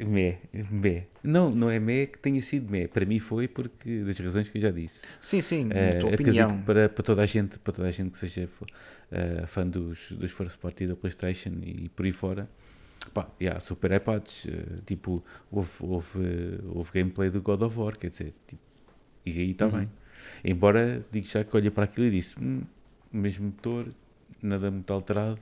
meh. 0.00 0.38
mé. 0.70 1.06
Não, 1.22 1.50
não 1.50 1.70
é 1.70 1.78
mé 1.78 2.06
que 2.06 2.18
tenha 2.18 2.40
sido 2.40 2.70
mé. 2.70 2.88
Para 2.88 3.04
mim 3.04 3.18
foi 3.18 3.46
porque 3.46 4.02
das 4.04 4.18
razões 4.18 4.48
que 4.48 4.56
eu 4.58 4.62
já 4.62 4.70
disse. 4.70 5.02
Sim, 5.20 5.40
sim, 5.42 5.68
Eh, 5.70 5.90
a 5.96 6.00
tua 6.00 6.10
opinião. 6.10 6.62
para, 6.62 6.88
para 6.88 7.02
toda 7.04 7.22
a 7.22 7.26
gente, 7.26 7.58
para 7.58 7.72
toda 7.74 7.88
a 7.88 7.90
gente 7.90 8.10
que 8.12 8.18
seja 8.18 8.46
fã- 8.48 8.66
eh, 9.12 9.44
fã 9.46 9.66
dos, 9.66 10.12
dos 10.12 10.30
First 10.30 10.58
Party 10.58 10.86
da 10.86 10.96
Playstation 10.96 11.52
e 11.62 11.90
por 11.90 12.06
aí 12.06 12.12
fora, 12.12 12.48
pá, 13.12 13.28
yeah, 13.40 13.60
super 13.60 13.92
iPads, 13.92 14.46
eh, 14.46 14.80
tipo, 14.86 15.22
houve, 15.50 15.70
houve, 15.80 16.18
houve 16.68 16.90
gameplay 16.92 17.28
do 17.30 17.42
God 17.42 17.62
of 17.62 17.78
War, 17.78 17.96
quer 17.98 18.08
dizer, 18.08 18.32
tipo, 18.46 18.62
e 19.26 19.30
aí 19.40 19.50
está 19.50 19.66
Uhum. 19.66 19.72
bem. 19.80 19.90
Embora 20.42 21.04
digo 21.12 21.26
já 21.26 21.44
que 21.44 21.54
olha 21.54 21.70
para 21.70 21.84
aquilo 21.84 22.06
e 22.06 22.10
disse, 22.10 22.34
"Hum, 22.40 22.62
o 23.12 23.16
mesmo 23.16 23.46
motor, 23.46 23.88
nada 24.42 24.70
muito 24.70 24.92
alterado. 24.92 25.38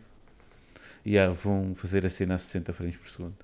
E 1.05 1.11
yeah, 1.13 1.33
vão 1.33 1.75
fazer 1.75 2.05
a 2.05 2.11
cena 2.11 2.35
a 2.35 2.39
60 2.39 2.73
frames 2.73 2.97
por 2.97 3.09
segundo. 3.09 3.35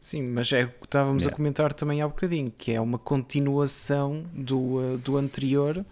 Sim, 0.00 0.22
mas 0.22 0.52
é 0.52 0.64
o 0.64 0.68
que 0.68 0.84
estávamos 0.86 1.22
Yeah. 1.22 1.32
a 1.32 1.36
comentar 1.36 1.72
também 1.72 2.02
há 2.02 2.08
bocadinho, 2.08 2.50
que 2.58 2.72
é 2.72 2.80
uma 2.80 2.98
continuação 2.98 4.24
do, 4.34 4.58
uh, 4.94 4.98
do 4.98 5.16
anterior. 5.16 5.84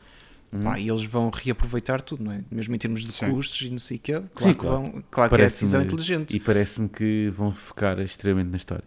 Hum. 0.53 0.63
Pá, 0.65 0.81
e 0.81 0.89
eles 0.89 1.05
vão 1.05 1.31
reaproveitar 1.31 2.01
tudo, 2.03 2.25
não 2.25 2.33
é? 2.33 2.43
Mesmo 2.51 2.75
em 2.75 2.79
termos 2.79 3.07
de 3.07 3.13
Sim. 3.13 3.31
custos 3.31 3.63
e 3.63 3.71
não 3.71 3.79
sei 3.79 3.99
o 3.99 4.01
quê. 4.01 4.13
Claro 4.15 4.29
Sim, 4.37 4.49
que, 4.49 4.55
claro. 4.55 4.83
vão, 4.83 5.05
claro 5.09 5.37
que 5.37 5.43
é 5.43 5.45
decisão 5.45 5.81
inteligente. 5.81 6.37
E 6.37 6.41
parece-me 6.41 6.89
que 6.89 7.31
vão 7.31 7.53
focar 7.53 8.01
extremamente 8.01 8.51
na 8.51 8.57
história. 8.57 8.85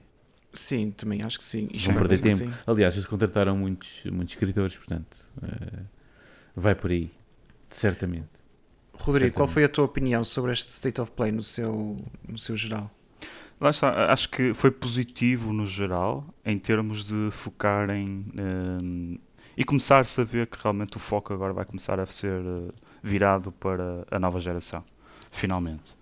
Sim, 0.52 0.92
também 0.92 1.22
acho 1.24 1.38
que 1.38 1.44
sim. 1.46 1.70
Vão 1.86 1.94
perder 1.96 2.20
tempo. 2.20 2.36
sim. 2.36 2.54
Aliás, 2.68 2.94
eles 2.96 3.08
contrataram 3.08 3.58
muitos, 3.58 4.04
muitos 4.12 4.34
escritores, 4.36 4.76
portanto, 4.76 5.18
eh, 5.42 5.80
vai 6.54 6.76
por 6.76 6.92
aí, 6.92 7.10
certamente. 7.70 8.28
Rodrigo, 8.94 9.36
qual 9.36 9.48
foi 9.48 9.64
a 9.66 9.70
tua 9.70 9.86
opinião 9.86 10.24
sobre 10.24 10.52
este 10.52 10.72
State 10.72 11.00
of 11.02 11.12
Play 11.12 11.32
no 11.32 11.44
seu, 11.44 11.96
no 12.28 12.38
seu 12.40 12.56
geral? 12.56 12.90
Lá 13.60 13.70
está, 13.70 14.12
acho 14.12 14.30
que 14.30 14.54
foi 14.54 14.72
positivo 14.72 15.54
no 15.54 15.66
geral, 15.66 16.26
em 16.46 16.58
termos 16.60 17.06
de 17.06 17.30
focarem 17.32 18.26
hum, 18.38 19.18
e 19.56 19.64
começar-se 19.64 20.20
a 20.20 20.24
ver 20.24 20.48
que 20.48 20.58
realmente 20.62 20.98
o 20.98 21.00
foco 21.00 21.34
agora 21.34 21.54
vai 21.54 21.64
começar 21.66 22.00
a 22.00 22.06
ser 22.08 22.42
eh, 22.42 22.72
virado 23.02 23.52
para 23.52 24.06
a 24.12 24.20
nova 24.20 24.40
geração, 24.42 24.84
finalmente. 25.32 25.96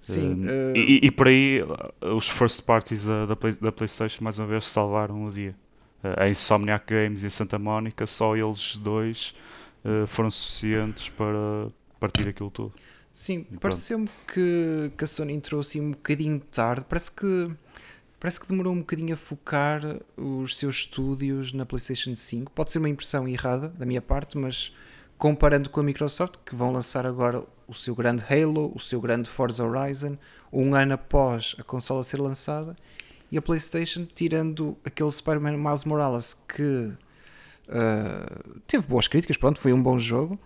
Sim, 0.00 0.40
Hum, 0.40 0.46
uh, 0.46 1.00
e, 1.02 1.06
e 1.06 1.10
por 1.10 1.28
aí, 1.28 1.60
eh, 2.02 2.08
os 2.08 2.28
first 2.28 2.62
parties 2.62 3.04
da, 3.04 3.26
da, 3.26 3.36
Play- 3.36 3.56
da 3.60 3.72
PlayStation 3.72 4.24
mais 4.24 4.38
uma 4.38 4.46
vez 4.48 4.66
salvaram 4.66 5.24
o 5.24 5.30
dia. 5.32 5.56
Eh, 6.02 6.24
A 6.26 6.28
Insomniac 6.30 6.86
Games 6.86 7.22
e 7.22 7.26
a 7.26 7.30
Santa 7.30 7.58
Mónica, 7.58 8.06
só 8.06 8.36
eles 8.36 8.76
dois 8.76 9.34
eh, 9.84 10.06
foram 10.06 10.30
suficientes 10.30 11.08
para 11.10 11.68
partir 12.00 12.26
aquilo 12.28 12.50
tudo. 12.50 12.72
Sim, 13.12 13.44
pareceu-me 13.60 14.08
que, 14.26 14.92
que 14.96 15.04
a 15.04 15.06
Sony 15.06 15.34
entrou 15.34 15.60
assim 15.60 15.80
um 15.80 15.90
bocadinho 15.90 16.40
tarde. 16.40 16.84
Parece 16.88 17.10
que, 17.12 17.48
parece 18.18 18.40
que 18.40 18.48
demorou 18.48 18.72
um 18.72 18.78
bocadinho 18.78 19.14
a 19.14 19.16
focar 19.16 19.82
os 20.16 20.56
seus 20.56 20.76
estúdios 20.76 21.52
na 21.52 21.66
PlayStation 21.66 22.16
5. 22.16 22.52
Pode 22.52 22.70
ser 22.70 22.78
uma 22.78 22.88
impressão 22.88 23.28
errada 23.28 23.68
da 23.68 23.84
minha 23.84 24.00
parte, 24.00 24.38
mas 24.38 24.74
comparando 25.18 25.68
com 25.68 25.80
a 25.80 25.82
Microsoft, 25.82 26.36
que 26.46 26.54
vão 26.54 26.72
lançar 26.72 27.04
agora 27.04 27.44
o 27.68 27.74
seu 27.74 27.94
grande 27.94 28.24
Halo, 28.24 28.72
o 28.74 28.80
seu 28.80 29.00
grande 29.00 29.28
Forza 29.28 29.64
Horizon, 29.64 30.16
um 30.52 30.74
ano 30.74 30.94
após 30.94 31.54
a 31.58 31.62
consola 31.62 32.02
ser 32.02 32.20
lançada, 32.20 32.74
e 33.30 33.36
a 33.36 33.42
PlayStation, 33.42 34.06
tirando 34.06 34.76
aquele 34.84 35.12
Spider-Man 35.12 35.56
Miles 35.56 35.84
Morales 35.84 36.34
que 36.34 36.90
ah, 37.68 38.40
teve 38.66 38.86
boas 38.86 39.06
críticas, 39.06 39.36
pronto, 39.36 39.58
foi 39.60 39.72
um 39.72 39.82
bom 39.82 39.96
jogo. 39.96 40.38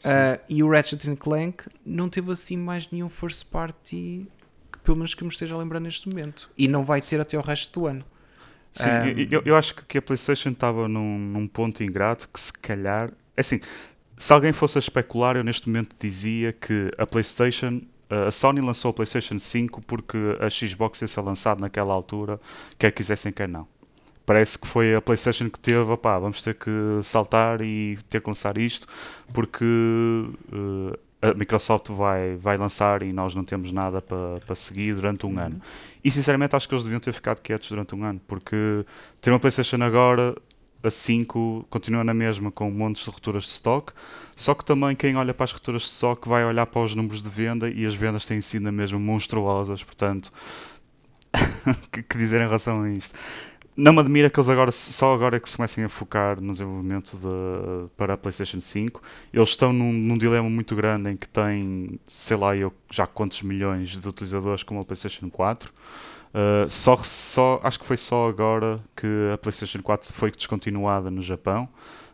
Uh, 0.00 0.40
e 0.48 0.62
o 0.62 0.70
Ratchet 0.70 1.14
Clank 1.16 1.64
não 1.84 2.08
teve 2.08 2.32
assim 2.32 2.56
mais 2.56 2.90
nenhum 2.90 3.08
first 3.08 3.46
party 3.50 4.26
que 4.72 4.78
pelo 4.82 4.96
menos 4.96 5.14
que 5.14 5.22
me 5.22 5.28
esteja 5.30 5.54
a 5.54 5.58
lembrar 5.58 5.78
neste 5.78 6.08
momento 6.08 6.48
e 6.56 6.66
não 6.66 6.82
vai 6.84 7.00
ter 7.02 7.20
até 7.20 7.36
o 7.36 7.42
resto 7.42 7.78
do 7.80 7.86
ano 7.86 8.04
Sim, 8.72 8.88
Um, 8.88 9.26
eu- 9.30 9.42
eu, 9.44 9.56
acho 9.56 9.74
que- 9.74 9.98
a 9.98 10.02
PlayStation 10.02 10.50
estava 10.50 10.86
num, 10.88 11.18
num 11.18 11.46
ponto 11.48 11.82
ingrato 11.82 12.28
que 12.32 12.40
se 12.40 12.52
calhar. 12.52 13.10
é 13.36 13.40
Assim, 13.40 13.60
se 14.16 14.32
alguém 14.32 14.52
fosse 14.52 14.78
a 14.78 14.80
especular, 14.80 15.36
eu 15.36 15.42
neste 15.44 15.68
momento 15.68 15.94
dizia 15.98 16.52
que 16.52 16.90
a 16.96 17.04
PlayStation. 17.06 17.82
A 18.08 18.30
Sony 18.30 18.60
lançou 18.60 18.90
a 18.90 18.94
PlayStation 18.94 19.38
5 19.38 19.80
porque 19.82 20.16
a 20.40 20.48
Xbox 20.48 21.00
ia 21.02 21.08
ser 21.08 21.20
lançada 21.20 21.60
naquela 21.60 21.92
altura, 21.92 22.40
quer 22.78 22.90
quisessem, 22.92 23.32
quer 23.32 23.48
não. 23.48 23.66
Parece 24.30 24.56
que 24.56 24.68
foi 24.68 24.94
a 24.94 25.00
PlayStation 25.00 25.50
que 25.50 25.58
teve, 25.58 25.90
opá, 25.90 26.16
vamos 26.16 26.40
ter 26.40 26.54
que 26.54 26.70
saltar 27.02 27.60
e 27.62 27.98
ter 28.08 28.20
que 28.20 28.28
lançar 28.28 28.56
isto, 28.58 28.86
porque 29.34 29.64
eh, 30.52 31.30
a 31.30 31.34
Microsoft 31.34 31.88
vai, 31.88 32.36
vai 32.36 32.56
lançar 32.56 33.02
e 33.02 33.12
nós 33.12 33.34
não 33.34 33.42
temos 33.42 33.72
nada 33.72 34.00
para 34.00 34.38
para 34.46 34.54
seguir 34.54 34.94
durante 34.94 35.26
um 35.26 35.36
ano. 35.36 35.60
E 36.04 36.12
sinceramente 36.12 36.54
acho 36.54 36.68
que 36.68 36.74
eles 36.76 36.84
deviam 36.84 37.00
ter 37.00 37.12
ficado 37.12 37.40
quietos 37.40 37.68
durante 37.70 37.92
um 37.92 38.04
ano, 38.04 38.20
porque 38.28 38.86
ter 39.20 39.30
uma 39.30 39.40
PlayStation 39.40 39.82
agora, 39.82 40.36
a 40.80 40.90
5, 40.92 41.66
continua 41.68 42.04
na 42.04 42.14
mesma 42.14 42.52
com 42.52 42.70
montes 42.70 43.02
de 43.02 43.10
rupturas 43.10 43.42
de 43.42 43.48
stock, 43.48 43.92
só 44.36 44.54
que 44.54 44.64
também 44.64 44.94
quem 44.94 45.16
olha 45.16 45.34
para 45.34 45.42
as 45.42 45.50
rupturas 45.50 45.82
de 45.82 45.88
stock 45.88 46.28
vai 46.28 46.44
olhar 46.44 46.66
para 46.66 46.82
os 46.82 46.94
números 46.94 47.20
de 47.20 47.28
venda 47.28 47.68
e 47.68 47.84
as 47.84 47.96
vendas 47.96 48.24
têm 48.26 48.40
sido 48.40 48.62
na 48.62 48.70
mesma 48.70 49.00
monstruosas, 49.00 49.82
portanto, 49.82 50.32
que, 51.90 52.02
que 52.02 52.16
dizer 52.16 52.40
em 52.40 52.44
relação 52.44 52.82
a 52.82 52.90
isto? 52.90 53.18
Não 53.80 53.94
me 53.94 54.00
admira 54.00 54.28
que 54.28 54.38
eles 54.38 54.50
agora, 54.50 54.70
só 54.70 55.14
agora 55.14 55.38
é 55.38 55.40
que 55.40 55.48
se 55.48 55.56
comecem 55.56 55.82
a 55.84 55.88
focar 55.88 56.38
no 56.38 56.52
desenvolvimento 56.52 57.16
de, 57.16 57.88
para 57.96 58.12
a 58.12 58.16
PlayStation 58.18 58.60
5. 58.60 59.00
Eles 59.32 59.48
estão 59.48 59.72
num, 59.72 59.90
num 59.90 60.18
dilema 60.18 60.50
muito 60.50 60.76
grande 60.76 61.08
em 61.08 61.16
que 61.16 61.26
têm, 61.26 61.98
sei 62.06 62.36
lá, 62.36 62.54
eu 62.54 62.74
já 62.90 63.06
quantos 63.06 63.40
milhões 63.40 63.98
de 63.98 64.06
utilizadores 64.06 64.62
como 64.62 64.80
a 64.80 64.84
PlayStation 64.84 65.30
4. 65.30 65.72
Uh, 65.72 66.70
só, 66.70 66.94
só, 66.98 67.58
acho 67.64 67.80
que 67.80 67.86
foi 67.86 67.96
só 67.96 68.28
agora 68.28 68.78
que 68.94 69.06
a 69.32 69.38
PlayStation 69.38 69.80
4 69.80 70.12
foi 70.12 70.30
descontinuada 70.30 71.10
no 71.10 71.22
Japão. 71.22 71.66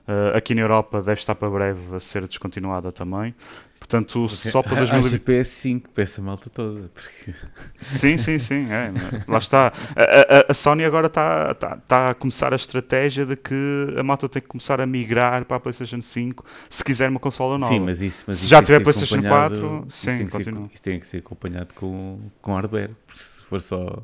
Uh, 0.06 0.36
aqui 0.36 0.54
na 0.54 0.60
Europa 0.60 1.02
deve 1.02 1.18
estar 1.20 1.34
para 1.34 1.50
breve 1.50 1.96
a 1.96 1.98
ser 1.98 2.28
descontinuada 2.28 2.92
também. 2.92 3.34
Portanto, 3.78 4.28
só 4.28 4.62
para 4.62 4.76
2020. 4.84 5.14
A 5.14 5.24
PS5, 5.24 5.82
peça 5.94 6.20
malta 6.22 6.50
toda. 6.50 6.90
Porque... 6.92 7.34
Sim, 7.80 8.18
sim, 8.18 8.38
sim. 8.38 8.66
É, 8.70 8.90
lá 9.28 9.38
está. 9.38 9.72
A, 9.94 10.02
a, 10.02 10.44
a 10.48 10.54
Sony 10.54 10.84
agora 10.84 11.06
está 11.06 11.54
tá, 11.54 11.76
tá 11.76 12.10
a 12.10 12.14
começar 12.14 12.52
a 12.52 12.56
estratégia 12.56 13.24
de 13.24 13.36
que 13.36 13.54
a 13.96 14.02
malta 14.02 14.28
tem 14.28 14.42
que 14.42 14.48
começar 14.48 14.80
a 14.80 14.86
migrar 14.86 15.44
para 15.44 15.58
a 15.58 15.60
PlayStation 15.60 16.00
5 16.02 16.44
se 16.68 16.82
quiser 16.82 17.10
uma 17.10 17.20
consola 17.20 17.58
nova. 17.58 17.72
Sim, 17.72 17.80
mas 17.80 18.00
isso, 18.02 18.24
mas 18.26 18.38
Se 18.38 18.46
já 18.46 18.60
tiver 18.62 18.82
PlayStation 18.82 19.16
acompanhado- 19.16 19.60
4, 19.60 19.84
isso 19.88 19.96
sim, 19.98 20.06
tem 20.06 20.16
que 20.26 20.32
ser- 20.32 20.38
continua. 20.38 20.70
Isso 20.72 20.82
tem 20.82 21.00
que 21.00 21.06
ser 21.06 21.18
acompanhado 21.18 21.74
com, 21.74 22.18
com 22.40 22.54
hardware. 22.54 22.90
Porque 23.06 23.20
se 23.22 23.40
for 23.42 23.60
só, 23.60 24.02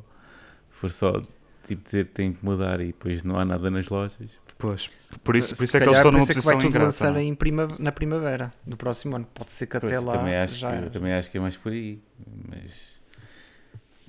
for 0.69 0.91
só 0.91 1.11
tipo 1.67 1.83
dizer 1.83 2.05
que 2.05 2.11
tem 2.11 2.31
que 2.31 2.45
mudar 2.45 2.79
e 2.79 2.87
depois 2.87 3.23
não 3.23 3.37
há 3.39 3.43
nada 3.43 3.69
nas 3.69 3.89
lojas. 3.89 4.29
Pois, 4.63 4.89
por 5.25 5.35
isso, 5.35 5.57
por 5.57 5.65
isso 5.65 5.75
é 5.75 5.79
que 5.81 5.85
eles 5.87 5.97
estão 5.97 6.11
numa 6.13 6.23
isso 6.23 6.31
é 6.31 6.35
que 6.35 6.39
vai 6.39 6.55
posição 6.55 6.57
tudo 6.57 6.69
ingrata. 6.69 6.85
lançar 6.85 7.17
é? 7.17 7.23
em 7.23 7.35
prima, 7.35 7.67
na 7.79 7.91
primavera 7.91 8.49
do 8.65 8.77
próximo 8.77 9.13
ano 9.17 9.25
pode 9.33 9.51
ser 9.51 9.67
que 9.67 9.75
até 9.75 9.87
Pois, 9.87 10.05
lá 10.05 10.17
também, 10.17 10.37
acho 10.37 10.55
já 10.55 10.81
que, 10.81 10.89
também 10.89 11.11
acho 11.11 11.29
que 11.29 11.37
é 11.37 11.41
mais 11.41 11.57
por 11.57 11.73
aí. 11.73 12.01
Mas 12.47 12.71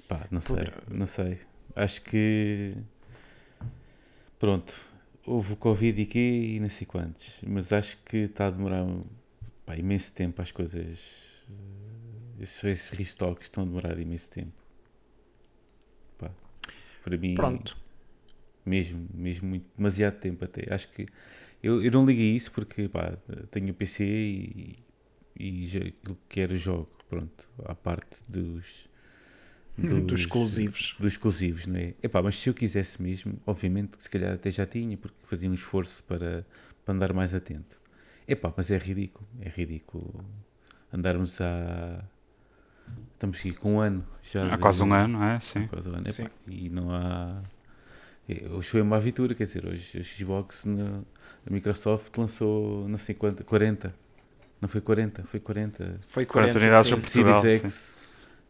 pá, 0.06 0.28
não 0.30 0.40
sei. 0.40 0.54
Poderá. 0.54 0.76
Não 0.88 1.06
sei. 1.06 1.40
Acho 1.74 2.02
que 2.02 2.76
pronto. 4.38 4.72
Houve 5.26 5.54
o 5.54 5.56
Covid 5.56 6.00
e 6.00 6.06
quê 6.06 6.52
e 6.54 6.60
não 6.60 6.68
sei 6.68 6.86
quantos. 6.86 7.34
Mas 7.44 7.72
acho 7.72 7.98
que 8.04 8.18
está 8.18 8.46
a 8.46 8.50
demorar 8.50 8.86
pá, 9.66 9.76
imenso 9.76 10.12
tempo 10.12 10.40
as 10.40 10.52
coisas. 10.52 11.00
Esses, 12.38 12.62
esses 12.62 12.88
restocks 12.90 13.46
estão 13.46 13.64
a 13.64 13.66
demorar 13.66 13.98
imenso 13.98 14.30
tempo. 14.30 14.52
Pá, 16.16 16.30
para 17.02 17.16
mim, 17.16 17.34
pronto 17.34 17.82
mesmo, 18.64 19.08
mesmo 19.12 19.48
muito, 19.48 19.66
demasiado 19.76 20.18
tempo 20.18 20.44
até. 20.44 20.72
Acho 20.72 20.88
que 20.90 21.06
eu, 21.62 21.82
eu 21.82 21.90
não 21.90 22.04
liguei 22.04 22.36
isso 22.36 22.50
porque 22.52 22.88
pá, 22.88 23.16
tenho 23.50 23.70
o 23.70 23.74
PC 23.74 24.04
e, 24.04 24.76
e 25.38 25.66
já, 25.66 25.80
quero 26.28 26.56
jogo, 26.56 26.90
pronto, 27.08 27.48
à 27.64 27.74
parte 27.74 28.18
dos, 28.28 28.88
dos 29.78 30.20
exclusivos 30.20 30.96
dos 30.98 31.12
exclusivos, 31.12 31.66
não 31.66 31.76
é? 31.76 31.94
Epá, 32.02 32.22
mas 32.22 32.36
se 32.38 32.48
eu 32.48 32.54
quisesse 32.54 33.00
mesmo, 33.00 33.40
obviamente 33.46 33.96
que 33.96 34.02
se 34.02 34.10
calhar 34.10 34.34
até 34.34 34.50
já 34.50 34.66
tinha, 34.66 34.96
porque 34.96 35.16
fazia 35.24 35.50
um 35.50 35.54
esforço 35.54 36.02
para, 36.04 36.46
para 36.84 36.94
andar 36.94 37.12
mais 37.12 37.34
atento. 37.34 37.78
Epá, 38.26 38.52
mas 38.56 38.70
é 38.70 38.78
ridículo, 38.78 39.26
é 39.40 39.48
ridículo 39.48 40.24
andarmos 40.92 41.40
a. 41.40 42.04
Estamos 43.14 43.38
aqui 43.38 43.52
com 43.54 43.74
um 43.74 43.80
ano 43.80 44.06
já. 44.22 44.54
Há 44.54 44.58
quase 44.58 44.82
um 44.82 44.92
ano, 44.92 45.22
é? 45.22 45.40
Sim. 45.40 45.66
Quase 45.66 45.88
um 45.88 45.94
ano, 45.94 46.06
Sim. 46.06 46.24
epá, 46.24 46.34
e 46.46 46.70
não 46.70 46.90
há. 46.94 47.42
Hoje 48.50 48.68
foi 48.68 48.80
uma 48.80 48.96
aventura, 48.96 49.34
quer 49.34 49.44
dizer, 49.44 49.66
hoje 49.66 49.98
a 49.98 50.02
Xbox, 50.02 50.64
na- 50.64 51.02
a 51.46 51.50
Microsoft 51.50 52.16
lançou 52.16 52.88
não 52.88 52.96
sei 52.96 53.14
quanto, 53.14 53.44
40. 53.44 53.94
Não 54.60 54.68
foi 54.68 54.80
40, 54.80 55.24
foi 55.24 55.40
40 55.40 55.98
foi 56.06 56.24
40 56.24 56.52
40 56.52 56.58
unidades 56.58 56.90
por 56.90 57.00
Portugal, 57.00 57.40
Series. 57.42 57.62
X 57.62 57.96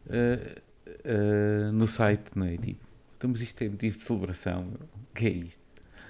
eh, 0.09 0.61
eh, 1.03 1.71
no 1.73 1.87
site, 1.87 2.31
não 2.37 2.45
é? 2.45 2.55
Tipo, 2.55 2.85
estamos 3.13 3.41
isto 3.41 3.61
é 3.63 3.69
motivo 3.69 3.97
de 3.97 4.03
celebração. 4.03 4.73
O 5.09 5.13
que 5.13 5.27
é 5.27 5.29
isto? 5.29 5.63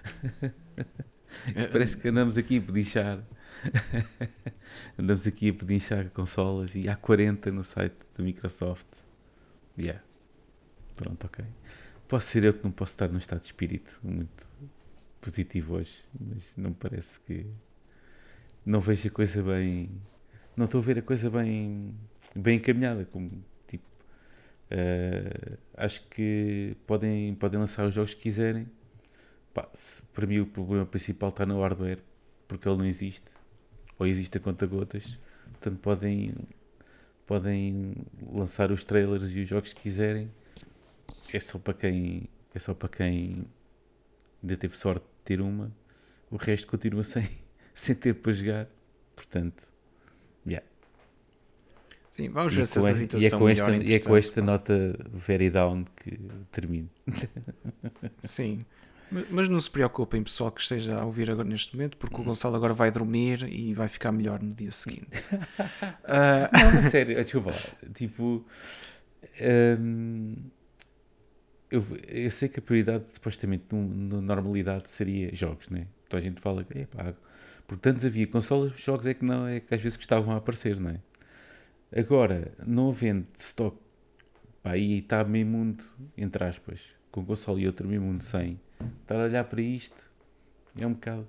Parece 1.71 1.97
que 1.97 2.07
andamos 2.07 2.37
aqui 2.37 2.57
a 2.59 2.61
pedinchar. 2.61 3.23
andamos 4.97 5.25
aqui 5.25 5.49
a 5.49 5.53
pedinchar 5.53 6.09
consolas 6.11 6.75
e 6.75 6.87
há 6.87 6.95
40 6.95 7.51
no 7.51 7.63
site 7.63 7.95
da 8.15 8.23
Microsoft. 8.23 8.85
Yeah. 9.77 10.01
Pronto, 10.95 11.25
ok. 11.25 11.43
Posso 12.07 12.27
ser 12.27 12.45
eu 12.45 12.53
que 12.53 12.63
não 12.63 12.71
posso 12.71 12.93
estar 12.93 13.09
num 13.09 13.17
estado 13.17 13.39
de 13.41 13.45
espírito 13.47 13.99
muito 14.03 14.47
positivo 15.21 15.75
hoje, 15.75 16.03
mas 16.19 16.53
não 16.57 16.73
parece 16.73 17.19
que. 17.21 17.45
Não 18.65 18.79
vejo 18.81 19.07
a 19.07 19.11
coisa 19.11 19.41
bem. 19.43 19.89
Não 20.57 20.65
estou 20.65 20.79
a 20.81 20.83
ver 20.83 20.99
a 20.99 21.01
coisa 21.01 21.29
bem, 21.29 21.93
bem 22.35 22.57
encaminhada. 22.57 23.05
Como, 23.05 23.29
tipo, 23.67 23.83
eh, 24.71 25.57
acho 25.75 26.07
que 26.09 26.75
podem, 26.87 27.35
podem 27.35 27.59
lançar 27.59 27.85
os 27.87 27.93
jogos 27.93 28.13
que 28.13 28.21
quiserem. 28.23 28.67
Pá, 29.53 29.69
se- 29.73 30.03
para 30.13 30.27
mim, 30.27 30.39
o 30.41 30.47
problema 30.47 30.85
principal 30.85 31.29
está 31.29 31.45
no 31.45 31.61
hardware, 31.61 31.99
porque 32.47 32.67
ele 32.69 32.77
não 32.77 32.85
existe. 32.85 33.31
ou 33.99 34.07
existe 34.07 34.37
a 34.37 34.41
conta-gotas, 34.41 35.19
portanto 35.53 35.79
podem, 35.79 36.33
podem 37.25 37.95
lançar 38.33 38.71
os 38.71 38.83
trailers 38.83 39.23
e 39.35 39.41
os 39.41 39.47
jogos 39.49 39.73
que 39.73 39.81
quiserem. 39.81 40.29
É 41.33 41.39
só 41.39 41.59
para 41.59 41.73
quem, 41.73 42.29
é 42.53 42.59
só 42.59 42.73
para 42.73 42.89
quem 42.89 43.45
ainda 44.41 44.57
teve 44.57 44.75
sorte 44.75 45.03
de 45.05 45.23
ter 45.25 45.41
uma, 45.41 45.71
o 46.31 46.37
resto 46.37 46.67
continua 46.67 47.03
sem, 47.05 47.27
sem 47.73 47.95
ter 47.95 48.13
para 48.15 48.31
jogar, 48.31 48.67
portanto, 49.15 49.63
yeah. 50.45 50.65
Sim, 52.11 52.29
vamos 52.29 52.55
ver 52.55 52.61
é 52.61 52.65
se 52.65 52.79
essa 52.79 52.87
e 53.19 53.25
é 53.25 53.29
situação 53.33 53.39
com 53.39 53.49
esta, 53.49 53.71
e 53.71 53.93
é 53.93 53.99
com 53.99 54.15
entretanto. 54.15 54.17
esta 54.17 54.41
nota 54.41 54.95
very 55.13 55.49
down 55.49 55.83
que 55.97 56.17
termino. 56.51 56.89
Sim. 58.19 58.59
Mas- 59.29 59.49
não 59.49 59.59
se 59.59 59.69
preocupem, 59.69 60.23
pessoal, 60.23 60.51
que 60.51 60.61
esteja 60.61 60.97
a 60.99 61.05
ouvir 61.05 61.29
agora 61.29 61.47
neste 61.47 61.75
momento, 61.75 61.97
porque 61.97 62.15
o 62.19 62.23
Gonçalo 62.23 62.55
agora 62.55 62.73
vai 62.73 62.89
dormir 62.89 63.43
e 63.51 63.73
vai 63.73 63.87
ficar 63.87 64.11
melhor 64.11 64.41
no 64.41 64.53
dia 64.53 64.71
seguinte. 64.71 65.27
Ah, 66.07 66.49
Não, 66.53 66.89
sério, 66.89 67.21
desculpa 67.23 67.51
lá. 67.51 67.89
Tipo, 67.93 68.45
hum, 69.79 70.35
eu, 71.75 71.85
eu 72.07 72.31
sei 72.31 72.47
que 72.47 72.59
a 72.59 72.61
prioridade, 72.61 73.05
supostamente, 73.09 73.65
no, 73.71 73.81
no 73.83 74.21
normalidade, 74.21 74.89
seria 74.89 75.33
jogos, 75.35 75.69
né? 75.69 75.87
Então 76.07 76.17
a 76.17 76.21
gente 76.21 76.39
fala 76.39 76.63
que 76.63 76.77
é 76.77 76.85
pago. 76.85 77.17
Porque 77.67 77.81
tantos 77.81 78.05
havia 78.05 78.27
consolas, 78.27 78.73
os 78.73 78.81
jogos 78.81 79.05
é 79.05 79.13
que 79.13 79.25
não, 79.25 79.47
é 79.47 79.59
que 79.59 79.73
às 79.73 79.81
vezes 79.81 79.97
gostavam 79.97 80.33
a 80.33 80.37
aparecer, 80.37 80.79
não 80.79 80.91
é? 80.91 80.99
Agora, 81.95 82.51
não 82.65 82.89
havendo 82.89 83.25
stock, 83.35 83.77
pá, 84.61 84.71
aí 84.71 84.99
está 84.99 85.23
meio 85.23 85.45
mundo, 85.45 85.83
entre 86.17 86.43
aspas, 86.43 86.81
com 87.11 87.25
console 87.25 87.63
e 87.63 87.67
outro 87.67 87.87
meio 87.87 88.01
mundo 88.01 88.21
sem, 88.21 88.59
estar 89.01 89.15
a 89.15 89.23
olhar 89.23 89.43
para 89.45 89.61
isto 89.61 90.11
é 90.79 90.85
um 90.85 90.93
bocado. 90.93 91.27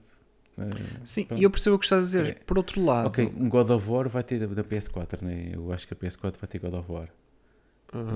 eh, 0.59 1.01
sim, 1.05 1.27
e 1.37 1.45
eu 1.45 1.51
percebo 1.51 1.77
o 1.77 1.79
que 1.79 1.85
estás 1.87 2.03
a 2.03 2.05
dizer. 2.05 2.27
É. 2.27 2.33
Por 2.45 2.59
outro 2.59 2.85
lado, 2.85 3.07
Ok, 3.09 3.33
um 3.37 3.49
God 3.49 3.71
of 3.71 3.91
War 3.91 4.09
vai 4.09 4.23
ter 4.23 4.41
da, 4.41 4.47
da 4.47 4.65
PS4, 4.65 5.23
né? 5.23 5.51
Eu 5.53 5.73
acho 5.73 5.87
que 5.87 5.95
a 5.95 5.97
PS4 5.97 6.35
vai 6.39 6.49
ter 6.49 6.59
God 6.59 6.75
of 6.75 6.91
War. 6.91 7.09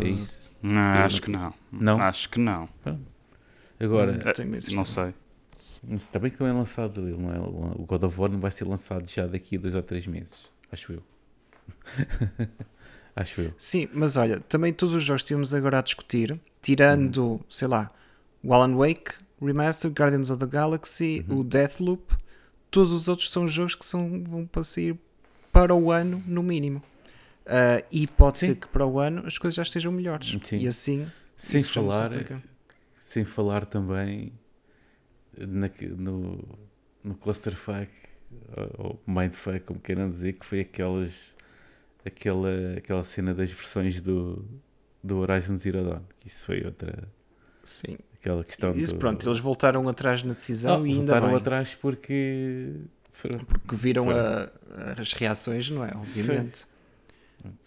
É 0.01 0.09
isso? 0.09 0.43
Não, 0.63 0.97
Eu 0.97 1.05
acho 1.05 1.15
não- 1.17 1.21
que 1.23 1.31
não. 1.31 1.55
Não? 1.73 2.01
Acho 2.03 2.29
que 2.29 2.39
não. 2.41 2.69
Agora, 3.79 4.13
não 4.13 4.33
tenho 4.33 4.57
esse 4.57 4.75
Não 4.75 4.85
sei. 4.85 5.15
está 5.93 6.19
bem 6.19 6.31
que 6.31 6.39
não 6.41 6.47
é 6.47 6.53
lançado, 6.53 7.01
ele 7.09 7.17
não 7.17 7.33
é- 7.33 7.39
o 7.41 7.85
God 7.87 8.03
of 8.05 8.21
War 8.21 8.31
não 8.31 8.39
vai 8.41 8.51
ser 8.51 8.67
lançado 8.67 9.09
já 9.09 9.27
daqui 9.27 9.57
a 9.57 9.61
dois 9.61 9.75
ou 9.75 9.83
três 9.83 10.07
meses, 10.07 10.45
acho 10.71 10.93
eu. 10.93 11.03
acho 13.17 13.41
eu. 13.41 13.55
Sim, 13.59 13.89
mas 13.95 14.17
olha, 14.17 14.41
também 14.41 14.73
todos 14.73 14.95
os 14.95 15.03
jogos 15.05 15.23
que 15.23 15.27
estivemos 15.27 15.55
agora 15.55 15.79
a 15.79 15.83
discutir, 15.83 16.39
tirando, 16.61 17.41
sei 17.49 17.69
lá, 17.69 17.89
o 18.43 18.53
Alan 18.55 18.77
Wake, 18.77 19.13
Remastered, 19.41 19.95
Guardians 19.99 20.31
of 20.31 20.41
the 20.41 20.47
Galaxy, 20.47 21.25
o 21.29 21.43
Deathloop, 21.43 22.15
todos 22.71 22.93
os 22.93 23.09
outros 23.09 23.31
são 23.31 23.49
jogos 23.49 23.75
que 23.75 23.85
são, 23.87 24.23
vão 24.25 24.47
para 24.47 24.63
sair 24.63 24.99
para 25.53 25.75
o 25.75 25.91
ano, 25.91 26.23
no 26.27 26.43
mínimo. 26.43 26.83
Ah, 27.53 27.83
e 27.91 28.07
pode 28.07 28.39
Sim. 28.39 28.47
ser 28.47 28.55
que 28.57 28.69
para 28.69 28.87
o 28.87 28.99
ano 29.01 29.27
as 29.27 29.37
coisas 29.37 29.57
já 29.57 29.63
estejam 29.63 29.91
melhores. 29.91 30.37
Sim. 30.45 30.57
E 30.59 30.69
assim, 30.69 31.11
Sem 31.37 31.63
falar, 31.63 32.11
sem 33.03 33.25
falar 33.25 33.67
também 33.67 34.33
na, 35.37 35.69
no, 35.97 36.59
no 37.03 37.15
Clusterfuck, 37.17 37.91
ou 38.79 39.03
Mindfuck, 39.07 39.61
como 39.61 39.81
queiram 39.81 40.09
dizer, 40.11 40.35
que 40.35 40.47
foi 40.47 40.61
aquelas, 40.61 41.35
aquela, 42.05 42.51
aquela 42.77 43.03
cena 43.05 43.35
das 43.35 43.51
versões 43.51 44.01
do, 44.01 44.45
do 45.03 45.19
Horizon 45.19 45.57
Zero 45.59 45.83
Dawn. 45.85 46.03
que 46.21 46.29
Isso 46.29 46.45
foi 46.45 46.63
outra, 46.65 47.09
Sim. 47.65 47.99
aquela 48.15 48.45
questão 48.45 48.71
Isso, 48.77 48.93
do, 48.95 48.99
pronto, 49.01 49.29
eles 49.29 49.41
voltaram 49.41 49.89
atrás 49.89 50.23
na 50.23 50.35
decisão 50.35 50.85
Ah, 50.85 50.87
e 50.89 50.93
ainda 50.93 50.99
voltaram 51.15 51.29
bem. 51.29 51.37
atrás 51.37 51.75
porque. 51.75 52.75
Porque 53.49 53.77
viram 53.77 54.09
a- 54.09 54.49
as 54.99 55.13
reações, 55.13 55.69
não 55.71 55.85
é? 55.85 55.91
Obviamente. 55.97 56.65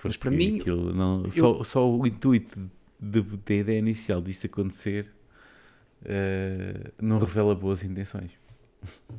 Mas 0.04 0.18
para 0.18 0.32
mim, 0.32 0.62
não, 0.94 1.24
eu- 1.26 1.32
só, 1.32 1.64
só 1.64 1.90
o 1.90 2.06
intuito 2.08 2.70
de- 3.00 3.22
da 3.22 3.54
ideia 3.54 3.80
inicial 3.80 4.22
disso 4.22 4.46
acontecer 4.46 5.12
eh, 6.06 6.92
não 7.02 7.18
revela 7.20 7.56
boas 7.56 7.84
intenções. 7.84 8.32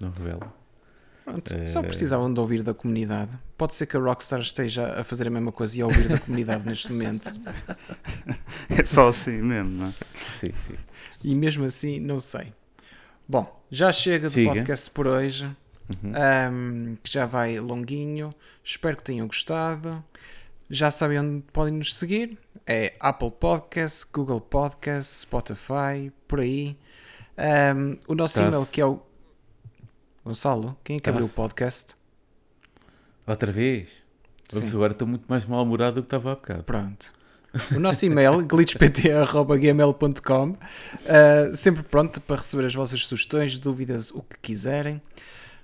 Não 0.00 0.10
revela. 0.12 0.52
Pronto, 1.24 1.52
Eh, 1.54 1.66
só 1.66 1.82
precisavam 1.82 2.32
de 2.32 2.38
ouvir 2.40 2.62
da 2.62 2.72
comunidade. 2.72 3.36
Pode 3.56 3.74
ser 3.74 3.86
que 3.86 3.96
a 3.96 4.00
Rockstar 4.00 4.40
esteja 4.40 4.92
a 5.00 5.02
fazer 5.04 5.26
a 5.26 5.30
mesma 5.30 5.50
coisa 5.52 5.76
e 5.78 5.82
a 5.82 5.86
ouvir 5.86 6.08
da 6.08 6.18
comunidade 6.20 6.64
neste 6.66 6.92
momento. 6.92 7.32
É 8.70 8.84
só 8.84 9.08
assim 9.08 9.42
mesmo, 9.42 9.72
não 9.72 9.86
é? 9.88 9.92
Sim, 10.38 10.52
sim. 10.52 10.74
E 11.24 11.34
mesmo 11.34 11.64
assim, 11.64 11.98
não 12.00 12.20
sei. 12.20 12.52
Bom, 13.28 13.44
já 13.70 13.92
chega 13.92 14.28
do 14.28 14.32
Siga. 14.32 14.50
podcast 14.52 14.90
por 14.90 15.06
hoje. 15.08 15.50
Uhum. 15.88 16.12
ahm, 16.14 16.96
que 17.02 17.10
já 17.10 17.24
vai 17.26 17.58
longuinho. 17.58 18.30
Espero 18.62 18.96
que 18.96 19.04
tenham 19.04 19.26
gostado. 19.26 20.04
Já 20.68 20.90
sabem 20.90 21.18
onde 21.18 21.42
podem 21.52 21.74
nos 21.74 21.96
seguir. 21.96 22.38
É 22.66 22.94
Apple 23.00 23.30
Podcasts, 23.30 24.04
Google 24.04 24.40
Podcasts, 24.40 25.20
Spotify, 25.22 26.12
por 26.26 26.40
aí. 26.40 26.76
Ahm, 27.38 27.96
o 28.06 28.14
nosso 28.14 28.38
Tá. 28.40 28.46
e-mail 28.46 28.66
que 28.66 28.80
é 28.80 28.86
o 28.86 29.00
Gonçalo, 30.24 30.76
quem 30.84 30.98
é 30.98 31.00
que 31.00 31.08
abriu 31.08 31.24
o 31.24 31.28
podcast? 31.30 31.94
Outra 33.26 33.50
vez? 33.50 33.88
Sim. 34.48 34.68
Agora 34.68 34.92
estou 34.92 35.08
muito 35.08 35.24
mais 35.26 35.46
mal-humorado 35.46 35.96
do 35.96 36.02
que 36.02 36.06
estava 36.06 36.32
há 36.32 36.34
bocado. 36.34 36.64
Pronto. 36.64 37.14
O 37.74 37.80
nosso 37.80 38.04
e-mail, 38.04 38.44
glitchpt.gmail.com 38.46 40.50
uh, 40.50 40.56
Sempre 41.56 41.82
pronto 41.82 42.20
para 42.20 42.36
receber 42.36 42.66
as 42.66 42.74
vossas 42.74 43.06
sugestões, 43.06 43.58
dúvidas, 43.58 44.10
o 44.10 44.22
que 44.22 44.36
quiserem. 44.40 45.00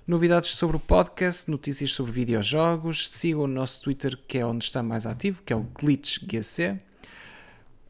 Novidades 0.07 0.51
sobre 0.51 0.77
o 0.77 0.79
podcast, 0.79 1.49
notícias 1.49 1.91
sobre 1.91 2.11
videojogos. 2.11 3.09
Sigam 3.09 3.41
o 3.41 3.47
nosso 3.47 3.81
Twitter, 3.81 4.15
que 4.27 4.37
é 4.37 4.45
onde 4.45 4.63
está 4.63 4.83
mais 4.83 5.07
ativo, 5.07 5.41
que 5.43 5.51
é 5.51 5.55
o 5.55 5.63
GlitchGC. 5.63 6.77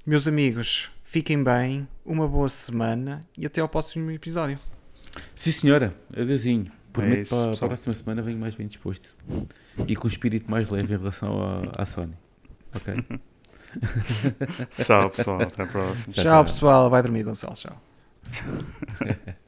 Meus 0.06 0.26
amigos, 0.26 0.92
fiquem 1.04 1.44
bem, 1.44 1.86
uma 2.06 2.26
boa 2.26 2.48
semana 2.48 3.20
e 3.38 3.46
até 3.46 3.60
ao 3.60 3.68
próximo 3.68 4.10
episódio. 4.12 4.58
Sim, 5.36 5.52
senhora. 5.52 5.94
Adeusinho. 6.16 6.72
Prometo 6.94 7.22
isso, 7.24 7.36
para, 7.36 7.58
para 7.58 7.66
a 7.66 7.68
próxima 7.68 7.94
semana 7.94 8.22
venho 8.22 8.40
mais 8.40 8.56
bem 8.56 8.68
disposto. 8.68 9.10
E 9.86 9.94
com 9.94 10.08
um 10.08 10.10
espírito 10.10 10.50
mais 10.50 10.70
leve 10.70 10.94
em 10.94 10.98
relação 10.98 11.44
à, 11.44 11.82
à 11.82 11.86
Sony. 11.86 12.16
Ok? 12.74 12.94
Tchau, 14.72 15.10
pessoal. 15.10 15.42
Até 15.42 15.64
a 15.64 15.68
próxima. 15.68 16.14
Tchau, 16.14 16.24
Tchau, 16.24 16.24
tchau. 16.24 16.44
pessoal. 16.46 16.90
Vai 16.90 17.02
dormir, 17.04 17.24
Gonçalo. 17.24 17.56
Tchau. 17.56 17.76